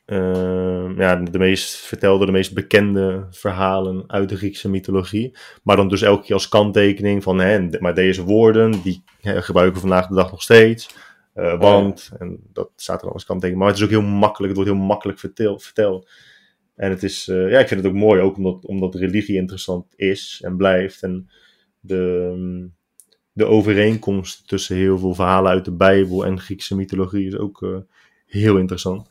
Eh, 0.09 0.97
ja, 0.97 1.17
de 1.17 1.39
meest 1.39 1.77
vertelde, 1.77 2.27
de 2.27 2.33
meest 2.33 2.55
bekende 2.55 3.27
verhalen 3.31 4.05
uit 4.07 4.29
de 4.29 4.37
Griekse 4.37 4.69
mythologie. 4.69 5.37
Maar 5.63 5.77
dan 5.77 5.89
dus 5.89 6.03
elke 6.03 6.23
keer 6.25 6.35
als 6.35 6.49
kanttekening 6.49 7.23
van, 7.23 7.39
hè, 7.39 7.69
maar 7.79 7.95
deze 7.95 8.25
woorden, 8.25 8.83
die 8.83 9.03
hè, 9.21 9.43
gebruiken 9.43 9.75
we 9.75 9.81
vandaag 9.81 10.07
de 10.07 10.15
dag 10.15 10.31
nog 10.31 10.43
steeds. 10.43 10.97
Eh, 11.33 11.61
want, 11.61 12.11
en 12.19 12.39
dat 12.53 12.71
staat 12.77 12.99
er 12.99 13.05
dan 13.05 13.13
als 13.13 13.25
kanttekening. 13.25 13.59
Maar 13.63 13.69
het 13.69 13.79
is 13.79 13.85
ook 13.85 14.01
heel 14.01 14.11
makkelijk, 14.19 14.55
het 14.55 14.65
wordt 14.65 14.79
heel 14.79 14.87
makkelijk 14.89 15.19
vertel, 15.19 15.59
verteld. 15.59 16.11
En 16.75 16.91
het 16.91 17.03
is, 17.03 17.29
eh, 17.29 17.51
ja, 17.51 17.59
ik 17.59 17.69
vind 17.69 17.83
het 17.83 17.93
ook 17.93 17.99
mooi, 17.99 18.21
ook 18.21 18.37
omdat, 18.37 18.65
omdat 18.65 18.95
religie 18.95 19.37
interessant 19.37 19.87
is 19.97 20.41
en 20.45 20.57
blijft. 20.57 21.03
En 21.03 21.31
de, 21.81 22.69
de 23.33 23.45
overeenkomst 23.45 24.49
tussen 24.49 24.77
heel 24.77 24.99
veel 24.99 25.15
verhalen 25.15 25.51
uit 25.51 25.65
de 25.65 25.77
Bijbel 25.77 26.27
en 26.27 26.41
Griekse 26.41 26.77
mythologie 26.77 27.27
is 27.27 27.37
ook 27.37 27.63
eh, 27.63 27.77
heel 28.27 28.57
interessant. 28.57 29.09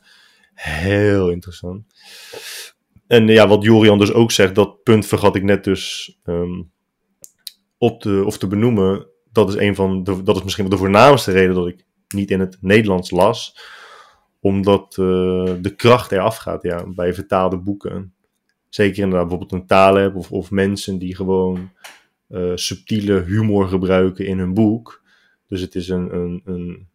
Heel 0.58 1.30
interessant. 1.30 1.84
En 3.06 3.28
ja, 3.28 3.48
wat 3.48 3.62
Jorian 3.62 3.98
dus 3.98 4.12
ook 4.12 4.32
zegt, 4.32 4.54
dat 4.54 4.82
punt 4.82 5.06
vergat 5.06 5.36
ik 5.36 5.42
net 5.42 5.64
dus 5.64 6.16
ehm, 6.24 6.62
op 7.78 8.00
te, 8.00 8.22
of 8.26 8.38
te 8.38 8.46
benoemen. 8.46 9.06
Dat 9.32 9.48
is, 9.48 9.54
een 9.54 9.74
van 9.74 10.04
dat 10.04 10.36
is 10.36 10.42
misschien 10.42 10.68
wel 10.68 10.78
de 10.78 10.82
voornaamste 10.82 11.32
reden 11.32 11.54
dat 11.54 11.66
ik 11.66 11.84
niet 12.08 12.30
in 12.30 12.40
het 12.40 12.58
Nederlands 12.60 13.10
las. 13.10 13.58
Omdat 14.40 14.96
eh, 14.98 15.54
de 15.60 15.72
kracht 15.76 16.12
eraf 16.12 16.36
gaat 16.36 16.62
ja, 16.62 16.86
bij 16.94 17.14
vertaalde 17.14 17.58
boeken. 17.58 18.14
Zeker 18.68 19.02
inderdaad 19.02 19.28
bijvoorbeeld 19.28 19.60
een 19.60 19.66
taal 19.66 19.94
hebben 19.94 20.20
of, 20.20 20.32
of 20.32 20.50
mensen 20.50 20.98
die 20.98 21.16
gewoon 21.16 21.70
eh, 22.28 22.52
subtiele 22.54 23.20
humor 23.20 23.68
gebruiken 23.68 24.26
in 24.26 24.38
hun 24.38 24.54
boek. 24.54 25.02
Dus 25.46 25.60
het 25.60 25.74
is 25.74 25.88
een, 25.88 26.14
een, 26.14 26.42
een, 26.44 26.88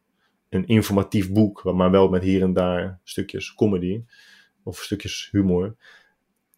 een 0.54 0.68
informatief 0.68 1.32
boek, 1.32 1.64
maar 1.64 1.92
wel 1.92 2.10
met 2.10 2.24
hier 2.24 2.42
en 2.42 2.54
daar 2.54 3.00
stukjes 3.04 3.54
comedy 3.54 4.04
of 4.64 4.78
stukjes 4.78 5.30
humor. 5.32 5.76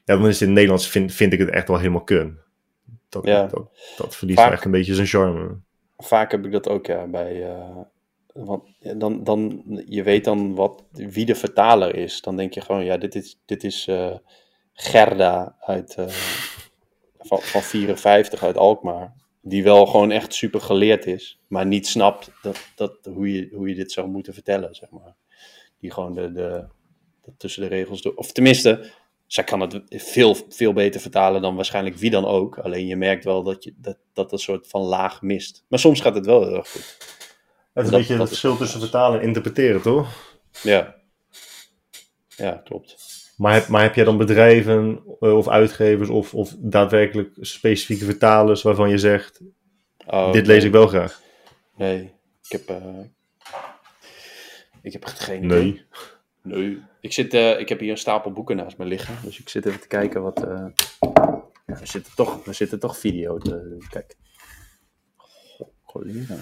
Ja, 0.03 0.15
dan 0.17 0.27
is 0.27 0.31
het 0.33 0.39
in 0.41 0.45
het 0.47 0.55
Nederlands, 0.55 0.87
vind, 0.89 1.13
vind 1.13 1.33
ik 1.33 1.39
het 1.39 1.49
echt 1.49 1.67
wel 1.67 1.77
helemaal 1.77 2.03
kun. 2.03 2.39
Dat, 3.09 3.25
Ja. 3.25 3.45
dat, 3.47 3.69
dat 3.97 4.15
verliest 4.15 4.39
Vaak- 4.39 4.51
echt 4.51 4.65
een 4.65 4.71
beetje 4.71 4.93
zijn 4.95 5.07
charme. 5.07 5.59
Vaak 5.97 6.31
heb 6.31 6.45
ik 6.45 6.51
dat 6.51 6.69
ook 6.69 6.85
ja, 6.85 7.07
bij. 7.07 7.43
eh, 7.55 7.77
want 8.33 8.63
dan, 8.97 9.23
dan, 9.23 9.63
je 9.87 10.03
weet 10.03 10.23
dan 10.23 10.55
wat, 10.55 10.83
wie 10.91 11.25
de 11.25 11.35
vertaler 11.35 11.95
is. 11.95 12.21
Dan 12.21 12.35
denk 12.35 12.53
je 12.53 12.61
gewoon, 12.61 12.85
ja, 12.85 12.97
dit 12.97 13.15
is, 13.15 13.39
dit 13.45 13.63
is 13.63 13.87
eh, 13.87 14.15
Gerda 14.73 15.55
uit, 15.59 15.95
eh, 15.95 16.07
van, 17.19 17.39
van 17.41 17.61
54 17.61 18.43
uit 18.43 18.57
Alkmaar. 18.57 19.13
Die 19.47 19.63
wel 19.63 19.85
gewoon 19.85 20.11
echt 20.11 20.33
super 20.33 20.61
geleerd 20.61 21.05
is, 21.05 21.39
maar 21.47 21.65
niet 21.65 21.87
snapt 21.87 22.31
dat, 22.41 22.59
dat, 22.75 22.97
hoe, 23.13 23.33
je, 23.33 23.49
hoe 23.53 23.69
je 23.69 23.75
dit 23.75 23.91
zou 23.91 24.07
moeten 24.07 24.33
vertellen, 24.33 24.75
zeg 24.75 24.89
maar. 24.89 25.15
Die 25.79 25.91
gewoon 25.91 26.13
de, 26.13 26.31
de, 26.31 26.65
de 27.21 27.31
tussen 27.37 27.61
de 27.61 27.67
regels 27.67 28.01
door. 28.01 28.15
Of 28.15 28.31
tenminste, 28.31 28.91
zij 29.27 29.43
kan 29.43 29.59
het 29.59 29.81
veel, 29.89 30.35
veel 30.49 30.73
beter 30.73 31.01
vertalen 31.01 31.41
dan 31.41 31.55
waarschijnlijk 31.55 31.95
wie 31.95 32.09
dan 32.09 32.25
ook. 32.25 32.57
Alleen 32.57 32.87
je 32.87 32.95
merkt 32.95 33.23
wel 33.23 33.43
dat 33.43 33.63
je, 33.63 33.73
dat, 33.77 33.97
dat 34.13 34.31
een 34.31 34.39
soort 34.39 34.67
van 34.67 34.81
laag 34.81 35.21
mist. 35.21 35.65
Maar 35.67 35.79
soms 35.79 36.01
gaat 36.01 36.15
het 36.15 36.25
wel 36.25 36.43
heel 36.43 36.55
erg 36.55 36.69
goed. 36.69 36.97
Het 37.73 37.85
is 37.85 37.91
een 37.91 37.97
beetje 37.97 38.17
het 38.17 38.27
verschil 38.27 38.57
tussen 38.57 38.79
vertalen 38.79 39.19
en 39.19 39.25
interpreteren, 39.25 39.81
toch? 39.81 40.37
Ja. 40.63 40.95
Ja, 42.35 42.51
klopt. 42.51 43.14
Maar 43.37 43.53
heb, 43.53 43.67
maar 43.67 43.81
heb 43.81 43.95
jij 43.95 44.03
dan 44.03 44.17
bedrijven 44.17 45.03
eh, 45.19 45.37
of 45.37 45.47
uitgevers 45.47 46.09
of, 46.09 46.33
of 46.33 46.55
daadwerkelijk 46.57 47.29
specifieke 47.39 48.05
vertalers 48.05 48.61
waarvan 48.61 48.89
je 48.89 48.97
zegt, 48.97 49.41
Oh, 50.07 50.31
dit 50.31 50.45
nee. 50.45 50.55
lees 50.55 50.63
ik 50.63 50.71
wel 50.71 50.87
graag? 50.87 51.21
Nee, 51.75 52.13
ik 52.43 52.51
heb, 52.51 52.69
eh, 52.69 52.99
ik 54.81 54.93
heb 54.93 55.03
echt 55.03 55.19
geen 55.19 55.43
idee. 55.43 55.61
Nee. 55.61 55.83
Nee, 56.41 56.81
ik, 57.01 57.13
zit, 57.13 57.33
eh, 57.33 57.59
ik 57.59 57.69
heb 57.69 57.79
hier 57.79 57.91
een 57.91 57.97
stapel 57.97 58.31
boeken 58.31 58.55
naast 58.55 58.77
me 58.77 58.85
liggen. 58.85 59.15
Dus 59.23 59.39
ik 59.39 59.49
zit 59.49 59.65
even 59.65 59.79
te 59.79 59.87
kijken 59.87 60.21
wat... 60.21 60.45
Ja, 61.65 61.79
we 61.79 61.85
zitten 61.85 62.15
toch, 62.15 62.45
we 62.45 62.53
zitten 62.53 62.79
toch 62.79 62.97
video 62.97 63.37
te... 63.37 63.77
Kijk. 63.89 64.15
Goh, 65.15 65.67
collega. 65.85 66.35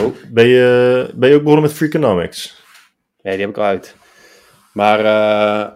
Oh, 0.00 0.14
Ben 0.32 0.46
je, 0.46 1.10
ben 1.14 1.28
je 1.28 1.34
ook 1.34 1.42
begonnen 1.42 1.66
met 1.66 1.76
Freakonomics? 1.76 2.62
nee, 3.22 3.32
die 3.36 3.42
heb 3.46 3.50
ik 3.50 3.58
al 3.58 3.64
uit. 3.64 3.96
Maar 4.74 4.98
eh, 5.04 5.72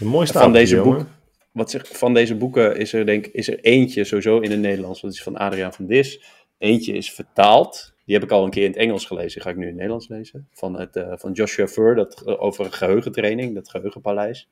Een 0.00 0.06
mooi 0.06 0.16
van 0.16 0.26
stapeltje, 0.26 0.52
deze, 0.60 0.74
jongen. 0.74 0.96
boek, 0.98 1.06
wat 1.52 1.70
zeg, 1.70 1.88
van 1.88 2.14
deze 2.14 2.34
boeken 2.34 2.76
is 2.76 2.92
er 2.92 3.06
denk 3.06 3.26
is 3.26 3.48
er 3.48 3.60
eentje 3.60 4.04
sowieso 4.04 4.38
in 4.38 4.50
het 4.50 4.60
Nederlands. 4.60 5.00
Dat 5.00 5.12
is 5.12 5.22
van 5.22 5.36
Adriaan 5.36 5.72
van 5.72 5.86
Dis. 5.86 6.22
Eentje 6.58 6.92
is 6.92 7.12
vertaald. 7.12 7.92
Die 8.04 8.14
heb 8.14 8.24
ik 8.24 8.30
al 8.30 8.44
een 8.44 8.50
keer 8.50 8.64
in 8.64 8.70
het 8.70 8.78
Engels 8.78 9.04
gelezen. 9.06 9.32
Die 9.32 9.42
ga 9.42 9.50
ik 9.50 9.56
nu 9.56 9.62
in 9.62 9.68
het 9.68 9.76
Nederlands 9.76 10.08
lezen. 10.08 10.48
Van, 10.52 10.78
het, 10.80 10.96
eh, 10.96 11.12
van 11.16 11.32
Joshua 11.32 11.66
Fur, 11.68 11.94
dat, 11.94 12.22
eh, 12.26 12.42
over 12.42 12.72
geheugentraining, 12.72 13.54
dat 13.54 13.70
geheugenpaleis. 13.70 14.48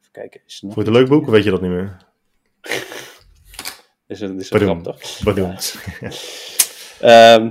Even 0.00 0.12
kijken, 0.12 0.40
is 0.46 0.54
het 0.54 0.62
nog? 0.62 0.72
Vond 0.72 0.86
je 0.86 0.92
het 0.92 1.00
een 1.00 1.06
leuk 1.06 1.18
boek 1.18 1.26
of 1.26 1.32
weet 1.32 1.44
je 1.44 1.50
dat 1.50 1.60
niet 1.60 1.70
meer? 1.70 1.96
Is 4.06 4.20
het, 4.20 4.40
is 4.40 4.50
het 4.50 4.82
Pardon. 5.24 5.56
Ehm, 7.00 7.50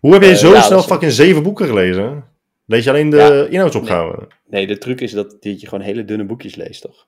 Hoe 0.00 0.12
heb 0.12 0.22
je 0.22 0.36
zo 0.36 0.54
snel 0.60 0.82
fucking 0.82 1.12
zeven 1.12 1.42
boeken 1.42 1.66
gelezen? 1.66 2.24
Lees 2.66 2.84
je 2.84 2.90
alleen 2.90 3.10
de 3.10 3.16
Ja. 3.16 3.44
inhoudsopgave? 3.46 4.26
nee, 4.48 4.66
de 4.66 4.78
truc 4.78 5.00
is 5.00 5.12
dat, 5.12 5.36
dat 5.40 5.60
je 5.60 5.68
gewoon 5.68 5.84
hele 5.84 6.04
dunne 6.04 6.24
boekjes 6.24 6.54
leest, 6.54 6.82
toch? 6.82 7.06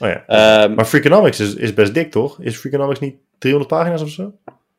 Oh 0.00 0.08
ja. 0.08 0.24
Ehm, 0.26 0.74
Maar 0.74 0.84
Freakonomics 0.84 1.40
is, 1.40 1.54
is 1.54 1.74
best 1.74 1.94
dik, 1.94 2.10
toch? 2.10 2.40
Is 2.40 2.56
Freakonomics 2.56 3.00
niet 3.00 3.16
300 3.38 3.72
pagina's 3.74 4.02
of 4.02 4.08
zo? 4.08 4.32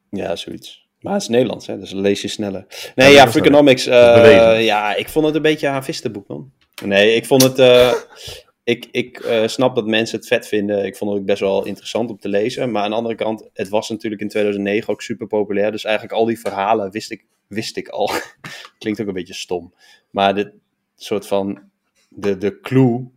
Ja, 0.10 0.36
zoiets. 0.36 0.88
Maar 1.00 1.14
het 1.14 1.22
is 1.22 1.28
Nederlands, 1.28 1.68
hè, 1.68 1.80
dus 1.80 1.92
lees 1.92 2.22
je 2.22 2.28
sneller. 2.28 2.66
Nee, 2.96 3.14
ja, 3.14 3.28
Freakonomics. 3.28 3.86
eh 3.88 4.66
ja, 4.66 4.96
ik 4.96 5.10
vond 5.10 5.26
het 5.26 5.36
een 5.36 5.42
beetje 5.42 5.68
een 5.68 5.74
havistenboek, 5.74 6.28
man. 6.28 6.52
Nee, 6.86 7.16
ik 7.16 7.26
vond 7.26 7.44
het... 7.44 7.60
eh, 7.60 7.94
ik 8.64 8.88
ik 8.92 9.20
eh, 9.20 9.48
snap 9.48 9.76
dat 9.76 9.86
mensen 9.88 10.18
het 10.18 10.28
vet 10.28 10.48
vinden. 10.48 10.86
Ik 10.86 10.96
vond 10.96 11.12
het 11.12 11.20
ook 11.20 11.26
best 11.26 11.40
wel 11.40 11.66
interessant 11.66 12.10
om 12.10 12.20
te 12.20 12.30
lezen. 12.30 12.72
Maar 12.72 12.84
aan 12.84 12.90
de 12.90 12.96
andere 12.96 13.16
kant, 13.16 13.50
het 13.54 13.70
was 13.70 13.90
natuurlijk 13.90 14.22
in 14.22 14.30
2009 14.30 14.94
ook 14.94 15.02
super 15.02 15.28
populair. 15.28 15.72
Dus 15.72 15.84
eigenlijk 15.84 16.16
al 16.16 16.26
die 16.26 16.40
verhalen 16.40 16.92
wist 16.92 17.12
ik, 17.12 17.26
wist 17.50 17.78
ik 17.78 17.88
al. 17.88 18.10
Klinkt 18.80 19.02
ook 19.02 19.08
een 19.08 19.14
beetje 19.14 19.34
stom. 19.34 19.74
Maar 20.10 20.36
dit 20.36 20.52
soort 20.96 21.28
van... 21.28 21.62
De, 22.10 22.38
de 22.38 22.60
clue... 22.60 23.08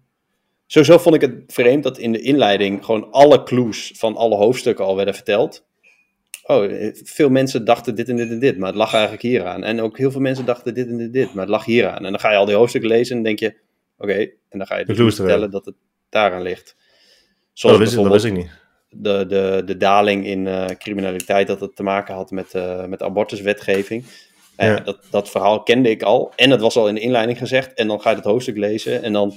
Sowieso 0.66 0.98
vond 0.98 1.14
ik 1.14 1.20
het 1.20 1.32
vreemd 1.46 1.82
dat 1.82 1.98
in 1.98 2.12
de 2.12 2.20
inleiding 2.20 2.84
gewoon 2.84 3.10
alle 3.10 3.42
clues 3.42 3.92
van 3.96 4.16
alle 4.16 4.36
hoofdstukken 4.36 4.84
al 4.84 4.96
werden 4.96 5.14
verteld. 5.14 5.64
Oh, 6.42 6.72
veel 6.92 7.28
mensen 7.30 7.64
dachten 7.64 7.94
dit 7.94 8.08
en 8.08 8.16
dit 8.16 8.30
en 8.30 8.38
dit, 8.38 8.58
maar 8.58 8.68
het 8.68 8.76
lag 8.76 8.92
eigenlijk 8.92 9.22
hieraan. 9.22 9.64
En 9.64 9.80
ook 9.80 9.98
heel 9.98 10.10
veel 10.10 10.20
mensen 10.20 10.44
dachten 10.44 10.74
dit 10.74 10.86
en 10.88 10.96
dit 10.96 11.06
en 11.06 11.12
dit, 11.12 11.34
maar 11.34 11.40
het 11.44 11.50
lag 11.52 11.64
hieraan. 11.64 11.96
En 12.04 12.10
dan 12.10 12.20
ga 12.20 12.30
je 12.30 12.36
al 12.36 12.44
die 12.46 12.54
hoofdstukken 12.54 12.90
lezen 12.90 13.16
en 13.16 13.22
denk 13.22 13.38
je, 13.38 13.54
oké, 13.98 14.14
en 14.48 14.58
dan 14.58 14.66
ga 14.66 14.78
je 14.78 14.84
dus 14.84 14.98
er 14.98 15.12
vertellen 15.12 15.50
dat 15.50 15.64
het 15.64 15.74
daaraan 16.08 16.42
ligt. 16.42 16.74
Oh, 16.76 16.82
Zoals 17.52 17.76
dat, 17.78 17.86
wist, 17.88 17.96
ik- 17.98 18.02
dat 18.02 18.10
bijvoorbeeld 18.10 18.22
wist 18.22 18.24
ik 18.24 18.32
niet. 18.42 18.61
De, 18.92 19.26
de, 19.26 19.62
de 19.64 19.76
daling 19.76 20.26
in 20.26 20.46
eh, 20.46 20.66
criminaliteit, 20.66 21.46
dat 21.46 21.60
het 21.60 21.76
te 21.76 21.82
maken 21.82 22.14
had 22.14 22.30
met, 22.30 22.54
eh 22.54 22.84
met 22.84 23.02
abortuswetgeving. 23.02 24.04
Ja. 24.56 24.80
dat, 24.80 24.98
dat 25.10 25.30
verhaal 25.30 25.62
kende 25.62 25.90
ik 25.90 26.02
al. 26.02 26.32
En 26.36 26.50
het 26.50 26.60
was 26.60 26.76
al 26.76 26.88
in 26.88 26.94
de 26.94 27.00
inleiding 27.00 27.38
gezegd. 27.38 27.74
En 27.74 27.88
dan 27.88 28.00
ga 28.00 28.10
je 28.10 28.16
het 28.16 28.24
hoofdstuk 28.24 28.56
lezen. 28.56 29.02
En, 29.02 29.12
dan, 29.12 29.34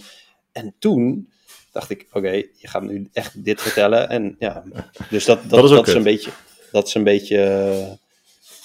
en 0.51 0.75
toen 0.79 1.29
dacht 1.71 1.89
ik, 1.89 2.07
oké, 2.11 2.31
je 2.31 2.67
gaat 2.67 2.83
nu 2.83 3.09
echt 3.13 3.43
dit 3.43 3.61
vertellen. 3.61 4.09
En 4.09 4.35
ja, 4.39 4.63
dus 5.09 5.25
dat, 5.25 5.39
dat, 5.41 5.59
Dat 5.59 5.69
dat, 5.69 5.87
is 5.87 5.93
een 5.93 6.03
beetje, 6.03 6.31
dat 6.71 6.87
is 6.87 6.93
een 6.93 7.03
beetje 7.03 7.39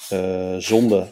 eh, 0.09 0.57
zonde. 0.59 1.09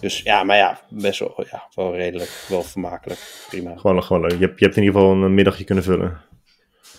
Dus 0.00 0.18
ja, 0.18 0.44
maar 0.44 0.56
ja, 0.56 0.80
best 0.88 1.18
wel, 1.18 1.44
ja, 1.50 1.68
wel 1.74 1.96
redelijk, 1.96 2.44
wel 2.48 2.62
vermakelijk. 2.62 3.20
Prima. 3.48 3.76
Gewoon, 3.76 4.02
gewoon 4.02 4.22
leuk. 4.22 4.38
Je 4.38 4.46
hebt, 4.46 4.58
je 4.58 4.64
hebt 4.64 4.76
in 4.76 4.82
ieder 4.82 5.00
geval 5.00 5.16
een 5.16 5.34
middagje 5.34 5.64
kunnen 5.64 5.84
vullen. 5.84 6.20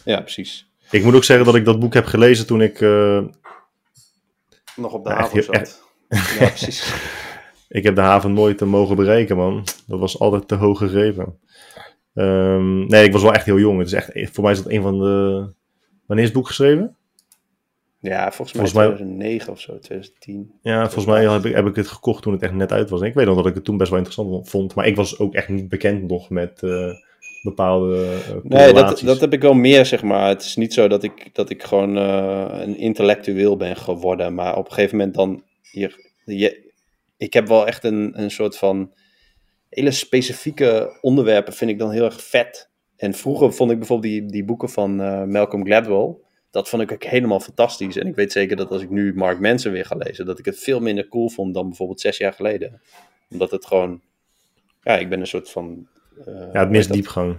Ja, 0.05 0.21
precies. 0.21 0.67
Ik 0.93 1.03
moet 1.03 1.15
ook 1.15 1.23
zeggen 1.23 1.45
dat 1.45 1.55
ik 1.55 1.65
dat 1.65 1.79
boek 1.79 1.93
heb 1.93 2.05
gelezen 2.05 2.45
toen 2.45 2.61
ik... 2.61 2.81
eh, 2.81 3.23
Nog 4.75 4.93
op 4.93 5.03
de 5.03 5.09
echt 5.09 5.19
haven 5.19 5.43
zat. 5.43 5.83
Ja, 6.09 6.47
precies. 6.47 6.93
ik 7.69 7.83
heb 7.83 7.95
de 7.95 8.01
haven 8.01 8.33
nooit 8.33 8.57
te 8.57 8.65
mogen 8.65 8.95
bereiken, 8.95 9.37
man. 9.37 9.63
Dat 9.87 9.99
was 9.99 10.19
altijd 10.19 10.47
te 10.47 10.55
hoog 10.55 10.77
gegrepen. 10.77 11.39
Ehm, 12.13 12.85
nee, 12.85 13.03
ik 13.05 13.11
was 13.11 13.21
wel 13.21 13.33
echt 13.33 13.45
heel 13.45 13.59
jong. 13.59 13.77
Het 13.77 13.87
is 13.87 13.93
echt, 13.93 14.11
voor 14.33 14.43
mij 14.43 14.51
is 14.53 14.63
dat 14.63 14.71
een 14.71 14.81
van 14.81 14.99
de... 14.99 15.53
Wanneer 16.05 16.25
is 16.25 16.31
het 16.31 16.33
boek 16.33 16.47
geschreven? 16.47 16.95
Ja, 17.99 18.31
volgens 18.31 18.57
mij 18.57 18.65
Volgens 18.67 18.73
mij- 18.73 18.85
2009 18.85 19.51
of 19.51 19.59
zo, 19.59 19.79
2010. 19.79 20.53
Ja, 20.61 20.81
volgens 20.83 21.05
mij 21.05 21.25
heb 21.27 21.45
ik, 21.45 21.55
heb 21.55 21.65
ik 21.67 21.75
het 21.75 21.87
gekocht 21.87 22.21
toen 22.23 22.33
het 22.33 22.41
echt 22.41 22.53
net 22.53 22.71
uit 22.71 22.89
was. 22.89 23.01
En 23.01 23.07
ik 23.07 23.13
weet 23.13 23.25
nog 23.25 23.35
dat 23.35 23.45
ik 23.47 23.53
het 23.55 23.63
toen 23.63 23.77
best 23.77 23.89
wel 23.89 23.99
interessant 23.99 24.49
vond. 24.49 24.75
Maar 24.75 24.87
ik 24.87 24.95
was 24.95 25.19
ook 25.19 25.33
echt 25.33 25.49
niet 25.49 25.69
bekend 25.69 26.07
nog 26.09 26.29
met 26.29 26.63
eh, 26.63 26.89
bepaalde 27.43 28.19
eh, 28.27 28.35
Nee, 28.43 28.73
dat, 28.73 29.01
dat 29.05 29.19
heb 29.19 29.33
ik 29.33 29.41
wel 29.41 29.53
meer, 29.53 29.85
zeg 29.85 30.03
maar. 30.03 30.27
Het 30.27 30.41
is 30.41 30.55
niet 30.55 30.73
zo 30.73 30.87
dat 30.87 31.03
ik, 31.03 31.35
dat 31.35 31.49
ik 31.49 31.63
gewoon 31.63 31.97
eh, 31.97 32.59
een 32.61 32.77
intellectueel 32.77 33.57
ben 33.57 33.75
geworden. 33.75 34.33
Maar 34.33 34.57
op 34.57 34.65
een 34.65 34.73
gegeven 34.73 34.97
moment 34.97 35.15
dan... 35.15 35.43
Hier, 35.71 36.11
je, 36.25 36.71
ik 37.17 37.33
heb 37.33 37.47
wel 37.47 37.67
echt 37.67 37.83
een, 37.83 38.21
een 38.21 38.31
soort 38.31 38.57
van... 38.57 38.93
Hele 39.69 39.91
specifieke 39.91 40.97
onderwerpen 41.01 41.53
vind 41.53 41.71
ik 41.71 41.79
dan 41.79 41.91
heel 41.91 42.03
erg 42.03 42.23
vet. 42.23 42.69
En 42.97 43.13
vroeger 43.13 43.53
vond 43.53 43.71
ik 43.71 43.77
bijvoorbeeld 43.77 44.13
die, 44.13 44.25
die 44.25 44.45
boeken 44.45 44.69
van 44.69 45.01
eh, 45.01 45.23
Malcolm 45.23 45.65
Gladwell... 45.65 46.15
Dat 46.51 46.69
vond 46.69 46.81
ik 46.81 46.91
ook 46.91 47.03
helemaal 47.03 47.39
fantastisch. 47.39 47.97
En 47.97 48.07
ik 48.07 48.15
weet 48.15 48.31
zeker 48.31 48.55
dat 48.55 48.71
als 48.71 48.81
ik 48.81 48.89
nu 48.89 49.13
Mark 49.15 49.39
Manson 49.39 49.71
weer 49.71 49.85
ga 49.85 49.95
lezen... 49.95 50.25
dat 50.25 50.39
ik 50.39 50.45
het 50.45 50.59
veel 50.59 50.79
minder 50.79 51.07
cool 51.07 51.29
vond 51.29 51.53
dan 51.53 51.67
bijvoorbeeld 51.67 52.01
zes 52.01 52.17
jaar 52.17 52.33
geleden. 52.33 52.81
Omdat 53.29 53.51
het 53.51 53.65
gewoon... 53.65 54.01
Ja, 54.81 54.97
ik 54.97 55.09
ben 55.09 55.19
een 55.19 55.27
soort 55.27 55.49
van... 55.49 55.87
ja, 56.53 56.59
het 56.59 56.69
mist 56.69 56.91
diepgang. 56.91 57.37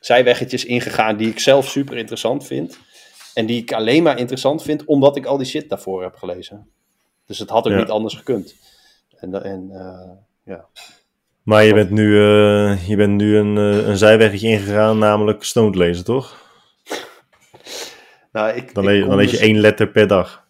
zijweggetjes 0.00 0.64
ingegaan 0.64 1.16
die 1.16 1.28
ik 1.30 1.38
zelf 1.38 1.68
super 1.68 1.96
interessant 1.96 2.46
vind. 2.46 2.78
En 3.34 3.46
die 3.46 3.62
ik 3.62 3.72
alleen 3.72 4.02
maar 4.02 4.18
interessant 4.18 4.62
vind 4.62 4.84
omdat 4.84 5.16
ik 5.16 5.26
al 5.26 5.36
die 5.36 5.46
shit 5.46 5.68
daarvoor 5.68 6.02
heb 6.02 6.14
gelezen. 6.16 6.68
Dus 7.26 7.38
het 7.38 7.48
had 7.48 7.66
ook 7.66 7.72
Ja. 7.72 7.78
niet 7.78 7.88
anders 7.90 8.14
gekund. 8.14 8.54
En, 9.16 9.42
en 9.44 9.68
eh, 9.72 10.10
ja. 10.44 10.64
Maar 11.42 11.64
je 11.64 11.74
bent 11.74 11.90
nu, 11.90 12.16
eh, 12.18 12.88
je 12.88 12.96
bent 12.96 13.16
nu 13.16 13.36
een, 13.36 13.56
eh, 13.56 13.86
een 13.88 13.96
zijweggetje 13.96 14.48
ingegaan, 14.48 14.98
namelijk 14.98 15.44
stoned 15.44 15.74
lezen, 15.74 16.04
toch? 16.04 16.38
Nou, 18.32 18.56
ik, 18.56 18.74
Dan, 18.74 18.84
ik 18.84 18.90
le- 19.00 19.06
dan 19.06 19.16
lees 19.16 19.30
je 19.30 19.36
dus- 19.36 19.46
één 19.46 19.58
letter 19.60 19.88
per 19.90 20.06
dag. 20.06 20.48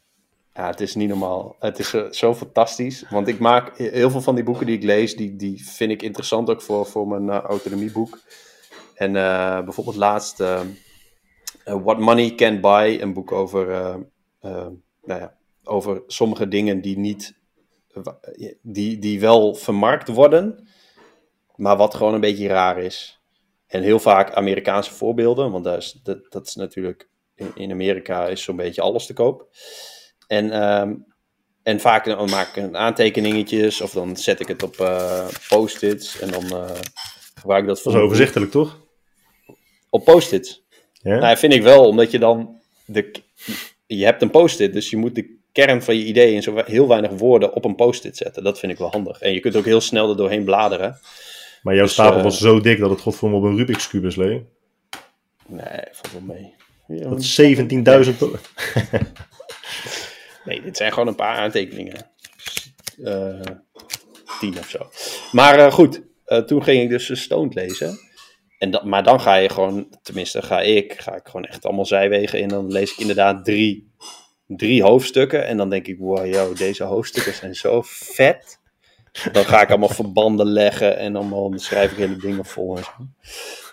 Ja, 0.60 0.66
het 0.66 0.80
is 0.80 0.94
niet 0.94 1.08
normaal. 1.08 1.56
Het 1.58 1.78
is 1.78 1.94
eh, 1.94 2.10
zo 2.10 2.34
fantastisch. 2.34 3.04
Want 3.10 3.28
ik 3.28 3.38
maak 3.38 3.76
heel 3.76 4.10
veel 4.10 4.20
van 4.20 4.34
die 4.34 4.44
boeken 4.44 4.66
die 4.66 4.76
ik 4.76 4.82
lees, 4.82 5.16
die, 5.16 5.36
die 5.36 5.68
vind 5.68 5.90
ik 5.90 6.02
interessant 6.02 6.50
ook 6.50 6.62
voor, 6.62 6.86
voor 6.86 7.08
mijn 7.08 7.30
eh, 7.30 7.44
autonomieboek. 7.44 8.20
En 8.94 9.16
eh, 9.16 9.64
bijvoorbeeld 9.64 9.96
laatst 9.96 10.38
What 11.64 11.98
Money 11.98 12.34
Can 12.34 12.60
Buy, 12.60 13.00
een 13.00 13.12
boek 13.12 13.32
over, 13.32 13.66
nou 14.40 15.20
ja, 15.20 15.36
over 15.64 16.02
sommige 16.06 16.48
dingen 16.48 16.80
die 16.80 16.98
niet, 16.98 17.34
die, 18.62 18.98
die 18.98 19.20
wel 19.20 19.54
vermarkt 19.54 20.08
worden, 20.08 20.68
maar 21.54 21.76
wat 21.76 21.94
gewoon 21.94 22.14
een 22.14 22.20
beetje 22.20 22.48
raar 22.48 22.78
is. 22.78 23.20
En 23.66 23.82
heel 23.82 23.98
vaak 23.98 24.34
Amerikaanse 24.34 24.92
voorbeelden, 24.92 25.50
want 25.50 25.66
is, 25.66 26.00
dat, 26.02 26.18
dat 26.28 26.46
is 26.46 26.54
natuurlijk, 26.54 27.08
in, 27.34 27.50
in 27.54 27.70
Amerika 27.70 28.26
is 28.26 28.42
zo'n 28.42 28.56
beetje 28.56 28.82
alles 28.82 29.06
te 29.06 29.12
koop. 29.12 29.48
En, 30.30 30.50
ehm, 30.50 30.94
en 31.62 31.80
vaak 31.80 32.04
dan 32.04 32.30
maak 32.30 32.48
ik 32.48 32.62
een 32.62 32.76
aantekeningetjes 32.76 33.80
of 33.80 33.92
dan 33.92 34.16
zet 34.16 34.40
ik 34.40 34.48
het 34.48 34.62
op 34.62 34.80
eh, 34.80 35.26
post-its 35.48 36.20
en 36.20 36.30
dan 36.30 36.44
eh, 36.44 36.70
gebruik 37.34 37.62
ik 37.62 37.68
dat 37.68 37.80
voor 37.80 37.92
Dat 37.92 38.00
is 38.00 38.06
overzichtelijk, 38.06 38.50
toch? 38.50 38.80
op 39.90 40.04
post-its. 40.04 40.62
Ja? 40.92 41.18
Nou, 41.18 41.36
vind 41.36 41.52
ik 41.52 41.62
wel, 41.62 41.86
omdat 41.86 42.10
je 42.10 42.18
dan 42.18 42.60
de, 42.84 43.12
je 43.86 44.04
hebt 44.04 44.22
een 44.22 44.30
post-it, 44.30 44.72
dus 44.72 44.90
je 44.90 44.96
moet 44.96 45.14
de 45.14 45.38
kern 45.52 45.82
van 45.82 45.96
je 45.96 46.04
idee 46.04 46.34
in 46.34 46.42
zo 46.42 46.62
heel 46.64 46.88
weinig 46.88 47.10
woorden 47.10 47.54
op 47.54 47.64
een 47.64 47.74
post-it 47.74 48.16
zetten. 48.16 48.44
Dat 48.44 48.58
vind 48.58 48.72
ik 48.72 48.78
wel 48.78 48.90
handig. 48.90 49.20
En 49.20 49.32
je 49.32 49.40
kunt 49.40 49.56
ook 49.56 49.64
heel 49.64 49.80
snel 49.80 50.10
er 50.10 50.16
doorheen 50.16 50.44
bladeren. 50.44 50.98
maar 51.62 51.74
jouw 51.74 51.84
dus, 51.84 51.92
stapel 51.92 52.18
eh, 52.18 52.24
was 52.24 52.38
zo 52.38 52.60
dik 52.60 52.78
dat 52.78 52.90
het 52.90 53.00
godverdomme 53.00 53.36
op 53.36 53.52
een 53.52 53.56
Rubik's 53.56 53.88
Cubus 53.88 54.16
leek. 54.16 54.42
Nee, 55.46 55.82
valt 55.92 56.12
wel 56.12 56.22
mee. 56.36 56.54
Ja, 56.86 57.08
Dat 57.08 57.20
is 57.20 57.40
17.000... 57.40 58.16
Nee, 60.44 60.62
dit 60.62 60.76
zijn 60.76 60.92
gewoon 60.92 61.08
een 61.08 61.14
paar 61.14 61.36
aantekeningen. 61.36 62.10
Eh 63.04 63.40
tien 64.40 64.58
of 64.58 64.68
zo. 64.68 64.90
Maar 65.32 65.58
eh, 65.58 65.72
goed, 65.72 66.02
eh, 66.24 66.38
toen 66.38 66.62
ging 66.62 66.82
ik 66.82 66.88
dus 66.88 67.06
de 67.06 67.14
Stoned 67.14 67.54
lezen. 67.54 67.98
En 68.58 68.70
dat, 68.70 68.84
maar 68.84 69.02
dan 69.02 69.20
ga 69.20 69.34
je 69.34 69.48
gewoon, 69.48 69.94
tenminste 70.02 70.42
ga 70.42 70.60
ik, 70.60 71.00
ga 71.00 71.14
ik 71.14 71.26
gewoon 71.26 71.44
echt 71.44 71.64
allemaal 71.64 71.86
zijwegen 71.86 72.38
in. 72.38 72.48
Dan 72.48 72.72
lees 72.72 72.92
ik 72.92 72.98
inderdaad 72.98 73.44
drie, 73.44 73.92
drie 74.46 74.82
hoofdstukken. 74.82 75.46
En 75.46 75.56
dan 75.56 75.70
denk 75.70 75.86
ik, 75.86 75.98
wow, 75.98 76.26
yo, 76.26 76.52
deze 76.52 76.84
hoofdstukken 76.84 77.34
zijn 77.34 77.54
zo 77.54 77.82
vet. 77.84 78.58
Dan 79.32 79.44
ga 79.44 79.62
ik 79.62 79.68
allemaal 79.68 79.88
verbanden 79.88 80.46
leggen 80.46 80.98
en 80.98 81.16
allemaal, 81.16 81.50
dan 81.50 81.58
schrijf 81.58 81.90
ik 81.92 81.96
hele 81.96 82.16
dingen 82.16 82.44
vol. 82.44 82.78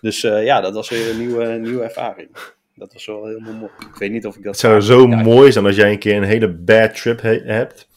Dus 0.02 0.22
ja, 0.22 0.62
dat 0.62 0.74
was 0.74 0.90
weer 0.90 1.10
een 1.10 1.18
nieuwe, 1.18 1.46
nieuwe 1.46 1.84
ervaring. 1.84 2.30
Dat 2.78 2.94
was 2.94 3.06
wel 3.06 3.26
helemaal 3.26 3.54
mooi. 3.54 3.72
Ik 3.80 3.96
weet 3.96 4.12
niet 4.12 4.26
of 4.26 4.36
ik 4.38 4.44
dat... 4.44 4.52
Het 4.52 4.62
zou 4.62 4.82
zo 4.82 5.08
Ja, 5.08 5.22
mooi 5.22 5.52
zijn 5.52 5.66
als 5.66 5.76
jij 5.76 5.92
een 5.92 6.00
keer 6.00 6.16
een 6.16 6.24
hele 6.24 6.54
bad 6.54 6.96
trip 6.96 7.22
he- 7.22 7.42
hebt. 7.44 7.88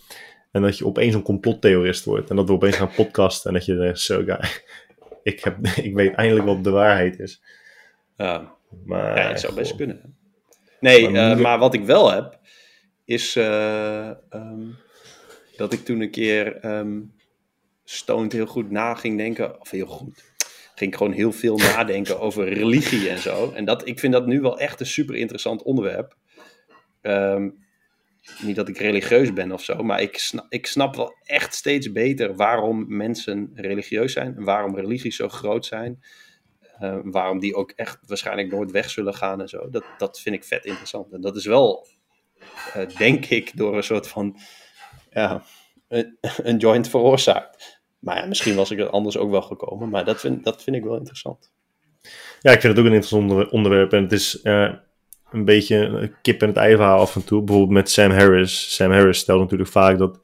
En 0.50 0.62
dat 0.62 0.78
je 0.78 0.86
opeens 0.86 1.14
een 1.14 1.22
complottheorist 1.22 2.04
wordt. 2.04 2.30
En 2.30 2.36
dat 2.36 2.46
we 2.46 2.52
opeens 2.52 2.76
gaan 2.76 2.90
podcasten. 2.96 3.50
En 3.50 3.56
dat 3.56 3.64
je 3.66 3.76
zegt, 3.76 4.00
zo 4.00 4.22
guy, 4.24 4.38
ik, 5.22 5.44
heb, 5.44 5.66
ik 5.88 5.94
weet 5.94 6.14
eindelijk 6.14 6.46
wat 6.46 6.64
de 6.64 6.70
waarheid 6.70 7.18
is. 7.18 7.42
Ja, 8.16 8.52
Maar, 8.84 9.16
ja 9.16 9.28
het 9.28 9.40
zou 9.40 9.54
best 9.54 9.76
kunnen. 9.76 10.16
Nee, 10.80 11.02
Maar 11.02 11.10
moeilijk- 11.12 11.40
maar 11.40 11.58
wat 11.58 11.74
ik 11.74 11.84
wel 11.84 12.10
heb, 12.12 12.38
is 13.04 13.36
eh, 13.36 14.08
ehm, 14.08 14.66
dat 15.56 15.72
ik 15.72 15.84
toen 15.84 16.00
een 16.00 16.10
keer 16.10 16.56
ehm 16.56 16.98
stoned 17.84 18.32
heel 18.32 18.46
goed 18.46 18.70
na 18.70 18.94
ging 18.94 19.16
denken. 19.18 19.60
Of 19.60 19.70
heel 19.70 19.86
goed. 19.86 20.29
Ging 20.80 20.92
ik 20.92 20.98
gewoon 20.98 21.12
heel 21.12 21.32
veel 21.32 21.56
nadenken 21.76 22.20
over 22.20 22.52
religie 22.52 23.08
en 23.08 23.18
zo. 23.18 23.52
En 23.52 23.64
dat, 23.64 23.86
ik 23.88 23.98
vind 23.98 24.12
dat 24.12 24.26
nu 24.26 24.40
wel 24.40 24.58
echt 24.58 24.80
een 24.80 24.86
super 24.86 25.14
interessant 25.14 25.62
onderwerp. 25.62 26.16
Ehm, 27.00 27.50
niet 28.42 28.56
dat 28.56 28.68
ik 28.68 28.78
religieus 28.78 29.32
ben 29.32 29.52
of 29.52 29.62
zo, 29.62 29.82
maar 29.82 30.00
ik 30.00 30.18
snap, 30.18 30.46
ik 30.48 30.66
snap 30.66 30.96
wel 30.96 31.14
echt 31.22 31.54
steeds 31.54 31.92
beter 31.92 32.34
waarom 32.34 32.84
mensen 32.96 33.50
religieus 33.54 34.12
zijn. 34.12 34.36
En 34.36 34.44
waarom 34.44 34.76
religies 34.76 35.16
zo 35.16 35.28
groot 35.28 35.66
zijn. 35.66 36.04
Eh, 36.78 36.98
waarom 37.02 37.38
die 37.38 37.54
ook 37.54 37.70
echt 37.70 37.98
waarschijnlijk 38.06 38.50
nooit 38.50 38.70
weg 38.70 38.90
zullen 38.90 39.14
gaan 39.14 39.40
en 39.40 39.48
zo. 39.48 39.70
Dat, 39.70 39.84
dat 39.98 40.20
vind 40.20 40.34
ik 40.34 40.44
vet 40.44 40.64
interessant. 40.64 41.12
En 41.12 41.20
dat 41.20 41.36
is 41.36 41.46
wel, 41.46 41.86
eh, 42.74 42.96
denk 42.96 43.26
ik, 43.26 43.56
door 43.56 43.76
een 43.76 43.82
soort 43.82 44.08
van 44.08 44.38
ja, 45.10 45.42
een, 45.88 46.18
een 46.48 46.56
joint 46.56 46.88
veroorzaakt. 46.88 47.79
Maar 48.00 48.28
misschien 48.28 48.54
was 48.54 48.70
ik 48.70 48.78
er 48.78 48.90
anders 48.90 49.16
ook 49.16 49.30
wel 49.30 49.42
gekomen. 49.42 49.88
Maar 49.88 50.04
dat 50.04 50.20
vind, 50.20 50.44
dat 50.44 50.62
vind 50.62 50.76
ik 50.76 50.84
wel 50.84 50.96
interessant. 50.96 51.50
Ja, 52.40 52.52
ik 52.52 52.60
vind 52.60 52.62
het 52.62 52.78
ook 52.78 52.90
een 52.90 52.98
interessant 53.00 53.30
onder- 53.30 53.50
onderwerp. 53.50 53.92
En 53.92 54.02
het 54.02 54.12
is 54.12 54.40
eh, 54.42 54.72
een 55.30 55.44
beetje 55.44 55.76
een 55.76 56.14
kip 56.22 56.42
en 56.42 56.48
het 56.48 56.56
ei 56.56 56.76
verhaal 56.76 57.00
af 57.00 57.14
en 57.14 57.24
toe. 57.24 57.42
Bijvoorbeeld 57.42 57.74
met 57.74 57.90
Sam 57.90 58.10
Harris. 58.10 58.74
Sam 58.74 58.90
Harris 58.92 59.18
stelt 59.18 59.40
natuurlijk 59.40 59.70
vaak 59.70 59.98
dat 59.98 60.20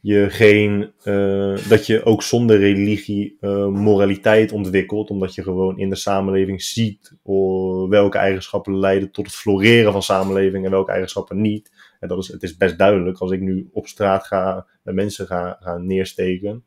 je 0.00 0.26
geen, 0.30 0.92
eh, 1.02 1.68
dat 1.68 1.86
je 1.86 2.04
ook 2.04 2.22
zonder 2.22 2.58
religie 2.58 3.36
eh, 3.40 3.66
moraliteit 3.66 4.52
ontwikkelt. 4.52 5.10
Omdat 5.10 5.34
je 5.34 5.42
gewoon 5.42 5.78
in 5.78 5.88
de 5.88 5.96
samenleving 5.96 6.62
ziet 6.62 7.16
oh, 7.22 7.88
welke 7.90 8.18
eigenschappen 8.18 8.78
leiden 8.78 9.10
tot 9.10 9.26
het 9.26 9.34
floreren 9.34 9.92
van 9.92 10.02
samenleving 10.02 10.64
en 10.64 10.70
welke 10.70 10.92
eigenschappen 10.92 11.40
niet. 11.40 11.70
En 12.00 12.08
dat 12.08 12.18
is, 12.18 12.28
het 12.28 12.42
is 12.42 12.56
best 12.56 12.78
duidelijk 12.78 13.18
als 13.18 13.30
ik 13.30 13.40
nu 13.40 13.68
op 13.72 13.86
straat 13.86 14.26
ga, 14.26 14.66
bij 14.82 14.94
mensen 14.94 15.26
ga, 15.26 15.56
ga 15.60 15.78
neersteken. 15.78 16.64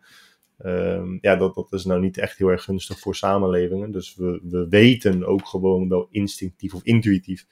Ehm, 0.58 1.18
ja, 1.22 1.36
dat, 1.36 1.56
dat 1.56 1.74
is 1.74 1.86
nou 1.86 2.02
niet 2.02 2.18
echt 2.18 2.38
heel 2.38 2.48
erg 2.48 2.64
gunstig 2.64 3.00
voor 3.00 3.16
samenlevingen. 3.16 3.92
Dus 3.92 4.16
we, 4.16 4.40
we 4.44 4.68
weten 4.70 5.26
ook 5.26 5.48
gewoon 5.48 5.90
wel 5.90 6.08
instinctief 6.12 6.74
of 6.74 6.84
intuïtief 6.84 7.46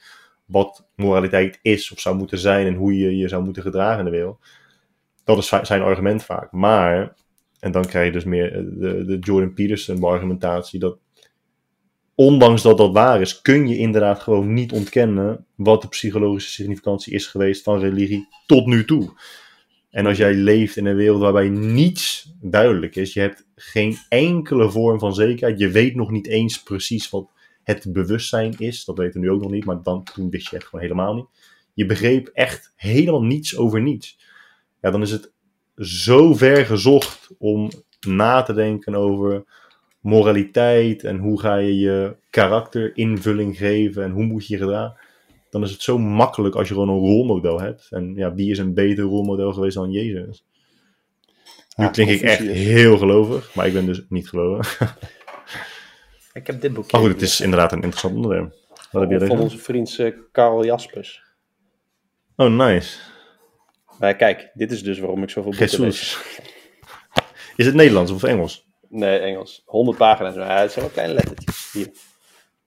wat 0.45 0.87
moraliteit 0.95 1.59
is 1.61 1.91
of 1.91 1.99
zou 1.99 2.15
moeten 2.15 2.37
zijn 2.37 2.67
en 2.67 2.75
hoe 2.75 2.97
je 2.97 3.17
je 3.17 3.27
zou 3.27 3.43
moeten 3.43 3.63
gedragen 3.63 3.99
in 3.99 4.05
de 4.05 4.11
wereld. 4.11 4.39
Dat 5.23 5.37
is 5.37 5.47
zijn 5.61 5.81
argument 5.81 6.23
vaak. 6.23 6.51
Maar, 6.51 7.15
en 7.59 7.71
dan 7.71 7.85
krijg 7.85 8.05
je 8.05 8.11
dus 8.11 8.23
meer 8.23 8.53
eh, 8.53 8.63
de, 8.63 9.05
de 9.05 9.17
Jordan 9.19 9.53
Peterson 9.53 10.03
argumentatie, 10.03 10.79
dat 10.79 10.97
ondanks 12.15 12.61
dat 12.61 12.77
dat 12.77 12.93
waar 12.93 13.21
is, 13.21 13.41
kun 13.41 13.67
je 13.67 13.77
inderdaad 13.77 14.19
gewoon 14.19 14.53
niet 14.53 14.71
ontkennen 14.71 15.45
wat 15.55 15.81
de 15.81 15.87
psychologische 15.87 16.51
significantie 16.51 17.13
is 17.13 17.27
geweest 17.27 17.63
van 17.63 17.79
religie 17.79 18.27
tot 18.45 18.65
nu 18.65 18.85
toe. 18.85 19.13
En 19.89 20.05
als 20.05 20.17
jij 20.17 20.33
leeft 20.33 20.75
in 20.75 20.85
een 20.85 20.95
wereld 20.95 21.21
waarbij 21.21 21.49
niets 21.49 22.33
duidelijk 22.41 22.95
is, 22.95 23.13
je 23.13 23.19
hebt 23.19 23.47
geen 23.55 23.97
enkele 24.09 24.71
vorm 24.71 24.99
van 24.99 25.13
zekerheid, 25.13 25.59
je 25.59 25.69
weet 25.69 25.95
nog 25.95 26.11
niet 26.11 26.27
eens 26.27 26.63
precies 26.63 27.09
wat 27.09 27.29
het 27.63 27.93
bewustzijn 27.93 28.53
is, 28.57 28.85
dat 28.85 28.97
weten 28.97 29.21
we 29.21 29.27
nu 29.27 29.31
ook 29.33 29.41
nog 29.41 29.51
niet, 29.51 29.65
maar 29.65 29.83
dan, 29.83 30.03
toen 30.03 30.29
wist 30.29 30.49
je 30.49 30.55
echt 30.55 30.65
gewoon 30.65 30.81
helemaal 30.81 31.15
niet. 31.15 31.25
Je 31.73 31.85
begreep 31.85 32.27
echt 32.27 32.73
helemaal 32.75 33.23
niets 33.23 33.57
over 33.57 33.81
niets. 33.81 34.19
Ja, 34.81 34.91
dan 34.91 35.01
is 35.01 35.11
het 35.11 35.31
zo 35.75 36.33
ver 36.33 36.65
gezocht 36.65 37.29
om 37.37 37.69
na 38.07 38.41
te 38.41 38.53
denken 38.53 38.95
over 38.95 39.43
moraliteit 40.01 41.03
en 41.03 41.17
hoe 41.17 41.39
ga 41.39 41.55
je 41.55 41.77
je 41.77 42.15
karakter 42.29 42.97
invulling 42.97 43.57
geven 43.57 44.03
en 44.03 44.11
hoe 44.11 44.23
moet 44.23 44.47
je 44.47 44.53
je 44.53 44.59
gedragen. 44.63 44.97
Dan 45.49 45.63
is 45.63 45.71
het 45.71 45.81
zo 45.81 45.97
makkelijk 45.97 46.55
als 46.55 46.67
je 46.67 46.73
gewoon 46.73 46.89
een 46.89 46.99
rolmodel 46.99 47.59
hebt. 47.59 47.87
En 47.89 48.13
ja, 48.15 48.33
wie 48.33 48.51
is 48.51 48.57
een 48.57 48.73
beter 48.73 49.03
rolmodel 49.03 49.53
geweest 49.53 49.75
dan 49.75 49.91
Jezus? 49.91 50.45
Nu 51.75 51.83
Ja, 51.83 51.89
klink 51.89 52.09
ik 52.09 52.21
echt 52.21 52.39
heel 52.47 52.97
gelovig, 52.97 53.55
maar 53.55 53.67
ik 53.67 53.73
ben 53.73 53.85
dus 53.85 54.05
niet 54.09 54.29
gelovig. 54.29 54.79
Ik 56.33 56.47
heb 56.47 56.61
dit 56.61 56.73
boekje. 56.73 56.97
Maar 56.97 57.01
goed, 57.01 57.11
het 57.13 57.21
is 57.29 57.41
inderdaad 57.41 57.71
een 57.71 57.81
interessant 57.81 58.15
onderwerp. 58.15 58.55
Wat 58.91 59.01
heb 59.01 59.19
jij 59.19 59.27
van 59.27 59.39
onze 59.39 59.57
vriend 59.57 59.99
eh, 59.99 60.13
Karel 60.31 60.65
Jaspers. 60.65 61.23
Oh, 62.35 62.51
nice. 62.51 62.97
Maar 63.99 64.15
kijk, 64.15 64.51
dit 64.53 64.71
is 64.71 64.83
dus 64.83 64.99
waarom 64.99 65.23
ik 65.23 65.29
zoveel 65.29 65.51
boeken 65.51 65.81
lees. 65.81 66.17
Is 67.55 67.65
het 67.65 67.75
Nederlands 67.75 68.11
of 68.11 68.23
Engels? 68.23 68.70
Nee, 68.91 69.19
Engels. 69.19 69.61
100 69.65 69.97
pagina's. 69.97 70.35
Maar 70.35 70.59
het 70.61 70.71
zijn 70.71 70.85
wel 70.85 70.93
kleine 70.93 71.13
lettertjes. 71.13 71.69
Hier. 71.71 71.89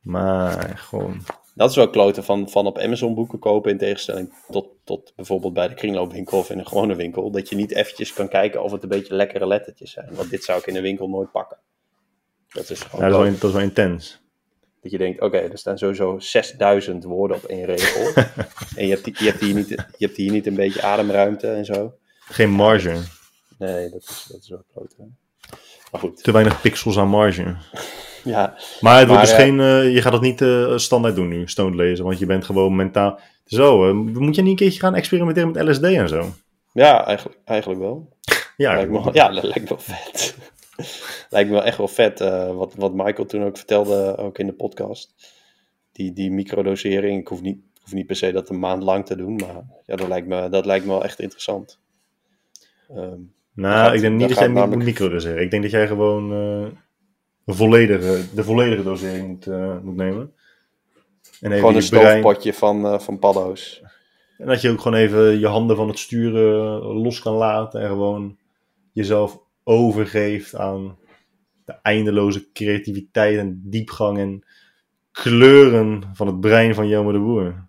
Maar 0.00 0.78
gewoon. 0.78 1.20
Dat 1.54 1.70
is 1.70 1.76
wel 1.76 1.90
kloten 1.90 2.24
van, 2.24 2.50
van 2.50 2.66
op 2.66 2.78
Amazon 2.78 3.14
boeken 3.14 3.38
kopen 3.38 3.70
in 3.70 3.78
tegenstelling 3.78 4.32
tot, 4.50 4.68
tot 4.84 5.12
bijvoorbeeld 5.16 5.52
bij 5.52 5.68
de 5.68 5.74
kringloopwinkel 5.74 6.38
of 6.38 6.50
in 6.50 6.58
een 6.58 6.66
gewone 6.66 6.94
winkel. 6.94 7.30
Dat 7.30 7.48
je 7.48 7.56
niet 7.56 7.72
eventjes 7.74 8.12
kan 8.12 8.28
kijken 8.28 8.62
of 8.62 8.72
het 8.72 8.82
een 8.82 8.88
beetje 8.88 9.14
lekkere 9.14 9.46
lettertjes 9.46 9.90
zijn. 9.92 10.14
Want 10.14 10.30
dit 10.30 10.44
zou 10.44 10.58
ik 10.58 10.66
in 10.66 10.76
een 10.76 10.82
winkel 10.82 11.08
nooit 11.08 11.30
pakken. 11.30 11.58
Dat 12.48 12.70
is 12.70 12.80
Ja, 12.80 12.86
gewoon 12.86 13.00
dat, 13.00 13.10
is 13.10 13.16
wel, 13.16 13.24
kloten. 13.24 13.40
dat 13.40 13.50
is 13.50 13.56
wel 13.56 13.64
intens. 13.66 14.22
dat 14.82 14.90
je 14.92 14.98
denkt, 14.98 15.20
oké, 15.20 15.36
er 15.38 15.58
staan 15.58 15.78
sowieso 15.78 16.18
6000 16.18 17.04
woorden 17.04 17.36
op 17.36 17.44
één 17.44 17.64
regel. 17.64 18.22
en 18.76 18.86
je 18.86 18.90
hebt, 18.92 19.04
die- 19.04 19.14
je, 19.18 19.24
hebt 19.30 19.40
hier 19.40 19.54
niet, 19.54 19.68
je 19.68 20.04
hebt 20.06 20.16
hier 20.16 20.30
niet 20.32 20.46
een 20.46 20.54
beetje 20.54 20.82
ademruimte 20.82 21.48
en 21.50 21.64
zo. 21.64 21.94
Geen 22.18 22.50
marge. 22.50 23.00
Nee, 23.58 23.90
dat 23.90 24.00
is, 24.02 24.26
dat 24.30 24.40
is 24.40 24.48
wel 24.48 24.64
kloten. 24.72 25.18
Maar 25.94 26.02
goed, 26.02 26.22
Te 26.22 26.32
weinig 26.32 26.60
pixels 26.60 26.98
aan 26.98 27.08
marge. 27.08 27.54
ja, 28.24 28.56
Maar 28.80 28.98
het 28.98 29.08
wordt 29.08 29.22
dus 29.22 29.32
eh, 29.32 29.36
geen. 29.38 29.60
eh, 29.60 29.92
je 29.94 30.02
gaat 30.02 30.12
dat 30.12 30.20
niet 30.20 30.40
eh, 30.40 30.76
standaard 30.76 31.14
doen 31.14 31.28
nu, 31.28 31.48
stoned 31.48 31.74
lezen. 31.74 32.04
Want 32.04 32.18
je 32.18 32.26
bent 32.26 32.44
gewoon 32.44 32.76
mentaal. 32.76 33.18
Zo, 33.46 33.94
moet 33.94 34.34
je 34.34 34.42
niet 34.42 34.50
een 34.50 34.56
keertje 34.56 34.80
gaan 34.80 34.94
experimenteren 34.94 35.50
met 35.52 35.68
LSD 35.68 35.82
en 35.82 36.08
zo? 36.08 36.34
ja 36.72 37.06
eigenlijk, 37.06 37.38
eigenlijk 37.44 37.80
wel. 37.80 38.08
Ja, 38.56 38.74
Lijkt 38.74 38.90
me, 38.90 39.10
ja, 39.12 39.28
dat 39.28 39.42
lijkt 39.54 39.68
wel 39.68 39.78
vet. 39.78 40.36
lijkt 41.30 41.48
me 41.48 41.54
wel 41.54 41.64
echt 41.64 41.76
wel 41.78 41.88
vet. 41.88 42.18
wat, 42.54 42.74
wat 42.76 42.94
Michael 42.94 43.26
toen 43.26 43.44
ook 43.44 43.56
vertelde, 43.56 44.16
ook 44.16 44.38
in 44.38 44.46
de 44.46 44.52
podcast. 44.52 45.14
Die, 45.92 46.12
die 46.12 46.30
microdosering, 46.30 47.20
ik 47.20 47.28
hoef, 47.28 47.40
niet, 47.40 47.58
hoef 47.82 47.92
niet 47.92 48.06
per 48.06 48.16
se 48.16 48.32
dat 48.32 48.48
een 48.48 48.58
maand 48.58 48.82
lang 48.82 49.06
te 49.06 49.16
doen. 49.16 49.34
Maar 49.36 49.62
ja, 49.86 49.96
dat 49.96 50.08
lijkt 50.08 50.26
me, 50.26 50.48
dat 50.48 50.66
lijkt 50.66 50.84
me 50.84 50.90
wel 50.90 51.04
echt 51.04 51.20
interessant. 51.20 51.78
Ehm, 52.88 53.20
Nou, 53.54 53.74
gaat- 53.74 53.94
ik 53.94 54.00
denk 54.00 54.12
niet 54.12 54.20
dat 54.28 54.30
jij 54.30 54.38
gaat 54.38 54.48
moet 54.54 54.58
namelijk- 54.62 54.84
microdoseren. 54.88 55.42
Ik 55.42 55.50
denk 55.50 55.62
dat 55.62 55.70
jij 55.72 55.86
gewoon 55.86 56.32
eh, 56.32 56.66
een 57.44 57.54
volledige, 57.54 58.34
de 58.34 58.44
volledige 58.44 58.82
dosering 58.82 59.28
moet, 59.28 59.46
eh, 59.46 59.78
moet 59.82 59.96
nemen. 59.96 60.32
En 61.40 61.50
even 61.50 61.58
gewoon 61.58 61.74
een 61.74 61.82
stoofpotje 61.82 62.52
van, 62.54 62.86
eh 62.86 62.98
van 62.98 63.18
paddo's. 63.18 63.82
En 64.38 64.46
dat 64.46 64.60
je 64.60 64.70
ook 64.70 64.80
gewoon 64.80 64.98
even 64.98 65.38
je 65.38 65.46
handen 65.46 65.76
van 65.76 65.88
het 65.88 65.98
sturen 65.98 66.80
los 66.82 67.20
kan 67.20 67.34
laten. 67.34 67.80
En 67.80 67.88
gewoon 67.88 68.36
jezelf 68.92 69.38
overgeeft 69.64 70.54
aan 70.56 70.96
de 71.64 71.74
eindeloze 71.82 72.52
creativiteit 72.52 73.38
en 73.38 73.60
diepgang 73.64 74.18
en 74.18 74.44
kleuren 75.12 76.02
van 76.12 76.26
het 76.26 76.40
brein 76.40 76.74
van 76.74 76.88
Jelmer 76.88 77.12
de 77.12 77.18
Boer. 77.18 77.66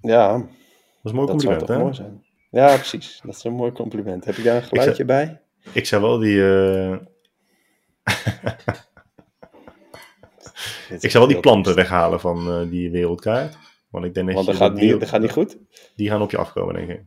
Ja, 0.00 0.32
Dat 0.32 0.40
is 1.04 1.10
een 1.10 1.16
mooi 1.16 1.26
dat 1.26 1.42
zou 1.42 1.54
compliment, 1.54 1.66
toch 1.66 1.76
hè? 1.76 1.82
mooi 1.82 1.94
zijn. 1.94 2.24
Ja, 2.52 2.76
precies. 2.76 3.20
Dat 3.24 3.34
is 3.34 3.44
een 3.44 3.52
mooi 3.52 3.72
compliment. 3.72 4.24
Heb 4.24 4.36
je 4.36 4.42
daar 4.42 4.56
een 4.56 4.62
geluidje 4.62 5.04
bij? 5.04 5.40
Ik 5.72 5.86
zou 5.86 6.02
wel 6.02 6.18
die... 6.18 6.42
eh, 6.42 6.92
ik 11.00 11.10
zou 11.10 11.24
wel 11.24 11.26
die 11.26 11.40
planten 11.40 11.74
weghalen 11.74 12.20
van 12.20 12.48
eh, 12.48 12.70
die 12.70 12.90
wereldkaart. 12.90 13.56
Want 13.90 14.04
ik 14.04 14.14
denk 14.14 14.26
dat, 14.26 14.34
Want 14.34 14.46
je 14.46 14.52
dat 14.52 14.62
gaat, 14.62 14.76
die, 14.76 14.96
dat 14.96 15.08
gaat 15.08 15.20
niet 15.20 15.30
goed. 15.32 15.58
die 15.96 16.08
gaan 16.08 16.22
op 16.22 16.30
je 16.30 16.36
afkomen, 16.36 16.74
denk 16.74 16.88
ik. 16.88 17.02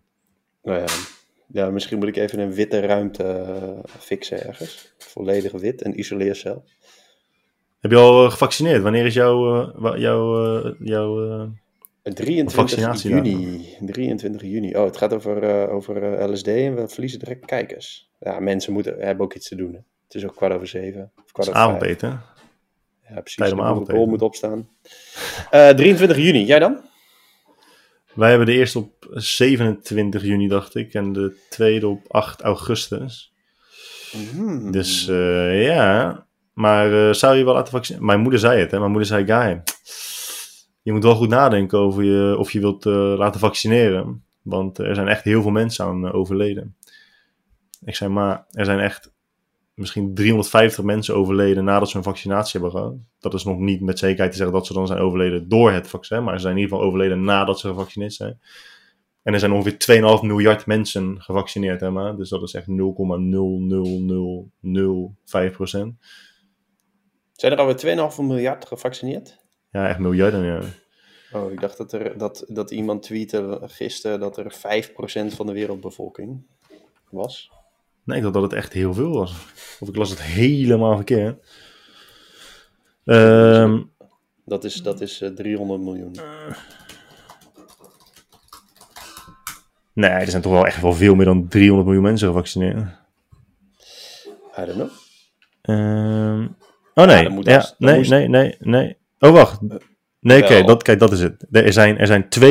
Nou 0.64 0.80
ja. 0.80 0.86
ja, 1.48 1.69
misschien 1.69 1.98
moet 1.98 2.07
ik 2.07 2.15
even 2.15 2.40
een 2.40 2.53
witte 2.53 2.80
ruimte 2.80 3.24
eh, 3.24 3.91
fixen 3.99 4.48
ergens. 4.48 4.94
Volledig 4.98 5.52
wit, 5.52 5.86
een 5.86 5.99
isoleercel. 5.99 6.65
Heb 7.80 7.91
je 7.91 7.98
al 7.98 8.30
gevaccineerd? 8.30 8.82
Wanneer 8.82 9.06
is 9.06 9.14
jouw... 9.14 9.72
jouw, 9.98 10.76
jouw 10.80 11.49
23 12.14 12.53
vaccinatiedatum. 12.53 13.40
juni. 13.40 13.76
23 13.80 14.41
juni. 14.41 14.76
Oh, 14.76 14.86
het 14.86 14.98
gaat 14.98 15.14
over, 15.14 15.44
eh, 15.44 15.73
over 15.73 16.14
eh, 16.14 16.30
LSD 16.32 16.48
en 16.48 16.76
we 16.76 16.88
verliezen 16.88 17.19
direct 17.19 17.45
kijkers. 17.45 18.10
Ja, 18.19 18.40
mensen 18.40 18.73
moeten, 18.73 18.95
hebben 18.99 19.26
ook 19.26 19.34
iets 19.34 19.48
te 19.48 19.56
doen. 19.56 19.73
Hè. 19.73 19.80
Het 20.03 20.15
is 20.15 20.26
ook 20.26 20.36
kwart 20.36 20.53
over 20.53 20.68
zeven. 20.68 21.11
Of 21.26 21.32
kwart 21.32 21.49
over 21.49 21.61
avondeten? 21.61 22.22
Ja, 23.10 23.19
precies. 23.19 23.36
Tijd 23.36 23.52
om 23.52 23.61
avondeten. 23.61 24.10
moet 24.10 24.22
opstaan. 24.22 24.69
Eh 25.49 25.69
23 25.69 26.18
juni. 26.18 26.45
Jij 26.45 26.60
dan? 26.60 26.82
Wij 28.14 28.30
hebben 28.30 28.48
de 28.48 28.53
eerste 28.53 28.80
op 28.80 29.07
27 29.11 30.23
juni, 30.23 30.48
dacht 30.48 30.76
ik. 30.76 30.94
En 30.94 31.14
de 31.14 31.38
tweede 31.49 31.88
op 31.88 32.06
8 32.07 32.41
augustus. 32.41 33.34
Hmm. 34.11 34.72
Dus 34.72 35.07
eh, 35.07 35.65
ja. 35.65 36.26
Maar 36.53 37.07
eh, 37.07 37.14
zou 37.14 37.38
je 37.38 37.44
wel 37.44 37.53
laten 37.53 37.72
vaccineren? 37.72 38.07
Mijn 38.07 38.19
moeder 38.19 38.40
zei 38.40 38.60
het, 38.60 38.72
hè. 38.72 38.80
Mijn 38.80 38.91
moeder 38.91 39.07
zei, 39.07 39.26
Guy, 39.26 39.64
je 40.86 40.91
moet 40.91 41.03
wel 41.03 41.16
goed 41.16 41.30
nadenken 41.30 41.80
over 41.80 42.03
je, 42.03 42.38
of 42.38 42.52
je 42.52 42.60
wilt 42.60 42.86
eh, 42.86 43.14
laten 43.18 43.40
vaccineren. 43.40 44.24
Want 44.41 44.78
er 44.78 44.95
zijn 44.95 45.07
echt 45.07 45.24
heel 45.24 45.41
veel 45.41 45.52
mensen 45.52 45.86
aan 45.86 46.07
eh, 46.07 46.16
overleden. 46.16 46.76
Ik 47.86 47.95
zei, 47.95 48.12
maar 48.12 48.45
er 48.52 48.66
zijn 48.66 48.80
echt 48.80 49.14
misschien 49.74 50.14
350 50.14 50.84
mensen 50.84 51.16
overleden 51.16 51.64
nadat 51.64 51.90
ze 51.90 51.98
een 51.98 52.03
vaccinatie 52.03 52.62
hebben 52.62 52.80
gehad. 52.80 52.95
Dat 53.20 53.34
is 53.34 53.44
nog 53.44 53.57
niet 53.57 53.82
met 53.82 53.99
zekerheid 53.99 54.32
te 54.32 54.38
zeggen 54.38 54.56
dat 54.56 54.66
ze 54.66 54.74
dan 54.74 54.88
zijn 54.88 54.99
overleden 54.99 55.49
door 55.49 55.72
het 55.72 55.88
vaccin, 55.88 56.24
maar 56.24 56.36
ze 56.36 56.41
zijn 56.41 56.56
in 56.56 56.60
ieder 56.60 56.76
geval 56.76 56.90
overleden 56.90 57.24
nadat 57.24 57.60
ze 57.60 57.68
gevaccineerd 57.68 58.14
zijn. 58.14 58.40
En 59.24 59.34
er 59.34 59.40
zijn 59.40 59.52
ongeveer 59.52 60.02
2,5 60.20 60.26
miljard 60.26 60.66
mensen 60.66 61.22
gevaccineerd, 61.22 61.82
hè, 61.82 61.91
maar. 61.91 62.16
Dus 62.16 62.30
dat 62.30 62.41
is 62.41 62.53
echt 62.53 62.68
0,00005 62.68 65.52
procent. 65.52 65.95
Zijn 67.32 67.52
er 67.52 67.57
alweer 67.57 68.12
2,5 68.12 68.16
miljard 68.22 68.66
gevaccineerd? 68.66 69.44
Ja, 69.76 69.88
echt 69.88 69.99
miljarden, 69.99 70.43
ja. 70.43 70.60
Oh, 71.39 71.52
ik 71.52 71.61
dacht 71.61 71.77
dat, 71.77 71.93
er, 71.93 72.18
dat, 72.18 72.45
dat 72.47 72.72
iemand 72.72 73.03
tweette 73.03 73.60
gisteren 73.61 74.19
dat 74.19 74.38
er 74.38 74.53
5% 74.53 75.35
van 75.35 75.45
de 75.45 75.53
wereldbevolking 75.53 76.45
was. 77.10 77.52
Nee, 78.03 78.18
ik 78.18 78.23
dacht 78.23 78.34
dat 78.34 78.43
het 78.43 78.53
echt 78.53 78.73
heel 78.73 78.93
veel 78.93 79.10
was. 79.11 79.31
Of 79.80 79.88
ik 79.88 79.95
las 79.95 80.10
het 80.10 80.22
helemaal 80.22 80.95
verkeerd. 80.95 81.45
Ehm 83.06 83.81
Dat 84.45 84.64
is, 84.64 84.76
dat 84.84 85.02
is 85.02 85.22
eh, 85.22 85.30
300 85.30 85.81
miljoen. 85.81 86.15
nee, 89.93 90.10
er 90.10 90.27
zijn 90.30 90.41
toch 90.41 90.52
wel 90.52 90.65
echt 90.65 90.81
wel 90.81 90.93
veel 90.93 91.15
meer 91.15 91.26
dan 91.26 91.47
300 91.47 91.85
miljoen 91.85 92.03
mensen 92.03 92.27
gevaccineerd. 92.27 92.77
I 94.57 94.65
don't 94.65 94.72
know. 94.73 94.89
Ehm, 95.61 96.47
oh 96.93 97.06
nee, 97.06 97.43
ja, 97.43 97.73
nee, 97.77 97.95
moest- 97.97 98.10
nee, 98.10 98.27
nee, 98.27 98.56
nee. 98.60 98.97
Oh 99.26 99.31
wacht. 99.31 99.60
Nee, 100.19 100.43
oké, 100.43 100.64
dat, 100.64 100.84
kijk, 100.84 100.99
dat 100.99 101.11
is 101.11 101.19
het. 101.22 101.45
Er 101.52 101.73
zijn, 101.73 101.97
er 101.97 102.07
zijn 102.07 102.27
2,2, 102.39 102.49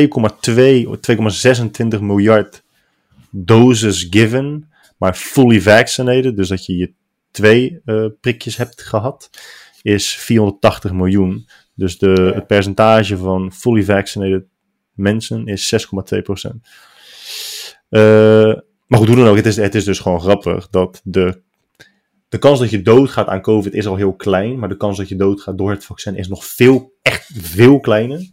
2,26 1.95 1.99
miljard 2.01 2.63
doses 3.29 4.07
given, 4.09 4.69
maar 4.97 5.13
fully 5.13 5.61
vaccinated, 5.61 6.37
dus 6.37 6.47
dat 6.47 6.65
je 6.65 6.77
je 6.77 6.93
twee 7.31 7.81
eh, 7.85 8.05
prikjes 8.21 8.57
hebt 8.57 8.81
gehad, 8.81 9.29
is 9.81 10.15
480 10.15 10.91
miljoen. 10.91 11.47
Dus 11.73 11.97
de, 11.97 12.09
Ja. 12.09 12.33
het 12.33 12.47
percentage 12.47 13.17
van 13.17 13.53
fully 13.53 13.83
vaccinated 13.83 14.43
mensen 14.93 15.45
is 15.47 15.67
6,2 16.15 16.21
procent. 16.21 16.67
maar 18.87 18.99
goed, 18.99 19.07
hoe 19.07 19.15
dan 19.15 19.27
ook, 19.27 19.35
het 19.35 19.45
is, 19.45 19.55
het 19.55 19.75
is 19.75 19.83
dus 19.83 19.99
gewoon 19.99 20.21
grappig 20.21 20.69
dat 20.69 21.01
de 21.03 21.41
de 22.35 22.41
kans 22.41 22.59
dat 22.59 22.69
je 22.69 22.81
doodgaat 22.81 23.27
aan 23.27 23.41
COVID 23.41 23.73
is 23.73 23.87
al 23.87 23.95
heel 23.95 24.13
klein, 24.13 24.59
maar 24.59 24.69
de 24.69 24.77
kans 24.77 24.97
dat 24.97 25.09
je 25.09 25.15
doodgaat 25.15 25.57
door 25.57 25.71
het 25.71 25.85
vaccin 25.85 26.15
is 26.15 26.27
nog 26.27 26.45
veel, 26.45 26.93
echt 27.01 27.29
veel 27.33 27.79
kleiner. 27.79 28.29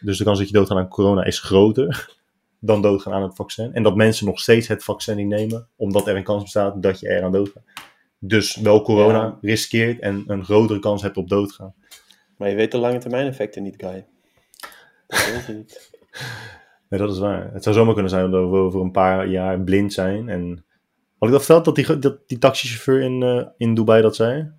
Dus 0.00 0.18
de 0.18 0.24
kans 0.24 0.38
dat 0.38 0.48
je 0.48 0.54
doodgaat 0.54 0.78
aan 0.78 0.88
corona 0.88 1.24
is 1.24 1.40
groter 1.40 2.16
dan 2.60 2.82
doodgaan 2.82 3.12
aan 3.12 3.22
het 3.22 3.34
vaccin. 3.34 3.72
En 3.72 3.82
dat 3.82 3.96
mensen 3.96 4.26
nog 4.26 4.38
steeds 4.40 4.68
het 4.68 4.84
vaccin 4.84 5.16
niet 5.16 5.26
nemen, 5.26 5.68
omdat 5.76 6.06
er 6.06 6.16
een 6.16 6.22
kans 6.22 6.42
bestaat 6.42 6.82
dat 6.82 7.00
je 7.00 7.08
eraan 7.08 7.32
doodgaat. 7.32 7.62
Dus 8.18 8.56
wel 8.56 8.82
corona 8.82 9.22
Ja. 9.22 9.38
riskeert 9.40 10.00
en 10.00 10.24
een 10.26 10.44
grotere 10.44 10.78
kans 10.78 11.02
hebt 11.02 11.16
op 11.16 11.28
doodgaan. 11.28 11.74
Maar 12.36 12.48
je 12.48 12.54
weet 12.56 12.72
de 12.72 12.78
lange 12.78 12.98
termijn 12.98 13.26
effecten 13.26 13.62
niet, 13.62 13.74
Guy. 13.78 14.06
Dat 15.06 15.26
weet 15.32 15.46
je 15.46 15.52
niet. 15.52 15.90
Nee, 16.88 17.00
dat 17.00 17.10
is 17.10 17.18
waar. 17.18 17.52
Het 17.52 17.62
zou 17.62 17.74
zomaar 17.74 17.92
kunnen 17.92 18.10
zijn 18.10 18.30
dat 18.30 18.50
we 18.50 18.56
over 18.56 18.80
een 18.80 18.90
paar 18.90 19.26
jaar 19.28 19.60
blind 19.60 19.92
zijn. 19.92 20.28
En 20.28 20.63
had 21.24 21.32
ik 21.32 21.38
dat 21.38 21.44
verteld 21.44 21.64
dat 21.64 21.74
die, 21.74 21.98
dat 21.98 22.28
die 22.28 22.38
taxichauffeur 22.38 23.00
in, 23.00 23.22
eh, 23.22 23.46
in 23.56 23.74
Dubai 23.74 24.02
dat 24.02 24.16
zei? 24.16 24.52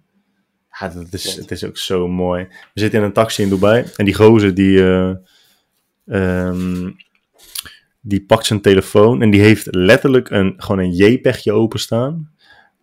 Ja, 0.80 0.90
dat 0.90 1.14
is, 1.14 1.36
het 1.36 1.52
is 1.52 1.64
ook 1.64 1.78
zo 1.78 2.08
mooi. 2.08 2.48
We 2.74 2.80
zitten 2.80 3.00
in 3.00 3.06
een 3.06 3.14
taxi 3.14 3.44
in 3.44 3.50
Dubai 3.50 3.86
en 3.96 4.06
die 4.06 4.14
gozer 4.14 4.54
die, 4.54 4.84
eh, 4.84 5.16
ehm, 6.06 6.92
die 8.02 8.26
pakt 8.26 8.46
zijn 8.46 8.62
telefoon 8.62 9.22
en 9.22 9.30
die 9.30 9.42
heeft 9.42 9.76
letterlijk 9.76 10.30
een, 10.30 10.54
gewoon 10.58 10.80
een 10.80 10.92
JPEGje 10.92 11.52
openstaan 11.52 12.32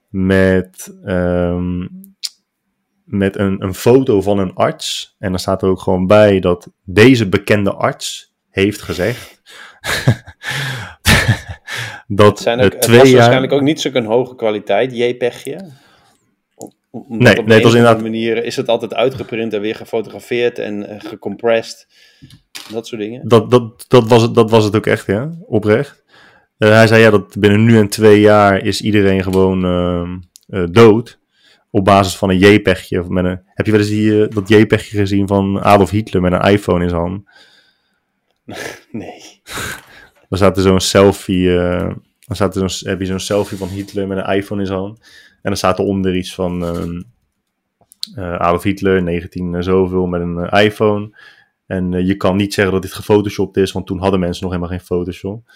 met, 0.08 0.98
ehm, 1.04 1.86
met 3.04 3.38
een, 3.38 3.62
een 3.62 3.74
foto 3.74 4.20
van 4.20 4.38
een 4.38 4.54
arts. 4.54 5.16
En 5.18 5.30
dan 5.30 5.38
staat 5.38 5.62
er 5.62 5.68
ook 5.68 5.80
gewoon 5.80 6.06
bij 6.06 6.40
dat 6.40 6.70
deze 6.84 7.28
bekende 7.28 7.72
arts 7.72 8.34
heeft 8.50 8.82
gezegd 8.82 9.42
dat 12.06 12.26
Het, 12.28 12.38
zijn 12.38 12.60
ook, 12.60 12.72
het 12.72 12.82
twee 12.82 12.98
was 12.98 13.06
jaar... 13.08 13.16
waarschijnlijk 13.16 13.52
ook 13.52 13.60
niet 13.60 13.80
zo'n 13.80 14.04
hoge 14.04 14.34
kwaliteit, 14.34 14.96
JPEGje. 14.96 15.56
Om- 16.54 16.72
om- 16.90 17.04
Omdat 17.08 17.18
Nee, 17.34 17.38
op 17.38 17.46
nee, 17.46 17.58
een 17.58 17.64
inderdaad- 17.66 18.02
manier 18.02 18.44
is 18.44 18.56
het 18.56 18.68
altijd 18.68 18.94
uitgeprint 18.94 19.52
en 19.52 19.60
weer 19.60 19.74
gefotografeerd 19.74 20.58
en 20.58 20.88
eh, 20.88 21.00
gecompressed. 21.00 21.86
Dat 22.72 22.86
soort 22.86 23.00
dingen. 23.00 23.28
Dat, 23.28 23.50
dat, 23.50 23.84
dat, 23.88 24.08
was 24.08 24.22
het, 24.22 24.34
dat 24.34 24.50
was 24.50 24.64
het 24.64 24.76
ook 24.76 24.86
echt, 24.86 25.06
ja, 25.06 25.30
oprecht. 25.46 26.04
Eh, 26.58 26.68
hij 26.70 26.86
zei 26.86 27.02
ja, 27.02 27.10
dat 27.10 27.38
binnen 27.38 27.64
nu 27.64 27.78
en 27.78 27.88
twee 27.88 28.20
jaar 28.20 28.64
is 28.64 28.80
iedereen 28.80 29.22
gewoon 29.22 29.64
ehm, 29.64 30.16
eh, 30.46 30.68
dood. 30.70 31.20
Op 31.70 31.84
basis 31.84 32.16
van 32.16 32.30
een 32.30 32.38
JPEGje. 32.38 33.00
Of 33.00 33.08
met 33.08 33.24
een, 33.24 33.40
heb 33.46 33.66
je 33.66 33.72
wel 33.72 33.80
eens 33.80 33.90
die, 33.90 34.28
dat 34.28 34.48
JPEGje 34.48 34.96
gezien 34.98 35.26
van 35.28 35.62
Adolf 35.62 35.90
Hitler 35.90 36.22
met 36.22 36.32
een 36.32 36.40
iPhone 36.50 36.82
in 36.82 36.88
zijn 36.88 37.00
hand? 37.00 37.22
Nee. 38.90 39.40
Dan 40.32 40.40
staat 40.40 40.56
er 40.56 40.62
zo'n 40.62 40.80
selfie. 40.80 41.58
eh, 41.58 41.88
dan 42.26 42.36
staat 42.36 42.56
er 42.56 42.70
zo'n, 42.70 42.88
heb 42.90 43.00
je 43.00 43.06
zo'n 43.06 43.18
selfie 43.20 43.58
van 43.58 43.68
Hitler 43.68 44.06
met 44.06 44.18
een 44.18 44.34
iPhone 44.34 44.60
in 44.60 44.66
zijn 44.66 44.78
hand. 44.78 44.98
En 45.32 45.38
dan 45.42 45.56
staat 45.56 45.78
eronder 45.78 46.16
iets 46.16 46.34
van 46.34 46.64
eh, 48.16 48.34
Adolf 48.36 48.62
Hitler, 48.62 49.02
19 49.02 49.54
eh, 49.54 49.62
zoveel, 49.62 50.06
met 50.06 50.20
een 50.20 50.38
eh, 50.38 50.64
iPhone. 50.64 51.16
En 51.66 52.06
je 52.06 52.16
kan 52.16 52.36
niet 52.36 52.54
zeggen 52.54 52.72
dat 52.72 52.82
dit 52.82 52.92
gefotoshopt 52.92 53.56
is, 53.56 53.72
want 53.72 53.86
toen 53.86 53.98
hadden 54.00 54.20
mensen 54.20 54.42
nog 54.44 54.52
helemaal 54.54 54.76
geen 54.76 54.86
Photoshop. 54.86 55.50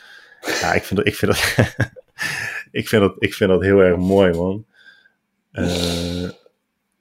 Ja, 0.61 0.73
ik 0.73 0.83
vind 0.83 0.99
dat, 0.99 1.07
ik 1.09 1.15
vind 1.15 1.33
dat, 1.33 1.57
ik 2.81 2.89
vind 2.89 3.03
dat, 3.03 3.15
ik 3.19 3.35
vind 3.35 3.51
dat 3.51 3.63
heel 3.63 3.79
erg 3.81 3.97
mooi, 3.97 4.33
man. 4.33 4.65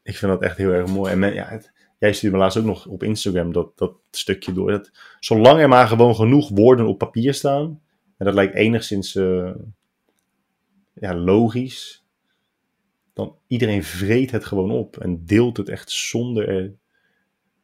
Ik 0.03 0.18
vind 0.18 0.31
dat 0.31 0.41
echt 0.41 0.57
heel 0.57 0.72
erg 0.72 0.88
mooi. 0.88 1.11
En 1.11 1.19
men- 1.19 1.34
ja, 1.34 1.60
jij 2.06 2.14
stuurde 2.14 2.36
me 2.36 2.41
laatst 2.41 2.57
ook 2.57 2.65
nog 2.65 2.86
op 2.88 3.03
Instagram 3.03 3.53
dat, 3.53 3.77
dat 3.77 3.94
stukje 4.11 4.53
door. 4.53 4.72
Dat, 4.72 4.91
zolang 5.19 5.60
er 5.60 5.68
maar 5.69 5.88
gewoon 5.88 6.15
genoeg 6.15 6.49
woorden 6.49 6.86
op 6.86 6.98
papier 6.98 7.34
staan, 7.34 7.82
en 8.18 8.26
dat 8.26 8.34
lijkt 8.34 8.56
enigszins 8.56 9.15
eh, 9.15 9.52
ja, 10.94 11.15
logisch, 11.15 12.06
dan 13.14 13.38
iedereen 13.48 13.84
vreet 13.84 14.32
het 14.32 14.45
gewoon 14.45 14.72
op 14.72 14.98
en 14.98 15.26
deelt 15.26 15.57
het 15.57 15.69
echt 15.69 15.91
zonder. 15.91 16.48
er- 16.49 16.73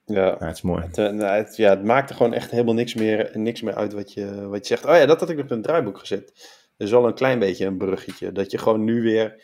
Ja. 0.06 0.36
Het 0.40 0.56
is 0.56 0.62
mooi. 0.62 0.82
Het, 0.84 0.98
eh, 0.98 1.10
nou, 1.12 1.38
het, 1.38 1.58
ja, 1.58 1.70
het 1.70 1.84
maakt 1.84 2.10
er 2.10 2.16
gewoon 2.16 2.34
echt 2.34 2.52
helemaal 2.52 2.74
niks 2.74 2.94
meer, 2.94 3.32
niks 3.34 3.62
meer 3.62 3.76
uit 3.76 3.94
wat 3.94 4.14
je, 4.14 4.48
wat 4.48 4.68
je 4.68 4.74
zegt. 4.76 4.86
Oh 4.86 4.96
ja, 4.96 5.06
dat 5.06 5.20
had 5.20 5.30
ik 5.30 5.38
in 5.38 5.46
het 5.48 5.64
draaiboek 5.64 6.00
gezet. 6.00 6.50
Dus 6.78 6.92
wel 6.92 7.08
een 7.08 7.14
klein 7.14 7.40
beetje 7.40 7.66
een 7.66 7.78
bruggetje. 7.78 8.32
Dat 8.32 8.52
je 8.52 8.58
gewoon 8.58 8.84
nu 8.84 9.02
weer... 9.02 9.42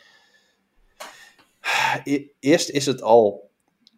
Eerst 2.40 2.70
is 2.70 2.86
het 2.86 3.02
al 3.02 3.47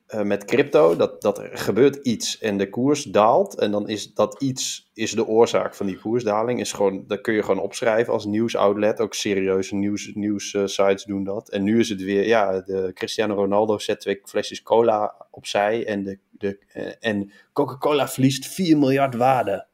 eh, 0.10 0.22
met 0.22 0.46
crypto, 0.46 0.96
dat, 0.96 1.22
dat 1.22 1.38
er 1.38 1.58
gebeurt 1.58 1.96
iets 1.96 2.40
en 2.40 2.58
de 2.58 2.70
koers 2.70 3.04
daalt. 3.04 3.60
En 3.60 3.72
dan 3.72 3.90
is 3.90 4.14
dat 4.14 4.42
iets 4.42 4.90
is 4.94 5.12
de 5.12 5.26
oorzaak 5.26 5.76
van 5.76 5.86
die 5.86 6.00
koersdaling. 6.00 6.60
Is 6.60 6.72
gewoon, 6.72 7.04
dat 7.08 7.22
kun 7.22 7.34
je 7.34 7.42
gewoon 7.42 7.62
opschrijven 7.62 8.14
als 8.14 8.26
nieuwsoutlet. 8.26 9.00
Ook 9.00 9.14
serieuze 9.14 9.76
nieuws, 9.76 10.12
nieuws 10.14 10.54
eh, 10.54 10.66
sites 10.66 11.04
doen 11.04 11.24
dat. 11.24 11.50
En 11.50 11.64
nu 11.64 11.80
is 11.80 11.90
het 11.90 12.02
weer, 12.02 12.28
ja, 12.28 12.62
de 12.62 12.92
Cristiano 12.94 13.34
Ronaldo 13.34 13.78
zet 13.78 14.00
twee 14.00 14.22
flesjes 14.24 14.64
cola 14.64 15.28
opzij. 15.32 15.86
En, 15.86 16.04
de, 16.04 16.20
de, 16.32 16.60
eh, 16.74 16.94
en 17.00 17.32
Coca-Cola 17.54 18.08
verliest 18.08 18.48
4 18.48 18.78
miljard 18.78 19.16
waarde. 19.16 19.66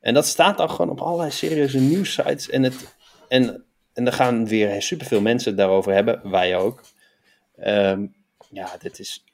En 0.00 0.14
dat 0.14 0.26
staat 0.26 0.56
dan 0.56 0.70
gewoon 0.70 0.90
op 0.90 1.00
allerlei 1.00 1.30
serieuze 1.30 1.78
nieuwssites. 1.78 2.50
En, 2.50 2.62
het, 2.62 2.96
en, 3.28 3.64
en 3.92 4.06
er 4.06 4.12
gaan 4.12 4.46
weer 4.46 4.82
superveel 4.82 5.20
mensen 5.20 5.48
het 5.48 5.58
daarover 5.58 5.92
hebben. 5.92 6.30
Wij 6.30 6.56
ook. 6.56 6.80
Ehm, 7.56 8.06
ja, 8.50 8.76
dit 8.78 8.98
is... 8.98 9.24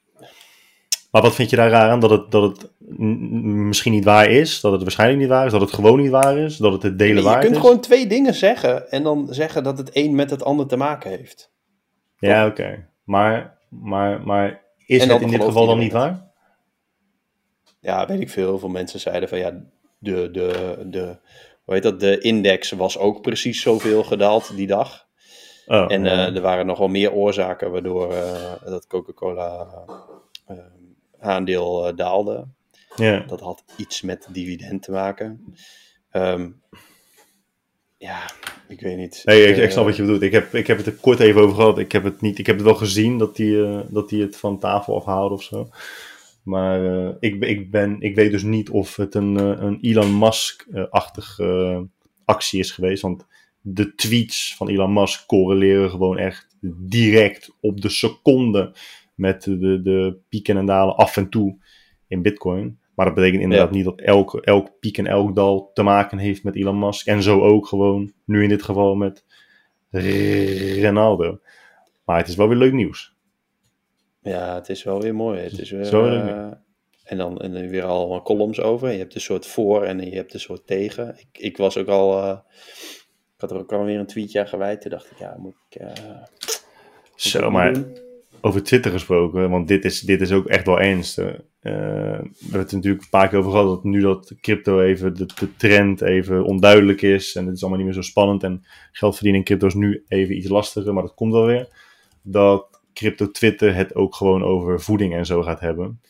Maar 1.11 1.23
wat 1.23 1.35
vind 1.35 1.51
je 1.51 1.57
daar 1.57 1.71
raar 1.71 1.91
aan? 1.91 2.01
Dat 2.01 2.11
het, 2.11 2.31
dat 2.31 2.43
het 2.43 2.71
misschien 2.99 3.93
niet 3.93 4.05
waar 4.05 4.31
is, 4.31 4.61
dat 4.61 4.73
het 4.73 4.83
waarschijnlijk 4.83 5.21
niet 5.21 5.29
waar 5.29 5.47
is, 5.47 5.53
dat 5.53 5.61
het 5.61 5.73
gewoon 5.73 6.01
niet 6.01 6.11
waar 6.11 6.39
is, 6.39 6.57
dat 6.57 6.73
het 6.73 6.83
het 6.83 6.99
delen 6.99 7.17
je 7.17 7.23
waard 7.23 7.41
kunt 7.41 7.55
is? 7.55 7.61
gewoon 7.61 7.81
twee 7.81 8.07
dingen 8.07 8.35
zeggen. 8.35 8.91
En 8.91 9.03
dan 9.03 9.27
zeggen 9.31 9.63
dat 9.63 9.79
het 9.79 9.91
een 9.93 10.15
met 10.15 10.31
het 10.31 10.43
ander 10.45 10.67
te 10.67 10.77
maken 10.77 11.11
heeft. 11.11 11.53
Ja, 12.19 12.47
oké. 12.47 12.89
Maar, 13.05 13.59
maar, 13.69 14.21
maar 14.23 14.63
is 14.87 15.03
En 15.03 15.09
het 15.09 15.21
in 15.21 15.29
dit 15.29 15.43
geval 15.43 15.67
dan 15.67 15.79
niet 15.79 15.93
waar? 15.93 16.31
Ja, 17.81 18.07
weet 18.07 18.21
ik 18.21 18.31
veel. 18.31 18.47
Heel 18.49 18.59
veel 18.59 18.69
mensen 18.69 19.01
zeiden 19.01 19.29
van 19.29 19.39
ja, 19.39 19.51
de, 19.99 20.31
de, 20.31 20.77
de, 20.87 21.19
hoe 21.65 21.75
heet 21.75 21.83
dat, 21.83 22.01
de 22.01 22.19
index 22.19 22.71
was 22.71 22.99
ook 22.99 23.23
precies 23.23 23.63
zoveel 23.63 24.05
gedaald 24.05 24.57
die 24.57 24.67
dag. 24.67 25.06
Oh, 25.67 25.93
En 25.93 26.05
ja. 26.05 26.11
eh, 26.27 26.35
er 26.35 26.41
waren 26.41 26.67
nog 26.67 26.79
wel 26.79 26.89
meer 26.89 27.13
oorzaken 27.13 27.71
waardoor 27.71 28.13
eh, 28.13 28.53
dat 28.65 28.87
Coca-Cola 28.87 29.69
eh, 30.47 30.57
aandeel 31.21 31.95
daalde. 31.97 32.47
ja. 32.97 33.21
Dat 33.27 33.41
had 33.41 33.65
iets 33.77 34.03
met 34.03 34.29
dividend 34.31 34.83
te 34.83 34.91
maken. 34.91 35.55
Ehm, 36.11 36.49
ja, 37.99 38.31
ik 38.69 38.81
weet 38.81 38.97
niet. 38.97 39.23
Nee, 39.25 39.47
ik, 39.47 39.57
ik 39.57 39.71
snap 39.71 39.85
wat 39.85 39.97
je 39.97 40.03
bedoelt. 40.03 40.23
Ik 40.23 40.33
heb, 40.33 40.55
ik 40.55 40.67
heb 40.67 40.77
het 40.77 40.87
er 40.87 40.93
kort 40.95 41.21
even 41.21 41.41
over 41.41 41.57
gehad. 41.57 41.79
Ik 41.79 41.93
heb 41.93 42.05
het, 42.05 42.21
niet, 42.21 42.39
ik 42.39 42.47
heb 42.47 42.57
het 42.57 42.65
wel 42.65 42.75
gezien 42.75 43.19
dat 43.19 43.37
hij 43.37 43.63
eh, 43.63 43.81
dat 43.89 44.11
hij 44.11 44.19
het 44.21 44.37
van 44.37 44.59
tafel 44.59 44.97
afhaalde 44.97 45.35
of 45.35 45.43
zo. 45.43 45.69
Maar 46.43 46.85
eh, 46.87 47.15
ik, 47.21 47.45
ik, 47.45 47.71
ben, 47.71 48.01
ik 48.01 48.15
weet 48.15 48.31
dus 48.31 48.43
niet 48.43 48.71
of 48.71 48.97
het 48.97 49.15
een, 49.15 49.37
een 49.65 49.79
Elon 49.81 50.19
Musk-achtige 50.19 51.87
actie 52.25 52.59
is 52.61 52.71
geweest. 52.71 53.03
Want 53.03 53.27
de 53.69 53.95
tweets 53.95 54.55
van 54.57 54.69
Elon 54.69 54.93
Musk 54.93 55.27
correleren 55.27 55.91
gewoon 55.91 56.19
echt 56.19 56.57
direct 56.77 57.57
op 57.61 57.81
de 57.81 57.89
seconde 57.89 58.75
met 59.15 59.43
de, 59.43 59.81
de 59.83 60.19
pieken 60.29 60.57
en 60.57 60.67
dalen 60.67 60.97
af 60.97 61.17
en 61.17 61.29
toe 61.29 61.59
in 62.09 62.23
Bitcoin. 62.23 62.79
Maar 62.95 63.07
dat 63.07 63.15
betekent 63.15 63.43
inderdaad 63.43 63.71
niet 63.71 63.85
dat 63.85 64.01
elke, 64.01 64.41
elk 64.41 64.79
piek 64.81 64.99
en 64.99 65.07
elk 65.07 65.35
dal 65.35 65.71
te 65.75 65.83
maken 65.83 66.19
heeft 66.19 66.45
met 66.45 66.57
Elon 66.57 66.79
Musk. 66.79 67.07
En 67.07 67.23
zo 67.23 67.41
ook 67.41 67.67
gewoon, 67.67 68.13
nu 68.25 68.43
in 68.43 68.49
dit 68.49 68.63
geval 68.63 68.95
met 68.95 69.25
Ronaldo. 70.81 71.41
Maar 72.05 72.19
het 72.19 72.29
is 72.29 72.37
wel 72.37 72.49
weer 72.49 72.59
leuk 72.59 72.73
nieuws. 72.73 73.15
Ja, 74.23 74.55
het 74.55 74.69
is 74.69 74.83
wel 74.83 75.01
weer 75.01 75.15
mooi. 75.15 75.41
Het 75.41 75.59
is 75.59 75.71
weer, 75.71 75.85
zo 75.85 76.07
uh, 76.07 76.51
en, 77.05 77.17
dan, 77.17 77.41
en 77.41 77.53
dan 77.53 77.69
weer 77.69 77.85
al 77.85 78.23
columns 78.23 78.61
over. 78.61 78.93
Je 78.93 78.99
hebt 78.99 79.15
een 79.15 79.21
soort 79.21 79.47
voor 79.47 79.83
en 79.83 80.11
je 80.11 80.17
hebt 80.17 80.35
een 80.35 80.41
soort 80.41 80.67
tegen. 80.67 81.19
Ik, 81.19 81.39
ik 81.39 81.57
was 81.57 81.77
ook 81.77 81.89
al... 81.89 82.19
Uh, 82.19 82.39
ik 83.37 83.43
had 83.43 83.51
er 83.51 83.59
ook 83.59 83.73
alweer 83.73 83.99
een 83.99 84.07
tweetje 84.07 84.41
aan 84.41 84.49
gewijd. 84.49 84.81
Toen 84.81 84.91
dacht 84.91 85.11
ik, 85.11 85.19
ja, 85.19 85.37
moet 85.39 85.55
ik... 85.69 85.83
Uh, 85.83 85.93
zo, 87.15 87.51
maar... 87.51 87.73
Doen? 87.73 88.05
over 88.47 88.63
Twitter 88.63 88.91
gesproken, 88.91 89.51
want 89.51 89.69
dit 89.69 89.85
is, 89.85 90.01
dit 90.01 90.21
is 90.21 90.33
ook 90.33 90.47
echt 90.47 90.67
wel 90.67 90.81
ernstig. 90.81 91.27
Uh, 91.27 91.73
we 91.73 92.29
hebben 92.41 92.61
het 92.61 92.73
natuurlijk 92.73 93.03
een 93.03 93.11
paar 93.11 93.29
keer 93.29 93.39
over 93.39 93.51
gehad 93.51 93.67
dat 93.67 93.85
nu 93.85 94.01
dat 94.01 94.35
crypto 94.41 94.81
even, 94.81 95.15
de, 95.15 95.27
de, 95.27 95.57
trend 95.57 96.01
even 96.01 96.45
onduidelijk 96.45 97.03
is 97.03 97.35
en 97.35 97.47
het 97.47 97.55
is 97.55 97.61
allemaal 97.61 97.79
niet 97.79 97.89
meer 97.89 98.03
zo 98.03 98.09
spannend 98.09 98.43
en 98.43 98.65
geld 98.93 99.15
verdienen 99.15 99.41
in 99.41 99.47
crypto 99.47 99.67
is 99.67 99.75
nu 99.75 100.05
even 100.09 100.37
iets 100.37 100.49
lastiger, 100.49 100.95
maar 100.95 101.03
dat 101.03 101.15
komt 101.15 101.33
wel 101.33 101.47
weer. 101.47 101.69
Dat 102.23 102.81
crypto 102.95 103.31
Twitter 103.31 103.75
het 103.75 103.95
ook 103.95 104.15
gewoon 104.15 104.43
over 104.43 104.81
voeding 104.81 105.15
en 105.15 105.27
zo 105.27 105.43
gaat 105.43 105.61
hebben. 105.61 106.01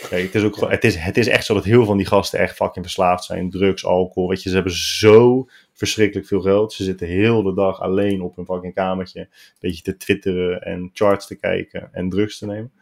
Het, 0.00 0.34
is 0.34 0.42
ook, 0.42 0.70
het, 0.70 0.84
is, 0.84 0.96
het 0.96 1.16
is 1.16 1.26
echt 1.26 1.44
zo 1.44 1.54
dat 1.54 1.64
heel 1.64 1.74
veel 1.74 1.84
van 1.84 1.96
die 1.96 2.06
gasten 2.06 2.38
echt 2.38 2.56
fucking 2.56 2.84
verslaafd 2.84 3.24
zijn. 3.24 3.50
Drugs, 3.50 3.84
alcohol, 3.84 4.28
weet 4.28 4.42
je, 4.42 4.48
ze 4.48 4.54
hebben 4.54 4.76
zo 4.76 5.48
verschrikkelijk 5.72 6.26
veel 6.26 6.40
geld. 6.40 6.72
Ze 6.72 6.84
zitten 6.84 7.06
heel 7.06 7.42
de 7.42 7.54
dag 7.54 7.80
alleen 7.80 8.22
op 8.22 8.36
hun 8.36 8.44
fucking 8.44 8.74
kamertje. 8.74 9.20
Een 9.20 9.28
beetje 9.60 9.82
te 9.82 9.96
twitteren 9.96 10.62
en 10.62 10.90
charts 10.92 11.26
te 11.26 11.34
kijken 11.34 11.88
en 11.92 12.08
drugs 12.08 12.38
te 12.38 12.46
nemen. 12.46 12.72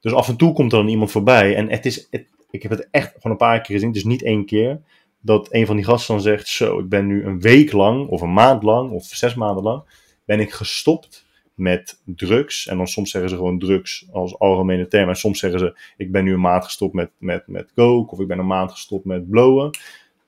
Dus 0.00 0.12
af 0.12 0.28
en 0.28 0.36
toe 0.36 0.52
komt 0.52 0.72
er 0.72 0.78
dan 0.78 0.88
iemand 0.88 1.10
voorbij. 1.10 1.56
En 1.56 1.70
het 1.70 1.86
is, 1.86 2.08
ik 2.50 2.62
heb 2.62 2.70
het 2.70 2.88
echt 2.90 3.12
gewoon 3.14 3.32
een 3.32 3.36
paar 3.36 3.60
keer 3.60 3.74
gezien, 3.74 3.92
dus 3.92 4.04
niet 4.04 4.22
één 4.22 4.46
keer. 4.46 4.80
Dat 5.20 5.48
een 5.50 5.66
van 5.66 5.76
die 5.76 5.84
gasten 5.84 6.14
dan 6.14 6.22
zegt: 6.22 6.48
Zo, 6.48 6.78
ik 6.78 6.88
ben 6.88 7.06
nu 7.06 7.24
een 7.24 7.40
week 7.40 7.72
lang, 7.72 8.08
of 8.08 8.20
een 8.20 8.32
maand 8.32 8.62
lang, 8.62 8.90
of 8.90 9.04
zes 9.04 9.34
maanden 9.34 9.64
lang, 9.64 9.82
ben 10.24 10.40
ik 10.40 10.52
gestopt 10.52 11.23
met 11.54 12.00
drugs. 12.04 12.66
En 12.66 12.76
dan 12.76 12.86
soms 12.86 13.10
zeggen 13.10 13.30
ze 13.30 13.36
gewoon 13.36 13.58
drugs 13.58 14.06
als 14.12 14.38
algemene 14.38 14.88
term. 14.88 15.08
En 15.08 15.16
soms 15.16 15.38
zeggen 15.38 15.58
ze: 15.58 15.78
Ik 15.96 16.12
ben 16.12 16.24
nu 16.24 16.32
een 16.32 16.40
maand 16.40 16.64
gestopt 16.64 16.94
met, 16.94 17.10
met, 17.18 17.46
met 17.46 17.72
coke, 17.74 18.12
of 18.12 18.20
ik 18.20 18.26
ben 18.26 18.38
een 18.38 18.46
maand 18.46 18.70
gestopt 18.70 19.04
met 19.04 19.30
blowen. 19.30 19.70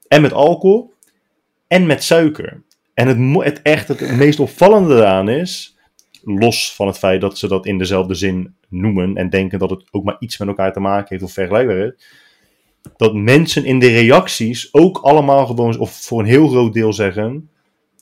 En 0.09 0.23
met 0.23 0.33
alcohol 0.33 0.95
en 1.69 1.87
met 1.87 2.03
suiker. 2.03 2.63
En 2.95 3.09
het, 3.09 3.45
het 3.45 3.63
echt 3.63 3.89
het 3.89 4.17
meest 4.17 4.41
opvallende 4.41 4.97
daaraan 4.97 5.29
is, 5.29 5.77
los 6.23 6.75
van 6.75 6.87
het 6.87 6.99
feit 6.99 7.21
dat 7.21 7.39
ze 7.39 7.49
dat 7.49 7.67
in 7.67 7.79
dezelfde 7.79 8.15
zin 8.15 8.55
noemen 8.69 9.17
en 9.17 9.31
denken 9.31 9.59
dat 9.59 9.71
het 9.71 9.85
ook 9.91 10.05
maar 10.05 10.17
iets 10.19 10.39
met 10.39 10.49
elkaar 10.49 10.73
te 10.73 10.81
maken 10.81 11.07
heeft 11.09 11.23
of 11.23 11.33
vergelijkbaar 11.33 11.77
is, 11.77 11.93
dat 12.97 13.15
mensen 13.15 13.65
in 13.65 13.79
de 13.79 13.89
reacties 13.89 14.75
ook 14.75 14.99
allemaal 14.99 15.47
gewoon, 15.47 15.79
of 15.79 15.93
voor 15.93 16.21
een 16.21 16.27
heel 16.27 16.49
groot 16.49 16.73
deel 16.73 16.93
zeggen, 16.93 17.51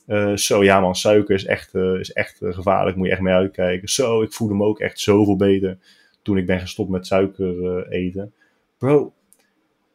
uh, 0.07 0.35
zo 0.35 0.63
ja 0.63 0.79
man, 0.79 0.95
suiker 0.95 1.35
is 1.35 1.45
echt, 1.45 1.73
uh, 1.73 1.99
is 1.99 2.11
echt 2.11 2.41
uh, 2.41 2.53
gevaarlijk, 2.53 2.97
moet 2.97 3.05
je 3.05 3.11
echt 3.11 3.21
mee 3.21 3.33
uitkijken. 3.33 3.87
Zo, 3.87 4.21
ik 4.21 4.33
voelde 4.33 4.53
me 4.53 4.63
ook 4.63 4.79
echt 4.79 4.99
zoveel 4.99 5.35
beter 5.35 5.77
toen 6.21 6.37
ik 6.37 6.45
ben 6.45 6.59
gestopt 6.59 6.89
met 6.89 7.07
suiker 7.07 7.87
eten. 7.87 8.33
Bro, 8.77 9.13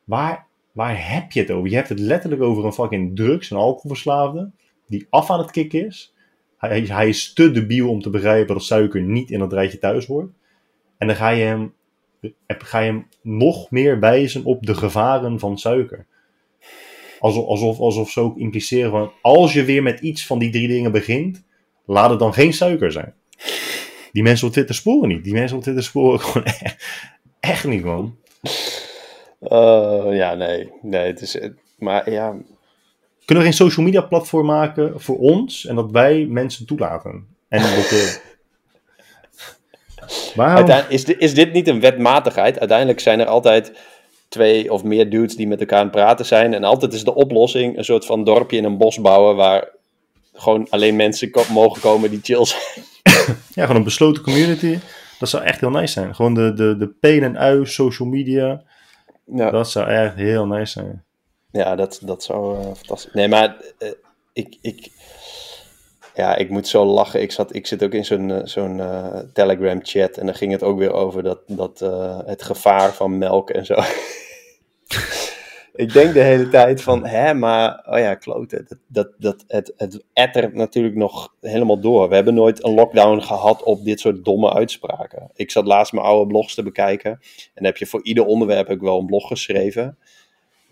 waar, 0.05 0.47
waar 0.73 1.13
heb 1.13 1.33
je 1.33 1.41
het 1.41 1.51
over? 1.51 1.71
Je 1.71 1.77
hebt 1.77 1.89
het 1.89 1.99
letterlijk 1.99 2.43
over 2.43 2.65
een 2.65 2.73
fucking 2.73 3.17
drugs- 3.17 3.51
en 3.51 3.57
alcoholverslaafde 3.57 4.51
die 4.87 5.07
af 5.11 5.31
aan 5.31 5.39
het 5.39 5.51
kicken 5.51 5.87
is. 5.87 6.15
Hij, 6.57 6.81
hij 6.81 7.09
is 7.09 7.33
te 7.33 7.51
debiel 7.51 7.89
om 7.89 8.01
te 8.01 8.11
begrijpen 8.11 8.55
dat 8.55 8.65
suiker 8.65 9.03
niet 9.03 9.31
in 9.31 9.39
dat 9.39 9.53
rijtje 9.53 9.79
thuis 9.79 10.07
hoort. 10.07 10.31
En 10.99 11.07
dan 11.07 11.17
ga 11.17 11.29
je 11.29 11.45
hem, 11.45 11.75
ga 12.47 12.79
je 12.79 12.91
hem 12.91 13.07
nog 13.23 13.71
meer 13.71 14.01
wijzen 14.01 14.45
op 14.45 14.67
de 14.67 14.75
gevaren 14.75 15.39
van 15.39 15.59
suiker. 15.59 16.07
Alsof, 17.21 17.47
alsof, 17.47 17.79
alsof 17.79 18.11
ze 18.11 18.21
ook 18.21 18.39
impliceren 18.39 18.91
van 18.91 19.13
als 19.23 19.53
je 19.53 19.65
weer 19.65 19.83
met 19.83 20.01
iets 20.01 20.27
van 20.27 20.39
die 20.39 20.51
drie 20.51 20.69
dingen 20.69 20.93
begint, 20.93 21.43
laat 21.87 22.11
het 22.11 22.19
dan 22.19 22.35
geen 22.35 22.53
suiker 22.53 22.93
zijn. 22.93 23.15
Die 24.13 24.23
mensen 24.23 24.47
op 24.47 24.53
Twitter 24.53 24.75
sporen 24.75 25.09
niet. 25.09 25.25
Die 25.25 25.33
mensen 25.33 25.57
op 25.57 25.63
Twitter 25.63 25.85
sporen 25.85 26.21
gewoon 26.25 26.45
echt, 26.45 26.85
echt 27.41 27.65
niet, 27.65 27.85
man. 27.85 28.17
Uh, 29.41 30.07
ja, 30.11 30.35
nee. 30.35 30.73
Nee, 30.83 31.07
het 31.07 31.21
is... 31.21 31.39
Maar 31.79 32.11
ja... 32.11 32.37
Kunnen 33.25 33.45
we 33.45 33.51
geen 33.51 33.67
social 33.67 33.87
media 33.87 34.01
platform 34.01 34.47
maken 34.47 35.01
voor 35.01 35.19
ons 35.19 35.67
en 35.67 35.75
dat 35.75 35.91
wij 35.91 36.27
mensen 36.27 36.67
toelaten? 36.67 37.27
En 37.49 37.73
blokkeren? 37.73 38.13
Waarom? 40.35 40.85
Is, 40.89 41.05
dit, 41.05 41.19
is 41.19 41.35
dit 41.35 41.53
niet 41.53 41.69
een 41.69 41.81
wetmatigheid? 41.81 42.59
Uiteindelijk 42.59 43.01
zijn 43.01 43.21
er 43.21 43.27
altijd 43.27 43.73
twee 44.31 44.73
of 44.73 44.85
meer 44.85 45.11
dudes 45.11 45.37
die 45.37 45.47
met 45.47 45.61
elkaar 45.61 45.79
aan 45.79 45.85
het 45.85 45.95
praten 45.95 46.27
zijn. 46.27 46.55
En 46.55 46.65
altijd 46.65 46.93
is 46.93 47.05
de 47.05 47.15
oplossing 47.15 47.77
een 47.77 47.85
soort 47.85 48.07
van 48.07 48.25
dorpje 48.25 48.57
in 48.57 48.65
een 48.65 48.79
bos 48.79 49.01
bouwen 49.01 49.37
waar 49.37 49.69
gewoon 50.33 50.67
alleen 50.71 50.97
mensen 50.97 51.31
mogen 51.53 51.81
komen 51.81 52.11
die 52.11 52.21
chill 52.23 52.45
zijn. 52.45 52.85
Ja, 53.55 53.63
gewoon 53.63 53.77
een 53.77 53.85
besloten 53.85 54.23
community. 54.23 54.79
Dat 55.19 55.29
zou 55.29 55.43
echt 55.43 55.61
heel 55.61 55.71
nice 55.71 55.93
zijn. 55.93 56.15
Gewoon 56.15 56.35
de, 56.35 56.53
de, 56.53 56.77
de 56.77 56.87
P 56.87 57.05
en 57.23 57.37
ui 57.39 57.67
social 57.67 58.09
media. 58.09 58.63
Ja. 59.25 59.51
Dat 59.51 59.71
zou 59.71 59.89
echt 59.89 60.15
heel 60.15 60.47
nice 60.47 60.73
zijn. 60.73 61.05
Ja, 61.53 61.77
dat, 61.77 62.01
dat 62.05 62.23
zou 62.23 62.59
uh, 62.59 62.65
fantastisch 62.65 63.13
Nee, 63.13 63.29
maar 63.29 63.57
uh, 63.79 63.89
ik, 64.33 64.57
ik, 64.61 64.89
ja, 66.21 66.37
ik 66.37 66.51
moet 66.51 66.69
zo 66.69 66.85
lachen. 66.85 67.21
Ik, 67.21 67.33
zat, 67.33 67.55
ik 67.55 67.67
zit 67.67 67.85
ook 67.85 67.93
in 67.93 68.05
zo'n 68.05 68.29
uh, 68.29 68.39
zo'n 68.45 68.81
Telegram 69.33 69.79
chat 69.83 70.17
en 70.17 70.27
dan 70.27 70.35
ging 70.35 70.53
het 70.53 70.63
ook 70.63 70.79
weer 70.79 70.93
over 70.93 71.23
dat, 71.23 71.41
dat, 71.47 71.79
het 72.27 72.43
gevaar 72.43 72.93
van 72.93 73.19
melk 73.19 73.51
en 73.51 73.67
zo. 73.67 73.75
ik 75.85 75.93
denk 75.93 76.15
de 76.15 76.21
hele 76.21 76.49
tijd 76.49 76.83
van, 76.83 77.07
hè, 77.07 77.35
maar, 77.35 77.87
oh 77.89 77.99
ja, 77.99 78.15
klote, 78.15 78.65
dat, 78.69 78.79
dat, 78.87 79.09
dat, 79.19 79.45
het, 79.47 79.73
het 79.77 80.05
ettert 80.13 80.55
natuurlijk 80.55 80.95
nog 80.95 81.35
helemaal 81.41 81.81
door. 81.81 82.09
We 82.09 82.15
hebben 82.15 82.35
nooit 82.35 82.65
een 82.65 82.75
lockdown 82.75 83.21
gehad 83.21 83.63
op 83.63 83.85
dit 83.85 84.01
soort 84.01 84.25
domme 84.25 84.53
uitspraken. 84.53 85.31
Ik 85.35 85.51
zat 85.51 85.67
laatst 85.67 85.93
mijn 85.93 86.07
oude 86.07 86.27
blogs 86.27 86.55
te 86.55 86.63
bekijken 86.63 87.21
en 87.55 87.65
heb 87.65 87.77
je 87.77 87.87
voor 87.87 88.05
ieder 88.05 88.25
onderwerp 88.25 88.69
ook 88.69 88.81
wel 88.81 88.99
een 88.99 89.07
blog 89.07 89.27
geschreven. 89.27 89.99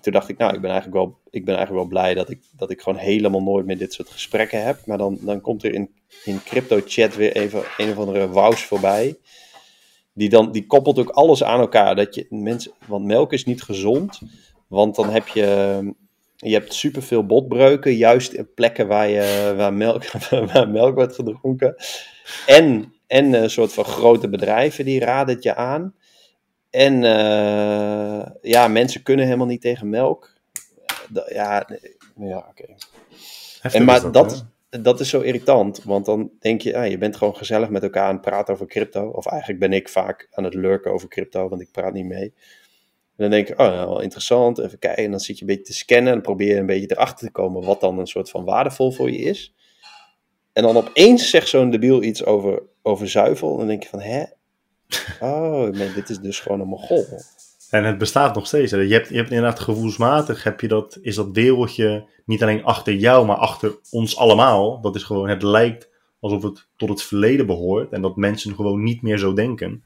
Toen 0.00 0.12
dacht 0.12 0.28
ik, 0.28 0.38
nou, 0.38 0.54
ik 0.54 0.60
ben 0.60 0.70
eigenlijk 0.70 1.00
wel, 1.00 1.18
ik 1.30 1.44
ben 1.44 1.56
eigenlijk 1.56 1.88
wel 1.88 2.00
blij 2.00 2.14
dat 2.14 2.30
ik, 2.30 2.40
dat 2.56 2.70
ik 2.70 2.80
gewoon 2.80 2.98
helemaal 2.98 3.42
nooit 3.42 3.66
meer 3.66 3.78
dit 3.78 3.92
soort 3.92 4.08
gesprekken 4.08 4.64
heb. 4.64 4.86
Maar 4.86 4.98
dan, 4.98 5.18
dan 5.20 5.40
komt 5.40 5.64
er 5.64 5.74
in, 5.74 5.90
in 6.24 6.42
crypto 6.42 6.80
chat 6.84 7.16
weer 7.16 7.36
even 7.36 7.62
een 7.76 7.90
of 7.90 7.98
andere 7.98 8.28
wous 8.28 8.64
voorbij. 8.64 9.16
Die, 10.12 10.28
dan, 10.28 10.52
die 10.52 10.66
koppelt 10.66 10.98
ook 10.98 11.08
alles 11.08 11.44
aan 11.44 11.60
elkaar. 11.60 11.96
Dat 11.96 12.14
je, 12.14 12.26
mensen, 12.30 12.72
want 12.86 13.04
melk 13.04 13.32
is 13.32 13.44
niet 13.44 13.62
gezond. 13.62 14.20
Want 14.68 14.94
dan 14.94 15.10
heb 15.10 15.28
je, 15.28 15.80
je 16.36 16.52
hebt 16.52 16.74
superveel 16.74 17.26
botbreuken, 17.26 17.94
juist 17.94 18.32
in 18.32 18.54
plekken 18.54 18.86
waar, 18.86 19.08
je, 19.08 19.54
waar, 19.56 19.72
melk, 19.72 20.10
waar 20.52 20.68
melk 20.68 20.94
wordt 20.94 21.14
gedronken. 21.14 21.74
En, 22.46 22.94
en 23.06 23.32
een 23.32 23.50
soort 23.50 23.72
van 23.72 23.84
grote 23.84 24.28
bedrijven 24.28 24.84
die 24.84 25.00
raden 25.00 25.34
het 25.34 25.44
je 25.44 25.54
aan. 25.54 25.94
En 26.70 27.02
uh, 27.02 28.26
ja, 28.42 28.68
mensen 28.68 29.02
kunnen 29.02 29.24
helemaal 29.24 29.46
niet 29.46 29.60
tegen 29.60 29.88
melk. 29.88 30.32
ja, 31.28 31.68
ja 32.16 32.46
oké. 32.50 32.74
En 33.62 33.84
maar 33.84 34.12
dat, 34.12 34.46
dat 34.70 35.00
is 35.00 35.08
zo 35.08 35.20
irritant, 35.20 35.82
want 35.84 36.04
dan 36.04 36.30
denk 36.40 36.60
je, 36.60 36.70
ja, 36.70 36.82
je 36.82 36.98
bent 36.98 37.16
gewoon 37.16 37.36
gezellig 37.36 37.68
met 37.68 37.82
elkaar 37.82 38.06
aan 38.06 38.12
het 38.12 38.20
praten 38.20 38.54
over 38.54 38.66
crypto. 38.66 39.08
Of 39.08 39.26
eigenlijk 39.26 39.60
ben 39.60 39.72
ik 39.72 39.88
vaak 39.88 40.28
aan 40.30 40.44
het 40.44 40.54
lurken 40.54 40.92
over 40.92 41.08
crypto, 41.08 41.48
want 41.48 41.60
ik 41.60 41.70
praat 41.70 41.92
niet 41.92 42.06
mee. 42.06 42.34
En 43.16 43.24
dan 43.24 43.30
denk 43.30 43.48
ik, 43.48 43.60
oh, 43.60 43.84
wel 43.84 44.00
interessant, 44.00 44.58
even 44.58 44.78
kijken. 44.78 45.04
En 45.04 45.10
dan 45.10 45.20
zit 45.20 45.38
je 45.38 45.40
een 45.40 45.48
beetje 45.48 45.72
te 45.72 45.72
scannen 45.72 46.12
en 46.12 46.20
probeer 46.20 46.48
je 46.48 46.60
een 46.60 46.66
beetje 46.66 46.90
erachter 46.90 47.26
te 47.26 47.32
komen 47.32 47.64
wat 47.64 47.80
dan 47.80 47.98
een 47.98 48.06
soort 48.06 48.30
van 48.30 48.44
waardevol 48.44 48.90
voor 48.90 49.10
je 49.10 49.18
is. 49.18 49.54
En 50.52 50.62
dan 50.62 50.76
opeens 50.76 51.30
zegt 51.30 51.48
zo'n 51.48 51.70
debiel 51.70 52.02
iets 52.02 52.24
over, 52.24 52.62
over 52.82 53.08
zuivel. 53.08 53.52
En 53.52 53.58
dan 53.58 53.66
denk 53.66 53.82
je 53.82 53.88
van, 53.88 54.00
hè? 54.00 54.24
Oh, 55.20 55.68
nee, 55.68 55.92
dit 55.92 56.10
is 56.10 56.18
dus 56.18 56.40
gewoon 56.40 56.60
een 56.60 56.68
mogol. 56.68 57.06
En 57.70 57.84
het 57.84 57.98
bestaat 57.98 58.34
nog 58.34 58.46
steeds. 58.46 58.70
Je 58.70 58.76
hebt, 58.76 59.08
je 59.08 59.16
hebt 59.16 59.30
inderdaad 59.30 59.60
gevoelsmatig, 59.60 60.42
heb 60.42 60.60
je 60.60 60.68
dat, 60.68 60.98
is 61.00 61.14
dat 61.14 61.28
wereldje 61.32 62.06
niet 62.24 62.42
alleen 62.42 62.64
achter 62.64 62.94
jou, 62.94 63.26
maar 63.26 63.36
achter 63.36 63.78
ons 63.90 64.16
allemaal. 64.16 64.80
Dat 64.80 64.94
is 64.94 65.02
gewoon, 65.02 65.28
het 65.28 65.42
lijkt 65.42 65.88
alsof 66.20 66.42
het 66.42 66.66
tot 66.76 66.88
het 66.88 67.02
verleden 67.02 67.46
behoort. 67.46 67.92
En 67.92 68.02
dat 68.02 68.16
mensen 68.16 68.54
gewoon 68.54 68.82
niet 68.82 69.02
meer 69.02 69.18
zo 69.18 69.32
denken. 69.32 69.84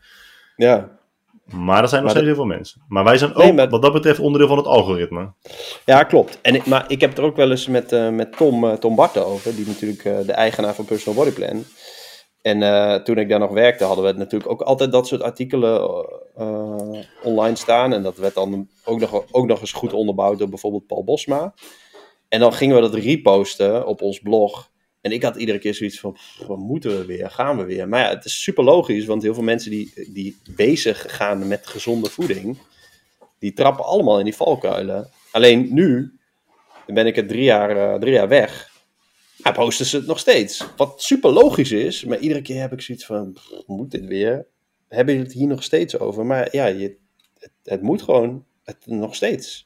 Ja. 0.57 1.01
Maar 1.47 1.83
er 1.83 1.89
zijn 1.89 2.03
nog 2.03 2.11
steeds 2.11 2.27
heel 2.27 2.35
veel 2.35 2.45
mensen. 2.45 2.83
Maar 2.89 3.05
wij 3.05 3.19
zijn 3.19 3.35
ook, 3.35 3.71
wat 3.71 3.83
dat 3.83 3.93
betreft, 3.93 4.19
onderdeel 4.19 4.49
van 4.49 4.57
het 4.57 4.67
algoritme. 4.67 5.33
Ja, 5.85 6.03
klopt. 6.03 6.39
En 6.43 6.55
ik, 6.55 6.67
maar 6.67 6.85
ik 6.89 7.01
heb 7.01 7.11
het 7.11 7.19
er 7.19 7.25
ook 7.25 7.37
wel 7.37 7.51
eens 7.51 7.67
met, 7.67 7.93
uh, 7.93 8.09
met 8.09 8.37
Tom, 8.37 8.65
uh, 8.65 8.73
Tom 8.73 8.95
Barten 8.95 9.27
over, 9.27 9.57
die 9.57 9.67
natuurlijk 9.67 10.05
uh, 10.05 10.19
de 10.27 10.33
eigenaar 10.33 10.75
van 10.75 10.85
Personal 10.85 11.25
Body 11.25 11.35
Plan. 11.35 11.65
En 12.43 13.05
toen 13.05 13.19
ik 13.19 13.29
daar 13.29 13.39
nog 13.39 13.53
werkte, 13.53 13.85
hadden 13.85 14.05
we 14.05 14.13
natuurlijk 14.13 14.51
ook 14.51 14.63
altijd 14.63 14.93
dat 14.93 15.07
soort 15.07 15.23
artikelen 15.23 16.07
online 17.23 17.57
staan. 17.57 17.93
En 17.93 18.03
dat 18.03 18.17
werd 18.17 18.35
dan 18.35 18.69
ook 18.85 19.01
nog, 19.01 19.25
ook 19.31 19.47
nog 19.47 19.61
eens 19.61 19.73
goed 19.73 19.93
onderbouwd 19.93 20.39
door 20.39 20.49
bijvoorbeeld 20.49 20.87
Paul 20.87 21.05
Bosma. 21.05 21.55
En 22.29 22.41
dan 22.41 22.53
gingen 22.53 22.77
we 22.77 22.83
dat 22.83 22.95
reposten 22.95 23.87
op 23.87 24.03
ons 24.03 24.21
blog. 24.21 24.71
En 25.01 25.13
ik 25.13 25.23
had 25.23 25.37
iedere 25.37 25.59
keer 25.59 25.75
zoiets 25.75 26.01
van, 26.01 26.17
moeten 26.47 26.99
we 26.99 27.05
weer? 27.05 27.31
Gaan 27.31 27.57
we 27.57 27.65
weer? 27.65 27.89
Maar 27.89 28.01
ja, 28.01 28.09
het 28.09 28.25
is 28.25 28.43
super 28.43 28.65
logisch, 28.65 29.05
want 29.05 29.23
heel 29.23 29.35
veel 29.35 29.43
mensen 29.43 29.71
die, 29.71 29.93
die 30.13 30.41
bezig 30.57 31.17
gaan 31.17 31.49
met 31.49 31.67
gezonde 31.67 32.11
voeding, 32.11 32.59
die 33.39 33.53
trappen 33.53 33.85
allemaal 33.85 34.19
in 34.19 34.25
die 34.25 34.37
valkuilen. 34.37 35.11
Alleen 35.31 35.69
nu 35.71 36.19
ben 36.87 37.07
ik 37.07 37.17
er 37.17 37.37
jaar, 37.37 38.01
drie 38.01 38.13
jaar 38.13 38.29
weg. 38.29 38.71
Ja, 39.43 39.53
posten 39.53 39.87
ze 39.87 39.97
het 39.97 40.07
nog 40.07 40.19
steeds. 40.19 40.67
Wat 40.77 41.03
super 41.03 41.31
logisch 41.31 41.73
is, 41.73 42.05
maar 42.05 42.19
iedere 42.19 42.43
keer 42.43 42.61
heb 42.61 42.73
ik 42.73 42.81
zoiets 42.81 43.07
van, 43.07 43.37
moet 43.67 43.91
dit 43.91 44.07
weer? 44.07 44.47
Hebben 44.89 45.15
jullie 45.15 45.29
het 45.29 45.39
hier 45.39 45.49
nog 45.49 45.63
steeds 45.63 45.99
over? 45.99 46.27
Maar 46.27 46.49
ja, 46.51 46.67
je, 46.67 46.97
het, 47.39 47.53
het 47.65 47.83
moet 47.83 48.03
gewoon, 48.03 48.45
het, 48.65 48.87
nog 48.87 49.15
steeds. 49.15 49.65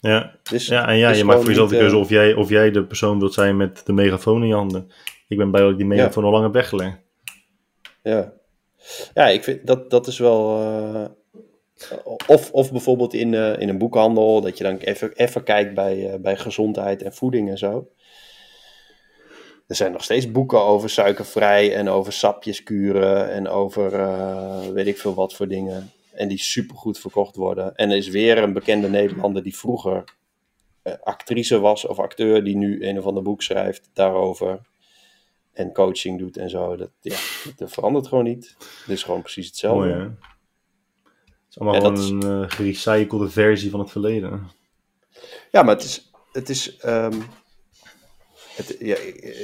Ja, 0.00 0.36
dus, 0.42 0.66
ja 0.66 0.88
en 0.88 0.96
ja, 0.96 1.10
je 1.10 1.24
maakt 1.24 1.38
voor 1.38 1.48
jezelf 1.48 1.70
de 1.70 1.76
keuze 1.76 1.94
eh, 1.94 2.00
of 2.00 2.08
jij, 2.08 2.34
of 2.34 2.48
jij 2.48 2.70
de 2.70 2.84
persoon 2.84 3.18
wilt 3.18 3.34
zijn 3.34 3.56
met 3.56 3.86
de 3.86 3.92
megafoon 3.92 4.42
in 4.42 4.48
je 4.48 4.54
handen. 4.54 4.90
Ik 5.28 5.36
ben 5.36 5.50
bij 5.50 5.60
dat 5.60 5.70
ik 5.70 5.76
die 5.76 5.86
megafoon 5.86 6.24
al 6.24 6.30
lang 6.30 6.44
heb 6.44 6.52
weggelegd. 6.52 6.98
Ja. 8.02 8.32
ja, 9.14 9.26
ik 9.26 9.44
vind 9.44 9.66
dat, 9.66 9.90
dat 9.90 10.06
is 10.06 10.18
wel... 10.18 10.60
Uh, 10.60 11.04
of, 12.26 12.50
of 12.52 12.72
bijvoorbeeld 12.72 13.14
in, 13.14 13.32
uh, 13.32 13.58
in 13.58 13.68
een 13.68 13.78
boekhandel, 13.78 14.40
dat 14.40 14.58
je 14.58 14.64
dan 14.64 14.76
even, 14.76 15.12
even 15.12 15.42
kijkt 15.42 15.74
bij, 15.74 16.12
uh, 16.12 16.14
bij 16.20 16.36
gezondheid 16.36 17.02
en 17.02 17.14
voeding 17.14 17.50
en 17.50 17.58
zo. 17.58 17.88
Er 19.66 19.76
zijn 19.76 19.92
nog 19.92 20.04
steeds 20.04 20.30
boeken 20.30 20.60
over 20.60 20.90
suikervrij 20.90 21.74
en 21.74 21.88
over 21.88 22.12
sapjeskuren 22.12 23.30
en 23.30 23.48
over 23.48 23.90
weet 24.72 24.86
ik 24.86 24.98
veel 24.98 25.14
wat 25.14 25.34
voor 25.34 25.48
dingen. 25.48 25.90
En 26.12 26.28
die 26.28 26.38
supergoed 26.38 26.98
verkocht 26.98 27.36
worden. 27.36 27.76
En 27.76 27.90
er 27.90 27.96
is 27.96 28.08
weer 28.08 28.38
een 28.38 28.52
bekende 28.52 28.88
Nederlander 28.88 29.42
die 29.42 29.56
vroeger 29.56 30.04
uh, 30.84 30.92
actrice 31.02 31.60
was 31.60 31.86
of 31.86 31.98
acteur, 31.98 32.44
die 32.44 32.56
nu 32.56 32.86
een 32.86 32.98
of 32.98 33.04
ander 33.04 33.22
boek 33.22 33.42
schrijft 33.42 33.90
daarover. 33.92 34.60
En 35.52 35.72
coaching 35.72 36.18
doet 36.18 36.36
en 36.36 36.50
zo. 36.50 36.76
Dat, 36.76 36.90
ja, 37.00 37.16
dat 37.56 37.72
verandert 37.72 38.06
gewoon 38.06 38.24
niet. 38.24 38.54
Het 38.58 38.88
is 38.88 39.02
gewoon 39.02 39.20
precies 39.20 39.46
hetzelfde. 39.46 39.86
Mooi, 39.86 39.92
hè? 39.92 40.02
Het 40.02 40.14
is 41.50 41.58
allemaal 41.58 41.96
een 41.96 42.24
uh, 42.24 42.50
gerecyclede 42.50 43.30
versie 43.30 43.70
van 43.70 43.80
het 43.80 43.90
verleden. 43.90 44.50
Ja, 45.50 45.62
maar 45.62 45.74
het 45.74 45.84
is. 45.84 46.10
Het 46.32 46.48
is 46.48 46.84
um, 46.84 47.22
het, 48.56 48.76
ja, 48.78 48.96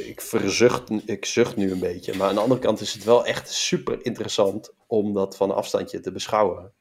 ik, 0.07 0.21
verzucht, 0.21 0.91
ik 1.05 1.25
zucht 1.25 1.57
nu 1.57 1.71
een 1.71 1.79
beetje. 1.79 2.17
Maar 2.17 2.29
aan 2.29 2.35
de 2.35 2.41
andere 2.41 2.61
kant 2.61 2.81
is 2.81 2.93
het 2.93 3.05
wel 3.05 3.27
echt 3.27 3.51
super 3.51 4.05
interessant 4.05 4.75
om 4.87 5.13
dat 5.13 5.37
van 5.37 5.55
afstandje 5.55 6.01
te 6.01 6.13
beschouwen. 6.13 6.73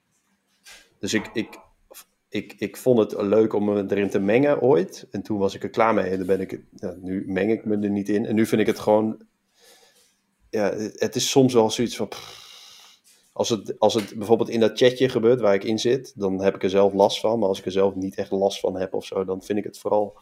Dus 1.00 1.14
ik, 1.14 1.30
ik, 1.34 1.60
ik, 2.30 2.54
ik 2.58 2.78
vond 2.78 3.00
het 3.00 3.22
leuk 3.22 3.54
om 3.54 3.66
me 3.66 3.86
erin 3.88 4.10
te 4.10 4.20
mengen 4.20 4.62
ooit. 4.62 5.08
En 5.12 5.22
toen 5.22 5.38
was 5.38 5.56
ik 5.56 5.64
er 5.64 5.70
klaar 5.70 5.94
mee. 5.94 6.10
En 6.10 6.18
dan 6.18 6.28
ben 6.28 6.42
ik, 6.42 6.62
nu 7.02 7.24
meng 7.28 7.52
ik 7.52 7.66
me 7.66 7.78
er 7.78 7.90
niet 7.90 8.10
in. 8.10 8.26
En 8.26 8.36
nu 8.36 8.46
vind 8.46 8.62
ik 8.62 8.68
het 8.68 8.80
gewoon. 8.80 9.26
Ja, 10.50 10.74
het 10.94 11.16
is 11.16 11.30
soms 11.30 11.54
wel 11.54 11.70
zoiets 11.70 11.96
van. 11.96 12.10
als 13.34 13.50
het, 13.50 13.80
als 13.80 13.94
het 13.94 14.16
bijvoorbeeld 14.16 14.50
in 14.50 14.60
dat 14.60 14.78
chatje 14.78 15.10
gebeurt 15.10 15.42
waar 15.42 15.54
ik 15.54 15.64
in 15.64 15.80
zit, 15.80 16.14
dan 16.16 16.42
heb 16.42 16.56
ik 16.56 16.64
er 16.64 16.70
zelf 16.70 16.94
last 16.94 17.20
van. 17.20 17.40
Maar 17.40 17.48
als 17.48 17.60
ik 17.60 17.66
er 17.66 17.72
zelf 17.72 17.96
niet 17.96 18.16
echt 18.16 18.32
last 18.32 18.60
van 18.60 18.78
heb 18.78 18.94
of 18.94 19.06
zo, 19.06 19.26
dan 19.26 19.42
vind 19.42 19.58
ik 19.58 19.64
het 19.64 19.78
vooral 19.78 20.18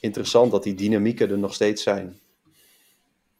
interessant 0.00 0.50
dat 0.50 0.62
die 0.62 0.74
dynamieken 0.74 1.30
er 1.30 1.38
nog 1.38 1.54
steeds 1.54 1.82
zijn. 1.82 2.18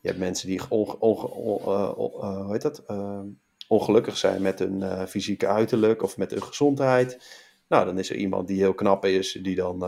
Je 0.00 0.08
hebt 0.08 0.18
mensen 0.18 0.48
die 0.48 0.60
on, 0.68 0.98
on, 0.98 1.60
uh, 1.60 1.90
hoe 1.90 2.52
heet 2.52 2.62
dat? 2.62 2.82
Uh, 2.90 3.20
ongelukkig 3.68 4.16
zijn 4.16 4.42
met 4.42 4.58
hun 4.58 5.08
fysieke 5.08 5.46
uiterlijk 5.46 6.02
of 6.02 6.16
met 6.16 6.30
hun 6.30 6.42
gezondheid. 6.42 7.44
Nou, 7.68 7.84
dan 7.84 7.98
is 7.98 8.10
er 8.10 8.16
iemand 8.16 8.48
die 8.48 8.58
heel 8.58 8.74
knap 8.74 9.04
is, 9.04 9.38
die 9.42 9.54
dan 9.54 9.82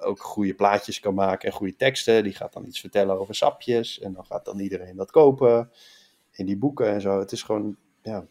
ook 0.00 0.20
goede 0.20 0.54
plaatjes 0.54 1.00
kan 1.00 1.14
maken 1.14 1.48
en 1.48 1.54
goede 1.54 1.76
teksten. 1.76 2.22
Die 2.22 2.34
gaat 2.34 2.52
dan 2.52 2.66
iets 2.66 2.80
vertellen 2.80 3.18
over 3.18 3.34
sapjes 3.34 4.00
en 4.00 4.12
dan 4.12 4.24
gaat 4.24 4.44
dan 4.44 4.58
iedereen 4.58 4.96
dat 4.96 5.10
kopen 5.10 5.70
in 6.32 6.46
die 6.46 6.56
boeken 6.56 6.88
en 6.92 7.00
zo. 7.00 7.18
Het 7.18 7.32
is 7.32 7.42
gewoon, 7.42 7.76
ja. 8.02 8.26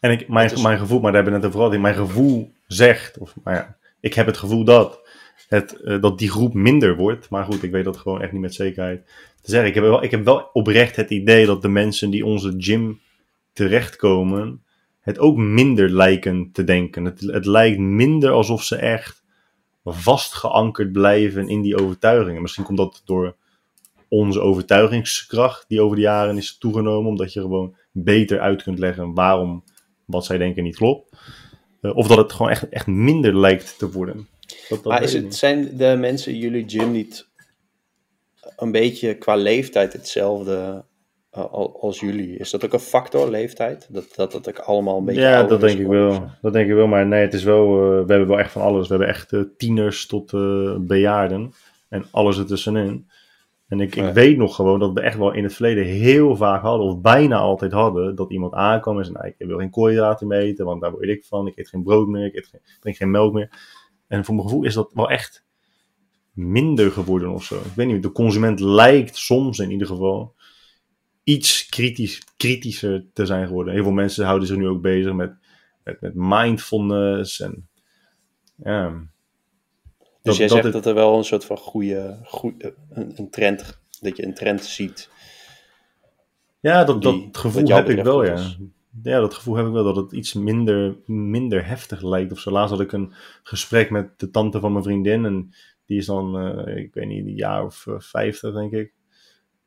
En 0.00 0.10
ik, 0.10 0.28
mijn, 0.28 0.62
mijn 0.62 0.78
gevoel, 0.78 1.00
maar 1.00 1.12
daar 1.12 1.22
hebben 1.22 1.40
we 1.40 1.46
net 1.46 1.56
over 1.56 1.66
gehad, 1.66 1.80
mijn 1.80 2.06
gevoel 2.06 2.52
zegt, 2.66 3.18
of 3.18 3.34
maar 3.42 3.54
ja, 3.54 3.76
ik 4.00 4.14
heb 4.14 4.26
het 4.26 4.36
gevoel 4.36 4.64
dat 4.64 5.05
het, 5.48 5.80
uh, 5.84 6.00
dat 6.00 6.18
die 6.18 6.30
groep 6.30 6.54
minder 6.54 6.96
wordt. 6.96 7.30
Maar 7.30 7.44
goed, 7.44 7.62
ik 7.62 7.70
weet 7.70 7.84
dat 7.84 7.96
gewoon 7.96 8.22
echt 8.22 8.32
niet 8.32 8.40
met 8.40 8.54
zekerheid 8.54 9.04
te 9.40 9.50
zeggen. 9.50 9.68
Ik 9.68 9.74
heb, 9.74 9.84
wel, 9.84 10.02
ik 10.02 10.10
heb 10.10 10.24
wel 10.24 10.50
oprecht 10.52 10.96
het 10.96 11.10
idee 11.10 11.46
dat 11.46 11.62
de 11.62 11.68
mensen 11.68 12.10
die 12.10 12.24
onze 12.24 12.54
gym 12.56 13.00
terechtkomen, 13.52 14.62
het 15.00 15.18
ook 15.18 15.36
minder 15.36 15.90
lijken 15.90 16.50
te 16.52 16.64
denken. 16.64 17.04
Het, 17.04 17.20
het 17.20 17.46
lijkt 17.46 17.78
minder 17.78 18.30
alsof 18.30 18.62
ze 18.62 18.76
echt 18.76 19.24
vastgeankerd 19.84 20.92
blijven 20.92 21.48
in 21.48 21.62
die 21.62 21.82
overtuigingen. 21.82 22.42
Misschien 22.42 22.64
komt 22.64 22.78
dat 22.78 23.02
door 23.04 23.36
onze 24.08 24.40
overtuigingskracht 24.40 25.64
die 25.68 25.80
over 25.80 25.96
de 25.96 26.02
jaren 26.02 26.36
is 26.36 26.58
toegenomen, 26.58 27.10
omdat 27.10 27.32
je 27.32 27.40
gewoon 27.40 27.76
beter 27.92 28.40
uit 28.40 28.62
kunt 28.62 28.78
leggen 28.78 29.14
waarom 29.14 29.64
wat 30.04 30.24
zij 30.24 30.38
denken 30.38 30.62
niet 30.62 30.76
klopt. 30.76 31.16
Uh, 31.80 31.96
of 31.96 32.06
dat 32.06 32.18
het 32.18 32.32
gewoon 32.32 32.50
echt, 32.50 32.68
echt 32.68 32.86
minder 32.86 33.38
lijkt 33.38 33.78
te 33.78 33.90
worden 33.90 34.28
maar 34.84 35.02
is 35.02 35.12
het, 35.12 35.34
zijn 35.34 35.76
de 35.76 35.96
mensen 35.98 36.32
in 36.32 36.38
jullie 36.38 36.64
gym 36.66 36.90
niet 36.90 37.28
een 38.56 38.72
beetje 38.72 39.14
qua 39.14 39.34
leeftijd 39.34 39.92
hetzelfde 39.92 40.84
uh, 41.36 41.44
als 41.80 42.00
jullie? 42.00 42.36
Is 42.36 42.50
dat 42.50 42.64
ook 42.64 42.72
een 42.72 42.78
factor, 42.78 43.30
leeftijd? 43.30 43.86
Dat 43.90 44.12
dat, 44.14 44.32
dat 44.32 44.48
ook 44.48 44.58
allemaal 44.58 44.98
een 44.98 45.04
beetje. 45.04 45.20
Ja, 45.20 45.42
dat 45.42 45.60
denk 45.60 45.78
ik 45.78 45.86
wel. 45.86 46.30
Dat 46.42 46.52
denk 46.52 46.68
ik 46.68 46.74
wel. 46.74 46.86
Maar 46.86 47.06
nee, 47.06 47.20
het 47.20 47.34
is 47.34 47.44
wel. 47.44 47.66
Uh, 47.66 48.06
we 48.06 48.12
hebben 48.12 48.28
wel 48.28 48.38
echt 48.38 48.52
van 48.52 48.62
alles. 48.62 48.88
We 48.88 48.94
hebben 48.94 49.08
echt 49.14 49.32
uh, 49.32 49.42
tieners 49.56 50.06
tot 50.06 50.30
bejaarden. 50.86 51.52
En 51.88 52.04
alles 52.10 52.38
ertussenin. 52.38 53.08
En 53.68 53.80
ik, 53.80 53.96
ik 53.96 54.12
weet 54.12 54.36
nog 54.36 54.54
gewoon 54.54 54.78
dat 54.78 54.92
we 54.92 55.00
echt 55.00 55.18
wel 55.18 55.32
in 55.32 55.42
het 55.42 55.54
verleden 55.54 55.84
heel 55.84 56.36
vaak 56.36 56.62
hadden, 56.62 56.86
of 56.86 57.00
bijna 57.00 57.36
altijd 57.36 57.72
hadden, 57.72 58.14
dat 58.14 58.30
iemand 58.30 58.52
aankwam 58.52 58.98
en 58.98 59.04
zei: 59.04 59.16
nou, 59.16 59.34
Ik 59.38 59.46
wil 59.46 59.58
geen 59.58 59.70
koolhydraten 59.70 60.26
meer 60.26 60.38
eten, 60.38 60.64
want 60.64 60.80
daar 60.80 60.90
word 60.90 61.08
ik 61.08 61.24
van. 61.24 61.46
Ik 61.46 61.58
eet 61.58 61.68
geen 61.68 61.82
brood 61.82 62.08
meer, 62.08 62.26
ik 62.26 62.34
eet 62.34 62.46
geen, 62.46 62.60
drink 62.80 62.96
geen 62.96 63.10
melk 63.10 63.32
meer. 63.32 63.50
En 64.08 64.24
voor 64.24 64.34
mijn 64.34 64.48
gevoel 64.48 64.64
is 64.64 64.74
dat 64.74 64.90
wel 64.92 65.10
echt 65.10 65.44
minder 66.32 66.90
geworden 66.90 67.32
of 67.32 67.44
zo. 67.44 67.56
Ik 67.56 67.72
weet 67.74 67.86
niet, 67.86 68.02
de 68.02 68.12
consument 68.12 68.60
lijkt 68.60 69.16
soms 69.16 69.58
in 69.58 69.70
ieder 69.70 69.86
geval 69.86 70.34
iets 71.24 71.66
kritisch, 71.66 72.22
kritischer 72.36 73.06
te 73.12 73.26
zijn 73.26 73.46
geworden. 73.46 73.74
Heel 73.74 73.82
veel 73.82 73.92
mensen 73.92 74.24
houden 74.24 74.48
zich 74.48 74.56
nu 74.56 74.68
ook 74.68 74.80
bezig 74.80 75.12
met, 75.12 75.32
met, 75.84 76.00
met 76.00 76.12
mindfulness 76.14 77.40
en 77.40 77.68
ja. 78.56 79.04
Dus 80.22 80.36
jij 80.36 80.48
zegt 80.48 80.72
dat 80.72 80.86
er 80.86 80.94
wel 80.94 81.16
een 81.16 81.24
soort 81.24 81.44
van 81.44 81.56
goede, 81.56 82.18
goede 82.24 82.74
een, 82.90 83.12
een, 83.16 83.30
trend, 83.30 83.80
dat 84.00 84.16
je 84.16 84.26
een 84.26 84.34
trend 84.34 84.64
ziet. 84.64 85.10
Ja, 86.60 86.84
dat, 86.84 87.02
dat 87.02 87.16
gevoel 87.32 87.68
heb 87.68 87.88
ik 87.88 88.02
wel, 88.02 88.24
ja 88.24 88.56
ja, 89.02 89.20
dat 89.20 89.34
gevoel 89.34 89.56
heb 89.56 89.66
ik 89.66 89.72
wel 89.72 89.84
dat 89.84 89.96
het 89.96 90.12
iets 90.12 90.34
minder, 90.34 90.96
minder 91.06 91.66
heftig 91.66 92.02
lijkt 92.02 92.32
of 92.32 92.38
zo. 92.38 92.50
Laatst 92.50 92.70
had 92.70 92.80
ik 92.80 92.92
een 92.92 93.12
gesprek 93.42 93.90
met 93.90 94.18
de 94.18 94.30
tante 94.30 94.60
van 94.60 94.72
mijn 94.72 94.84
vriendin 94.84 95.24
en 95.24 95.54
die 95.86 95.98
is 95.98 96.06
dan, 96.06 96.46
uh, 96.46 96.76
ik 96.76 96.94
weet 96.94 97.06
niet, 97.06 97.26
een 97.26 97.34
jaar 97.34 97.64
of 97.64 97.86
uh, 97.86 97.94
vijftig 97.98 98.54
denk 98.54 98.72
ik. 98.72 98.92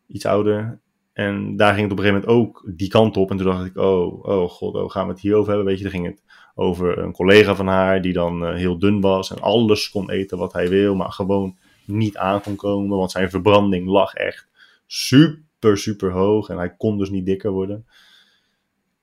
Iets 0.07 0.25
ouder. 0.25 0.79
En 1.13 1.55
daar 1.55 1.73
ging 1.73 1.83
het 1.83 1.91
op 1.91 1.97
een 1.97 2.05
gegeven 2.05 2.29
moment 2.29 2.47
ook 2.47 2.71
die 2.75 2.89
kant 2.89 3.17
op. 3.17 3.31
En 3.31 3.37
toen 3.37 3.45
dacht 3.45 3.65
ik, 3.65 3.77
oh, 3.77 4.23
oh 4.23 4.49
god, 4.49 4.75
oh, 4.75 4.89
gaan 4.89 5.05
we 5.05 5.11
het 5.11 5.21
hierover 5.21 5.47
hebben? 5.47 5.67
Weet 5.67 5.79
je, 5.79 5.85
er 5.85 5.91
ging 5.91 6.05
het 6.05 6.23
over 6.55 6.97
een 6.97 7.11
collega 7.11 7.55
van 7.55 7.67
haar 7.67 8.01
die 8.01 8.13
dan 8.13 8.43
uh, 8.43 8.55
heel 8.55 8.79
dun 8.79 9.01
was 9.01 9.31
en 9.31 9.41
alles 9.41 9.89
kon 9.89 10.11
eten 10.11 10.37
wat 10.37 10.53
hij 10.53 10.69
wil, 10.69 10.95
maar 10.95 11.11
gewoon 11.11 11.57
niet 11.85 12.17
aan 12.17 12.41
kon 12.41 12.55
komen, 12.55 12.97
want 12.97 13.11
zijn 13.11 13.29
verbranding 13.29 13.87
lag 13.87 14.13
echt 14.13 14.47
super, 14.87 15.77
super 15.77 16.11
hoog 16.11 16.49
en 16.49 16.57
hij 16.57 16.75
kon 16.75 16.97
dus 16.97 17.09
niet 17.09 17.25
dikker 17.25 17.51
worden. 17.51 17.85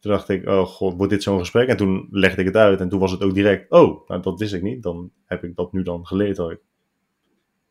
Toen 0.01 0.13
dacht 0.13 0.29
ik, 0.29 0.49
oh 0.49 0.67
god, 0.67 0.95
wordt 0.97 1.13
dit 1.13 1.23
zo'n 1.23 1.39
gesprek? 1.39 1.69
En 1.69 1.77
toen 1.77 2.09
legde 2.11 2.41
ik 2.41 2.47
het 2.47 2.57
uit 2.57 2.81
en 2.81 2.89
toen 2.89 3.01
was 3.01 3.11
het 3.11 3.23
ook 3.23 3.35
direct, 3.35 3.71
oh, 3.71 4.09
nou 4.09 4.23
dat 4.23 4.39
wist 4.39 4.55
ik 4.55 4.63
niet. 4.63 4.83
Dan 4.83 5.11
heb 5.25 5.45
ik 5.45 5.57
dat 5.57 5.73
nu 5.73 5.83
dan 5.83 6.07
geleerd. 6.07 6.39
Ik... 6.39 6.59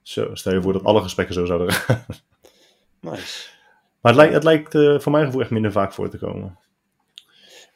Zo, 0.01 0.35
stel 0.35 0.53
je 0.53 0.61
voor 0.61 0.73
dat 0.73 0.83
alle 0.83 1.01
gesprekken 1.01 1.35
zo 1.35 1.45
zouden 1.45 1.71
gaan. 1.73 2.05
Nice. 2.99 3.49
Maar 4.01 4.13
het 4.13 4.15
lijkt, 4.15 4.33
het 4.33 4.43
lijkt 4.43 4.75
uh, 4.75 4.99
voor 4.99 5.11
mijn 5.11 5.25
gevoel 5.25 5.41
echt 5.41 5.49
minder 5.49 5.71
vaak 5.71 5.93
voor 5.93 6.09
te 6.09 6.17
komen. 6.17 6.57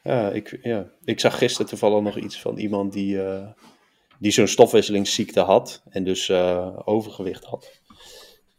Ja, 0.02 0.30
ik, 0.30 0.58
ja. 0.62 0.90
ik 1.04 1.20
zag 1.20 1.38
gisteren 1.38 1.66
toevallig 1.66 2.02
nog 2.02 2.16
iets 2.16 2.40
van 2.40 2.56
iemand 2.56 2.92
die, 2.92 3.14
uh, 3.16 3.46
die 4.18 4.32
zo'n 4.32 4.46
stofwisselingsziekte 4.46 5.40
had 5.40 5.82
en 5.90 6.04
dus 6.04 6.28
uh, 6.28 6.78
overgewicht 6.84 7.44
had. 7.44 7.80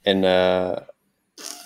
En 0.01 0.23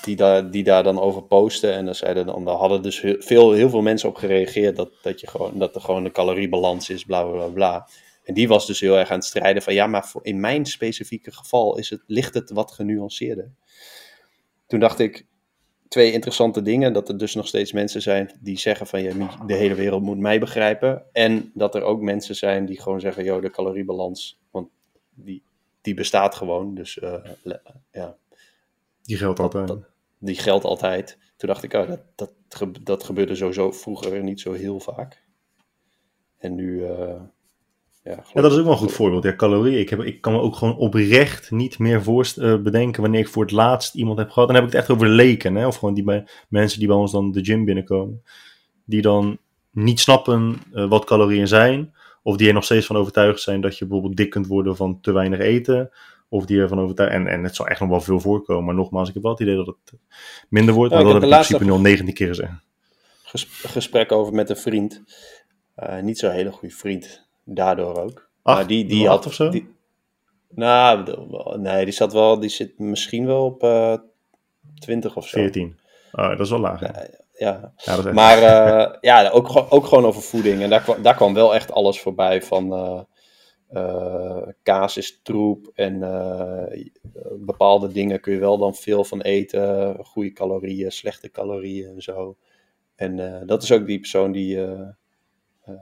die, 0.02 0.16
daar 0.16 0.52
die 0.52 0.64
daar 0.64 0.84
dan 0.84 1.00
over 1.00 1.24
posten. 1.24 1.74
En 1.74 1.86
dan 1.86 1.96
zeiden 1.96 2.26
dan, 2.26 2.46
daar 2.46 2.56
hadden 2.56 2.82
dus 2.82 3.02
heel 3.02 3.16
veel, 3.20 3.52
heel 3.52 3.70
veel 3.70 3.82
mensen 3.82 4.10
op 4.10 4.16
gereageerd 4.16 4.76
dat, 4.76 4.90
dat, 5.02 5.20
je 5.20 5.28
gewoon, 5.28 5.60
dat 5.60 5.76
er 5.76 5.82
gewoon 5.82 6.06
een 6.06 6.12
caloriebalans 6.12 6.90
is, 6.90 7.04
bla 7.04 7.24
bla 7.24 7.48
bla. 7.48 7.88
En 8.24 8.34
die 8.34 8.48
was 8.48 8.68
dus 8.68 8.80
heel 8.80 8.98
erg 8.98 9.10
aan 9.10 9.18
het 9.18 9.26
strijden 9.26 9.62
van 9.62 9.74
ja, 9.74 9.88
maar 9.88 10.12
in 10.22 10.40
mijn 10.40 10.66
specifieke 10.66 11.32
geval 11.32 11.78
is 11.78 11.90
het, 11.90 12.04
ligt 12.08 12.34
het 12.34 12.52
wat 12.52 12.72
genuanceerder. 12.72 13.52
Toen 14.68 14.80
dacht 14.80 15.00
ik 15.00 15.26
twee 15.88 16.12
interessante 16.12 16.62
dingen. 16.62 16.94
Dat 16.94 17.10
er 17.10 17.18
dus 17.18 17.36
nog 17.36 17.48
steeds 17.48 17.72
mensen 17.72 18.02
zijn 18.02 18.32
die 18.40 18.58
zeggen 18.58 18.88
van 18.88 19.04
ja, 19.04 19.46
de 19.46 19.54
hele 19.54 19.76
wereld 19.76 20.02
moet 20.02 20.18
mij 20.18 20.40
begrijpen. 20.40 21.04
En 21.12 21.52
dat 21.54 21.76
er 21.76 21.82
ook 21.82 22.02
mensen 22.02 22.36
zijn 22.36 22.66
die 22.66 22.82
gewoon 22.82 23.00
zeggen, 23.00 23.24
joh, 23.24 23.42
de 23.42 23.50
caloriebalans, 23.50 24.40
want 24.52 24.70
die, 25.14 25.44
die 25.82 25.94
bestaat 25.94 26.36
gewoon. 26.36 26.76
Dus 26.76 26.96
uh, 26.96 27.14
ja, 27.92 28.18
Die 29.06 29.18
geldt 29.18 29.40
altijd. 29.40 29.68
dat- 29.68 29.90
die 30.20 30.36
geldt 30.36 30.64
altijd. 30.66 31.18
Toen 31.38 31.50
dacht 31.50 31.64
ik, 31.64 31.74
oh, 31.74 31.88
dat, 31.88 32.00
dat, 32.16 32.32
dat 32.82 33.04
gebeurde 33.04 33.36
sowieso 33.36 33.72
vroeger 33.72 34.24
niet 34.24 34.40
zo 34.42 34.52
heel 34.54 34.80
vaak. 34.80 35.24
En 36.38 36.56
nu, 36.56 36.84
eh, 36.86 37.22
ja, 38.04 38.24
Ja, 38.34 38.42
dat 38.42 38.52
is 38.52 38.58
ook 38.58 38.64
wel 38.64 38.72
een 38.74 38.78
goed 38.80 38.92
voorbeeld. 38.92 39.24
Ja, 39.24 39.36
calorieën. 39.36 39.80
Ik, 39.80 39.90
heb, 39.90 40.02
ik 40.02 40.22
kan 40.22 40.34
me 40.34 40.40
ook 40.40 40.56
gewoon 40.56 40.78
oprecht 40.78 41.52
niet 41.52 41.80
meer 41.80 42.04
voorst- 42.04 42.38
eh, 42.38 42.62
bedenken 42.62 43.02
wanneer 43.02 43.20
ik 43.20 43.28
voor 43.28 43.44
het 43.44 43.52
laatst 43.52 43.96
iemand 43.96 44.18
heb 44.18 44.30
gehad. 44.30 44.48
Dan 44.48 44.56
heb 44.58 44.66
ik 44.66 44.72
het 44.72 44.82
echt 44.82 44.90
over 44.92 45.08
leken. 45.08 45.56
Hè? 45.56 45.68
Of 45.68 45.76
gewoon 45.78 45.94
die 45.94 46.04
bij, 46.04 46.28
mensen 46.50 46.80
die 46.80 46.88
bij 46.88 46.98
ons 46.98 47.12
dan 47.12 47.32
de 47.32 47.44
gym 47.46 47.66
binnenkomen. 47.66 48.24
Die 48.86 49.02
dan 49.02 49.38
niet 49.72 50.00
snappen 50.00 50.56
eh, 50.74 50.90
wat 50.90 51.06
calorieën 51.06 51.48
zijn. 51.48 51.94
Of 52.24 52.38
die 52.38 52.48
er 52.48 52.54
nog 52.54 52.64
steeds 52.64 52.86
van 52.86 52.96
overtuigd 52.96 53.42
zijn 53.42 53.62
dat 53.62 53.78
je 53.78 53.86
bijvoorbeeld 53.86 54.18
dik 54.18 54.30
kunt 54.30 54.48
worden 54.48 54.76
van 54.76 55.00
te 55.02 55.12
weinig 55.12 55.40
eten. 55.40 55.90
Of 56.30 56.46
die 56.46 56.60
ervan 56.60 56.80
overtuigd... 56.80 57.14
En, 57.14 57.28
en 57.28 57.44
het 57.44 57.56
zal 57.56 57.68
echt 57.68 57.80
nog 57.80 57.90
wel 57.90 58.02
veel 58.02 58.20
voorkomen. 58.20 58.66
Maar 58.66 58.76
nogmaals, 58.76 59.08
ik 59.08 59.14
heb 59.14 59.24
wel 59.24 59.32
het 59.32 59.42
idee 59.42 59.56
dat 59.56 59.66
het 59.66 60.00
minder 60.50 60.74
wordt. 60.76 60.92
Ja, 60.94 60.98
maar 60.98 61.06
dat 61.14 61.22
heb 61.22 61.32
ik 61.32 61.38
in 61.38 61.46
principe 61.46 61.72
al 61.72 61.80
19 61.80 62.14
keer 62.14 62.28
gezegd. 62.28 62.52
ges- 63.24 63.48
gesprek 63.64 64.12
over 64.12 64.34
met 64.34 64.50
een 64.50 64.58
vriend. 64.58 65.04
Eh, 65.76 66.00
niet 66.00 66.20
zo'n 66.20 66.32
hele 66.32 66.52
goede 66.52 66.76
vriend, 66.76 67.28
daardoor 67.44 67.96
ook. 68.02 68.30
Acht, 68.42 68.58
maar 68.58 68.68
die, 68.68 68.86
die 68.86 69.08
had 69.08 69.26
of 69.26 69.34
zo? 69.34 69.50
die- 69.50 69.74
nou, 70.50 71.04
nee, 71.60 71.84
die 71.86 71.94
zat 71.94 72.14
wel, 72.14 72.40
die 72.40 72.50
zit 72.50 72.80
misschien 72.80 73.26
wel 73.26 73.46
op 73.46 73.64
eh 73.64 73.94
20 74.80 75.16
of 75.16 75.28
zo. 75.28 75.38
14. 75.40 75.80
Oh, 76.12 76.30
dat 76.30 76.40
is 76.40 76.50
wel 76.50 76.60
laag. 76.60 76.80
Ja, 76.82 77.08
Ja, 77.38 77.74
echt- 77.86 78.12
Maar 78.12 78.38
eh, 78.38 78.94
ja, 79.02 79.30
ook, 79.30 79.48
gewoon- 79.48 79.70
ook 79.70 79.86
gewoon 79.86 80.06
over 80.06 80.22
voeding. 80.22 80.62
En 80.62 80.70
daar 80.70 80.82
kwam, 80.82 81.02
daar 81.02 81.16
kwam 81.16 81.34
wel 81.34 81.56
echt 81.56 81.72
alles 81.72 82.00
voorbij 82.02 82.42
van 82.42 82.74
kaas 84.64 84.98
is 84.98 85.20
troep 85.22 85.72
en 85.74 86.04
eh, 86.04 86.86
bepaalde 87.40 87.92
dingen 87.92 88.20
kun 88.20 88.34
je 88.34 88.40
wel 88.40 88.58
dan 88.58 88.76
veel 88.76 89.04
van 89.04 89.22
eten. 89.22 89.96
Goede 90.06 90.32
calorieën, 90.32 90.92
slechte 90.92 91.32
calorieën 91.32 91.88
en 91.96 92.02
zo. 92.02 92.38
En 92.96 93.20
eh, 93.20 93.48
dat 93.48 93.64
is 93.64 93.72
ook 93.72 93.86
die 93.88 94.00
persoon 94.00 94.32
die 94.32 94.64
eh, 94.66 94.80
eh, 95.62 95.74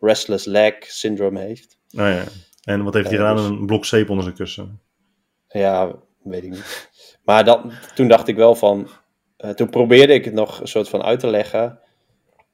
restless 0.00 0.44
leg 0.44 0.74
syndrome 0.78 1.40
heeft. 1.40 1.78
Oh, 1.90 1.98
ja. 1.98 2.24
En 2.64 2.82
wat 2.84 2.94
heeft 2.94 3.08
hij 3.08 3.16
gedaan? 3.16 3.36
dus- 3.36 3.44
Een 3.46 3.66
blok 3.66 3.84
zeep 3.84 4.08
onder 4.08 4.24
zijn 4.24 4.36
kussen. 4.36 4.80
Ja, 5.48 5.94
weet 6.22 6.44
ik 6.44 6.50
niet. 6.50 6.90
Maar 7.24 7.62
toen 7.94 8.08
dacht 8.08 8.28
ik 8.28 8.36
wel 8.36 8.54
van. 8.54 8.88
eh, 9.36 9.50
toen 9.50 9.70
probeerde 9.70 10.12
ik 10.12 10.24
het 10.24 10.34
nog 10.34 10.60
een 10.60 10.68
soort 10.68 10.88
van 10.88 11.02
uit 11.02 11.20
te 11.20 11.26
leggen. 11.26 11.80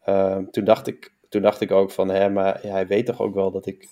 Eh, 0.00 0.38
toen, 0.50 0.64
dacht 0.64 0.86
ik, 0.86 1.14
toen 1.28 1.42
dacht 1.42 1.60
ik 1.60 1.70
ook 1.70 1.90
van, 1.90 2.08
hè, 2.08 2.30
maar 2.30 2.60
hij 2.62 2.86
weet 2.86 3.06
toch 3.06 3.20
ook 3.20 3.34
wel 3.34 3.50
dat 3.50 3.66
ik 3.66 3.88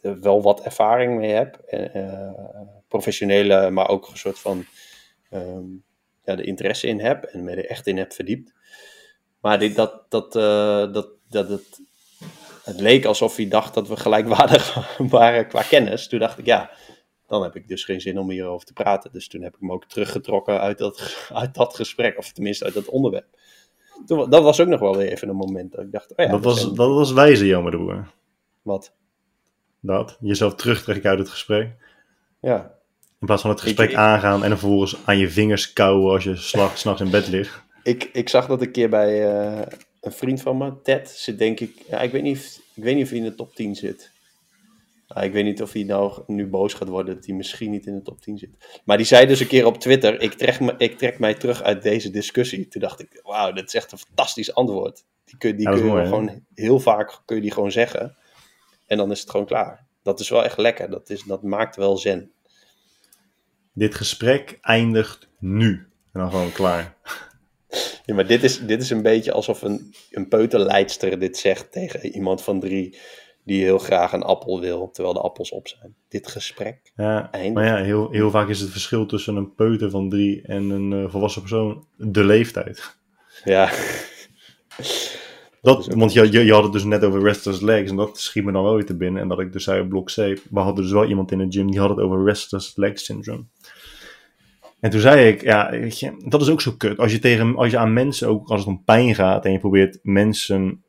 er 0.00 0.20
wel 0.20 0.42
wat 0.42 0.60
ervaring 0.60 1.16
mee 1.18 1.32
heb. 1.32 1.56
En, 1.56 1.92
eh, 1.94 2.42
professionele, 2.88 3.70
maar 3.70 3.88
ook 3.88 4.08
een 4.08 4.16
soort 4.16 4.38
van 4.38 4.64
ehm, 5.30 5.64
ja, 6.24 6.34
de 6.36 6.42
interesse 6.44 6.86
in 6.86 7.00
heb 7.00 7.24
en 7.24 7.44
me 7.44 7.50
er 7.50 7.66
echt 7.66 7.86
in 7.86 7.96
heb 7.98 8.12
verdiept. 8.12 8.54
Maar 9.40 9.58
dit, 9.58 9.76
dat, 9.76 10.10
dat, 10.10 10.36
eh, 10.36 10.92
dat, 10.92 11.08
dat 11.28 11.48
het, 11.48 11.80
het 12.64 12.80
leek 12.80 13.04
alsof 13.04 13.36
hij 13.36 13.48
dacht 13.48 13.74
dat 13.74 13.88
we 13.88 13.96
gelijkwaardig 13.96 14.88
waren 14.98 15.48
qua 15.48 15.62
kennis. 15.62 16.08
Toen 16.08 16.18
dacht 16.18 16.38
ik, 16.38 16.46
ja, 16.46 16.70
dan 17.26 17.42
heb 17.42 17.56
ik 17.56 17.68
dus 17.68 17.84
geen 17.84 18.00
zin 18.00 18.18
om 18.18 18.30
hierover 18.30 18.66
te 18.66 18.72
praten. 18.72 19.12
Dus 19.12 19.28
toen 19.28 19.42
heb 19.42 19.54
ik 19.54 19.60
me 19.60 19.72
ook 19.72 19.84
teruggetrokken 19.84 20.60
uit 20.60 20.78
dat, 20.78 21.16
uit 21.32 21.54
dat 21.54 21.74
gesprek, 21.74 22.18
of 22.18 22.32
tenminste 22.32 22.64
uit 22.64 22.74
dat 22.74 22.88
onderwerp. 22.88 23.26
Toen, 24.06 24.30
dat 24.30 24.42
was 24.42 24.60
ook 24.60 24.68
nog 24.68 24.80
wel 24.80 24.96
weer 24.96 25.10
even 25.10 25.28
een 25.28 25.36
moment 25.36 25.72
dat 25.72 25.84
ik 25.84 25.92
dacht, 25.92 26.10
oh 26.16 26.24
ja, 26.24 26.30
dat, 26.30 26.44
was, 26.44 26.60
zijn- 26.60 26.74
dat 26.74 26.94
was 26.94 27.12
wijze, 27.12 27.46
jammer 27.46 28.06
wat? 28.62 28.92
Dat. 29.80 30.16
Jezelf 30.20 30.54
terugtrekken 30.54 31.10
uit 31.10 31.18
het 31.18 31.28
gesprek. 31.28 31.70
Ja, 32.40 32.74
In 33.20 33.26
plaats 33.26 33.42
van 33.42 33.50
het 33.50 33.60
gesprek 33.60 33.90
ik- 33.90 33.96
aangaan 33.96 34.44
en 34.44 34.50
vervolgens 34.50 34.96
aan 35.04 35.18
je 35.18 35.30
vingers 35.30 35.72
kauwen 35.72 36.12
als 36.12 36.24
je 36.24 36.36
s'nachts 36.36 37.00
in 37.00 37.10
bed 37.10 37.28
ligt. 37.28 37.62
ik, 37.82 38.08
ik 38.12 38.28
zag 38.28 38.46
dat 38.46 38.60
een 38.60 38.70
keer 38.72 38.88
bij 38.88 39.28
eh, 39.30 39.66
een 40.00 40.12
vriend 40.12 40.42
van 40.42 40.56
me, 40.56 40.72
Ted, 40.82 41.10
zit 41.10 41.38
denk 41.38 41.60
ik, 41.60 41.82
ja, 41.88 42.00
ik, 42.00 42.12
weet 42.12 42.22
niet 42.22 42.36
of, 42.36 42.60
ik 42.74 42.82
weet 42.84 42.94
niet 42.94 43.04
of 43.04 43.08
hij 43.10 43.18
in 43.18 43.24
de 43.24 43.34
top 43.34 43.54
10 43.54 43.74
zit. 43.74 44.10
Ik 45.20 45.32
weet 45.32 45.44
niet 45.44 45.62
of 45.62 45.72
hij 45.72 45.82
nou 45.82 46.22
nu 46.26 46.46
boos 46.46 46.74
gaat 46.74 46.88
worden 46.88 47.14
dat 47.14 47.26
hij 47.26 47.34
misschien 47.34 47.70
niet 47.70 47.86
in 47.86 47.94
de 47.94 48.02
top 48.02 48.20
10 48.20 48.38
zit. 48.38 48.80
Maar 48.84 48.96
die 48.96 49.06
zei 49.06 49.26
dus 49.26 49.40
een 49.40 49.46
keer 49.46 49.66
op 49.66 49.78
Twitter, 49.78 50.20
ik 50.20 50.32
trek, 50.32 50.60
me, 50.60 50.74
ik 50.78 50.98
trek 50.98 51.18
mij 51.18 51.34
terug 51.34 51.62
uit 51.62 51.82
deze 51.82 52.10
discussie. 52.10 52.68
Toen 52.68 52.80
dacht 52.80 53.00
ik, 53.00 53.20
wauw, 53.22 53.52
dat 53.52 53.66
is 53.66 53.74
echt 53.74 53.92
een 53.92 53.98
fantastisch 53.98 54.54
antwoord. 54.54 55.04
Die 55.24 55.36
kun, 55.38 55.56
die 55.56 55.66
Ja, 55.68 55.72
kun 55.74 55.84
je 55.84 55.88
mooi, 55.90 56.04
gewoon 56.06 56.44
heel 56.54 56.80
vaak 56.80 57.22
kun 57.24 57.36
je 57.36 57.42
die 57.42 57.52
gewoon 57.52 57.72
zeggen. 57.72 58.16
En 58.86 58.96
dan 58.96 59.10
is 59.10 59.20
het 59.20 59.30
gewoon 59.30 59.46
klaar. 59.46 59.86
Dat 60.02 60.20
is 60.20 60.28
wel 60.28 60.44
echt 60.44 60.58
lekker. 60.58 60.90
Dat, 60.90 61.10
is, 61.10 61.22
dat 61.22 61.42
maakt 61.42 61.76
wel 61.76 61.96
zen. 61.96 62.32
Dit 63.72 63.94
gesprek 63.94 64.58
eindigt 64.60 65.28
nu. 65.38 65.88
En 66.12 66.20
dan 66.20 66.30
gewoon 66.30 66.52
klaar. 66.52 66.96
Ja, 68.04 68.14
maar 68.14 68.26
dit 68.26 68.42
is, 68.42 68.66
dit 68.66 68.82
is 68.82 68.90
een 68.90 69.02
beetje 69.02 69.32
alsof 69.32 69.62
een, 69.62 69.94
een 70.10 70.28
peuterleidster 70.28 71.18
dit 71.18 71.36
zegt 71.36 71.72
tegen 71.72 72.06
iemand 72.06 72.42
van 72.42 72.60
drie 72.60 72.98
die 73.44 73.62
heel 73.62 73.78
graag 73.78 74.12
een 74.12 74.22
appel 74.22 74.60
wil, 74.60 74.90
terwijl 74.90 75.14
de 75.14 75.20
appels 75.20 75.50
op 75.50 75.68
zijn. 75.68 75.94
Dit 76.08 76.28
gesprek. 76.28 76.92
Ja, 76.96 77.30
Eindig. 77.30 77.52
maar 77.52 77.64
ja, 77.64 77.84
heel, 77.84 78.10
heel 78.10 78.30
vaak 78.30 78.48
is 78.48 78.60
het 78.60 78.70
verschil 78.70 79.06
tussen 79.06 79.36
een 79.36 79.54
peuter 79.54 79.90
van 79.90 80.10
drie 80.10 80.42
en 80.42 80.70
een 80.70 80.92
eh, 80.92 81.10
volwassen 81.10 81.40
persoon 81.40 81.86
de 81.96 82.24
leeftijd. 82.24 82.96
Ja, 83.44 83.70
Dat, 85.66 85.86
want 85.86 86.12
je, 86.12 86.32
je, 86.32 86.44
je 86.44 86.52
had 86.52 86.62
het 86.62 86.72
dus 86.72 86.84
net 86.84 87.04
over 87.04 87.22
restless 87.22 87.60
legs 87.60 87.90
en 87.90 87.96
dat 87.96 88.18
schiet 88.18 88.44
me 88.44 88.52
dan 88.52 88.62
wel 88.62 88.74
weer 88.74 88.86
te 88.86 88.96
binnen. 88.96 89.22
En 89.22 89.28
dat 89.28 89.40
ik 89.40 89.52
dus 89.52 89.64
zei 89.64 89.80
op 89.80 89.88
blok 89.88 90.06
C, 90.06 90.14
we 90.14 90.40
hadden 90.60 90.82
dus 90.84 90.92
wel 90.92 91.04
iemand 91.04 91.32
in 91.32 91.38
de 91.38 91.46
gym 91.48 91.70
die 91.70 91.80
had 91.80 91.88
het 91.88 91.98
over 91.98 92.24
restless 92.24 92.76
leg 92.76 92.98
syndrome. 92.98 93.44
En 94.80 94.90
toen 94.90 95.00
zei 95.00 95.28
ik, 95.28 95.42
ja, 95.42 95.70
weet 95.70 96.00
je, 96.00 96.24
dat 96.24 96.40
is 96.40 96.48
ook 96.48 96.60
zo 96.60 96.72
kut. 96.76 96.98
Als 96.98 97.12
je, 97.12 97.18
tegen, 97.18 97.56
als 97.56 97.70
je 97.70 97.78
aan 97.78 97.92
mensen, 97.92 98.28
ook 98.28 98.48
als 98.48 98.60
het 98.60 98.68
om 98.68 98.84
pijn 98.84 99.14
gaat, 99.14 99.44
en 99.44 99.52
je 99.52 99.58
probeert 99.58 99.98
mensen 100.02 100.84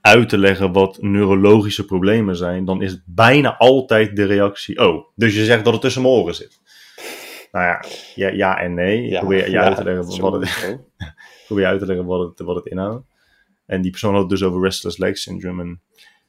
uit 0.00 0.28
te 0.28 0.38
leggen 0.38 0.72
wat 0.72 0.98
neurologische 1.00 1.84
problemen 1.84 2.36
zijn, 2.36 2.64
dan 2.64 2.82
is 2.82 2.90
het 2.90 3.02
bijna 3.04 3.56
altijd 3.56 4.16
de 4.16 4.24
reactie, 4.24 4.78
oh, 4.78 5.06
dus 5.14 5.34
je 5.34 5.44
zegt 5.44 5.64
dat 5.64 5.72
het 5.72 5.82
tussen 5.82 6.02
mijn 6.02 6.14
oren 6.14 6.34
zit. 6.34 6.60
Nou 7.52 7.66
ja, 7.66 7.84
ja, 8.14 8.28
ja 8.28 8.60
en 8.60 8.74
nee. 8.74 9.08
Ja, 9.08 9.18
probeer 9.18 9.44
je 9.44 9.50
ja, 9.50 9.62
uit 9.62 9.76
te 9.76 9.84
leggen 9.84 10.12
zo- 10.12 10.22
wat 10.22 10.32
het, 10.32 10.48
zo. 10.48 10.86
probeer 11.46 11.66
uit 11.66 11.78
te 11.78 11.86
leggen 11.86 12.06
wat 12.06 12.28
het, 12.28 12.46
wat 12.46 12.56
het 12.56 12.66
inhoudt. 12.66 13.10
En 13.66 13.82
die 13.82 13.90
persoon 13.90 14.12
had 14.12 14.20
het 14.20 14.30
dus 14.30 14.42
over 14.42 14.62
restless 14.62 14.98
leg 14.98 15.18
syndrome. 15.18 15.62
En 15.62 15.80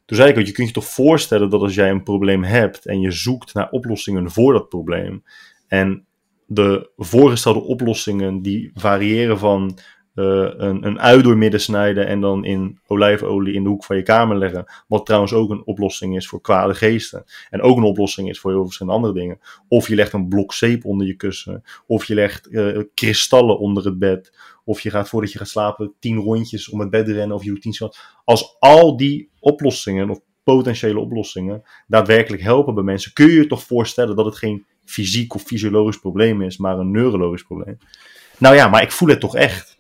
toen 0.06 0.18
zei 0.18 0.30
ik 0.30 0.38
ook, 0.38 0.46
je 0.46 0.52
kunt 0.52 0.68
je 0.68 0.74
toch 0.74 0.86
voorstellen 0.86 1.50
dat 1.50 1.62
als 1.62 1.76
jij 1.76 1.90
een 1.90 2.04
probleem 2.04 2.44
hebt 2.44 2.86
en 2.86 3.00
je 3.00 3.12
zoekt 3.12 3.54
naar 3.54 3.70
oplossingen 3.70 4.32
voor 4.32 4.54
dat 4.54 4.70
probleem. 4.70 5.24
En 5.68 6.06
de 6.48 6.92
voorgestelde 6.98 7.62
oplossingen 7.62 8.42
die 8.42 8.72
variëren 8.74 9.40
van 9.40 9.78
eh, 10.14 10.50
een, 10.56 10.86
een 10.86 11.00
ui 11.00 11.60
snijden 11.60 12.08
en 12.08 12.22
dan 12.22 12.46
in 12.46 12.80
olijfolie 12.88 13.54
in 13.54 13.64
de 13.64 13.70
hoek 13.70 13.84
van 13.84 13.96
je 13.96 14.04
kamer 14.04 14.38
leggen. 14.38 14.66
Wat 14.88 15.06
trouwens 15.06 15.34
ook 15.34 15.50
een 15.50 15.66
oplossing 15.66 16.16
is 16.16 16.28
voor 16.28 16.42
kwade 16.42 16.74
geesten. 16.74 17.24
En 17.50 17.62
ook 17.62 17.78
een 17.78 17.84
oplossing 17.84 18.30
is 18.30 18.40
voor 18.40 18.50
heel 18.50 18.60
veel 18.60 18.68
verschillende 18.68 19.00
andere 19.00 19.20
dingen. 19.20 19.40
Of 19.68 19.88
je 19.88 19.96
legt 19.96 20.14
een 20.14 20.28
blok 20.28 20.54
zeep 20.54 20.86
onder 20.86 21.08
je 21.08 21.16
kussen. 21.16 21.64
Of 21.88 22.06
je 22.06 22.14
legt 22.14 22.48
eh, 22.48 22.80
kristallen 22.94 23.60
onder 23.60 23.86
het 23.86 24.00
bed. 24.00 24.38
Of 24.66 24.82
je 24.82 24.90
gaat 24.90 25.10
voordat 25.10 25.32
je 25.32 25.38
gaat 25.38 25.48
slapen 25.48 25.94
tien 26.00 26.18
rondjes 26.18 26.70
om 26.70 26.80
het 26.80 26.90
bed 26.90 27.08
rennen. 27.08 27.36
Of 27.36 27.44
je 27.44 27.50
doet 27.50 27.62
tien. 27.62 27.92
Als 28.24 28.56
al 28.60 28.98
die 28.98 29.30
oplossingen 29.40 30.10
of 30.10 30.20
potentiële 30.44 31.00
oplossingen 31.00 31.64
daadwerkelijk 31.88 32.44
helpen 32.44 32.74
bij 32.74 32.84
mensen, 32.84 33.14
kun 33.14 33.26
je 33.26 33.34
je 33.34 33.48
toch 33.48 33.64
voorstellen 33.64 34.16
dat 34.16 34.26
het 34.26 34.38
geen 34.38 34.66
fysiek 34.86 35.36
of 35.36 35.42
fysiologisch 35.42 36.00
probleem 36.00 36.42
is, 36.42 36.58
maar 36.58 36.80
een 36.80 36.92
neurologisch 36.92 37.44
probleem. 37.44 37.78
Nou 38.38 38.56
ja, 38.56 38.68
maar 38.68 38.82
ik 38.82 38.92
voel 38.92 39.10
het 39.10 39.20
toch 39.20 39.36
echt. 39.36 39.73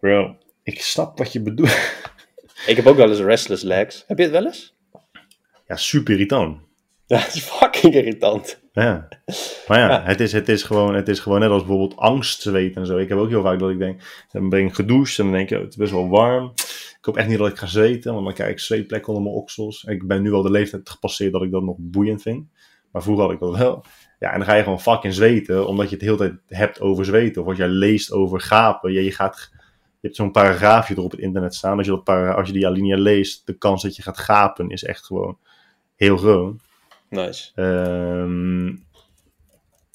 Bro, 0.00 0.36
ik 0.62 0.80
snap 0.80 1.18
wat 1.18 1.32
je 1.32 1.40
bedoelt. 1.42 1.78
Ik 2.66 2.76
heb 2.76 2.86
ook 2.86 2.96
wel 2.96 3.08
eens 3.08 3.20
restless 3.20 3.62
legs. 3.62 4.04
Heb 4.06 4.16
je 4.16 4.22
het 4.22 4.32
wel 4.32 4.46
eens? 4.46 4.76
Ja, 5.66 5.76
super 5.76 6.12
irritant. 6.12 6.58
Ja, 7.08 7.18
het 7.18 7.34
is 7.34 7.42
fucking 7.42 7.94
irritant. 7.94 8.60
Ja. 8.72 9.08
Maar 9.68 9.78
ja, 9.78 9.88
Ja. 9.88 10.02
Het, 10.02 10.20
is, 10.20 10.32
het, 10.32 10.48
is 10.48 10.62
gewoon, 10.62 10.94
het 10.94 11.08
is 11.08 11.20
gewoon 11.20 11.40
net 11.40 11.50
als 11.50 11.64
bijvoorbeeld 11.64 11.96
angstzweet 11.96 12.76
en 12.76 12.86
zo. 12.86 12.98
Ik 12.98 13.08
heb 13.08 13.18
ook 13.18 13.28
heel 13.28 13.42
vaak 13.42 13.58
dat 13.58 13.70
ik 13.70 13.78
denk, 13.78 14.24
dan 14.32 14.48
ben 14.48 14.64
ik 14.64 14.74
gedoucht 14.74 15.18
en 15.18 15.24
dan 15.24 15.34
denk 15.34 15.50
ik, 15.50 15.56
oh, 15.56 15.62
het 15.62 15.72
is 15.72 15.78
best 15.78 15.92
wel 15.92 16.08
warm. 16.08 16.52
Ik 16.98 16.98
hoop 17.00 17.16
echt 17.16 17.28
niet 17.28 17.38
dat 17.38 17.48
ik 17.48 17.56
ga 17.56 17.66
zweten, 17.66 18.12
want 18.12 18.24
dan 18.24 18.34
krijg 18.34 18.50
ik 18.50 18.60
zweetplekken 18.60 19.08
onder 19.08 19.22
mijn 19.22 19.42
oksels. 19.42 19.84
En 19.84 19.94
ik 19.94 20.06
ben 20.06 20.22
nu 20.22 20.30
wel 20.30 20.42
de 20.42 20.50
leeftijd 20.50 20.90
gepasseerd 20.90 21.32
dat 21.32 21.42
ik 21.42 21.50
dat 21.50 21.62
nog 21.62 21.76
boeiend 21.78 22.22
vind. 22.22 22.46
Maar 22.92 23.02
vroeger 23.02 23.24
had 23.24 23.32
ik 23.32 23.40
dat 23.40 23.56
wel. 23.56 23.84
Ja, 24.18 24.32
en 24.32 24.38
dan 24.38 24.48
ga 24.48 24.54
je 24.54 24.62
gewoon 24.62 24.80
fucking 24.80 25.14
zweten, 25.14 25.66
omdat 25.66 25.84
je 25.84 25.96
het 25.96 26.00
de 26.00 26.06
hele 26.10 26.18
tijd 26.18 26.60
hebt 26.60 26.80
over 26.80 27.04
zweten. 27.04 27.42
Of 27.42 27.48
als 27.48 27.56
jij 27.56 27.68
leest 27.68 28.12
over 28.12 28.40
gapen. 28.40 28.92
Ja, 28.92 29.00
je, 29.00 29.12
gaat, 29.12 29.50
hebt 30.06 30.16
zo'n 30.16 30.30
paragraafje 30.30 30.94
er 30.94 31.02
op 31.02 31.10
het 31.10 31.20
internet 31.20 31.54
staan. 31.54 31.76
Als 31.76 31.86
je, 31.86 32.02
dat 32.04 32.34
als 32.34 32.46
je 32.46 32.52
die 32.52 32.66
alinea 32.66 32.96
leest, 32.96 33.46
de 33.46 33.58
kans 33.58 33.82
dat 33.82 33.96
je 33.96 34.02
gaat 34.02 34.18
gapen 34.18 34.68
is 34.68 34.84
echt 34.84 35.04
gewoon 35.04 35.38
heel 35.96 36.16
groot. 36.16 36.54
Nice. 37.08 37.50
Ehm, 37.54 38.66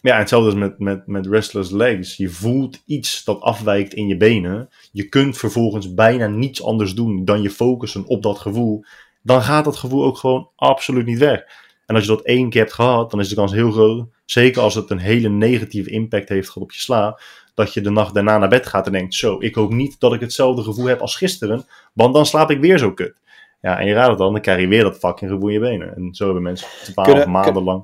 ja, 0.02 0.18
hetzelfde 0.18 0.50
is 0.50 0.56
met, 0.56 0.80
met, 0.80 1.08
met 1.08 1.28
restless 1.28 1.72
legs. 1.72 2.18
Je 2.18 2.30
voelt 2.30 2.82
iets 2.86 3.24
dat 3.24 3.42
afwijkt 3.42 3.94
in 3.94 4.08
je 4.08 4.18
benen. 4.18 4.70
Je 4.92 5.10
kunt 5.10 5.38
vervolgens 5.38 5.94
bijna 5.94 6.28
niets 6.28 6.64
anders 6.64 6.96
doen 6.96 7.26
dan 7.26 7.42
je 7.42 7.50
focussen 7.50 8.06
op 8.06 8.24
dat 8.24 8.40
gevoel. 8.40 8.84
Dan 9.24 9.42
gaat 9.42 9.66
dat 9.66 9.76
gevoel 9.76 10.04
ook 10.04 10.18
gewoon 10.18 10.50
absoluut 10.56 11.06
niet 11.06 11.18
weg. 11.18 11.40
En 11.40 11.48
En 11.86 11.96
als 11.96 12.06
je 12.06 12.12
dat 12.12 12.26
één 12.26 12.50
keer 12.50 12.62
hebt 12.62 12.74
gehad, 12.74 13.12
dan 13.12 13.20
is 13.20 13.30
de 13.30 13.36
kans 13.36 13.52
heel 13.52 13.72
groot, 13.72 14.08
zeker 14.26 14.62
als 14.62 14.76
het 14.76 14.90
een 14.90 14.98
hele 14.98 15.30
negatieve 15.30 15.90
impact 15.90 16.30
heeft 16.30 16.48
gehad 16.48 16.64
op 16.64 16.72
je 16.72 16.80
slaap, 16.80 17.22
dat 17.54 17.74
je 17.74 17.82
de 17.82 17.90
nacht 17.90 18.14
daarna 18.14 18.38
naar 18.38 18.50
bed 18.50 18.66
gaat 18.66 18.86
en 18.86 18.92
denkt, 18.92 19.14
zo, 19.14 19.36
ik 19.40 19.56
hoop 19.56 19.72
niet 19.72 20.00
dat 20.00 20.14
ik 20.14 20.20
hetzelfde 20.20 20.64
gevoel 20.64 20.86
heb 20.86 21.00
als 21.00 21.16
gisteren, 21.16 21.66
want 21.94 22.14
dan 22.14 22.26
slaap 22.26 22.52
ik 22.52 22.60
weer 22.60 22.78
zo 22.78 22.92
kut. 22.94 23.14
Ja, 23.62 23.80
en 23.80 23.88
je 23.88 23.94
raadt 23.94 24.10
het 24.10 24.18
dan, 24.18 24.32
dan 24.34 24.42
krijg 24.42 24.60
je 24.60 24.68
weer 24.68 24.84
dat 24.84 24.98
fucking 24.98 25.32
gevoel 25.32 25.48
in 25.48 25.54
je 25.54 25.60
benen. 25.60 25.96
En 25.96 26.14
zo 26.14 26.24
hebben 26.26 26.44
mensen 26.44 26.68
twaalf 26.84 27.26
maanden 27.26 27.64
lang. 27.64 27.84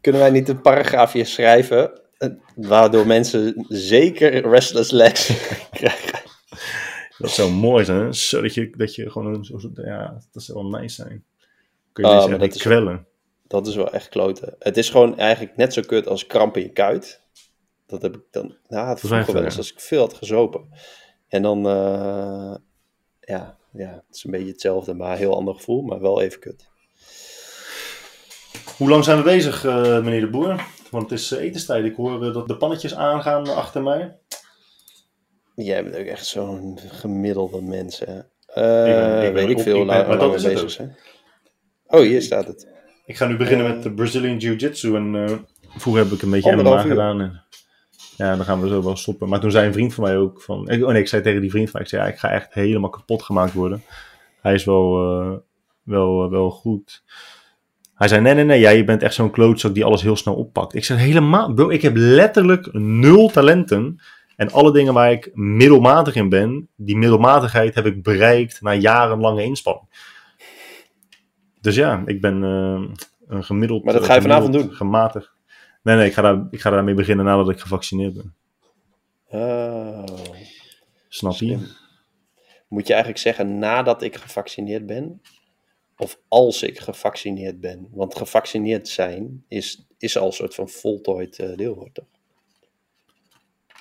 Kunnen 0.00 0.20
wij 0.20 0.30
niet 0.30 0.48
een 0.48 0.60
paragraafje 0.60 1.24
schrijven, 1.24 2.00
eh, 2.18 2.28
waardoor 2.54 3.06
mensen 3.06 3.64
zeker 3.68 4.48
restless 4.48 4.90
legs 4.90 5.48
krijgen? 5.70 6.20
Dat 7.18 7.30
zou 7.30 7.50
mooi 7.50 7.84
zijn, 7.84 7.98
hè? 8.00 8.12
zodat 8.12 8.54
je, 8.54 8.70
dat 8.76 8.94
je 8.94 9.10
gewoon, 9.10 9.34
een, 9.34 9.72
ja, 9.84 10.20
dat 10.32 10.42
zou 10.42 10.58
wel 10.70 10.80
nice 10.80 10.94
zijn. 10.94 11.24
Kun 11.92 12.08
je 12.08 12.14
mensen 12.28 12.40
is- 12.40 12.56
kwellen. 12.62 13.06
Dat 13.46 13.66
is 13.66 13.74
wel 13.74 13.92
echt 13.92 14.08
kloten. 14.08 14.54
Het 14.58 14.76
is 14.76 14.90
gewoon 14.90 15.18
eigenlijk 15.18 15.56
net 15.56 15.72
zo 15.72 15.82
kut 15.86 16.08
als 16.08 16.26
kramp 16.26 16.56
in 16.56 16.62
je 16.62 16.72
kuit. 16.72 17.22
Dat 17.86 18.02
heb 18.02 18.14
ik 18.14 18.22
dan, 18.30 18.56
nou, 18.68 18.88
het 18.88 19.00
vroeger 19.00 19.32
wel 19.32 19.44
eens 19.44 19.56
als 19.56 19.72
ik 19.72 19.80
veel 19.80 20.00
had 20.00 20.14
gezopen. 20.14 20.68
En 21.28 21.42
dan, 21.42 21.66
eh, 21.66 22.54
ja, 23.20 23.56
ja, 23.72 24.02
het 24.06 24.16
is 24.16 24.24
een 24.24 24.30
beetje 24.30 24.50
hetzelfde, 24.52 24.94
maar 24.94 25.10
een 25.12 25.18
heel 25.18 25.36
ander 25.36 25.54
gevoel, 25.54 25.82
maar 25.82 26.00
wel 26.00 26.20
even 26.22 26.40
kut. 26.40 26.68
Hoe 28.76 28.88
lang 28.88 29.04
zijn 29.04 29.16
we 29.16 29.22
bezig, 29.22 29.64
eh, 29.64 29.82
meneer 29.82 30.20
de 30.20 30.30
Boer? 30.30 30.64
Want 30.90 31.10
het 31.10 31.18
is 31.18 31.32
eh, 31.32 31.42
etenstijd. 31.44 31.84
Ik 31.84 31.96
hoor 31.96 32.32
dat 32.32 32.48
de 32.48 32.56
pannetjes 32.56 32.94
aangaan 32.94 33.48
achter 33.48 33.82
mij. 33.82 34.16
Jij 35.54 35.82
bent 35.84 35.96
ook 35.96 36.04
echt 36.06 36.26
zo'n 36.26 36.78
gemiddelde 36.88 37.62
mens, 37.62 37.98
hè. 37.98 38.18
ik 38.18 38.24
ben 38.54 39.32
weet 39.32 39.48
ik 39.48 39.60
veel 39.60 39.80
ik 39.80 39.86
ben- 39.86 40.06
maar 40.08 40.18
dat 40.18 40.30
we 40.30 40.36
is 40.36 40.42
bezig 40.42 40.70
zijn. 40.70 40.96
Oh, 41.86 42.00
hier 42.00 42.22
staat 42.22 42.46
het. 42.46 42.68
Ik 43.04 43.16
ga 43.16 43.26
nu 43.26 43.36
beginnen 43.36 43.68
met 43.68 43.82
de 43.82 43.92
Brazilian 43.92 44.36
Jiu-Jitsu. 44.36 44.94
En 44.94 45.46
vroeger 45.76 46.02
heb 46.02 46.12
ik 46.12 46.22
een 46.22 46.30
beetje 46.30 46.56
MMA 46.56 46.80
gedaan. 46.80 47.20
En, 47.20 47.44
ja, 48.16 48.36
dan 48.36 48.44
gaan 48.44 48.60
we 48.60 48.68
zo 48.68 48.82
wel 48.82 48.96
stoppen. 48.96 49.28
Maar 49.28 49.40
toen 49.40 49.50
zei 49.50 49.66
een 49.66 49.72
vriend 49.72 49.94
van 49.94 50.04
mij 50.04 50.16
ook 50.16 50.42
van... 50.42 50.68
Ik, 50.68 50.84
oh 50.84 50.92
nee, 50.92 51.00
ik 51.00 51.08
zei 51.08 51.22
tegen 51.22 51.40
die 51.40 51.50
vriend 51.50 51.70
van 51.70 51.72
mij, 51.72 51.82
ik 51.82 51.88
zei, 51.88 52.02
ja, 52.02 52.08
ik 52.08 52.18
ga 52.18 52.30
echt 52.30 52.54
helemaal 52.54 52.90
kapot 52.90 53.22
gemaakt 53.22 53.52
worden. 53.52 53.82
Hij 54.40 54.54
is 54.54 54.64
wel, 54.64 55.10
eh, 55.10 55.32
wel, 55.82 56.24
eh, 56.24 56.30
wel 56.30 56.50
goed. 56.50 57.02
Hij 57.94 58.08
zei, 58.08 58.20
nee, 58.20 58.34
nee, 58.34 58.44
nee, 58.44 58.60
jij 58.60 58.84
bent 58.84 59.02
echt 59.02 59.14
zo'n 59.14 59.30
klootzak 59.30 59.74
die 59.74 59.84
alles 59.84 60.02
heel 60.02 60.16
snel 60.16 60.34
oppakt. 60.34 60.74
Ik 60.74 60.84
zei, 60.84 60.98
helemaal, 60.98 61.54
bro, 61.54 61.68
ik 61.68 61.82
heb 61.82 61.96
letterlijk 61.96 62.72
nul 62.72 63.28
talenten. 63.28 64.00
En 64.36 64.52
alle 64.52 64.72
dingen 64.72 64.94
waar 64.94 65.12
ik 65.12 65.30
middelmatig 65.34 66.14
in 66.14 66.28
ben, 66.28 66.68
die 66.76 66.96
middelmatigheid 66.96 67.74
heb 67.74 67.86
ik 67.86 68.02
bereikt 68.02 68.60
na 68.60 68.74
jarenlange 68.74 69.42
inspanning. 69.42 69.86
Dus 71.60 71.74
ja, 71.74 72.02
ik 72.06 72.20
ben 72.20 72.44
eh, 72.44 72.82
een 73.28 73.44
gemiddeld... 73.44 73.84
Maar 73.84 73.94
dat 73.94 74.04
ga 74.04 74.14
je 74.14 74.20
vanavond 74.20 74.52
doen? 74.52 74.72
Gematigd. 74.72 75.35
Nee, 75.86 75.96
nee, 75.96 76.06
ik 76.06 76.12
ga, 76.12 76.22
daar, 76.22 76.46
ik 76.50 76.60
ga 76.60 76.70
daarmee 76.70 76.94
beginnen 76.94 77.24
nadat 77.24 77.48
ik 77.48 77.58
gevaccineerd 77.60 78.14
ben. 78.14 78.34
Oh. 79.28 80.04
Snap 81.08 81.32
je? 81.34 81.58
Moet 82.68 82.86
je 82.86 82.92
eigenlijk 82.92 83.22
zeggen 83.22 83.58
nadat 83.58 84.02
ik 84.02 84.16
gevaccineerd 84.16 84.86
ben? 84.86 85.22
Of 85.96 86.18
als 86.28 86.62
ik 86.62 86.78
gevaccineerd 86.78 87.60
ben? 87.60 87.88
Want 87.90 88.16
gevaccineerd 88.16 88.88
zijn 88.88 89.44
is, 89.48 89.86
is 89.98 90.18
al 90.18 90.26
een 90.26 90.32
soort 90.32 90.54
van 90.54 90.68
voltooid 90.68 91.38
eh 91.38 91.56
deelwoord. 91.56 91.94
toch? 91.94 92.04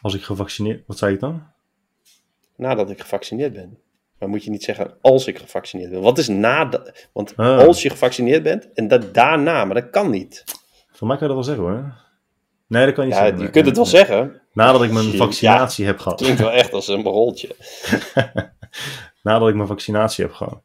Als 0.01 0.13
ik 0.13 0.21
gevaccineerd... 0.23 0.83
Wat 0.87 0.97
zei 0.97 1.11
je 1.11 1.17
dan? 1.19 1.43
Nadat 2.55 2.89
ik 2.89 3.01
gevaccineerd 3.01 3.53
ben. 3.53 3.79
Maar 4.19 4.29
moet 4.29 4.43
je 4.43 4.49
niet 4.49 4.63
zeggen 4.63 4.97
als 5.01 5.27
ik 5.27 5.37
gevaccineerd 5.39 5.89
ben. 5.91 6.01
Wat 6.01 6.17
is 6.17 6.27
nadat? 6.27 7.07
Want 7.13 7.35
Ah. 7.35 7.57
als 7.57 7.81
je 7.81 7.89
gevaccineerd 7.89 8.43
bent 8.43 8.73
en 8.73 8.87
dat 8.87 9.13
daarna, 9.13 9.65
maar 9.65 9.81
dat 9.81 9.89
kan 9.89 10.09
niet. 10.09 10.43
Voor 11.05 11.13
mij 11.13 11.23
kan 11.23 11.29
je 11.29 11.35
dat 11.35 11.45
wel 11.45 11.55
zeggen 11.55 11.73
hoor. 11.73 11.93
Nee, 12.67 12.85
dat 12.85 12.93
kan 12.95 13.03
je 13.03 13.09
niet 13.09 13.19
Ja, 13.19 13.25
zeggen. 13.25 13.43
je 13.45 13.49
kunt 13.51 13.65
het 13.65 13.75
wel 13.75 13.85
zeggen. 13.85 14.41
Nadat 14.53 14.83
ik 14.83 14.91
mijn 14.91 15.11
Ja. 15.11 15.17
vaccinatie 15.17 15.85
heb 15.85 15.99
gehad. 15.99 16.17
Klinkt 16.21 16.39
wel 16.39 16.51
echt 16.51 16.73
als 16.73 16.87
een 16.87 17.03
rolltje. 17.03 17.55
Nadat 19.23 19.47
ik 19.49 19.55
mijn 19.55 19.67
vaccinatie 19.67 20.25
heb 20.25 20.33
gehad. 20.33 20.61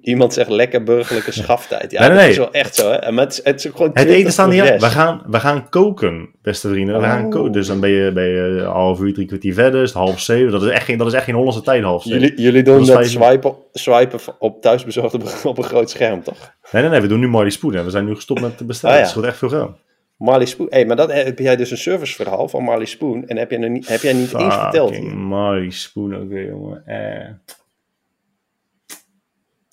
Iemand 0.00 0.32
zegt 0.32 0.48
lekker 0.50 0.82
burgerlijke 0.82 1.32
schaftijd. 1.32 1.90
Ja, 1.90 2.00
Nee, 2.00 2.08
nee, 2.08 2.16
dat 2.16 2.24
nee. 2.26 2.30
is 2.32 2.38
wel 2.38 2.52
echt 2.52 2.74
zo. 2.74 2.90
Hè? 2.90 3.12
Maar 3.12 3.24
het 3.24 3.32
is, 3.32 3.40
het 3.44 3.58
is 3.58 3.66
ook 3.66 3.72
gewoon 3.76 3.88
Het 3.88 3.96
20 3.96 4.16
eten 4.16 4.32
staat 4.32 4.48
niet 4.50 4.60
aan. 4.60 4.78
We 4.78 4.86
gaan, 4.86 5.22
we 5.26 5.40
gaan 5.40 5.68
koken, 5.68 6.28
beste 6.42 6.68
vrienden. 6.68 7.00
We 7.00 7.04
gaan 7.06 7.24
Oh. 7.24 7.30
koken. 7.30 7.52
Dus 7.52 7.66
dan 7.66 7.80
ben 7.80 7.90
je, 7.90 8.12
ben 8.12 8.24
je 8.28 8.62
half 8.62 9.00
uur, 9.00 9.14
drie 9.14 9.26
kwartier 9.26 9.54
verder. 9.54 9.82
Is 9.82 9.88
het 9.88 9.98
half 9.98 10.20
zeven. 10.20 10.52
Dat 10.52 10.62
is 10.62 10.68
echt 10.70 10.84
geen, 10.84 10.98
dat 10.98 11.06
is 11.06 11.12
echt 11.12 11.24
geen 11.24 11.34
Hollandse 11.34 11.62
tijd, 11.62 11.82
half 11.82 12.02
zeven. 12.02 12.20
Jullie, 12.20 12.40
jullie 12.42 12.62
doen 12.62 12.84
Dat 12.86 13.00
is 13.00 13.10
swipen, 13.12 13.54
swipen 13.72 14.18
op 14.38 14.62
thuisbezorgd 14.62 15.14
op, 15.14 15.22
op 15.44 15.58
een 15.58 15.64
groot 15.64 15.90
scherm, 15.90 16.22
toch? 16.22 16.54
Nee, 16.72 16.82
nee, 16.82 16.90
nee. 16.90 17.00
We 17.00 17.06
doen 17.08 17.20
nu 17.20 17.28
Marley 17.28 17.50
Spoon. 17.50 17.74
hè. 17.74 17.84
We 17.84 17.90
zijn 17.90 18.04
nu 18.04 18.14
gestopt 18.14 18.40
met 18.40 18.56
te 18.56 18.64
bestellen. 18.64 18.94
Ah, 18.94 19.00
ja. 19.00 19.06
Het 19.06 19.16
scheelt 19.16 19.30
echt 19.30 19.38
veel 19.38 19.48
geld. 19.48 19.70
Marley 20.16 20.46
Spoon. 20.46 20.66
Hey, 20.70 20.86
maar 20.86 20.96
dat 20.96 21.12
heb 21.12 21.38
jij 21.38 21.56
dus 21.56 21.70
een 21.70 21.76
serviceverhaal 21.78 22.48
van 22.48 22.62
Marley 22.62 22.86
Spoon. 22.86 23.26
En 23.26 23.36
heb, 23.36 23.50
nog 23.58 23.70
niet, 23.70 23.88
heb 23.88 24.00
jij 24.00 24.12
niet 24.12 24.34
eens 24.34 24.54
verteld. 24.54 25.14
Marley 25.14 25.70
Spoon 25.70 26.16
ook 26.16 26.28
weer, 26.28 26.46
jongen. 26.48 26.82
Eh. 26.86 27.28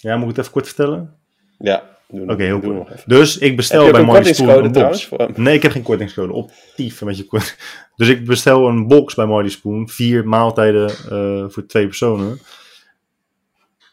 Ja, 0.02 0.16
moet 0.16 0.24
ik 0.30 0.30
het 0.30 0.40
even 0.40 0.52
kort 0.52 0.66
vertellen? 0.68 1.14
Ja, 1.60 1.98
Oké, 2.08 2.44
heel 2.44 2.60
kort. 2.60 2.90
even. 2.90 3.04
Dus 3.06 3.38
ik 3.38 3.56
bestel 3.56 3.92
bij 3.92 4.04
Marley 4.04 4.34
Spoon 4.34 4.64
een 4.64 4.72
box. 4.72 5.06
Voor, 5.06 5.30
Nee, 5.36 5.56
ik 5.56 5.62
heb 5.62 5.72
geen 5.72 5.84
kortingscode. 5.84 6.34
Op 6.34 6.52
tief 6.76 7.02
met 7.04 7.18
je 7.18 7.26
kort. 7.26 7.58
Dus 7.96 8.08
ik 8.08 8.26
bestel 8.26 8.68
een 8.68 8.88
box 8.88 9.16
bij 9.16 9.26
Marley 9.26 9.50
Spoon. 9.50 9.90
Vier 9.90 10.28
maaltijden 10.28 10.90
eh, 10.90 11.46
voor 11.48 11.66
twee 11.66 11.86
personen. 11.88 12.40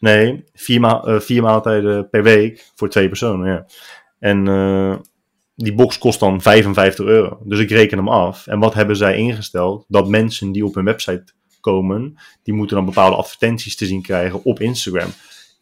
Nee, 0.00 0.44
vier, 0.54 0.80
ma- 0.80 1.02
eh, 1.04 1.20
vier 1.20 1.42
maaltijden 1.42 2.08
per 2.08 2.22
week 2.22 2.70
voor 2.74 2.88
twee 2.88 3.08
personen, 3.08 3.48
ja. 3.52 3.66
En 4.18 4.48
eh, 4.48 4.96
die 5.54 5.74
box 5.74 5.98
kost 5.98 6.20
dan 6.20 6.40
55 6.42 7.06
euro. 7.06 7.40
Dus 7.44 7.58
ik 7.58 7.70
reken 7.70 7.98
hem 7.98 8.08
af. 8.08 8.46
En 8.46 8.58
wat 8.58 8.74
hebben 8.74 8.96
zij 8.96 9.16
ingesteld? 9.16 9.84
Dat 9.88 10.08
mensen 10.08 10.52
die 10.52 10.64
op 10.64 10.74
hun 10.74 10.84
website 10.84 11.24
komen, 11.60 12.16
die 12.42 12.54
moeten 12.54 12.76
dan 12.76 12.84
bepaalde 12.84 13.16
advertenties 13.16 13.76
te 13.76 13.86
zien 13.86 14.02
krijgen 14.02 14.44
op 14.44 14.60
Instagram. 14.60 15.08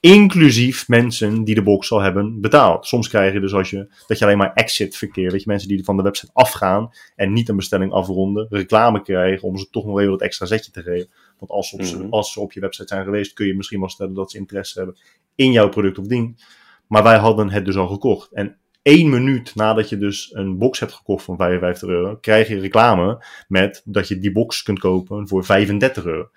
Inclusief 0.04 0.88
mensen 0.88 1.44
die 1.44 1.54
de 1.54 1.62
box 1.62 1.90
al 1.92 2.00
hebben 2.00 2.40
betaald. 2.40 2.86
Soms 2.86 3.08
krijg 3.08 3.32
je 3.32 3.40
dus 3.40 3.52
als 3.54 3.70
je, 3.70 3.88
dat 4.06 4.18
je 4.18 4.24
alleen 4.24 4.38
maar 4.38 4.52
exit 4.52 4.96
verkeer, 4.96 5.30
weet 5.30 5.40
je, 5.42 5.48
mensen 5.48 5.68
die 5.68 5.84
van 5.84 5.96
de 5.96 6.02
website 6.02 6.30
afgaan 6.32 6.90
en 7.16 7.32
niet 7.32 7.48
een 7.48 7.56
bestelling 7.56 7.92
afronden, 7.92 8.46
reclame 8.50 9.02
krijgen 9.02 9.48
om 9.48 9.58
ze 9.58 9.70
toch 9.70 9.84
nog 9.84 9.98
even 9.98 10.10
dat 10.10 10.20
extra 10.20 10.46
zetje 10.46 10.70
te 10.70 10.82
geven. 10.82 11.08
Want 11.38 11.50
als 11.50 11.68
ze, 11.68 11.74
op, 11.76 11.80
Mhm. 11.82 12.10
als 12.10 12.32
ze 12.32 12.40
op 12.40 12.52
je 12.52 12.60
website 12.60 12.88
zijn 12.88 13.04
geweest, 13.04 13.32
kun 13.32 13.46
je 13.46 13.54
misschien 13.56 13.80
wel 13.80 13.88
stellen 13.88 14.14
dat 14.14 14.30
ze 14.30 14.38
interesse 14.38 14.78
hebben 14.78 14.96
in 15.34 15.52
jouw 15.52 15.68
product 15.68 15.98
of 15.98 16.06
dienst. 16.06 16.44
Maar 16.86 17.02
wij 17.02 17.16
hadden 17.16 17.50
het 17.50 17.64
dus 17.64 17.76
al 17.76 17.88
gekocht. 17.88 18.32
En 18.32 18.56
één 18.82 19.08
minuut 19.08 19.54
nadat 19.54 19.88
je 19.88 19.96
dus 19.96 20.30
een 20.32 20.58
box 20.58 20.80
hebt 20.80 20.92
gekocht 20.92 21.24
van 21.24 21.36
55 21.36 21.88
euro, 21.88 22.16
krijg 22.16 22.48
je 22.48 22.58
reclame 22.60 23.24
met 23.48 23.82
dat 23.84 24.08
je 24.08 24.18
die 24.18 24.32
box 24.32 24.62
kunt 24.62 24.78
kopen 24.78 25.28
voor 25.28 25.44
35 25.44 26.04
euro. 26.04 26.28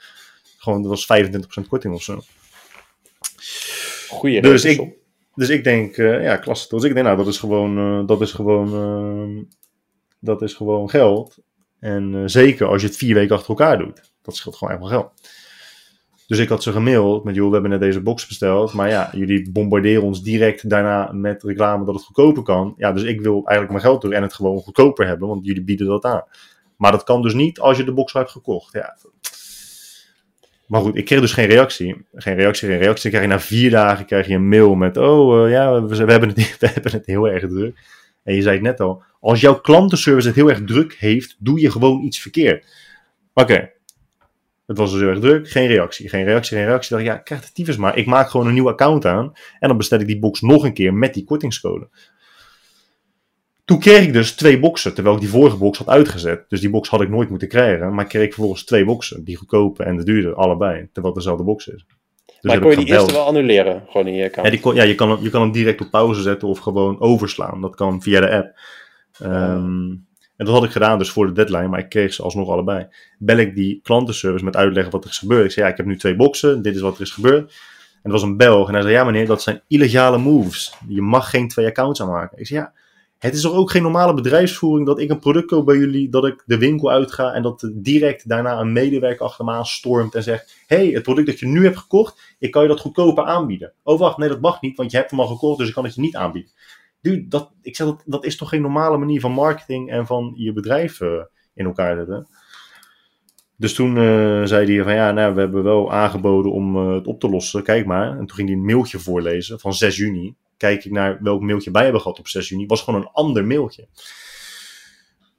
Gewoon, 0.58 0.82
dat 0.82 0.90
was 0.92 1.06
25% 1.06 1.68
korting 1.68 1.94
of 1.94 2.02
zo. 2.04 2.20
Goeie 4.08 4.42
Dus 4.42 4.66
ik, 4.66 4.96
dus 5.36 5.50
ik 5.50 5.64
denk, 5.64 5.98
eh, 5.98 6.24
ja, 6.24 6.38
klasse. 6.38 6.68
Dus 6.70 6.84
ik 6.84 6.94
denk, 6.94 7.06
nou, 7.06 7.18
dat 7.18 7.28
is 7.28 7.38
gewoon, 7.40 7.78
eh, 7.78 8.08
dat 8.08 8.22
is 8.22 8.32
gewoon, 8.32 8.74
eh, 8.74 9.44
dat 10.20 10.42
is 10.42 10.54
gewoon 10.54 10.90
geld. 10.90 11.38
En 11.80 12.16
eh, 12.16 12.22
zeker 12.26 12.68
als 12.68 12.82
je 12.82 12.88
het 12.88 12.98
vier 12.98 13.14
weken 13.14 13.36
achter 13.36 13.50
elkaar 13.50 13.78
doet. 13.78 14.14
Dat 14.22 14.36
scheelt 14.36 14.56
gewoon 14.56 14.74
echt 14.74 14.84
wel 14.84 14.92
geld. 14.92 15.12
Dus 16.28 16.40
ik 16.40 16.50
had 16.50 16.64
ze 16.64 16.72
gemaild 16.72 17.24
met, 17.24 17.36
joh, 17.36 17.48
we 17.48 17.54
hebben 17.54 17.72
net 17.72 17.80
deze 17.80 18.02
box 18.02 18.28
besteld. 18.28 18.74
Maar 18.74 18.90
ja, 18.90 19.10
jullie 19.14 19.52
bombarderen 19.52 20.04
ons 20.04 20.24
direct 20.24 20.70
daarna 20.70 21.12
met 21.12 21.44
reclame 21.44 21.86
dat 21.86 21.96
het 21.96 22.04
goedkoper 22.04 22.44
kan. 22.44 22.74
Ja, 22.78 22.92
dus 22.92 23.04
ik 23.04 23.22
wil 23.22 23.34
eigenlijk 23.34 23.70
mijn 23.70 23.82
geld 23.82 24.02
terug 24.02 24.16
en 24.16 24.22
het 24.22 24.34
gewoon 24.34 24.60
goedkoper 24.60 25.08
hebben. 25.08 25.28
Want 25.28 25.46
jullie 25.46 25.64
bieden 25.64 25.88
dat 25.88 26.04
aan. 26.04 26.24
Maar 26.78 26.92
dat 26.92 27.04
kan 27.04 27.22
dus 27.22 27.34
niet 27.34 27.60
als 27.60 27.78
je 27.78 27.84
de 27.84 27.94
box 27.94 28.14
hebt 28.14 28.32
gekocht. 28.32 28.74
Ja. 28.74 28.98
Maar 30.68 30.82
goed, 30.82 30.96
ik 30.96 31.06
kreeg 31.06 31.20
dus 31.20 31.34
geen 31.34 31.48
reactie. 31.48 32.06
Geen 32.14 32.36
reactie, 32.36 32.68
geen 32.68 32.78
reactie. 32.78 33.12
Dan 33.12 33.20
krijg 33.20 33.34
je 33.34 33.40
na 33.40 33.48
vier 33.48 33.70
dagen 33.70 34.06
krijg 34.06 34.28
je 34.28 34.34
een 34.34 34.48
mail 34.48 34.76
met... 34.76 34.98
Oh, 34.98 35.46
eh, 35.46 35.52
ja, 35.52 35.84
we, 35.84 35.96
hebben 35.96 36.30
het, 36.30 36.58
we 36.60 36.68
hebben 36.68 36.92
het 36.92 37.06
heel 37.06 37.30
erg 37.30 37.48
druk. 37.48 37.78
En 38.24 38.36
je 38.36 38.42
zei 38.42 38.56
het 38.56 38.64
net 38.64 38.80
al. 38.80 39.04
Als 39.20 39.42
jouw 39.42 39.60
klantenservice 39.60 40.28
het 40.28 40.36
heel 40.36 40.50
erg 40.50 40.64
druk 40.64 40.94
heeft, 40.94 41.36
doe 41.40 41.60
je 41.60 41.72
gewoon 41.72 42.04
iets 42.04 42.20
verkeerd. 42.20 42.66
Oké. 43.34 43.72
Het 44.66 44.78
was 44.78 44.92
dus 44.92 45.00
heel 45.00 45.10
erg 45.10 45.20
druk. 45.20 45.50
Geen 45.50 45.68
reactie, 45.68 46.10
geen 46.10 46.24
reactie, 46.24 46.58
geen 46.58 46.66
reactie. 46.66 46.98
Ik 46.98 47.06
dacht, 47.06 47.18
ja, 47.18 47.24
krijg 47.24 47.42
de 47.42 47.52
tyfus 47.54 47.78
maar. 47.78 47.98
Ik 47.98 48.06
maak 48.06 48.30
gewoon 48.30 48.48
een 48.48 48.54
nieuw 48.54 48.70
account 48.70 49.06
aan. 49.06 49.34
En 49.60 49.68
dan 49.68 49.78
bestel 49.78 50.00
ik 50.00 50.08
die 50.08 50.20
box 50.20 50.42
nog 50.42 50.64
een 50.64 50.74
keer 50.74 50.94
met 50.94 51.14
die 51.14 51.24
kortingscode. 51.24 51.90
Toen 53.68 53.80
kreeg 53.80 54.04
ik 54.04 54.14
dus 54.14 54.32
twee 54.32 54.60
boxen, 54.60 54.94
terwijl 54.94 55.16
ik 55.16 55.22
die 55.22 55.30
vorige 55.30 55.58
box 55.58 55.78
had 55.78 55.88
uitgezet. 55.88 56.46
Dus 56.48 56.60
die 56.60 56.70
box 56.70 56.90
had 56.90 57.02
ik 57.02 57.10
nooit 57.10 57.30
moeten 57.30 57.48
krijgen. 57.48 57.94
Maar 57.94 58.04
ik 58.04 58.10
kreeg 58.10 58.34
vervolgens 58.34 58.64
twee 58.64 58.86
boxen, 58.86 59.24
die 59.24 59.36
goedkope 59.36 59.84
en 59.84 59.98
de 59.98 60.04
duurder, 60.04 60.36
allebei. 60.36 60.90
Terwijl 60.94 61.14
het 61.14 61.24
dezelfde 61.24 61.44
box 61.44 61.68
is. 61.68 61.86
Dus 62.26 62.38
maar 62.42 62.60
kon 62.60 62.72
je 62.72 62.78
ik 62.78 62.86
die 62.86 62.94
eerste 62.94 63.14
wel 63.14 63.26
annuleren? 63.26 63.84
Gewoon 63.88 64.08
in 64.08 64.14
je 64.14 64.26
account? 64.26 64.48
Ja, 64.48 64.54
die 64.54 64.62
kon, 64.62 64.76
ja 64.76 64.84
je, 64.84 64.96
kan 64.96 65.10
hem, 65.10 65.24
je 65.24 65.30
kan 65.30 65.42
hem 65.42 65.52
direct 65.52 65.82
op 65.82 65.90
pauze 65.92 66.22
zetten 66.22 66.48
of 66.48 66.60
gewoon 66.60 67.00
overslaan. 67.00 67.62
Dat 67.62 67.76
kan 67.76 68.02
via 68.02 68.20
de 68.20 68.30
app. 68.30 68.60
Ehm, 69.20 69.90
en 70.38 70.46
dat 70.46 70.50
had 70.50 70.64
ik 70.64 70.72
gedaan 70.72 70.98
dus 70.98 71.10
voor 71.10 71.26
de 71.26 71.34
deadline, 71.34 71.68
maar 71.68 71.80
ik 71.80 71.90
kreeg 71.90 72.14
ze 72.14 72.24
alsnog 72.24 72.50
allebei. 72.50 72.88
Bel 73.20 73.38
ik 73.38 73.56
die 73.56 73.80
klantenservice 73.84 74.46
met 74.46 74.56
uitleggen 74.56 74.92
wat 74.92 75.04
er 75.04 75.10
is 75.10 75.18
gebeurd. 75.18 75.46
Ik 75.46 75.52
zei, 75.52 75.66
ja, 75.66 75.72
ik 75.72 75.78
heb 75.78 75.86
nu 75.86 75.98
twee 75.98 76.16
boxen, 76.16 76.62
dit 76.62 76.76
is 76.76 76.82
wat 76.82 76.96
er 76.96 77.02
is 77.02 77.12
gebeurd. 77.12 77.54
En 77.94 78.12
dat 78.12 78.12
was 78.12 78.22
een 78.22 78.38
Belg. 78.38 78.68
En 78.68 78.74
hij 78.74 78.82
zei, 78.82 78.94
ja 78.94 79.04
meneer, 79.04 79.26
dat 79.26 79.42
zijn 79.42 79.62
illegale 79.68 80.18
moves. 80.18 80.74
Je 80.88 81.02
mag 81.02 81.30
geen 81.30 81.48
twee 81.48 81.66
accounts 81.66 82.02
aanmaken. 82.02 82.40
Ik 82.40 82.48
zei, 82.48 82.60
ja, 82.60 82.74
het 83.20 83.34
is 83.34 83.42
toch 83.42 83.54
ook 83.54 83.72
geen 83.72 83.82
normale 83.82 84.14
bedrijfsvoering 84.14 84.88
dat 84.88 85.00
ik 85.00 85.10
een 85.10 85.20
product 85.20 85.46
koop 85.46 85.66
bij 85.66 85.78
jullie, 85.78 86.10
dat 86.10 86.26
ik 86.26 86.44
de 86.46 86.58
winkel 86.58 86.90
uitga 86.90 87.34
en 87.34 87.42
dat 87.42 87.72
direct 87.74 88.30
daarna 88.30 88.60
een 88.60 88.72
medewerker 88.72 89.26
achter 89.26 89.46
me 89.46 89.52
aan 89.52 89.66
stormt 89.66 90.16
en 90.16 90.24
zegt, 90.24 90.64
hey, 90.68 90.88
het 90.88 91.04
product 91.04 91.28
dat 91.28 91.40
je 91.40 91.48
nu 91.48 91.64
hebt 91.64 91.78
gekocht, 91.78 92.36
ik 92.40 92.52
kan 92.52 92.62
je 92.62 92.68
dat 92.68 92.80
goedkoper 92.80 93.24
aanbieden. 93.24 93.74
Oh 93.84 94.00
wacht, 94.00 94.18
nee 94.18 94.30
dat 94.30 94.42
mag 94.42 94.62
niet, 94.62 94.78
want 94.78 94.92
je 94.92 94.98
hebt 94.98 95.10
hem 95.10 95.20
al 95.20 95.28
gekocht, 95.28 95.58
dus 95.58 95.68
ik 95.68 95.74
kan 95.74 95.84
het 95.84 95.96
je 95.96 96.02
niet 96.02 96.16
aanbieden. 96.16 96.52
Dude, 97.02 97.28
dat, 97.28 97.52
ik 97.62 97.76
zeg, 97.76 97.88
dat, 97.88 98.04
dat 98.06 98.26
is 98.26 98.38
toch 98.38 98.50
geen 98.50 98.62
normale 98.62 98.98
manier 98.98 99.20
van 99.20 99.32
marketing 99.32 99.90
en 99.90 100.06
van 100.06 100.34
je 100.36 100.54
bedrijf 100.54 101.00
uh, 101.00 101.10
in 101.54 101.66
elkaar 101.66 101.96
zetten. 101.96 102.28
Dus 103.56 103.74
toen 103.74 103.96
uh, 103.96 104.44
zei 104.44 104.74
hij 104.74 104.84
van 104.84 104.94
ja, 104.94 105.12
nou, 105.12 105.34
we 105.34 105.40
hebben 105.40 105.64
wel 105.64 105.94
aangeboden 105.94 106.52
om 106.52 106.76
uh, 106.76 106.94
het 106.94 107.08
op 107.08 107.20
te 107.20 107.30
lossen. 107.30 107.64
Kijk 107.64 107.86
maar. 107.86 108.10
En 108.10 108.18
toen 108.18 108.36
ging 108.36 108.48
hij 108.48 108.58
een 108.58 108.66
mailtje 108.66 109.00
voorlezen 109.00 109.60
van 109.60 109.74
6 109.74 109.98
juni. 109.98 110.36
Kijk 110.58 110.86
ik 110.86 110.92
naar 110.92 111.18
welk 111.22 111.42
mailtje 111.42 111.72
wij 111.72 111.84
hebben 111.84 112.02
gehad 112.02 112.20
op 112.20 112.28
6 112.28 112.50
juni. 112.50 112.66
Was 112.66 112.82
gewoon 112.82 113.02
een 113.02 113.10
ander 113.12 113.46
mailtje. 113.46 113.88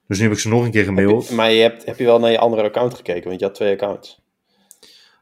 Dus 0.07 0.17
nu 0.17 0.23
heb 0.23 0.33
ik 0.33 0.39
ze 0.39 0.49
nog 0.49 0.63
een 0.63 0.71
keer 0.71 0.83
gemaild. 0.83 1.27
Je, 1.27 1.35
maar 1.35 1.51
je 1.51 1.61
hebt, 1.61 1.85
heb 1.85 1.97
je 1.97 2.05
wel 2.05 2.19
naar 2.19 2.31
je 2.31 2.39
andere 2.39 2.63
account 2.63 2.93
gekeken? 2.93 3.27
Want 3.27 3.39
je 3.39 3.45
had 3.45 3.55
twee 3.55 3.73
accounts. 3.73 4.21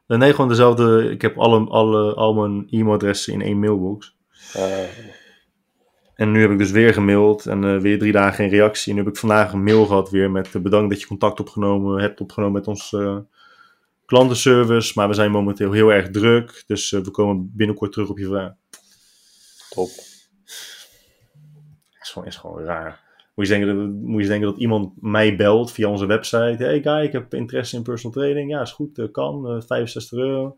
Nee, 0.06 0.30
gewoon 0.30 0.48
dezelfde. 0.48 1.10
Ik 1.10 1.22
heb 1.22 1.38
alle, 1.38 1.66
alle, 1.68 2.14
al 2.14 2.34
mijn 2.34 2.66
e-mailadressen 2.70 3.32
in 3.32 3.42
één 3.42 3.58
mailbox. 3.58 4.16
Uh. 4.56 4.82
En 6.14 6.32
nu 6.32 6.40
heb 6.40 6.50
ik 6.50 6.58
dus 6.58 6.70
weer 6.70 6.92
gemaild 6.92 7.46
en 7.46 7.62
uh, 7.62 7.80
weer 7.80 7.98
drie 7.98 8.12
dagen 8.12 8.34
geen 8.34 8.48
reactie. 8.48 8.90
En 8.92 8.98
nu 8.98 9.04
heb 9.04 9.12
ik 9.12 9.18
vandaag 9.18 9.52
een 9.52 9.62
mail 9.62 9.86
gehad 9.86 10.10
weer 10.10 10.30
met 10.30 10.54
uh, 10.54 10.62
bedankt 10.62 10.90
dat 10.90 11.00
je 11.00 11.06
contact 11.06 11.40
opgenomen, 11.40 12.00
hebt 12.00 12.20
opgenomen 12.20 12.54
met 12.54 12.66
ons 12.66 12.96
klantenservice. 14.06 14.92
Maar 14.94 15.08
we 15.08 15.14
zijn 15.14 15.30
momenteel 15.30 15.72
heel 15.72 15.92
erg 15.92 16.10
druk, 16.10 16.64
dus 16.66 16.90
we 16.90 17.10
komen 17.10 17.52
binnenkort 17.54 17.92
terug 17.92 18.08
op 18.08 18.18
je 18.18 18.26
vraag. 18.26 18.52
Top. 19.70 19.88
Is 22.00 22.10
gewoon, 22.12 22.28
is 22.28 22.36
gewoon 22.36 22.62
raar. 22.62 23.06
Moet 23.34 23.48
je, 23.48 23.52
denken 23.52 23.76
dat, 23.76 23.88
moet 23.88 24.22
je 24.22 24.28
denken 24.28 24.48
dat 24.48 24.58
iemand 24.58 25.02
mij 25.02 25.36
belt 25.36 25.72
via 25.72 25.88
onze 25.88 26.06
website. 26.06 26.56
Hey 26.58 26.82
guy, 26.82 27.02
ik 27.02 27.12
heb 27.12 27.34
interesse 27.34 27.76
in 27.76 27.82
personal 27.82 28.16
training. 28.16 28.50
Ja, 28.50 28.60
is 28.60 28.72
goed, 28.72 29.08
kan. 29.12 29.62
65 29.66 30.18
euro 30.18 30.56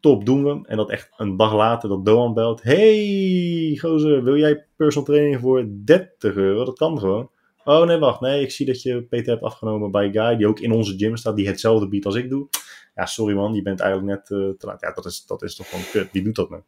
top, 0.00 0.24
doen 0.24 0.44
we. 0.44 0.68
En 0.68 0.76
dat 0.76 0.90
echt 0.90 1.10
een 1.16 1.36
dag 1.36 1.54
later 1.54 1.88
dat 1.88 2.04
Doan 2.04 2.34
belt. 2.34 2.62
Hey, 2.62 3.76
gozer, 3.80 4.24
wil 4.24 4.36
jij 4.36 4.66
personal 4.76 5.06
training 5.08 5.40
voor 5.40 5.66
30 5.84 6.34
euro? 6.34 6.64
Dat 6.64 6.78
kan 6.78 6.98
gewoon. 6.98 7.30
Oh 7.64 7.86
nee, 7.86 7.98
wacht. 7.98 8.20
Nee, 8.20 8.42
ik 8.42 8.50
zie 8.50 8.66
dat 8.66 8.82
je 8.82 9.02
PT 9.02 9.26
hebt 9.26 9.42
afgenomen 9.42 9.90
bij 9.90 10.10
Guy, 10.12 10.36
die 10.36 10.46
ook 10.46 10.60
in 10.60 10.72
onze 10.72 10.96
gym 10.96 11.16
staat, 11.16 11.36
die 11.36 11.46
hetzelfde 11.46 11.88
biedt 11.88 12.06
als 12.06 12.14
ik 12.14 12.30
doe. 12.30 12.48
Ja, 12.94 13.06
sorry 13.06 13.34
man, 13.34 13.54
je 13.54 13.62
bent 13.62 13.80
eigenlijk 13.80 14.10
net 14.10 14.30
uh, 14.40 14.50
te 14.58 14.66
laat. 14.66 14.80
Ja, 14.80 14.92
dat 14.92 15.04
is, 15.04 15.26
dat 15.26 15.42
is 15.42 15.54
toch 15.54 15.68
gewoon 15.68 15.84
kut. 15.92 16.12
Wie 16.12 16.22
doet 16.22 16.34
dat 16.34 16.50
nou? 16.50 16.62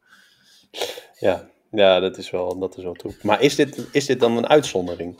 Ja, 1.18 1.48
ja 1.70 2.00
dat 2.00 2.18
is 2.18 2.30
wel, 2.30 2.58
dat 2.58 2.76
is 2.76 2.82
wel 2.82 2.92
troep. 2.92 3.22
Maar 3.22 3.42
is 3.42 3.54
dit, 3.54 3.88
is 3.92 4.06
dit 4.06 4.20
dan 4.20 4.36
een 4.36 4.48
uitzondering? 4.48 5.16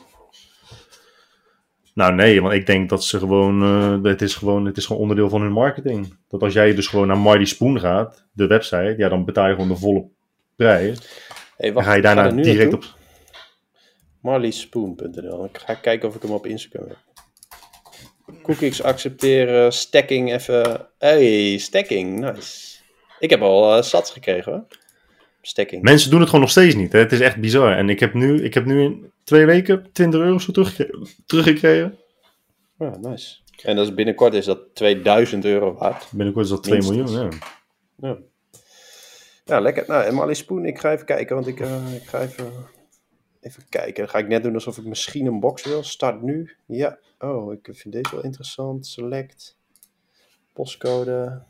Nou 1.94 2.14
nee, 2.14 2.42
want 2.42 2.54
ik 2.54 2.66
denk 2.66 2.88
dat 2.88 3.04
ze 3.04 3.18
gewoon, 3.18 3.62
uh, 3.62 4.10
het, 4.10 4.22
is 4.22 4.34
gewoon, 4.34 4.64
het 4.64 4.76
is 4.76 4.86
gewoon 4.86 5.02
onderdeel 5.02 5.28
van 5.28 5.40
hun 5.40 5.52
marketing. 5.52 6.16
Dat 6.28 6.42
als 6.42 6.52
jij 6.52 6.74
dus 6.74 6.86
gewoon 6.86 7.06
naar 7.06 7.18
Marty 7.18 7.44
Spoon 7.44 7.80
gaat, 7.80 8.24
de 8.32 8.46
website, 8.46 8.94
ja, 8.96 9.08
dan 9.08 9.24
betaal 9.24 9.48
je 9.48 9.54
gewoon 9.54 9.68
de 9.68 9.76
volle 9.76 10.08
prijs. 10.56 10.98
Hey, 11.56 11.72
wacht, 11.72 11.86
ga 11.86 11.94
je 11.94 12.02
daarna 12.02 12.30
direct 12.30 12.74
op... 12.74 12.84
marleyspoon.nl. 14.20 15.44
Ik 15.44 15.58
ga 15.58 15.74
kijken 15.74 16.08
of 16.08 16.14
ik 16.14 16.22
hem 16.22 16.30
op 16.30 16.46
Instagram 16.46 16.88
heb. 16.88 16.98
Cookies 18.42 18.82
accepteren, 18.82 19.72
stacking 19.72 20.32
even. 20.32 20.88
Hey, 20.98 21.58
stacking, 21.58 22.20
nice. 22.20 22.78
Ik 23.18 23.30
heb 23.30 23.40
al 23.40 23.76
uh, 23.76 23.82
sats 23.82 24.10
gekregen 24.10 24.52
hoor. 24.52 24.66
Stacking. 25.42 25.82
Mensen 25.82 26.10
doen 26.10 26.18
het 26.18 26.28
gewoon 26.28 26.44
nog 26.44 26.50
steeds 26.50 26.74
niet. 26.74 26.92
Hè? 26.92 26.98
Het 26.98 27.12
is 27.12 27.20
echt 27.20 27.40
bizar. 27.40 27.76
En 27.76 27.88
ik 27.88 28.00
heb 28.00 28.14
nu, 28.14 28.44
ik 28.44 28.54
heb 28.54 28.64
nu 28.64 28.82
in 28.82 29.12
twee 29.24 29.46
weken 29.46 29.92
20 29.92 30.20
euro 30.20 30.38
zo 30.38 30.52
teruggekregen. 31.26 31.98
Ja, 32.78 32.96
nice. 33.00 33.36
En 33.62 33.76
dat 33.76 33.86
is 33.86 33.94
binnenkort 33.94 34.34
is 34.34 34.44
dat 34.44 34.74
2000 34.74 35.44
euro 35.44 35.74
waard. 35.74 36.08
Binnenkort 36.12 36.44
is 36.44 36.50
dat 36.50 36.62
2 36.62 36.78
miljoen, 36.78 37.10
ja. 37.10 37.28
ja. 37.96 38.18
Ja, 39.44 39.60
lekker. 39.60 39.84
Nou, 39.86 40.04
en 40.04 40.14
Molly 40.14 40.34
Spoon, 40.34 40.64
ik 40.64 40.78
ga 40.78 40.92
even 40.92 41.06
kijken, 41.06 41.34
want 41.34 41.46
ik, 41.46 41.60
uh, 41.60 41.94
ik 41.94 42.02
ga 42.02 42.20
even, 42.20 42.52
even 43.40 43.62
kijken. 43.68 43.94
Dan 43.94 44.08
ga 44.08 44.18
ik 44.18 44.28
net 44.28 44.42
doen 44.42 44.54
alsof 44.54 44.78
ik 44.78 44.84
misschien 44.84 45.26
een 45.26 45.40
box 45.40 45.64
wil. 45.64 45.82
Start 45.82 46.22
nu. 46.22 46.56
Ja. 46.66 46.98
Oh, 47.18 47.52
ik 47.52 47.68
vind 47.72 47.94
deze 47.94 48.14
wel 48.14 48.24
interessant. 48.24 48.86
Select. 48.86 49.56
Postcode. 50.52 51.42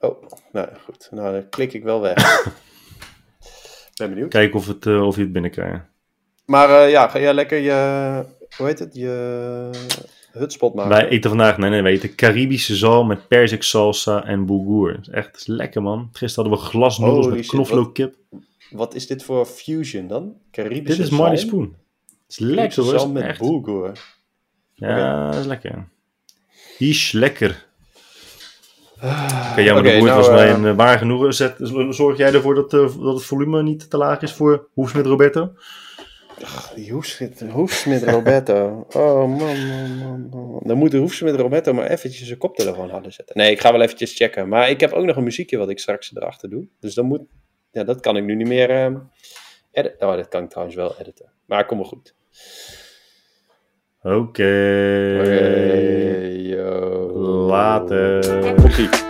Oh, 0.00 0.22
nou 0.52 0.68
goed. 0.84 1.08
Nou, 1.10 1.32
dan 1.32 1.48
klik 1.48 1.72
ik 1.72 1.82
wel 1.82 2.00
weg. 2.00 2.44
ben 3.96 4.08
benieuwd. 4.08 4.30
Kijken 4.30 4.58
of, 4.58 4.66
het, 4.66 4.86
uh, 4.86 5.06
of 5.06 5.16
je 5.16 5.22
het 5.22 5.32
binnenkrijgt. 5.32 5.84
Maar 6.44 6.68
uh, 6.68 6.90
ja, 6.90 7.08
ga 7.08 7.18
jij 7.18 7.34
lekker 7.34 7.58
je, 7.58 8.24
hoe 8.56 8.66
heet 8.66 8.78
het, 8.78 8.94
je 8.94 9.70
hutspot 10.32 10.74
maken? 10.74 10.90
Wij 10.90 11.08
eten 11.08 11.30
vandaag, 11.30 11.58
nee 11.58 11.70
nee, 11.70 11.82
we 11.82 11.88
eten 11.88 12.14
Caribische 12.14 12.76
zalm 12.76 13.06
met 13.06 13.28
perzik 13.28 13.62
salsa 13.62 14.24
en 14.24 14.46
bulgur. 14.46 14.94
Dat 14.94 15.06
is 15.06 15.08
echt 15.08 15.46
lekker 15.46 15.82
man. 15.82 16.08
Gisteren 16.12 16.50
hadden 16.50 16.64
we 16.64 16.70
glasnoedels 16.70 17.26
oh, 17.26 17.32
met 17.32 17.46
knoflookkip. 17.46 18.16
Wat, 18.30 18.40
wat 18.70 18.94
is 18.94 19.06
dit 19.06 19.22
voor 19.22 19.46
fusion 19.46 20.06
dan? 20.06 20.36
Caribische 20.50 21.02
Dit 21.02 21.12
is 21.12 21.18
Marty 21.18 21.36
Spoon. 21.36 21.76
Het 22.06 22.14
is 22.28 22.38
lekker 22.38 22.82
hoor. 22.82 22.98
Zalm 22.98 23.12
met 23.12 23.22
echt. 23.22 23.40
Ja, 24.74 24.90
okay. 24.90 25.30
dat 25.30 25.40
is 25.40 25.46
lekker. 25.46 25.88
Is 26.78 27.12
lekker. 27.12 27.68
Ah, 29.00 29.52
jammer, 29.56 29.78
okay, 29.78 29.92
de 29.92 29.98
boer 29.98 30.08
nou, 30.08 30.18
was 30.18 30.28
mij 30.28 30.50
een 30.50 30.64
uh, 30.64 30.74
waar 30.76 30.98
genoeg. 30.98 31.34
Zet, 31.34 31.54
zorg 31.90 32.16
jij 32.16 32.32
ervoor 32.32 32.54
dat, 32.54 32.72
uh, 32.72 32.80
dat 32.80 33.14
het 33.14 33.24
volume 33.24 33.62
niet 33.62 33.90
te 33.90 33.96
laag 33.96 34.22
is 34.22 34.32
voor 34.32 34.68
Hoefsmit 34.72 35.06
Roberto? 35.06 35.52
Ach, 36.44 36.72
die 36.74 36.92
Roberto. 38.04 38.86
Oh 38.92 39.18
man, 39.18 39.68
man, 39.68 39.98
man, 39.98 40.28
man. 40.28 40.60
Dan 40.64 40.78
moet 40.78 40.90
de 40.90 40.96
Hoefsmit 40.96 41.34
Roberto 41.34 41.72
maar 41.72 41.86
eventjes 41.86 42.26
zijn 42.26 42.38
koptelefoon 42.38 42.90
harder 42.90 43.12
zetten. 43.12 43.36
Nee, 43.36 43.50
ik 43.50 43.60
ga 43.60 43.72
wel 43.72 43.80
eventjes 43.80 44.16
checken. 44.16 44.48
Maar 44.48 44.70
ik 44.70 44.80
heb 44.80 44.92
ook 44.92 45.04
nog 45.04 45.16
een 45.16 45.24
muziekje 45.24 45.56
wat 45.56 45.68
ik 45.68 45.78
straks 45.78 46.16
erachter 46.16 46.50
doe. 46.50 46.66
Dus 46.80 46.94
dan 46.94 47.04
moet, 47.04 47.22
ja, 47.70 47.84
dat 47.84 48.00
kan 48.00 48.16
ik 48.16 48.24
nu 48.24 48.34
niet 48.34 48.46
meer 48.46 48.70
uh, 48.70 48.96
editen. 49.72 50.08
Oh, 50.08 50.16
dat 50.16 50.28
kan 50.28 50.42
ik 50.42 50.48
trouwens 50.50 50.76
wel 50.76 50.94
editen. 50.98 51.32
Maar 51.46 51.66
kom 51.66 51.76
maar 51.76 51.86
goed. 51.86 52.14
Oké. 54.02 55.18
Okay. 55.20 55.20
Okay, 55.20 56.56
Later. 57.48 59.09